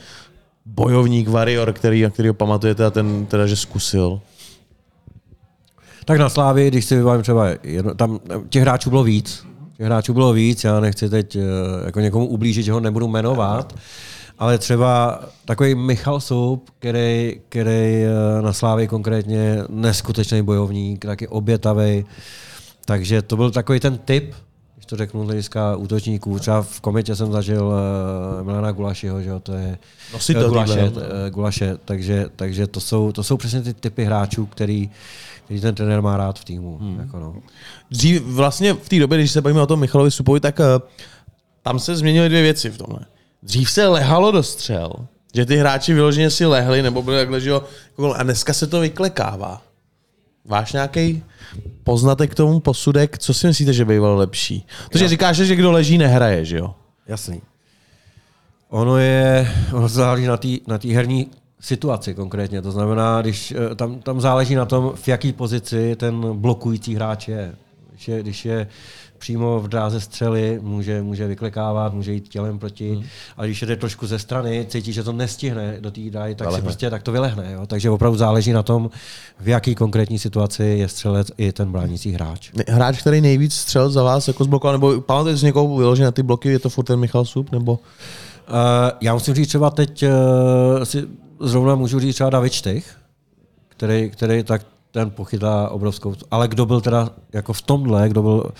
bojovník, 0.65 1.27
varior, 1.27 1.73
který, 1.73 2.05
který 2.13 2.27
ho 2.27 2.33
pamatujete 2.33 2.85
a 2.85 2.89
ten 2.89 3.25
teda, 3.25 3.47
že 3.47 3.55
zkusil? 3.55 4.19
Tak 6.05 6.19
na 6.19 6.29
Slávě, 6.29 6.67
když 6.67 6.85
si 6.85 6.95
vybavím 6.95 7.21
třeba, 7.21 7.47
jedno, 7.63 7.95
tam 7.95 8.19
těch 8.49 8.61
hráčů 8.61 8.89
bylo 8.89 9.03
víc. 9.03 9.45
Těch 9.77 9.85
hráčů 9.85 10.13
bylo 10.13 10.33
víc, 10.33 10.63
já 10.63 10.79
nechci 10.79 11.09
teď 11.09 11.35
eh, 11.35 11.41
jako 11.85 11.99
někomu 11.99 12.27
ublížit, 12.27 12.65
že 12.65 12.71
ho 12.71 12.79
nebudu 12.79 13.07
jmenovat, 13.07 13.75
ale 14.39 14.57
třeba 14.57 15.19
takový 15.45 15.75
Michal 15.75 16.19
Soup, 16.19 16.69
který, 16.79 17.41
který 17.49 18.03
eh, 18.03 18.41
na 18.41 18.53
Slávě 18.53 18.87
konkrétně 18.87 19.63
neskutečný 19.69 20.41
bojovník, 20.41 21.05
taky 21.05 21.27
obětavý. 21.27 22.05
Takže 22.85 23.21
to 23.21 23.35
byl 23.35 23.51
takový 23.51 23.79
ten 23.79 23.97
typ, 23.97 24.33
když 24.75 24.85
to 24.85 24.95
řeknu 24.95 25.23
z 25.23 25.25
hlediska 25.25 25.75
útočníků. 25.75 26.39
Třeba 26.39 26.61
v 26.61 26.81
kometě 26.81 27.15
jsem 27.15 27.31
zažil 27.31 27.67
uh, 27.67 28.45
Milana 28.45 28.71
Gulašiho, 28.71 29.21
že 29.21 29.29
jo, 29.29 29.39
to 29.39 29.53
je 29.53 29.77
Nositel 30.13 30.45
eh, 30.45 30.49
Gulaše, 30.49 30.91
eh, 31.27 31.29
Gulaše, 31.29 31.77
takže, 31.85 32.25
takže 32.35 32.67
to, 32.67 32.79
jsou, 32.79 33.11
to 33.11 33.23
jsou 33.23 33.37
přesně 33.37 33.61
ty 33.61 33.73
typy 33.73 34.05
hráčů, 34.05 34.45
který, 34.45 34.89
který 35.49 35.61
ten 35.61 35.75
trenér 35.75 36.01
má 36.01 36.17
rád 36.17 36.39
v 36.39 36.45
týmu. 36.45 36.77
Hmm. 36.77 36.99
Jako 36.99 37.19
no. 37.19 37.35
Dřív 37.91 38.21
vlastně 38.21 38.73
v 38.73 38.89
té 38.89 38.99
době, 38.99 39.17
když 39.17 39.31
se 39.31 39.41
bavíme 39.41 39.61
o 39.61 39.67
tom 39.67 39.79
Michalovi 39.79 40.11
Supovi, 40.11 40.39
tak 40.39 40.59
eh, 40.59 40.63
tam 41.61 41.79
se 41.79 41.95
změnily 41.95 42.29
dvě 42.29 42.41
věci 42.41 42.69
v 42.69 42.77
tomhle. 42.77 42.99
Dřív 43.43 43.71
se 43.71 43.87
lehalo 43.87 44.31
do 44.31 44.43
střel, 44.43 44.93
že 45.33 45.45
ty 45.45 45.57
hráči 45.57 45.93
vyloženě 45.93 46.29
si 46.29 46.45
lehli, 46.45 46.81
nebo 46.81 47.01
byli 47.01 47.17
takhle, 47.17 47.41
že 47.41 47.49
jo, 47.49 47.63
jako- 47.89 48.13
a 48.13 48.23
dneska 48.23 48.53
se 48.53 48.67
to 48.67 48.79
vyklekává. 48.79 49.61
Váš 50.45 50.73
nějaký 50.73 51.23
poznatek 51.83 52.31
k 52.31 52.35
tomu 52.35 52.59
posudek, 52.59 53.17
co 53.17 53.33
si 53.33 53.47
myslíte, 53.47 53.73
že 53.73 53.85
bývalo 53.85 54.15
lepší? 54.15 54.65
Protože 54.89 55.07
říkáš, 55.07 55.37
že 55.37 55.55
kdo 55.55 55.71
leží, 55.71 55.97
nehraje, 55.97 56.45
že 56.45 56.57
jo? 56.57 56.75
Jasný. 57.07 57.41
Ono 58.69 58.97
je, 58.97 59.51
ono 59.73 59.87
záleží 59.87 60.25
na 60.25 60.37
té 60.37 60.47
na 60.67 60.77
tý 60.77 60.93
herní 60.93 61.31
situaci 61.59 62.13
konkrétně. 62.13 62.61
To 62.61 62.71
znamená, 62.71 63.21
když 63.21 63.51
eh, 63.51 63.75
tam, 63.75 63.99
tam 63.99 64.21
záleží 64.21 64.55
na 64.55 64.65
tom, 64.65 64.91
v 64.95 65.07
jaký 65.07 65.33
pozici 65.33 65.95
ten 65.95 66.33
blokující 66.33 66.95
hráč 66.95 67.27
je. 67.27 67.55
Když 67.91 68.07
je, 68.07 68.21
když 68.21 68.45
je 68.45 68.67
přímo 69.19 69.59
v 69.59 69.67
dráze 69.67 70.01
střely, 70.01 70.59
může, 70.61 71.01
může 71.01 71.27
vyklikávat, 71.27 71.93
může 71.93 72.13
jít 72.13 72.27
tělem 72.27 72.59
proti, 72.59 72.93
hmm. 72.93 73.03
ale 73.37 73.47
když 73.47 73.61
jde 73.61 73.75
trošku 73.75 74.07
ze 74.07 74.19
strany, 74.19 74.65
cítí, 74.69 74.93
že 74.93 75.03
to 75.03 75.13
nestihne 75.13 75.77
do 75.79 75.91
té 75.91 76.01
dráhy, 76.01 76.35
tak 76.35 76.53
si 76.53 76.61
prostě 76.61 76.89
tak 76.89 77.03
to 77.03 77.11
vylehne. 77.11 77.51
Jo? 77.51 77.67
Takže 77.67 77.89
opravdu 77.89 78.17
záleží 78.17 78.51
na 78.51 78.63
tom, 78.63 78.89
v 79.39 79.47
jaký 79.47 79.75
konkrétní 79.75 80.19
situaci 80.19 80.63
je 80.63 80.87
střelec 80.87 81.31
i 81.37 81.51
ten 81.51 81.71
bránící 81.71 82.11
hráč. 82.11 82.51
Hráč, 82.67 83.01
který 83.01 83.21
nejvíc 83.21 83.53
střel 83.53 83.89
za 83.89 84.03
vás 84.03 84.27
jako 84.27 84.43
zblokoval, 84.43 84.73
nebo 84.73 85.01
pamatujete 85.01 85.39
si 85.39 85.45
někoho 85.45 85.77
vyložený 85.77 86.05
na 86.05 86.11
ty 86.11 86.23
bloky, 86.23 86.49
je 86.49 86.59
to 86.59 86.69
furt 86.69 86.85
ten 86.85 86.99
Michal 86.99 87.25
Sup, 87.25 87.51
nebo? 87.51 87.79
Uh, 88.49 88.55
já 89.01 89.13
musím 89.13 89.33
říct 89.33 89.47
třeba 89.47 89.69
teď, 89.69 90.03
uh, 90.03 90.83
si 90.83 91.07
zrovna 91.39 91.75
můžu 91.75 91.99
říct 91.99 92.15
třeba 92.15 92.29
David 92.29 92.53
Štych, 92.53 92.95
který, 93.67 94.09
který 94.09 94.43
tak 94.43 94.61
ten 94.91 95.09
pochytá 95.11 95.69
obrovskou. 95.69 96.15
Ale 96.31 96.47
kdo 96.47 96.65
byl 96.65 96.81
teda 96.81 97.09
jako 97.33 97.53
v 97.53 97.61
tomhle, 97.61 98.09
kdo 98.09 98.21
byl 98.21 98.51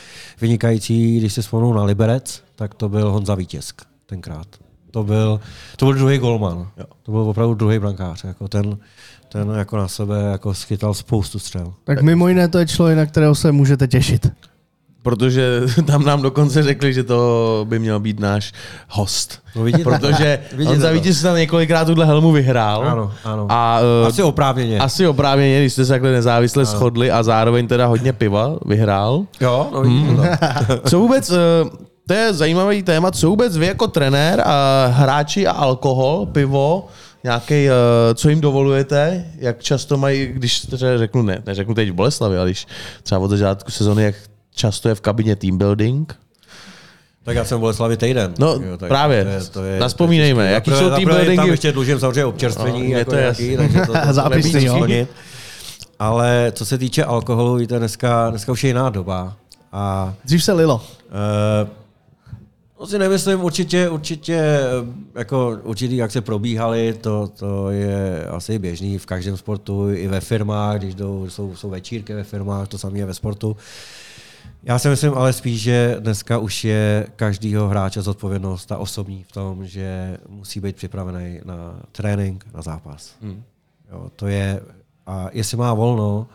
vynikající, 0.41 1.17
když 1.17 1.33
si 1.33 1.41
vzpomenu 1.41 1.73
na 1.73 1.83
Liberec, 1.83 2.43
tak 2.55 2.73
to 2.73 2.89
byl 2.89 3.11
Honza 3.11 3.35
Vítězk 3.35 3.81
tenkrát. 4.05 4.47
To 4.91 5.03
byl, 5.03 5.39
to 5.77 5.85
byl 5.85 5.95
druhý 5.95 6.17
golman. 6.17 6.67
Jo. 6.77 6.85
To 7.03 7.11
byl 7.11 7.21
opravdu 7.21 7.53
druhý 7.53 7.79
brankář. 7.79 8.23
Jako 8.23 8.47
ten, 8.47 8.77
ten 9.29 9.49
jako 9.49 9.77
na 9.77 9.87
sebe 9.87 10.21
jako 10.31 10.53
schytal 10.53 10.93
spoustu 10.93 11.39
střel. 11.39 11.73
Tak 11.83 12.01
mimo 12.01 12.27
jiné 12.27 12.47
to 12.47 12.57
je 12.57 12.67
člověk, 12.67 12.97
na 12.97 13.05
kterého 13.05 13.35
se 13.35 13.51
můžete 13.51 13.87
těšit 13.87 14.31
protože 15.09 15.61
tam 15.85 16.05
nám 16.05 16.21
dokonce 16.21 16.63
řekli, 16.63 16.93
že 16.93 17.03
to 17.03 17.65
by 17.69 17.79
měl 17.79 17.99
být 17.99 18.19
náš 18.19 18.53
host. 18.89 19.39
No 19.55 19.63
vidíte, 19.63 19.83
protože 19.83 20.39
vidíte 20.51 20.75
on 20.75 20.81
za 20.81 20.91
vítěz 20.91 21.21
tam 21.21 21.35
několikrát 21.35 21.85
tuhle 21.85 22.05
helmu 22.05 22.31
vyhrál. 22.31 22.87
Ano, 22.87 23.11
ano. 23.23 23.47
A, 23.49 23.79
uh, 24.01 24.07
asi 24.07 24.23
oprávněně. 24.23 24.79
Asi 24.79 25.07
oprávněně, 25.07 25.59
když 25.59 25.73
jste 25.73 25.85
se 25.85 25.91
takhle 25.91 26.11
nezávisle 26.11 26.63
ano. 26.63 26.71
shodli 26.71 27.11
a 27.11 27.23
zároveň 27.23 27.67
teda 27.67 27.85
hodně 27.85 28.13
piva 28.13 28.55
vyhrál. 28.65 29.25
Jo, 29.41 29.69
no 29.73 29.81
vidíte 29.81 30.11
hmm. 30.11 30.27
to. 30.67 30.77
Co 30.89 30.99
vůbec, 30.99 31.29
uh, 31.29 31.37
to 32.07 32.13
je 32.13 32.33
zajímavý 32.33 32.83
téma, 32.83 33.11
co 33.11 33.29
vůbec 33.29 33.57
vy 33.57 33.65
jako 33.65 33.87
trenér 33.87 34.43
a 34.45 34.85
hráči 34.85 35.47
a 35.47 35.51
alkohol, 35.51 36.25
pivo, 36.25 36.87
nějaký, 37.23 37.67
uh, 37.67 37.73
co 38.15 38.29
jim 38.29 38.41
dovolujete, 38.41 39.25
jak 39.37 39.63
často 39.63 39.97
mají, 39.97 40.27
když 40.27 40.67
řeknu, 40.95 41.21
ne, 41.21 41.43
neřeknu 41.45 41.73
teď 41.73 41.89
v 41.89 41.93
Boleslavi, 41.93 42.37
ale 42.37 42.47
když 42.47 42.67
třeba 43.03 43.21
od 43.21 43.29
začátku 43.29 43.71
sezóny, 43.71 44.03
jak 44.03 44.15
často 44.59 44.89
je 44.89 44.95
v 44.95 45.01
kabině 45.01 45.35
team 45.35 45.57
building. 45.57 46.15
Tak 47.23 47.35
já 47.35 47.45
jsem 47.45 47.57
v 47.57 47.59
Boleslavi 47.61 47.97
týden. 47.97 48.33
No 48.39 48.47
jo, 48.47 48.77
tak 48.77 48.89
právě, 48.89 49.23
to 49.23 49.29
je, 49.29 49.43
to 49.43 49.63
je, 49.63 49.79
Naspomínejme, 49.79 50.47
to 50.47 50.53
jaký 50.53 50.71
jsou 50.71 50.89
team 50.89 51.05
buildingy. 51.05 51.35
Tam 51.35 51.49
ještě 51.49 51.71
dlužím 51.71 51.99
samozřejmě 51.99 52.25
občerstvení, 52.25 52.91
no, 52.91 52.97
jako 52.97 53.11
to 53.11 53.17
jaký, 53.17 53.57
takže 53.57 53.79
to, 53.79 53.93
to 53.93 53.99
Zápisy, 54.13 54.65
jo. 54.65 54.87
Ale 55.99 56.51
co 56.55 56.65
se 56.65 56.77
týče 56.77 57.03
alkoholu, 57.03 57.55
víte, 57.55 57.79
dneska, 57.79 58.29
dneska 58.29 58.51
už 58.51 58.63
je 58.63 58.67
jiná 58.67 58.89
doba. 58.89 59.35
A, 59.71 60.13
Dřív 60.25 60.43
se 60.43 60.53
lilo. 60.53 60.75
Uh, 60.75 61.69
No 62.79 62.87
si 62.87 62.99
nemyslím, 62.99 63.43
určitě, 63.43 63.89
určitě, 63.89 64.59
jako 65.15 65.57
určitý 65.63 66.01
se 66.07 66.21
probíhaly, 66.21 66.93
to, 67.01 67.27
to 67.27 67.69
je 67.69 68.25
asi 68.25 68.59
běžný 68.59 68.97
v 68.97 69.05
každém 69.05 69.37
sportu, 69.37 69.89
i 69.91 70.07
ve 70.07 70.19
firmách, 70.19 70.77
když 70.77 70.95
jdou, 70.95 71.29
jsou, 71.29 71.55
jsou 71.55 71.69
večírky 71.69 72.13
ve 72.13 72.23
firmách, 72.23 72.67
to 72.67 72.77
samé 72.77 72.99
je 72.99 73.05
ve 73.05 73.13
sportu. 73.13 73.49
Uh, 73.49 73.57
já 74.63 74.79
si 74.79 74.89
myslím 74.89 75.13
ale 75.13 75.33
spíš, 75.33 75.61
že 75.61 75.95
dneska 75.99 76.37
už 76.37 76.63
je 76.63 77.07
každýho 77.15 77.67
hráče 77.67 78.01
zodpovědnost 78.01 78.65
ta 78.65 78.77
osobní 78.77 79.23
v 79.23 79.31
tom, 79.31 79.65
že 79.65 80.17
musí 80.29 80.59
být 80.59 80.75
připravený 80.75 81.39
na 81.43 81.79
trénink, 81.91 82.45
na 82.53 82.61
zápas. 82.61 83.15
Hmm. 83.21 83.43
Jo, 83.91 84.11
to 84.15 84.27
je, 84.27 84.61
a 85.05 85.27
jestli 85.31 85.57
má 85.57 85.73
volno, 85.73 86.27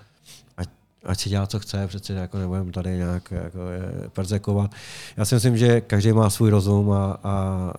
ať, 0.56 0.68
ať 1.04 1.20
si 1.20 1.30
dělá, 1.30 1.46
co 1.46 1.58
chce, 1.60 1.86
přece 1.86 2.12
jako 2.12 2.38
nebudeme 2.38 2.72
tady 2.72 2.96
nějak 2.96 3.30
jako 3.30 3.58
je, 3.68 4.08
perzekovat. 4.08 4.70
Já 5.16 5.24
si 5.24 5.34
myslím, 5.34 5.56
že 5.56 5.80
každý 5.80 6.12
má 6.12 6.30
svůj 6.30 6.50
rozum 6.50 6.92
a, 6.92 7.04
a, 7.04 7.18
a 7.22 7.72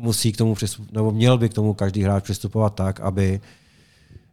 musí 0.00 0.32
k 0.32 0.36
tomu 0.36 0.54
přistupovat, 0.54 0.92
nebo 0.92 1.10
měl 1.10 1.38
by 1.38 1.48
k 1.48 1.54
tomu 1.54 1.74
každý 1.74 2.02
hráč 2.02 2.24
přistupovat 2.24 2.74
tak, 2.74 3.00
aby 3.00 3.40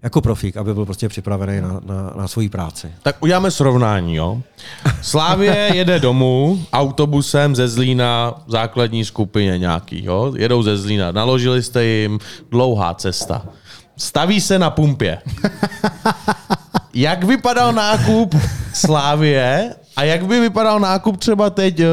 jako 0.04 0.22
profík, 0.22 0.58
aby 0.58 0.74
byl 0.74 0.86
prostě 0.86 1.10
připravený 1.10 1.62
na, 1.62 1.82
na, 1.86 2.14
na 2.16 2.28
svoji 2.28 2.50
práci. 2.50 2.92
Tak 3.04 3.16
uděláme 3.20 3.52
srovnání, 3.52 4.16
jo. 4.16 4.42
Slávě 5.02 5.72
jede 5.74 6.00
domů 6.00 6.66
autobusem 6.74 7.56
ze 7.56 7.68
Zlína 7.68 8.34
v 8.48 8.52
základní 8.52 9.06
skupině 9.06 9.58
nějaký, 9.58 10.06
jo. 10.06 10.34
Jedou 10.38 10.64
ze 10.64 10.78
Zlína, 10.78 11.12
naložili 11.12 11.64
jste 11.64 11.86
jim 11.86 12.20
dlouhá 12.52 12.94
cesta. 12.94 13.46
Staví 13.98 14.42
se 14.42 14.60
na 14.60 14.70
pumpě. 14.70 15.18
Jak 16.98 17.24
vypadal 17.24 17.74
nákup 17.74 18.36
Slávie 18.74 19.76
a 19.96 20.04
jak 20.04 20.26
by 20.26 20.40
vypadal 20.40 20.80
nákup 20.80 21.18
třeba 21.18 21.50
teď 21.50 21.80
uh, 21.80 21.86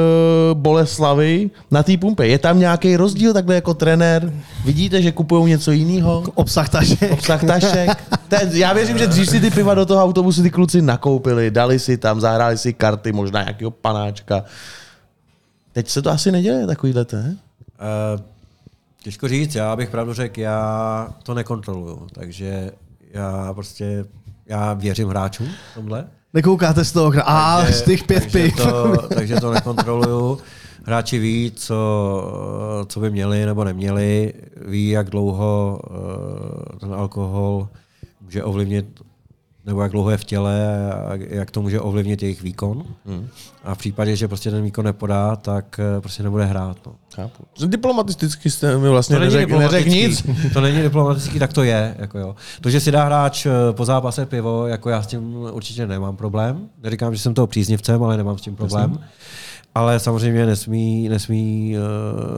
Boleslavy 0.52 1.50
na 1.70 1.82
té 1.82 1.96
pumpe? 1.96 2.26
Je 2.26 2.38
tam 2.38 2.58
nějaký 2.58 2.96
rozdíl 2.96 3.32
takhle 3.32 3.54
jako 3.54 3.74
trenér? 3.74 4.32
Vidíte, 4.64 5.02
že 5.02 5.12
kupují 5.12 5.44
něco 5.44 5.72
jiného? 5.72 6.24
Obsah 6.34 6.68
tašek. 6.68 7.12
Obsah 7.12 7.44
tašek. 7.44 7.90
Ten, 8.28 8.50
já 8.52 8.72
věřím, 8.72 8.98
že 8.98 9.06
dřív 9.06 9.30
si 9.30 9.40
ty 9.40 9.50
piva 9.50 9.74
do 9.74 9.86
toho 9.86 10.04
autobusu 10.04 10.42
ty 10.42 10.50
kluci 10.50 10.82
nakoupili, 10.82 11.50
dali 11.50 11.78
si 11.78 11.96
tam, 11.96 12.20
zahráli 12.20 12.58
si 12.58 12.72
karty, 12.72 13.12
možná 13.12 13.42
nějakého 13.42 13.70
panáčka. 13.70 14.44
Teď 15.72 15.88
se 15.88 16.02
to 16.02 16.10
asi 16.10 16.32
neděje 16.32 16.66
takovýhle, 16.66 17.06
ne? 17.12 17.36
Uh, 18.16 18.20
těžko 19.02 19.28
říct, 19.28 19.54
já 19.54 19.76
bych 19.76 19.90
pravdu 19.90 20.12
řekl, 20.14 20.40
já 20.40 21.08
to 21.22 21.34
nekontroluju, 21.34 22.06
takže 22.12 22.70
já 23.12 23.54
prostě, 23.54 24.04
já 24.46 24.74
věřím 24.74 25.08
hráčům 25.08 25.48
tomhle. 25.74 26.06
Nekoukáte 26.34 26.84
z 26.84 26.92
toho. 26.92 27.12
A 27.24 27.64
z 27.64 27.82
těch 27.82 28.04
pět 28.04 28.32
takže 28.32 28.52
to, 28.56 28.96
takže 29.14 29.36
to 29.36 29.52
nekontroluju. 29.52 30.38
Hráči 30.84 31.18
ví, 31.18 31.52
co, 31.56 32.84
co 32.88 33.00
by 33.00 33.10
měli 33.10 33.46
nebo 33.46 33.64
neměli, 33.64 34.32
ví, 34.66 34.88
jak 34.88 35.10
dlouho 35.10 35.80
uh, 35.90 36.78
ten 36.78 36.94
alkohol 36.94 37.68
může 38.20 38.44
ovlivnit 38.44 39.00
nebo 39.66 39.82
jak 39.82 39.92
dlouho 39.92 40.10
je 40.10 40.16
v 40.16 40.24
těle 40.24 40.92
a 40.92 41.10
jak 41.28 41.50
to 41.50 41.62
může 41.62 41.80
ovlivnit 41.80 42.22
jejich 42.22 42.42
výkon. 42.42 42.84
Hmm. 43.06 43.28
A 43.64 43.74
v 43.74 43.78
případě, 43.78 44.16
že 44.16 44.28
prostě 44.28 44.50
ten 44.50 44.62
výkon 44.62 44.84
nepodá, 44.84 45.36
tak 45.36 45.80
eh, 45.80 46.00
prostě 46.00 46.22
nebude 46.22 46.44
hrát. 46.44 46.76
No. 46.86 46.92
Chápu. 47.14 47.44
Diplomaticky 47.66 48.50
jste 48.50 48.78
mi 48.78 48.88
vlastně 48.88 49.18
neřek, 49.18 49.48
neřek 49.48 49.86
nic. 49.86 50.26
To 50.52 50.60
není 50.60 50.82
diplomatický, 50.82 51.38
tak 51.38 51.52
to 51.52 51.62
je. 51.62 51.94
Jako 51.98 52.18
jo. 52.18 52.36
To, 52.60 52.70
že 52.70 52.80
si 52.80 52.90
dá 52.90 53.04
hráč 53.04 53.46
eh, 53.46 53.50
po 53.72 53.84
zápase 53.84 54.26
pivo, 54.26 54.66
jako 54.66 54.90
já 54.90 55.02
s 55.02 55.06
tím 55.06 55.36
určitě 55.36 55.86
nemám 55.86 56.16
problém. 56.16 56.68
Neříkám, 56.82 57.14
že 57.14 57.20
jsem 57.20 57.34
toho 57.34 57.46
příznivcem, 57.46 58.02
ale 58.02 58.16
nemám 58.16 58.38
s 58.38 58.42
tím 58.42 58.56
problém. 58.56 58.90
Jasně. 58.90 59.06
Ale 59.74 60.00
samozřejmě 60.00 60.46
nesmí, 60.46 61.08
nesmí 61.08 61.76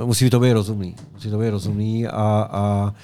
uh, 0.00 0.06
musí 0.06 0.30
to 0.30 0.40
být 0.40 0.52
rozumný. 0.52 0.94
Musí 1.14 1.30
to 1.30 1.38
být 1.38 1.50
rozumný 1.50 2.06
a, 2.06 2.48
a 2.52 2.94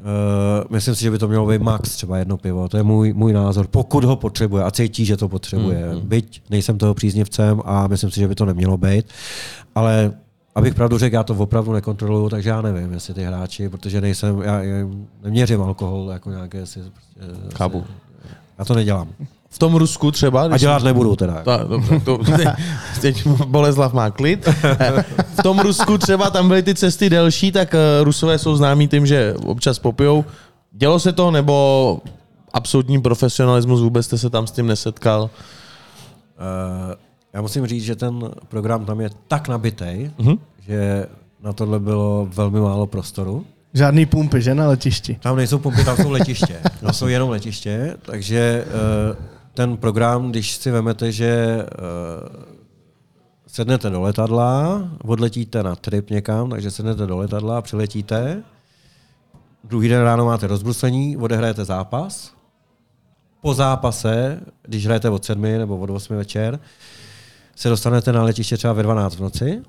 Uh, 0.00 0.64
myslím 0.70 0.94
si, 0.94 1.02
že 1.02 1.10
by 1.10 1.18
to 1.18 1.28
mělo 1.28 1.46
být 1.46 1.62
max 1.62 1.96
třeba 1.96 2.18
jedno 2.18 2.36
pivo. 2.36 2.68
To 2.68 2.76
je 2.76 2.82
můj, 2.82 3.12
můj 3.12 3.32
názor. 3.32 3.66
Pokud 3.66 4.04
ho 4.04 4.16
potřebuje 4.16 4.64
a 4.64 4.70
cítí, 4.70 5.04
že 5.04 5.16
to 5.16 5.28
potřebuje. 5.28 5.88
Mm, 5.88 5.94
mm. 5.94 6.08
Byť 6.08 6.42
nejsem 6.50 6.78
toho 6.78 6.94
příznivcem 6.94 7.62
a 7.64 7.86
myslím 7.86 8.10
si, 8.10 8.20
že 8.20 8.28
by 8.28 8.34
to 8.34 8.44
nemělo 8.44 8.76
být. 8.76 9.06
Ale 9.74 10.12
abych 10.54 10.74
pravdu 10.74 10.98
řekl, 10.98 11.14
já 11.14 11.22
to 11.22 11.34
opravdu 11.34 11.72
nekontroluju, 11.72 12.28
takže 12.28 12.50
já 12.50 12.62
nevím, 12.62 12.92
jestli 12.92 13.14
ty 13.14 13.24
hráči, 13.24 13.68
protože 13.68 14.00
nejsem, 14.00 14.42
já, 14.42 14.62
já 14.62 14.86
neměřím 15.22 15.62
alkohol 15.62 16.10
jako 16.12 16.30
nějaké 16.30 16.66
si, 16.66 16.80
Chápu. 17.56 17.84
Já 18.58 18.64
to 18.64 18.74
nedělám. 18.74 19.08
V 19.50 19.58
tom 19.58 19.74
Rusku 19.74 20.10
třeba... 20.10 20.42
A 20.42 20.58
dělat 20.58 20.82
nebudu 20.82 21.16
teda. 21.16 21.42
Ta, 21.42 21.56
dobře, 21.56 22.00
to, 22.00 22.18
teď, 22.18 22.48
teď 23.00 23.26
Boleslav 23.26 23.92
má 23.92 24.10
klid. 24.10 24.48
V 25.38 25.42
tom 25.42 25.58
Rusku 25.58 25.98
třeba 25.98 26.30
tam 26.30 26.48
byly 26.48 26.62
ty 26.62 26.74
cesty 26.74 27.10
delší, 27.10 27.52
tak 27.52 27.74
eh, 27.74 28.04
Rusové 28.04 28.38
jsou 28.38 28.56
známí 28.56 28.88
tím, 28.88 29.06
že 29.06 29.34
občas 29.46 29.78
popijou. 29.78 30.24
Dělo 30.72 31.00
se 31.00 31.12
to, 31.12 31.30
nebo 31.30 31.98
absolutní 32.52 33.02
profesionalismus, 33.02 33.80
vůbec 33.80 34.06
jste 34.06 34.18
se 34.18 34.30
tam 34.30 34.46
s 34.46 34.52
tím 34.52 34.66
nesetkal? 34.66 35.22
Uh, 35.22 36.94
já 37.32 37.42
musím 37.42 37.66
říct, 37.66 37.84
že 37.84 37.96
ten 37.96 38.30
program 38.48 38.84
tam 38.84 39.00
je 39.00 39.10
tak 39.28 39.48
nabitý, 39.48 40.10
uh-huh. 40.18 40.38
že 40.60 41.06
na 41.42 41.52
tohle 41.52 41.80
bylo 41.80 42.28
velmi 42.34 42.60
málo 42.60 42.86
prostoru. 42.86 43.46
Žádný 43.74 44.06
pumpy, 44.06 44.42
že 44.42 44.54
na 44.54 44.68
letišti? 44.68 45.18
Tam 45.22 45.36
nejsou 45.36 45.58
pumpy, 45.58 45.84
tam 45.84 45.96
jsou 45.96 46.10
letiště. 46.10 46.60
Tam 46.80 46.92
jsou 46.92 47.06
jenom 47.06 47.30
letiště, 47.30 47.96
takže 48.02 48.64
uh, 49.10 49.16
ten 49.60 49.76
program, 49.76 50.30
když 50.30 50.56
si 50.56 50.70
vemete, 50.70 51.12
že 51.12 51.56
uh, 51.56 52.44
sednete 53.46 53.90
do 53.90 54.00
letadla, 54.00 54.82
odletíte 55.04 55.62
na 55.62 55.76
trip 55.76 56.10
někam, 56.10 56.50
takže 56.50 56.70
sednete 56.70 57.06
do 57.06 57.16
letadla, 57.16 57.62
přiletíte, 57.62 58.42
druhý 59.64 59.88
den 59.88 60.02
ráno 60.02 60.24
máte 60.24 60.46
rozbruslení, 60.46 61.16
odehrajete 61.16 61.64
zápas, 61.64 62.32
po 63.40 63.54
zápase, 63.54 64.40
když 64.62 64.84
hrajete 64.84 65.10
od 65.10 65.24
7 65.24 65.42
nebo 65.42 65.78
od 65.78 65.90
8 65.90 66.16
večer, 66.16 66.60
se 67.56 67.68
dostanete 67.68 68.12
na 68.12 68.22
letiště 68.22 68.56
třeba 68.56 68.72
ve 68.72 68.82
12 68.82 69.16
v 69.16 69.20
noci, 69.20 69.62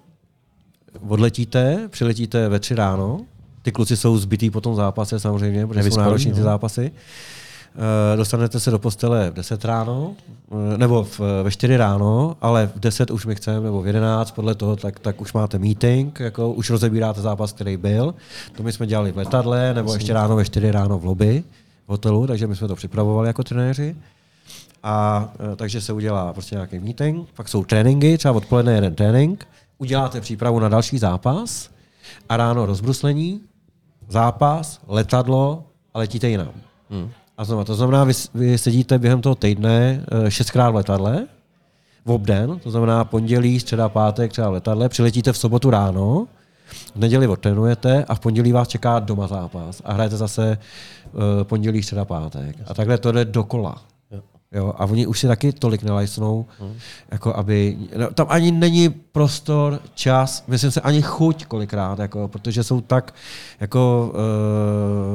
odletíte, 1.08 1.88
přiletíte 1.92 2.50
ve 2.50 2.60
3 2.60 2.76
ráno, 2.76 3.26
ty 3.62 3.72
kluci 3.72 3.98
jsou 3.98 4.18
zbytý 4.18 4.50
po 4.50 4.62
tom 4.62 4.76
zápase 4.76 5.20
samozřejmě, 5.20 5.68
protože 5.68 5.92
jsou 5.92 6.00
nároční 6.00 6.32
ty 6.32 6.40
no. 6.40 6.44
zápasy. 6.44 6.92
Eh, 6.96 7.41
dostanete 8.16 8.60
se 8.60 8.72
do 8.72 8.80
postele 8.80 9.30
v 9.30 9.34
10 9.34 9.66
ráno, 9.66 10.16
eh, 10.52 10.78
nebo 10.78 11.04
v, 11.04 11.20
ve 11.44 11.52
4 11.52 11.78
ráno, 11.78 12.38
ale 12.42 12.68
v 12.76 12.80
10 12.80 13.12
už 13.12 13.26
my 13.26 13.36
chceme, 13.36 13.60
nebo 13.60 13.82
v 13.82 13.88
11, 13.88 14.32
podle 14.32 14.56
toho, 14.56 14.76
tak, 14.76 15.00
tak 15.00 15.22
už 15.22 15.34
máte 15.34 15.60
meeting, 15.60 16.20
jako 16.20 16.52
už 16.52 16.70
rozebíráte 16.70 17.22
zápas, 17.22 17.54
který 17.54 17.78
byl. 17.78 18.16
To 18.52 18.64
my 18.64 18.72
jsme 18.72 18.88
dělali 18.88 19.12
v 19.12 19.18
letadle, 19.18 19.74
nebo 19.74 19.94
ještě 19.94 20.14
ráno 20.14 20.36
ve 20.36 20.46
4 20.46 20.72
ráno 20.72 21.00
v 21.00 21.06
lobby 21.06 21.44
v 21.88 21.90
hotelu, 21.90 22.28
takže 22.28 22.48
my 22.48 22.56
jsme 22.56 22.68
to 22.68 22.76
připravovali 22.76 23.28
jako 23.28 23.44
trenéři. 23.44 23.96
A 24.84 25.30
eh, 25.54 25.56
takže 25.56 25.82
se 25.82 25.94
udělá 25.94 26.34
prostě 26.34 26.56
nějaký 26.56 26.80
meeting, 26.80 27.30
pak 27.36 27.48
jsou 27.48 27.64
tréninky, 27.64 28.18
třeba 28.18 28.34
odpoledne 28.34 28.74
jeden 28.74 28.96
trénink, 28.96 29.48
uděláte 29.78 30.22
přípravu 30.22 30.60
na 30.60 30.70
další 30.70 30.98
zápas 30.98 31.70
a 32.30 32.38
ráno 32.38 32.66
rozbruslení, 32.66 33.42
zápas, 34.10 34.80
letadlo 34.88 35.64
a 35.94 36.00
letíte 36.00 36.30
jinam. 36.30 36.52
Hmm. 36.90 37.12
A 37.42 37.44
znamená, 37.44 37.66
to 37.66 37.76
znamená, 37.76 38.04
vy, 38.04 38.14
vy 38.34 38.58
sedíte 38.58 39.00
během 39.00 39.22
toho 39.22 39.36
týdne 39.36 40.06
eh, 40.12 40.32
šestkrát 40.32 40.70
v 40.70 40.76
letadle, 40.76 41.28
v 42.06 42.12
obden, 42.12 42.60
to 42.60 42.72
znamená 42.72 43.06
pondělí, 43.06 43.60
středa, 43.60 43.90
pátek, 43.90 44.32
třeba 44.32 44.50
v 44.50 44.54
letadle, 44.54 44.90
přiletíte 44.90 45.34
v 45.34 45.38
sobotu 45.38 45.70
ráno, 45.70 46.28
v 46.96 47.00
neděli 47.00 47.28
odtrénujete 47.28 48.06
a 48.06 48.16
v 48.16 48.20
pondělí 48.20 48.52
vás 48.52 48.68
čeká 48.68 49.00
doma 49.00 49.28
zápas 49.28 49.82
a 49.86 49.94
hrajete 49.94 50.18
zase 50.18 50.58
uh, 51.14 51.22
pondělí, 51.44 51.84
středa, 51.84 52.06
pátek. 52.06 52.56
A 52.68 52.74
takhle 52.74 52.98
to 52.98 53.12
jde 53.12 53.26
dokola. 53.26 53.82
Jo, 54.56 54.74
a 54.78 54.86
oni 54.86 55.08
už 55.08 55.20
si 55.20 55.28
taky 55.28 55.54
tolik 55.54 55.84
nelajsnou, 55.84 56.46
hmm. 56.60 56.74
jako 57.12 57.36
aby, 57.36 57.78
no, 57.98 58.12
tam 58.14 58.28
ani 58.30 58.52
není 58.52 58.90
prostor, 58.90 59.80
čas, 59.94 60.44
myslím 60.48 60.72
se 60.72 60.82
ani 60.82 61.02
chuť 61.02 61.46
kolikrát, 61.46 62.00
jako, 62.00 62.28
protože 62.28 62.64
jsou 62.64 62.82
tak 62.82 63.14
jako 63.60 64.12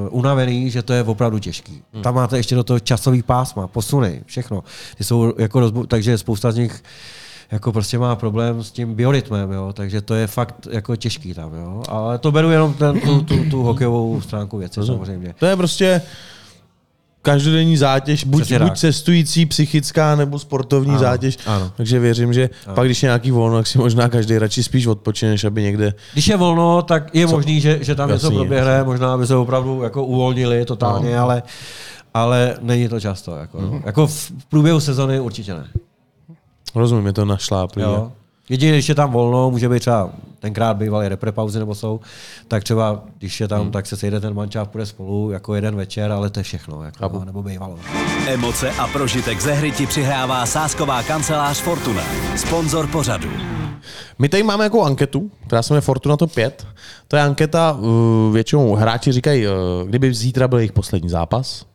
uh, 0.09 0.19
unavený, 0.19 0.71
že 0.71 0.83
to 0.83 0.93
je 0.93 1.03
opravdu 1.03 1.39
těžký. 1.39 1.83
Hmm. 1.93 2.03
Tam 2.03 2.15
máte 2.15 2.37
ještě 2.37 2.55
do 2.55 2.65
toho 2.65 2.81
časový 2.81 3.23
pásma, 3.23 3.67
posuny, 3.67 4.23
všechno. 4.27 4.65
Ty 4.97 5.05
jsou 5.05 5.35
jako 5.39 5.61
rozbu- 5.61 5.87
takže 5.87 6.19
spousta 6.19 6.53
z 6.53 6.57
nich 6.57 6.83
jako 7.51 7.73
prostě 7.73 7.99
má 7.99 8.17
problém 8.17 8.65
s 8.65 8.71
tím 8.71 8.95
biorytmem, 8.95 9.53
jo? 9.53 9.73
takže 9.73 10.01
to 10.01 10.15
je 10.15 10.27
fakt 10.27 10.69
jako 10.71 10.97
těžký 10.97 11.35
tam. 11.35 11.55
Jo? 11.55 11.83
Ale 11.89 12.19
to 12.19 12.33
beru 12.33 12.51
jenom 12.51 12.75
ten, 12.75 13.01
tu, 13.01 13.23
tu, 13.23 13.51
tu 13.51 13.63
hokejovou 13.63 14.21
stránku 14.21 14.59
věci 14.59 14.81
samozřejmě. 14.87 15.35
To 15.39 15.47
je 15.47 15.57
prostě 15.57 16.03
každodenní 17.27 17.77
zátěž, 17.77 18.25
buď, 18.25 18.53
buď 18.53 18.79
cestující, 18.79 19.47
psychická 19.47 20.17
nebo 20.17 20.39
sportovní 20.39 20.91
ano, 20.91 20.99
zátěž. 20.99 21.39
Ano. 21.47 21.73
Takže 21.77 21.99
věřím, 21.99 22.33
že 22.33 22.51
ano. 22.67 22.75
pak, 22.75 22.87
když 22.87 23.03
je 23.03 23.07
nějaký 23.07 23.31
volno, 23.31 23.57
tak 23.57 23.67
si 23.67 23.79
možná 23.79 24.09
každý 24.09 24.39
radši 24.39 24.63
spíš 24.63 24.87
odpočine, 24.87 25.31
než 25.31 25.45
aby 25.45 25.63
někde. 25.63 25.95
Když 26.13 26.29
je 26.29 26.37
volno, 26.37 26.83
tak 26.83 27.15
je 27.15 27.27
Co? 27.27 27.33
možný, 27.33 27.61
že, 27.61 27.79
že 27.83 27.95
tam 27.95 28.11
Jasný, 28.11 28.29
něco 28.29 28.39
proběhne, 28.39 28.85
možná 28.85 29.19
by 29.19 29.27
se 29.27 29.37
opravdu 29.37 29.83
jako 29.83 30.05
uvolnili 30.05 30.65
totálně, 30.65 31.17
no. 31.17 31.23
ale, 31.23 31.43
ale 32.15 32.57
není 32.61 32.89
to 32.89 33.01
často. 33.01 33.37
Jako, 33.37 33.59
mm-hmm. 33.59 33.83
jako 33.85 34.07
v 34.07 34.31
průběhu 34.49 34.81
sezony 34.81 35.21
určitě 35.21 35.55
ne. 35.55 35.67
Rozumím, 36.75 37.07
je 37.07 37.13
to 37.13 37.25
našláplý. 37.25 37.83
Jedině, 38.49 38.73
když 38.73 38.89
je 38.89 38.95
tam 38.95 39.13
volno, 39.13 39.51
může 39.51 39.69
být 39.69 39.81
třeba 39.81 40.11
tenkrát 40.41 40.75
bývaly 40.75 41.09
reprepauzy 41.09 41.59
nebo 41.59 41.75
jsou, 41.75 42.01
tak 42.49 42.65
třeba, 42.65 43.03
když 43.19 43.41
je 43.41 43.49
tam, 43.49 43.61
hmm. 43.61 43.71
tak 43.71 43.87
se 43.87 43.97
sejde 43.97 44.21
ten 44.21 44.35
mančáv, 44.35 44.69
půjde 44.69 44.87
spolu 44.87 45.31
jako 45.31 45.55
jeden 45.55 45.77
večer, 45.77 46.13
ale 46.13 46.31
to 46.31 46.41
je 46.41 46.45
všechno, 46.45 46.83
jako, 46.83 47.25
nebo 47.25 47.43
bývalo. 47.43 47.79
Emoce 48.27 48.71
a 48.71 48.87
prožitek 48.87 49.41
ze 49.41 49.53
hry 49.53 49.73
ti 49.73 49.87
přihrává 49.87 50.47
sásková 50.47 51.03
kancelář 51.03 51.61
Fortuna, 51.61 52.03
sponzor 52.37 52.87
pořadu. 52.87 53.29
My 54.19 54.29
tady 54.29 54.43
máme 54.43 54.65
jako 54.65 54.83
anketu, 54.83 55.31
která 55.47 55.63
se 55.63 55.73
jmenuje 55.75 55.81
Fortuna 55.81 56.17
to 56.17 56.27
5. 56.27 56.67
To 57.09 57.17
je 57.17 57.23
anketa, 57.23 57.73
uh, 57.73 58.33
většinou 58.33 58.75
hráči 58.75 59.13
říkají, 59.13 59.47
uh, 59.47 59.53
kdyby 59.89 60.15
zítra 60.15 60.49
byl 60.49 60.59
jejich 60.59 60.73
poslední 60.73 61.09
zápas 61.09 61.67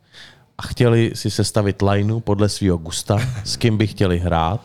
a 0.58 0.68
chtěli 0.68 1.12
si 1.16 1.32
sestavit 1.32 1.82
lineu 1.82 2.20
podle 2.20 2.50
svého 2.50 2.78
gusta, 2.78 3.20
s 3.44 3.58
kým 3.58 3.78
by 3.78 3.88
chtěli 3.88 4.20
hrát, 4.20 4.62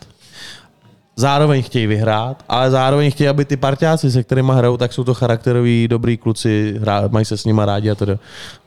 zároveň 1.16 1.62
chtějí 1.62 1.86
vyhrát, 1.86 2.44
ale 2.48 2.70
zároveň 2.70 3.10
chtějí, 3.10 3.28
aby 3.28 3.44
ty 3.44 3.56
parťáci, 3.56 4.10
se 4.10 4.22
kterými 4.22 4.52
hrajou, 4.54 4.76
tak 4.76 4.92
jsou 4.92 5.04
to 5.04 5.14
charakteroví, 5.14 5.88
dobrý 5.88 6.16
kluci, 6.16 6.76
hrá, 6.80 7.08
mají 7.08 7.24
se 7.24 7.36
s 7.36 7.44
nimi 7.44 7.60
rádi 7.64 7.90
a 7.90 7.94
tedy. 7.94 8.18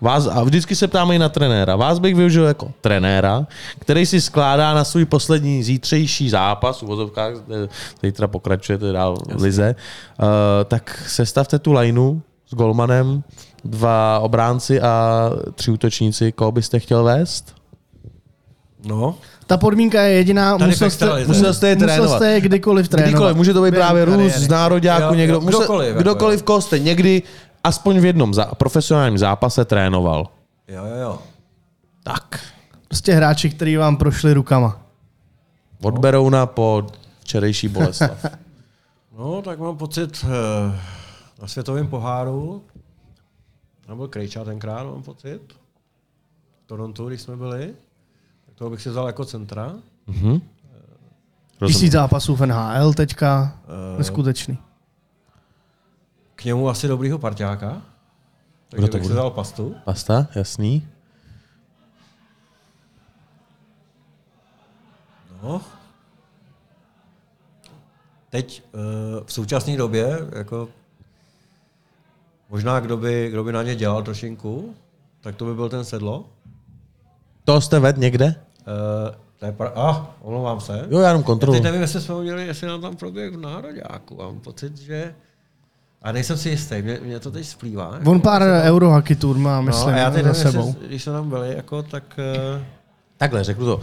Vás, 0.02 0.28
a 0.28 0.44
vždycky 0.44 0.76
se 0.76 0.88
ptáme 0.88 1.16
i 1.16 1.20
na 1.20 1.30
trenéra. 1.30 1.76
Vás 1.76 2.00
bych 2.00 2.16
využil 2.16 2.46
jako 2.46 2.72
trenéra, 2.82 3.48
který 3.80 4.06
si 4.06 4.22
skládá 4.22 4.74
na 4.74 4.84
svůj 4.84 5.06
poslední 5.06 5.64
zítřejší 5.64 6.30
zápas, 6.30 6.82
v 6.82 6.86
vozovkách, 6.86 7.34
zítra 8.04 8.28
pokračujete 8.28 8.92
dál 8.92 9.18
v 9.36 9.42
lize, 9.42 9.76
uh, 10.20 10.26
tak 10.66 11.04
sestavte 11.08 11.60
tu 11.60 11.74
lineu 11.74 12.22
s 12.48 12.56
golmanem, 12.56 13.24
dva 13.64 14.20
obránci 14.20 14.82
a 14.82 15.30
tři 15.56 15.72
útočníci, 15.72 16.32
koho 16.32 16.52
byste 16.52 16.80
chtěl 16.80 17.04
vést? 17.04 17.56
No, 18.86 19.16
ta 19.50 19.58
podmínka 19.58 20.02
je 20.02 20.14
jediná, 20.14 20.58
musel 20.58 20.90
jste, 20.90 21.26
musel 21.28 21.54
jste 21.54 21.70
je 21.70 21.76
trénovat. 21.76 22.04
Musel 22.04 22.18
jste 22.18 22.32
je 22.32 22.42
kdykoliv 22.42 22.90
trénovat. 22.90 23.10
Kdykoliv, 23.10 23.36
může 23.36 23.54
to 23.54 23.62
být 23.64 23.72
právě 23.72 24.06
Rus 24.06 24.34
z 24.34 24.48
nároďáku, 24.48 25.14
někdo, 25.14 25.34
jo, 25.34 25.42
musel, 25.42 25.60
kdokoliv, 25.60 25.88
jako 25.88 26.02
kdokoliv, 26.02 26.44
koho 26.44 26.62
jste 26.62 26.80
někdy 26.80 27.24
aspoň 27.64 28.00
v 28.00 28.06
jednom 28.06 28.34
za, 28.34 28.46
profesionálním 28.46 29.18
zápase 29.18 29.66
trénoval. 29.66 30.28
Jo, 30.68 30.86
jo, 30.86 30.96
jo. 30.96 31.20
Tak. 32.04 32.40
Prostě 32.88 33.14
hráči, 33.14 33.50
kteří 33.50 33.78
vám 33.78 33.98
prošli 33.98 34.34
rukama. 34.34 34.80
Od 35.82 35.98
Berouna 35.98 36.46
po 36.46 36.88
včerejší 37.20 37.68
Boleslav. 37.68 38.26
no, 39.18 39.42
tak 39.42 39.60
mám 39.60 39.78
pocit 39.78 40.24
uh, 40.24 40.30
na 41.42 41.48
světovém 41.48 41.88
poháru, 41.88 42.64
nebo 43.88 44.08
Krejča 44.08 44.44
tenkrát, 44.44 44.84
mám 44.84 45.04
pocit. 45.04 45.42
Toronto, 46.66 47.06
když 47.06 47.22
jsme 47.22 47.36
byli. 47.36 47.74
Toho 48.60 48.70
bych 48.70 48.82
si 48.82 48.90
vzal 48.90 49.08
jako 49.08 49.26
centra. 49.26 49.76
Mm-hmm. 50.08 50.42
Tisíc 51.68 51.92
zápasů 51.92 52.36
v 52.36 52.46
NHL 52.46 52.94
teďka. 52.94 53.60
Uh, 53.94 53.98
Neskutečný. 53.98 54.58
K 56.36 56.46
němu 56.46 56.70
asi 56.70 56.88
dobrýho 56.88 57.20
parťáka. 57.20 57.82
Takže 58.70 58.88
bych 58.88 59.06
si 59.06 59.12
vzal 59.12 59.32
pastu. 59.32 59.76
Pasta, 59.86 60.28
jasný. 60.36 60.88
No. 65.44 65.62
Teď 68.30 68.64
uh, 68.74 68.82
v 69.26 69.34
současné 69.34 69.78
době, 69.78 70.18
jako 70.36 70.70
možná 72.50 72.80
kdo 72.80 72.98
by, 72.98 73.30
kdo 73.30 73.44
by 73.44 73.52
na 73.52 73.64
ně 73.64 73.76
dělal 73.76 74.04
trošinku, 74.04 74.76
tak 75.22 75.36
to 75.36 75.46
by 75.46 75.54
byl 75.54 75.70
ten 75.70 75.86
sedlo. 75.86 76.30
To 77.44 77.62
jste 77.62 77.80
ved 77.80 77.98
někde? 77.98 78.49
Uh, 78.70 79.16
to 79.40 79.46
je 79.46 79.52
pra... 79.52 79.72
Ah, 79.76 79.96
omlouvám 80.22 80.60
se. 80.60 80.86
Jo, 80.90 81.00
já 81.00 81.08
jenom 81.08 81.24
kontrolu. 81.24 81.54
Já 81.54 81.58
teď 81.58 81.64
nevím, 81.64 81.82
jestli 81.82 82.02
jsme 82.02 82.16
udělali, 82.16 82.48
jestli 82.48 82.68
nám 82.68 82.82
tam 82.82 82.96
proběh 82.96 83.32
v 83.32 83.40
Nároďáku. 83.40 84.16
Mám 84.16 84.40
pocit, 84.40 84.78
že... 84.78 85.14
A 86.02 86.12
nejsem 86.12 86.38
si 86.38 86.50
jistý, 86.50 86.82
mě, 86.82 87.00
mě 87.04 87.20
to 87.20 87.32
teď 87.32 87.46
splývá. 87.46 87.92
Jako 87.94 88.12
On 88.12 88.22
pár 88.22 88.42
eurohaky 88.42 89.16
tour 89.16 89.38
má, 89.38 89.62
myslím, 89.62 89.90
no, 89.90 89.96
a 89.96 89.98
já 89.98 90.12
teď 90.12 90.24
nevím, 90.24 90.42
sebou. 90.42 90.68
Jestli, 90.68 90.88
když 90.88 91.04
jsme 91.04 91.14
tam 91.14 91.30
byli, 91.30 91.56
jako, 91.56 91.84
tak... 91.84 92.04
Uh... 92.56 92.62
Takhle, 93.18 93.44
řeknu 93.44 93.66
to. 93.66 93.82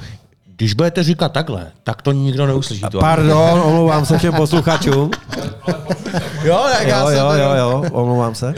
Když 0.57 0.75
budete 0.75 1.03
říkat 1.03 1.33
takhle, 1.33 1.73
tak 1.85 2.03
to 2.03 2.13
nikdo 2.13 2.47
neuslyší. 2.47 2.83
To. 2.91 3.01
Pardon, 3.01 3.61
omlouvám 3.61 4.07
se 4.07 4.19
všem 4.19 4.35
posluchačům. 4.35 5.11
jo, 6.45 6.65
tak 6.73 6.87
já 6.87 7.01
jo, 7.01 7.09
jo, 7.09 7.33
jo, 7.33 7.55
jo, 7.55 7.85
omlouvám 7.93 8.35
se. 8.35 8.55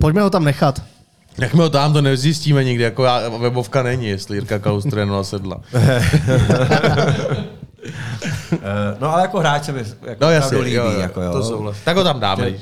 Pojďme 0.00 0.22
ho 0.22 0.30
tam 0.30 0.44
nechat. 0.44 0.82
Jak 1.40 1.54
my 1.54 1.60
ho 1.60 1.70
tam 1.70 1.92
to 1.92 2.02
nezjistíme 2.02 2.64
nikdy, 2.64 2.84
jako 2.84 3.04
já, 3.04 3.28
webovka 3.28 3.82
není, 3.82 4.06
jestli 4.08 4.36
Jirka 4.36 4.58
Kaus 4.58 4.84
trénoval 4.84 5.24
sedla. 5.24 5.60
no 9.00 9.12
ale 9.12 9.22
jako 9.22 9.38
hráč 9.38 9.64
se 9.64 9.72
mi 9.72 9.82
jako 10.02 10.24
no, 10.24 10.30
jasně, 10.30 10.58
líbí. 10.58 10.76
Jo, 10.76 10.90
jako, 10.90 11.22
jo. 11.22 11.32
To 11.32 11.42
jsou 11.44 11.72
Tak 11.84 11.96
ho 11.96 12.04
tam 12.04 12.20
dáme. 12.20 12.52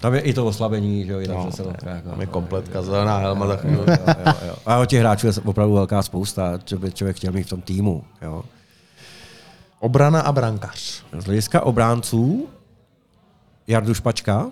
Tam 0.00 0.14
je 0.14 0.20
i 0.20 0.32
to 0.32 0.46
oslabení, 0.46 1.06
že 1.06 1.12
jo, 1.12 1.20
i 1.20 1.26
tam 1.26 1.36
no, 1.36 1.52
se 1.52 1.62
jako, 1.62 2.10
Tam 2.10 2.20
je 2.20 2.26
kompletka, 2.26 2.82
zelená 2.82 3.18
helma. 3.18 3.46
Tak 3.46 3.64
jo, 3.64 3.84
jo, 3.86 3.96
jo, 4.26 4.32
jo. 4.46 4.54
A 4.66 4.78
o 4.78 4.86
těch 4.86 5.00
hráčů 5.00 5.26
je 5.26 5.32
opravdu 5.44 5.74
velká 5.74 6.02
spousta, 6.02 6.58
co 6.64 6.78
by 6.78 6.92
člověk 6.92 7.16
chtěl 7.16 7.32
mít 7.32 7.46
v 7.46 7.50
tom 7.50 7.60
týmu. 7.60 8.04
Jo. 8.22 8.42
Obrana 9.80 10.20
a 10.20 10.32
brankář. 10.32 11.02
Z 11.18 11.24
hlediska 11.24 11.60
obránců 11.60 12.48
Jardu 13.66 13.94
Špačka. 13.94 14.46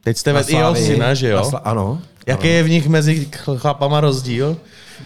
Teď 0.00 0.16
jste 0.16 0.32
vedl 0.32 0.50
i 0.50 0.54
jeho 0.54 0.74
syna, 0.74 1.14
že 1.14 1.28
jo? 1.28 1.42
Sla- 1.42 1.60
ano. 1.64 2.02
Jaký 2.28 2.48
je 2.48 2.62
v 2.62 2.70
nich 2.70 2.88
mezi 2.88 3.28
chlapama 3.56 4.00
rozdíl? 4.00 4.56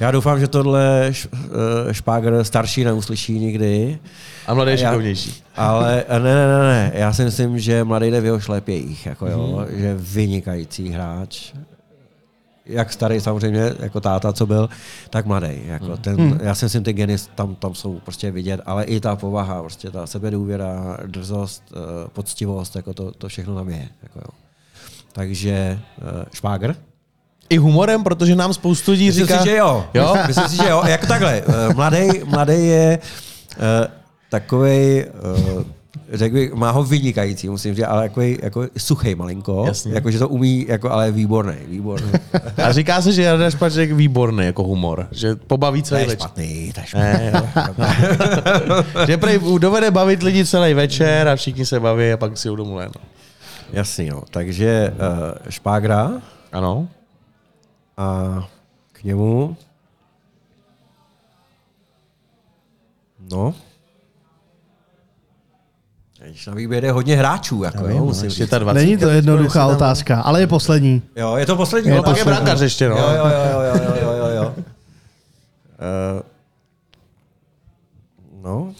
Já 0.01 0.11
doufám, 0.11 0.41
že 0.41 0.49
tohle 0.49 1.09
eh, 1.09 1.95
špágr 1.95 2.45
starší 2.45 2.85
neuslyší 2.85 3.39
nikdy. 3.39 3.99
A 4.47 4.55
mladý 4.55 4.71
je 4.71 4.79
šikovnější. 4.79 5.43
Ale 5.57 6.05
ne, 6.09 6.19
ne, 6.19 6.47
ne, 6.47 6.59
ne. 6.59 6.93
Já 6.95 7.13
si 7.13 7.25
myslím, 7.25 7.59
že 7.59 7.85
mladý 7.85 8.11
jde 8.11 8.21
v 8.21 8.25
jeho 8.25 8.41
šlépějích. 8.41 9.07
Jako 9.07 9.27
jo, 9.27 9.67
hmm. 9.69 9.81
že 9.81 9.97
vynikající 9.99 10.89
hráč. 10.89 11.53
Jak 12.67 12.93
starý 12.93 13.21
samozřejmě, 13.21 13.73
jako 13.79 14.01
táta, 14.01 14.33
co 14.33 14.47
byl, 14.47 14.69
tak 15.11 15.27
mladý. 15.27 15.61
Jako 15.67 15.87
hmm. 15.87 15.97
ten, 15.97 16.17
hmm. 16.17 16.39
Já 16.43 16.55
si 16.55 16.65
myslím, 16.65 16.83
ty 16.83 16.93
geny 16.93 17.17
tam, 17.35 17.55
tam 17.55 17.75
jsou 17.75 18.01
prostě 18.01 18.31
vidět, 18.31 18.61
ale 18.67 18.85
i 18.85 19.01
ta 19.01 19.17
povaha, 19.17 19.61
prostě 19.61 19.91
ta 19.91 20.07
sebedůvěra, 20.07 20.97
drzost, 21.07 21.63
eh, 21.73 22.09
poctivost, 22.13 22.77
jako 22.77 22.95
to, 22.95 23.13
to 23.13 23.29
všechno 23.29 23.55
tam 23.55 23.69
je. 23.69 23.89
Jako 24.03 24.19
jo. 24.19 24.39
Takže 25.13 25.79
špágr. 26.33 26.75
I 27.49 27.57
humorem, 27.57 28.05
protože 28.05 28.37
nám 28.37 28.55
spoustu 28.55 28.91
lidí 28.91 29.07
Myslím 29.07 29.27
říká... 29.27 29.39
si, 29.39 29.49
že 29.49 29.57
jo. 29.57 29.85
Jo? 29.95 30.15
Myslím 30.27 30.49
si, 30.49 30.57
že 30.57 30.69
jo. 30.69 30.83
Jako 30.87 31.07
takhle. 31.07 31.43
Mladý, 31.75 32.09
mladý 32.25 32.67
je 32.67 32.99
uh, 33.57 33.65
takovej, 34.29 35.07
uh, 35.57 35.63
řekl 36.13 36.35
bych, 36.35 36.53
má 36.53 36.71
ho 36.71 36.85
vynikající, 36.85 37.49
musím 37.49 37.75
říct, 37.75 37.85
ale 37.85 38.03
jako, 38.03 38.21
jako 38.21 38.67
suchý 38.79 39.15
malinko. 39.15 39.65
Jasně. 39.67 39.95
Jako, 39.95 40.11
že 40.11 40.19
to 40.19 40.29
umí, 40.29 40.67
jako, 40.69 40.91
ale 40.91 41.07
je 41.07 41.13
výborný. 41.13 41.55
výborný. 41.69 42.13
A 42.65 42.73
říká 42.73 43.03
se, 43.03 43.13
že 43.13 43.23
Jarda 43.23 43.51
Špaček 43.51 43.89
je 43.89 43.95
výborný 43.95 44.47
jako 44.47 44.63
humor. 44.63 45.09
Že 45.11 45.37
pobaví 45.37 45.83
celý 45.83 46.01
je 46.01 46.07
večer. 46.07 46.21
špatný, 46.21 46.73
to 46.75 46.81
je 46.81 46.87
špatný. 46.87 47.11
Ne, 47.11 47.33
že 49.07 49.17
prej 49.17 49.41
dovede 49.59 49.91
bavit 49.91 50.23
lidi 50.23 50.47
celý 50.47 50.75
večer 50.75 51.29
a 51.29 51.37
všichni 51.37 51.67
se 51.67 51.81
baví 51.81 52.13
a 52.13 52.17
pak 52.17 52.39
si 52.39 52.49
jdou 52.49 52.57
domů 52.57 52.79
no. 52.79 54.23
Takže 54.31 54.93
uh, 54.95 55.51
špágra 55.51 56.11
Ano. 56.53 56.89
A 57.97 58.49
k 58.93 59.03
němu 59.05 59.57
no 63.31 63.55
Když 66.25 66.47
na 66.47 66.55
výběr 66.55 66.85
je 66.85 66.93
hodně 66.93 67.17
hráčů, 67.17 67.63
jako, 67.63 67.89
jo, 67.89 68.05
musím 68.05 68.31
říct. 68.31 68.49
25. 68.49 68.75
Není 68.75 68.97
to 68.97 69.09
jednoduchá 69.11 69.67
otázka, 69.67 70.21
ale 70.21 70.41
je 70.41 70.47
poslední. 70.47 71.03
Jo, 71.17 71.37
je 71.37 71.47
to 71.47 71.57
poslední. 71.57 71.91
Je 71.91 71.97
no, 71.97 72.03
Pak 72.03 72.17
je 72.17 72.25
poslední. 72.25 72.43
brankář 72.45 72.61
ještě, 72.61 72.89
no. 72.89 72.97
Jo, 72.97 73.09
jo, 73.09 73.27
jo, 73.27 73.61
jo, 73.61 73.81
jo, 73.85 73.95
jo, 74.03 74.13
jo, 74.13 74.27
jo. 74.37 74.55
Uh, 74.55 76.23
no, 78.43 78.73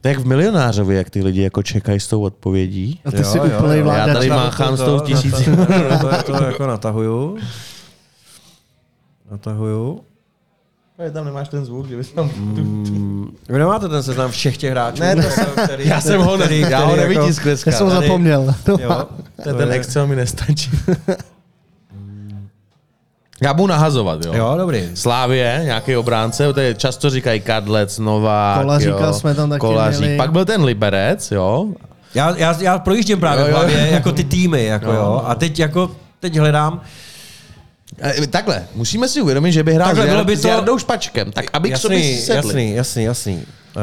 To 0.00 0.08
jak 0.08 0.18
v 0.18 0.26
milionářovi, 0.26 0.96
jak 0.96 1.10
ty 1.10 1.22
lidi 1.22 1.42
jako 1.42 1.62
čekají 1.62 2.00
s 2.00 2.06
tou 2.08 2.22
odpovědí. 2.22 3.00
A 3.04 3.10
ty 3.10 3.16
Jo, 3.16 3.24
jsi 3.24 3.38
jo, 3.38 3.44
úplný 3.44 3.78
jo. 3.78 3.86
Já 3.86 4.06
tady 4.06 4.30
máchám 4.30 4.76
s 4.76 4.80
tou 4.80 5.00
tisící. 5.00 5.44
to, 6.24 6.32
to 6.32 6.44
jako 6.44 6.66
natahuju. 6.66 7.38
Natahuju. 9.30 10.00
Tam 11.12 11.24
nemáš 11.24 11.48
ten 11.48 11.64
zvuk, 11.64 11.88
že 11.88 11.96
bys 11.96 12.12
tam... 12.12 12.30
Vy 13.48 13.58
nemáte 13.58 13.88
ten 13.88 14.02
seznam 14.02 14.30
všech 14.30 14.56
těch 14.56 14.70
hráčů? 14.70 15.00
Ne, 15.02 15.16
to- 15.16 15.62
který, 15.64 15.88
Já 15.88 16.00
jsem 16.00 16.20
ho, 16.20 16.36
ne, 16.36 16.44
který- 16.44 16.60
já 16.60 16.84
ho 16.84 16.96
jako- 16.96 17.12
nevytiskl 17.14 17.44
dneska. 17.44 17.70
Já 17.70 17.76
jsem 17.76 17.86
ho 17.86 17.92
Tady- 17.92 18.06
zapomněl. 18.06 18.54
Jo, 18.80 19.06
Ten, 19.44 19.56
ten 19.56 19.72
Excel 19.72 20.06
mi 20.06 20.16
nestačí. 20.16 20.70
Já 23.42 23.54
budu 23.54 23.66
nahazovat, 23.66 24.24
jo. 24.24 24.32
Jo, 24.34 24.54
dobrý. 24.58 24.90
Slávě, 24.94 25.60
nějaký 25.64 25.96
obránce, 25.96 26.52
to 26.52 26.60
je, 26.60 26.74
často 26.74 27.10
říkají 27.10 27.40
Kadlec, 27.40 27.98
Novák, 27.98 28.60
Kolaříka 28.60 29.06
jo, 29.06 29.12
jsme 29.12 29.34
tam 29.34 29.50
taky 29.50 29.60
Kolařík. 29.60 30.00
měli. 30.00 30.16
Pak 30.16 30.32
byl 30.32 30.44
ten 30.44 30.64
Liberec, 30.64 31.30
jo. 31.32 31.68
Já, 32.14 32.36
já, 32.36 32.56
já 32.60 32.78
projíždím 32.78 33.20
právě 33.20 33.40
Jo, 33.40 33.46
v 33.46 33.50
jo. 33.50 33.56
hlavě 33.56 33.88
jako 33.90 34.12
ty 34.12 34.24
týmy, 34.24 34.64
jako 34.64 34.86
No. 34.86 34.92
jo. 34.92 35.22
A 35.26 35.34
teď 35.34 35.58
jako, 35.58 35.90
teď 36.20 36.36
hledám, 36.38 36.80
Takhle, 38.30 38.66
musíme 38.74 39.08
si 39.08 39.22
uvědomit, 39.22 39.52
že 39.52 39.62
by 39.62 39.74
hrál 39.74 39.88
Takhle, 39.88 40.04
s, 40.04 40.08
bylo 40.08 40.22
Jar- 40.22 40.26
by 40.26 40.36
s 40.36 40.42
to- 40.42 40.48
Jardou 40.48 40.78
Špačkem, 40.78 41.32
tak 41.32 41.46
aby 41.52 41.70
k 41.70 41.76
sobě 41.76 41.98
jasný, 41.98 42.16
sedli. 42.22 42.36
jasný, 42.36 42.72
jasný, 42.72 43.04
jasný. 43.04 43.34
Uh, 43.36 43.82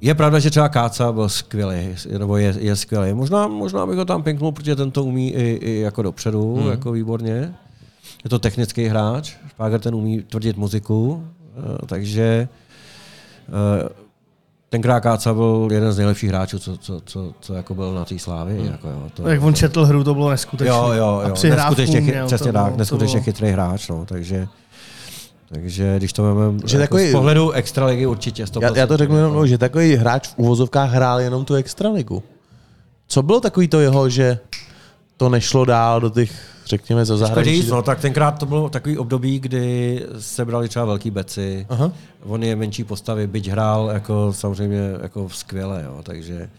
je 0.00 0.14
pravda, 0.14 0.38
že 0.38 0.50
třeba 0.50 0.68
Káca 0.68 1.12
byl 1.12 1.28
skvělý, 1.28 1.94
nebo 2.18 2.36
je, 2.36 2.54
je 2.58 2.76
skvělý. 2.76 3.14
Možná, 3.14 3.48
možná 3.48 3.86
bych 3.86 3.98
ho 3.98 4.04
tam 4.04 4.22
pinknul, 4.22 4.52
protože 4.52 4.76
ten 4.76 4.90
to 4.90 5.04
umí 5.04 5.34
i, 5.34 5.58
i 5.62 5.80
jako 5.80 6.02
dopředu, 6.02 6.56
hmm. 6.56 6.70
jako 6.70 6.92
výborně. 6.92 7.54
Je 8.24 8.30
to 8.30 8.38
technický 8.38 8.84
hráč, 8.84 9.36
Špáger 9.48 9.80
ten 9.80 9.94
umí 9.94 10.22
tvrdit 10.22 10.56
muziku, 10.56 11.08
uh, 11.08 11.78
takže 11.86 12.48
uh, 13.48 14.05
tenkrát 14.70 15.00
Káca 15.00 15.34
byl 15.34 15.68
jeden 15.72 15.92
z 15.92 15.96
nejlepších 15.96 16.28
hráčů, 16.30 16.58
co, 16.58 16.76
co, 16.78 17.00
co, 17.04 17.32
co 17.40 17.54
jako 17.54 17.74
byl 17.74 17.94
na 17.94 18.04
té 18.04 18.18
slávě. 18.18 18.54
Hmm. 18.58 18.66
Jako, 18.66 18.88
jo, 18.88 19.02
to, 19.14 19.28
Jak 19.28 19.42
on 19.42 19.54
četl 19.54 19.84
hru, 19.84 20.04
to 20.04 20.14
bylo 20.14 20.30
neskutečné. 20.30 20.74
Jo, 20.76 20.90
jo, 20.92 21.20
A 21.24 21.28
jo. 21.28 21.34
přihrávku 21.34 21.70
Neskutečně, 21.70 22.00
chy, 22.00 22.10
měl, 22.10 22.26
přesně 22.26 22.52
tak, 22.52 22.64
bylo- 22.66 22.76
neskutečně 22.78 23.14
bylo- 23.20 23.24
chytrý 23.24 23.50
hráč, 23.50 23.88
no, 23.88 24.04
takže 24.06 24.48
takže 25.48 25.94
když 25.98 26.12
to 26.12 26.22
máme 26.22 26.58
Že 26.64 26.76
jako 26.76 26.82
takový- 26.94 27.08
z 27.08 27.12
pohledu 27.12 27.50
extraligy 27.50 28.06
určitě 28.06 28.44
100%. 28.46 28.62
Já, 28.62 28.80
já 28.80 28.86
to 28.86 28.96
řeknu 28.96 29.16
jenom, 29.16 29.34
no, 29.34 29.46
že 29.46 29.58
takový 29.58 29.94
hráč 29.96 30.28
v 30.28 30.34
uvozovkách 30.36 30.90
hrál 30.90 31.20
jenom 31.20 31.44
tu 31.44 31.54
extraligu. 31.54 32.22
Co 33.08 33.22
bylo 33.22 33.40
takový 33.40 33.68
to 33.68 33.80
jeho, 33.80 34.08
že 34.08 34.38
to 35.16 35.28
nešlo 35.28 35.64
dál 35.64 36.00
do 36.00 36.10
těch, 36.10 36.32
řekněme, 36.66 37.04
za 37.04 37.16
zahraničí? 37.16 37.62
říct, 37.62 37.70
no, 37.70 37.82
tak 37.82 38.00
tenkrát 38.00 38.38
to 38.38 38.46
bylo 38.46 38.68
takový 38.68 38.98
období, 38.98 39.38
kdy 39.38 40.06
se 40.18 40.44
brali 40.44 40.68
třeba 40.68 40.84
velký 40.84 41.10
beci, 41.10 41.66
Aha. 41.68 41.92
on 42.22 42.42
je 42.42 42.56
menší 42.56 42.84
postavy, 42.84 43.26
byť 43.26 43.48
hrál 43.48 43.90
jako 43.92 44.32
samozřejmě 44.32 44.80
jako 45.02 45.28
skvěle, 45.28 45.82
jo, 45.84 46.00
takže 46.02 46.50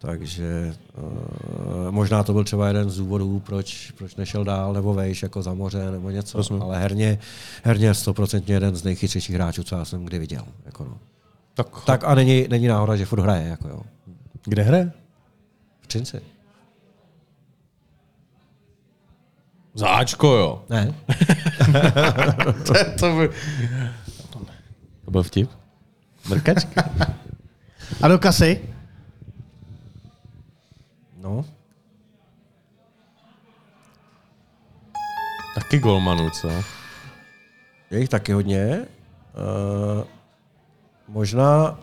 takže 0.00 0.74
uh, 0.96 1.90
možná 1.90 2.22
to 2.22 2.32
byl 2.32 2.44
třeba 2.44 2.68
jeden 2.68 2.90
z 2.90 2.96
důvodů, 2.96 3.42
proč, 3.46 3.90
proč 3.90 4.16
nešel 4.16 4.44
dál, 4.44 4.72
nebo 4.72 4.94
vejš 4.94 5.22
jako 5.22 5.42
za 5.42 5.54
moře, 5.54 5.90
nebo 5.90 6.10
něco, 6.10 6.38
Rozumím. 6.38 6.62
ale 6.62 6.78
herně, 6.78 7.18
herně 7.64 7.92
100% 7.92 8.42
jeden 8.46 8.76
z 8.76 8.84
nejchytřejších 8.84 9.34
hráčů, 9.34 9.62
co 9.62 9.74
já 9.76 9.84
jsem 9.84 10.04
kdy 10.04 10.18
viděl. 10.18 10.44
Jako 10.66 10.84
no. 10.84 10.98
Tak, 11.54 11.66
Tak 11.84 12.04
a 12.04 12.14
není, 12.14 12.46
není 12.50 12.66
náhoda, 12.66 12.96
že 12.96 13.04
furt 13.04 13.20
hraje, 13.20 13.48
jako 13.48 13.68
jo. 13.68 13.82
kde 14.44 14.62
hraje? 14.62 14.92
V 15.80 15.86
Třinci. 19.78 19.94
Záčko, 19.94 20.36
jo. 20.36 20.64
Ne? 20.68 20.94
to, 22.66 22.74
to, 22.98 23.16
by... 23.16 23.30
to 25.04 25.10
byl 25.10 25.22
vtip. 25.22 25.50
Mrkačka. 26.28 26.90
A 28.02 28.08
do 28.08 28.18
kasy? 28.18 28.60
No. 31.16 31.44
Taky 35.54 35.78
golmanů, 35.78 36.30
co? 36.30 36.48
Je 37.90 38.00
jich 38.00 38.08
taky 38.08 38.32
hodně. 38.32 38.78
Uh, 38.78 40.04
možná, 41.08 41.78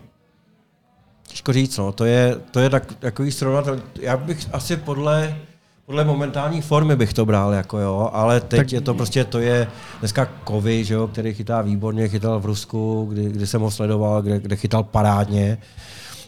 těžko 1.28 1.54
říct, 1.54 1.78
no, 1.78 1.92
to 1.92 2.06
je, 2.06 2.36
to 2.52 2.60
je 2.60 2.70
tak, 2.70 2.96
takový 2.96 3.32
srovnatel. 3.32 3.82
Já 4.00 4.18
bych 4.18 4.48
asi 4.54 4.78
podle, 4.78 5.38
podle 5.86 6.04
momentální 6.04 6.62
formy 6.62 6.96
bych 6.96 7.14
to 7.14 7.26
bral, 7.26 7.54
jako 7.54 7.78
jo, 7.78 8.10
ale 8.14 8.42
teď 8.42 8.60
tak... 8.60 8.72
je 8.72 8.82
to 8.82 8.94
prostě, 8.94 9.24
to 9.24 9.40
je 9.40 9.68
dneska 10.00 10.26
Kovy, 10.26 10.84
že 10.84 10.94
jo, 10.94 11.08
který 11.08 11.34
chytá 11.34 11.62
výborně, 11.62 12.08
chytal 12.08 12.40
v 12.40 12.46
Rusku, 12.46 13.08
kdy, 13.12 13.26
kdy 13.26 13.48
jsem 13.48 13.62
ho 13.62 13.72
sledoval, 13.72 14.22
kde, 14.22 14.40
kde 14.40 14.56
chytal 14.56 14.84
parádně. 14.84 15.58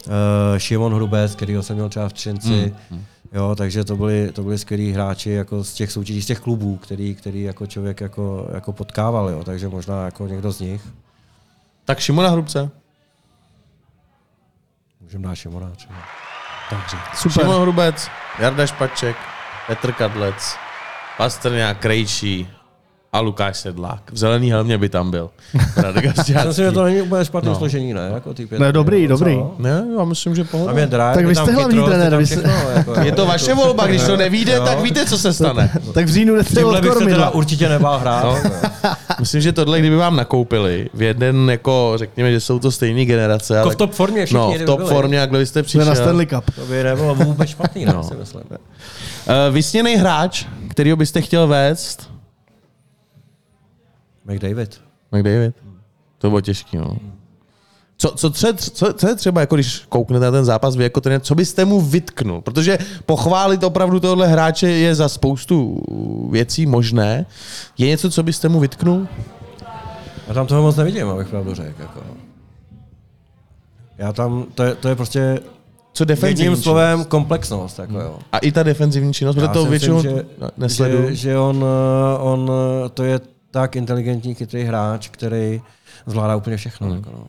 Uh, 0.07 0.13
Šimon 0.57 0.95
Hrubec, 0.95 1.35
kterýho 1.35 1.63
jsem 1.63 1.75
měl 1.75 1.89
třeba 1.89 2.09
v 2.09 2.13
Třinci, 2.13 2.73
mm. 2.91 3.05
Jo, 3.33 3.55
takže 3.55 3.83
to 3.83 3.95
byli, 3.95 4.31
to 4.31 4.43
byli 4.43 4.57
skvělí 4.57 4.91
hráči 4.91 5.29
jako 5.29 5.63
z 5.63 5.73
těch 5.73 5.91
soutěží, 5.91 6.21
z 6.21 6.25
těch 6.25 6.39
klubů, 6.39 6.77
který, 6.77 7.15
který 7.15 7.43
jako 7.43 7.67
člověk 7.67 8.01
jako, 8.01 8.47
jako 8.53 8.73
potkával, 8.73 9.29
jo, 9.29 9.43
takže 9.43 9.67
možná 9.67 10.05
jako 10.05 10.27
někdo 10.27 10.51
z 10.51 10.59
nich. 10.59 10.81
Tak 11.85 11.99
Šimona 11.99 12.29
Hrubce. 12.29 12.69
Můžeme 15.01 15.27
dát 15.27 15.35
Šimona 15.35 15.69
třeba. 15.69 15.95
Takže. 16.69 16.97
Super. 17.15 17.43
Šimon 17.43 17.61
Hrubec, 17.61 18.09
Jarda 18.39 18.67
Špaček, 18.67 19.17
Petr 19.67 19.91
Kadlec, 19.91 20.55
Pastrňák, 21.17 21.79
Krejčí 21.79 22.56
a 23.17 23.19
Lukáš 23.21 23.57
Sedlák. 23.57 24.11
V 24.11 24.17
zelený 24.17 24.51
helmě 24.51 24.77
by 24.77 24.89
tam 24.89 25.11
byl. 25.11 25.29
Myslím, 25.53 25.93
Gastiácký. 26.03 26.53
že 26.55 26.71
to 26.71 26.83
není 26.83 27.01
úplně 27.01 27.25
špatné 27.25 27.47
No. 27.47 27.53
no. 27.53 27.57
složení, 27.59 27.93
ne? 27.93 28.09
Jako 28.13 28.33
ty 28.33 28.45
pět, 28.45 28.59
Ne, 28.59 28.71
dobrý, 28.71 29.01
jo, 29.03 29.09
dobrý. 29.09 29.35
co? 29.35 29.55
Ne, 29.57 29.83
já 29.97 30.03
myslím, 30.05 30.35
že 30.35 30.43
pohoda. 30.43 30.71
Tam 30.71 30.77
je 30.77 30.87
drive, 30.87 31.11
Tak 31.13 31.21
je 31.21 31.27
vy 31.27 31.35
tam 31.35 31.45
jste 31.45 31.53
hlavní 31.55 31.83
trenér, 31.83 32.13
je 32.13 32.25
jste- 32.25 32.35
všechno, 32.35 32.69
jako, 32.75 32.93
Je 33.01 33.11
to 33.11 33.25
vaše 33.25 33.53
volba, 33.53 33.87
když 33.87 34.03
to 34.03 34.17
nevíde, 34.17 34.59
tak 34.59 34.79
víte, 34.81 35.05
co 35.05 35.17
se 35.17 35.33
stane. 35.33 35.69
Tak 35.93 36.05
v 36.05 36.09
říjnu 36.09 36.43
Tímhle 36.43 36.79
od 36.81 36.85
kormidla. 36.93 37.29
určitě 37.29 37.69
nebál 37.69 37.99
hrát. 37.99 38.23
No. 38.23 38.37
Myslím, 39.19 39.41
že 39.41 39.51
tohle, 39.51 39.79
kdyby 39.79 39.95
vám 39.95 40.15
nakoupili 40.15 40.89
v 40.93 41.01
jeden, 41.01 41.49
jako 41.49 41.93
řekněme, 41.95 42.31
že 42.31 42.39
jsou 42.39 42.59
to 42.59 42.71
stejné 42.71 43.05
generace. 43.05 43.53
Jako 43.55 43.65
ale- 43.65 43.73
v 43.73 43.77
top 43.77 43.91
formě 43.93 44.25
všichni, 44.25 44.39
No, 44.39 44.51
v 44.51 44.65
top 44.65 44.79
byli. 44.79 44.89
formě, 44.89 45.17
jak 45.17 45.29
kdybyste 45.29 45.59
Jsme 45.59 45.63
přišel. 45.63 45.85
na 45.85 45.95
Stanley 45.95 46.25
Cup. 46.25 46.51
To 46.55 46.61
by 46.65 46.83
nebylo 46.83 47.15
vůbec 47.15 47.49
špatný, 47.49 47.85
ne, 47.85 47.93
No. 47.93 48.03
si 48.03 48.13
myslím. 48.15 48.41
Uh, 48.49 48.55
vysněný 49.51 49.95
hráč, 49.95 50.45
kterýho 50.69 50.97
byste 50.97 51.21
chtěl 51.21 51.47
vést? 51.47 52.09
McDavid. 54.27 54.81
McDavid. 55.11 55.55
To 56.17 56.29
bylo 56.29 56.41
těžký, 56.41 56.77
no. 56.77 56.97
Co, 57.97 58.11
co, 58.11 58.29
tře, 58.29 58.53
co, 58.53 58.93
co 58.93 59.07
je 59.07 59.15
třeba, 59.15 59.41
jako 59.41 59.55
když 59.55 59.85
kouknete 59.89 60.25
na 60.25 60.31
ten 60.31 60.45
zápas, 60.45 60.75
vy 60.75 60.83
jako 60.83 61.01
trenér, 61.01 61.21
co 61.21 61.35
byste 61.35 61.65
mu 61.65 61.81
vytknul? 61.81 62.41
Protože 62.41 62.77
pochválit 63.05 63.63
opravdu 63.63 63.99
tohle 63.99 64.27
hráče 64.27 64.69
je 64.69 64.95
za 64.95 65.09
spoustu 65.09 65.81
věcí 66.31 66.65
možné. 66.65 67.25
Je 67.77 67.87
něco, 67.87 68.11
co 68.11 68.23
byste 68.23 68.49
mu 68.49 68.59
vytknul? 68.59 69.07
Já 70.27 70.33
tam 70.33 70.47
toho 70.47 70.61
moc 70.61 70.75
nevidím, 70.75 71.07
abych 71.07 71.27
pravdu 71.27 71.53
řekl. 71.53 71.81
Jako. 71.81 71.99
Já 73.97 74.13
tam, 74.13 74.45
to 74.55 74.63
je, 74.63 74.75
to 74.75 74.87
je 74.87 74.95
prostě 74.95 75.39
Co 75.93 76.05
defenzivní 76.05 76.29
jedním 76.29 76.45
činnost? 76.45 76.63
slovem 76.63 77.05
komplexnost. 77.05 77.79
Jako, 77.79 77.99
jo. 77.99 78.19
A 78.31 78.37
i 78.37 78.51
ta 78.51 78.63
defenzivní 78.63 79.13
činnost, 79.13 79.35
protože 79.35 79.47
to 79.47 79.65
většinou 79.65 80.01
že, 80.01 80.25
nesleduju. 80.57 81.09
Že, 81.09 81.15
že 81.15 81.37
on, 81.37 81.65
eh, 81.65 82.17
on, 82.19 82.51
eh, 82.85 82.89
to 82.89 83.03
je 83.03 83.19
tak 83.59 83.75
inteligentní, 83.75 84.35
chytrý 84.35 84.63
hráč, 84.63 85.09
který 85.09 85.61
zvládá 86.05 86.35
úplně 86.35 86.57
všechno. 86.57 86.95
Jako 86.95 87.09
no. 87.11 87.27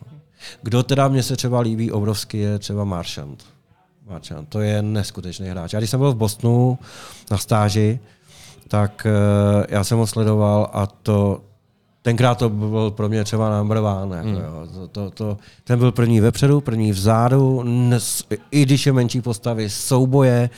Kdo 0.61 0.83
teda 0.83 1.07
mě 1.07 1.23
se 1.23 1.35
třeba 1.35 1.59
líbí 1.59 1.91
obrovsky, 1.91 2.37
je 2.37 2.59
třeba 2.59 2.83
Marchand. 2.83 3.43
Marchand, 4.09 4.49
to 4.49 4.59
je 4.61 4.81
neskutečný 4.81 5.49
hráč. 5.49 5.73
Já 5.73 5.79
když 5.79 5.89
jsem 5.89 5.99
byl 5.99 6.11
v 6.11 6.15
Bostonu 6.15 6.79
na 7.31 7.37
stáži, 7.37 7.99
tak 8.67 9.07
eh, 9.09 9.65
já 9.69 9.83
jsem 9.83 9.97
ho 9.97 10.07
sledoval 10.07 10.69
a 10.73 10.85
to 10.87 11.41
tenkrát 12.01 12.35
to 12.37 12.49
byl 12.49 12.91
pro 12.91 13.09
mě 13.09 13.23
třeba 13.23 13.57
number 13.57 13.77
one. 13.77 14.17
Jako, 14.17 14.29
Hmm. 14.29 14.37
jo. 14.37 14.67
To, 14.73 14.87
to, 14.87 15.09
to, 15.11 15.37
ten 15.63 15.79
byl 15.79 15.91
první 15.91 16.19
vepředu, 16.21 16.61
první 16.61 16.91
vzadu, 16.91 17.63
nes, 17.63 18.23
i 18.51 18.61
když 18.61 18.85
je 18.85 18.93
menší 18.93 19.21
postavy, 19.21 19.69
souboje. 19.69 20.49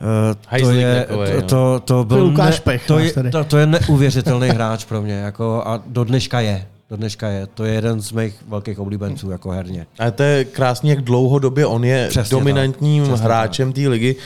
Eh, 0.00 0.60
To 0.60 0.70
je, 0.70 1.04
takovej, 1.08 1.32
to, 1.32 1.40
no. 1.40 1.42
to, 1.42 1.80
to 1.84 2.04
byl 2.04 2.18
Lukáš 2.18 2.60
Pech 2.60 2.86
to, 2.86 2.98
je, 2.98 3.12
to, 3.32 3.44
to 3.44 3.58
je 3.58 3.66
neuvěřitelný 3.66 4.48
hráč 4.58 4.84
pro 4.84 5.02
mě 5.02 5.14
jako, 5.14 5.62
a 5.66 5.82
do 5.86 6.04
dneška 6.04 6.40
je. 6.40 6.66
Do 6.90 6.96
dneška 6.96 7.28
je. 7.28 7.46
To 7.46 7.64
je 7.64 7.74
jeden 7.74 8.00
z 8.00 8.12
mých 8.12 8.34
velkých 8.48 8.78
oblíbenců 8.78 9.30
jako 9.30 9.50
herně. 9.50 9.86
A 9.98 10.10
to 10.10 10.22
je 10.22 10.44
krásně, 10.44 10.90
jak 10.90 11.00
dlouhodobě 11.00 11.66
on 11.66 11.84
je 11.84 12.08
Přesně 12.08 12.36
dominantním 12.36 13.02
tak. 13.02 13.12
Přesně 13.12 13.24
hráčem 13.24 13.72
té 13.72 13.88
ligy. 13.88 14.16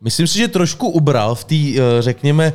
Myslím 0.00 0.26
si, 0.26 0.38
že 0.38 0.48
trošku 0.48 0.88
ubral 0.88 1.34
v 1.34 1.44
té, 1.44 1.54
eh, 1.54 2.02
řekněme, 2.02 2.52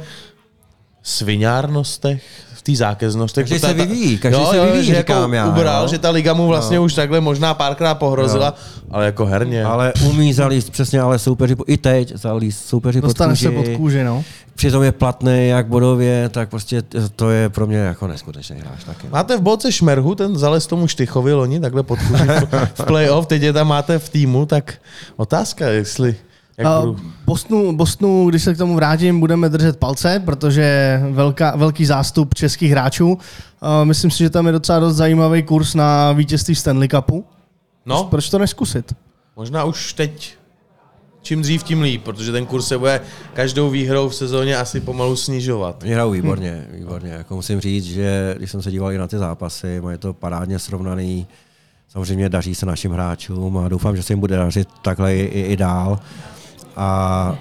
sviňárnostech, 1.03 2.23
v 2.48 2.48
té 2.71 2.77
zákeznostech. 2.77 3.43
Každý 3.43 3.59
To 3.59 3.67
se 3.67 3.73
vyvíjí, 3.73 4.17
každý 4.17 4.41
jo, 4.41 4.47
se 4.51 4.57
jo, 4.57 4.65
vyvíjí, 4.65 4.85
že 4.85 4.95
říkám 4.95 5.33
jako 5.33 5.49
já, 5.49 5.55
Ubral, 5.55 5.81
jo. 5.81 5.87
že 5.87 5.97
ta 5.97 6.09
liga 6.09 6.33
mu 6.33 6.47
vlastně 6.47 6.77
no. 6.77 6.83
už 6.83 6.93
takhle 6.93 7.21
možná 7.21 7.53
párkrát 7.53 7.95
pohrozila, 7.95 8.53
ale 8.91 9.05
jako 9.05 9.25
herně. 9.25 9.63
Ale 9.63 9.93
umí 10.09 10.33
zalíst 10.33 10.69
přesně, 10.69 11.01
ale 11.01 11.19
soupeři, 11.19 11.55
po- 11.55 11.63
i 11.67 11.77
teď 11.77 12.13
zalíst 12.15 12.65
soupeři 12.65 13.01
pod 13.01 13.07
Dostane 13.07 13.31
kůži. 13.31 13.45
se 13.45 13.51
pod 13.51 13.67
kůži, 13.77 14.03
no. 14.03 14.23
Přitom 14.55 14.83
je 14.83 14.91
platný 14.91 15.47
jak 15.47 15.67
bodově, 15.67 16.29
tak 16.29 16.49
prostě 16.49 16.81
to 17.15 17.29
je 17.29 17.49
pro 17.49 17.67
mě 17.67 17.77
jako 17.77 18.07
neskutečný 18.07 18.55
hráč 18.59 18.83
taky. 18.83 19.07
Máte 19.11 19.37
v 19.37 19.41
bolce 19.41 19.71
Šmerhu, 19.71 20.15
ten 20.15 20.37
zales 20.37 20.67
tomu 20.67 20.87
Štychovi 20.87 21.33
loni, 21.33 21.59
takhle 21.59 21.83
pod 21.83 21.99
kůži 21.99 22.23
v 22.73 22.83
playoff, 22.85 23.27
teď 23.27 23.41
je 23.41 23.53
tam 23.53 23.67
máte 23.67 23.99
v 23.99 24.09
týmu, 24.09 24.45
tak 24.45 24.73
otázka, 25.17 25.67
jestli... 25.67 26.15
Jak 26.59 26.67
A 26.67 26.81
budu... 26.81 26.99
Bostonu, 27.25 27.77
Bostonu, 27.77 28.29
když 28.29 28.43
se 28.43 28.53
k 28.53 28.57
tomu 28.57 28.75
vrátím, 28.75 29.19
budeme 29.19 29.49
držet 29.49 29.77
palce, 29.77 30.21
protože 30.25 30.99
velká, 31.11 31.55
velký 31.55 31.85
zástup 31.85 32.33
českých 32.33 32.71
hráčů. 32.71 33.17
A 33.61 33.83
myslím 33.83 34.11
si, 34.11 34.17
že 34.17 34.29
tam 34.29 34.45
je 34.45 34.51
docela 34.51 34.79
dost 34.79 34.95
zajímavý 34.95 35.43
kurz 35.43 35.75
na 35.75 36.11
vítězství 36.11 36.55
Stanley 36.55 36.87
Cupu. 36.87 37.25
No, 37.85 38.03
Proč 38.03 38.29
to 38.29 38.37
neskusit? 38.39 38.95
Možná 39.35 39.63
už 39.63 39.93
teď, 39.93 40.35
čím 41.21 41.41
dřív, 41.41 41.63
tím 41.63 41.81
líp, 41.81 42.03
protože 42.03 42.31
ten 42.31 42.45
kurz 42.45 42.67
se 42.67 42.77
bude 42.77 43.01
každou 43.33 43.69
výhrou 43.69 44.09
v 44.09 44.15
sezóně 44.15 44.57
asi 44.57 44.79
pomalu 44.79 45.15
snižovat. 45.15 45.83
Oni 45.83 45.93
hrajou 45.93 46.11
výborně, 46.11 46.67
výborně. 46.71 47.11
Jako 47.11 47.35
musím 47.35 47.59
říct, 47.59 47.85
že 47.85 48.35
když 48.37 48.51
jsem 48.51 48.61
se 48.61 48.71
díval 48.71 48.91
i 48.91 48.97
na 48.97 49.07
ty 49.07 49.17
zápasy, 49.17 49.81
mají 49.81 49.97
to 49.97 50.13
parádně 50.13 50.59
srovnaný. 50.59 51.27
Samozřejmě 51.87 52.29
daří 52.29 52.55
se 52.55 52.65
našim 52.65 52.91
hráčům 52.91 53.57
a 53.57 53.69
doufám, 53.69 53.95
že 53.95 54.03
se 54.03 54.13
jim 54.13 54.19
bude 54.19 54.35
dařit 54.35 54.67
takhle 54.81 55.15
i, 55.15 55.19
i, 55.19 55.41
i 55.41 55.57
dál. 55.57 55.99
A 56.79 57.35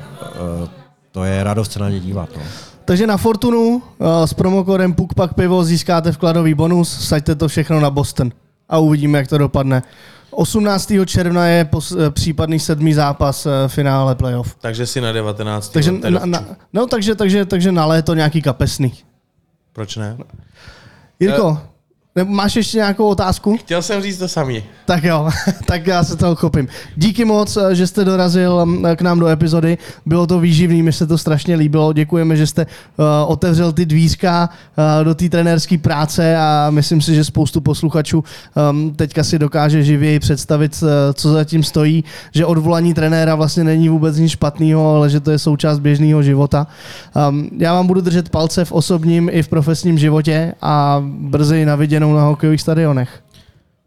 uh, 0.62 0.69
to 1.12 1.24
je 1.24 1.44
radost 1.44 1.73
se 1.73 1.81
na 1.81 1.90
ně 1.90 2.01
dívat. 2.01 2.28
No. 2.36 2.43
Takže 2.89 3.06
na 3.06 3.16
Fortunu 3.16 3.82
eh, 4.01 4.27
s 4.27 4.35
promokódem 4.35 4.94
PUKPAK 4.94 5.35
pivo 5.35 5.65
získáte 5.65 6.12
vkladový 6.12 6.55
bonus, 6.55 7.09
saďte 7.09 7.35
to 7.35 7.48
všechno 7.48 7.81
na 7.81 7.90
Boston 7.90 8.32
a 8.69 8.78
uvidíme, 8.78 9.19
jak 9.19 9.28
to 9.28 9.39
dopadne. 9.39 9.82
18. 10.31 10.93
června 11.06 11.47
je 11.47 11.65
pos, 11.65 11.93
eh, 11.93 12.10
případný 12.10 12.59
sedmý 12.59 12.94
zápas 12.94 13.47
eh, 13.47 13.51
finále 13.69 14.15
playoff. 14.15 14.56
Takže 14.60 14.86
si 14.86 15.01
na 15.01 15.12
19. 15.12 15.69
Takže, 15.69 15.93
na, 15.93 16.20
na, 16.24 16.44
no, 16.73 16.86
takže, 16.86 17.15
takže, 17.15 17.44
takže 17.44 17.73
na 17.73 17.86
léto 17.86 18.15
nějaký 18.15 18.43
kapesný. 18.43 18.93
Proč 19.73 19.97
ne? 19.97 20.16
Jirko, 21.20 21.60
ne, 22.18 22.24
máš 22.24 22.56
ještě 22.56 22.78
nějakou 22.78 23.06
otázku? 23.06 23.56
Chtěl 23.56 23.82
jsem 23.82 24.02
říct 24.02 24.18
to 24.18 24.28
samý. 24.28 24.62
Tak 24.84 25.04
jo, 25.04 25.28
tak 25.66 25.86
já 25.86 26.04
se 26.04 26.16
toho 26.16 26.36
chopím. 26.36 26.68
Díky 26.96 27.24
moc, 27.24 27.56
eh, 27.56 27.74
že 27.74 27.86
jste 27.86 28.04
dorazil 28.04 28.66
mm, 28.66 28.86
k 28.96 29.02
nám 29.02 29.18
do 29.18 29.26
epizody. 29.26 29.78
Bylo 30.06 30.26
to 30.26 30.40
výživný, 30.40 30.82
mi 30.82 30.92
se 30.92 31.06
to 31.06 31.18
strašně 31.18 31.56
líbilo. 31.56 31.92
Děkujeme, 31.92 32.36
že 32.36 32.46
jste 32.46 32.66
uh, 32.66 33.04
otevřel 33.26 33.72
ty 33.72 33.86
dvířka 33.86 34.48
uh, 34.48 35.04
do 35.04 35.14
té 35.14 35.28
trenérské 35.28 35.78
práce 35.78 36.36
a 36.36 36.66
myslím 36.70 37.00
si, 37.00 37.14
že 37.14 37.24
spoustu 37.24 37.60
posluchačů 37.60 38.24
um, 38.70 38.94
teďka 38.94 39.24
si 39.24 39.38
dokáže 39.38 39.82
živěji 39.82 40.18
představit, 40.18 40.82
uh, 40.82 40.88
co 41.14 41.32
zatím 41.32 41.62
stojí, 41.62 42.04
že 42.34 42.46
odvolaní 42.46 42.94
trenéra 42.94 43.34
vlastně 43.34 43.64
není 43.64 43.88
vůbec 43.88 44.16
nic 44.16 44.32
špatného, 44.32 44.96
ale 44.96 45.10
že 45.10 45.20
to 45.20 45.30
je 45.30 45.38
součást 45.38 45.78
běžného 45.78 46.22
života. 46.22 46.66
Um, 47.28 47.50
já 47.58 47.74
vám 47.74 47.86
budu 47.86 48.00
držet 48.00 48.28
palce 48.28 48.64
v 48.64 48.72
osobním 48.72 49.28
i 49.32 49.42
v 49.42 49.48
profesním 49.48 49.98
životě 49.98 50.54
a 50.62 51.04
brzy 51.04 51.64
na 51.64 51.76
viděnou 51.76 52.07
na 52.14 52.22
hokejových 52.24 52.60
stadionech. 52.60 53.22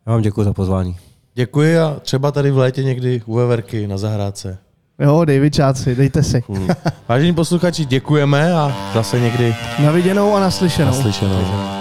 Já 0.08 0.12
vám 0.14 0.22
děkuji 0.22 0.44
za 0.44 0.54
pozvání. 0.54 0.96
Děkuji 1.36 1.80
a 1.80 1.96
třeba 2.02 2.32
tady 2.32 2.52
v 2.52 2.58
létě 2.58 2.84
někdy 2.84 3.22
u 3.26 3.36
Veverky 3.36 3.88
na 3.88 3.98
zahrádce. 3.98 4.58
Jo, 5.00 5.26
David 5.26 5.54
Čáci, 5.54 5.96
dejte 5.96 6.24
si. 6.24 6.44
Vážení 7.08 7.34
posluchači, 7.34 7.86
děkujeme 7.86 8.54
a 8.54 8.76
zase 8.94 9.20
někdy 9.20 9.56
Na 9.86 9.92
viděnou 9.92 10.36
a 10.36 10.40
naslyšenou. 10.40 10.92
naslyšenou. 10.92 11.81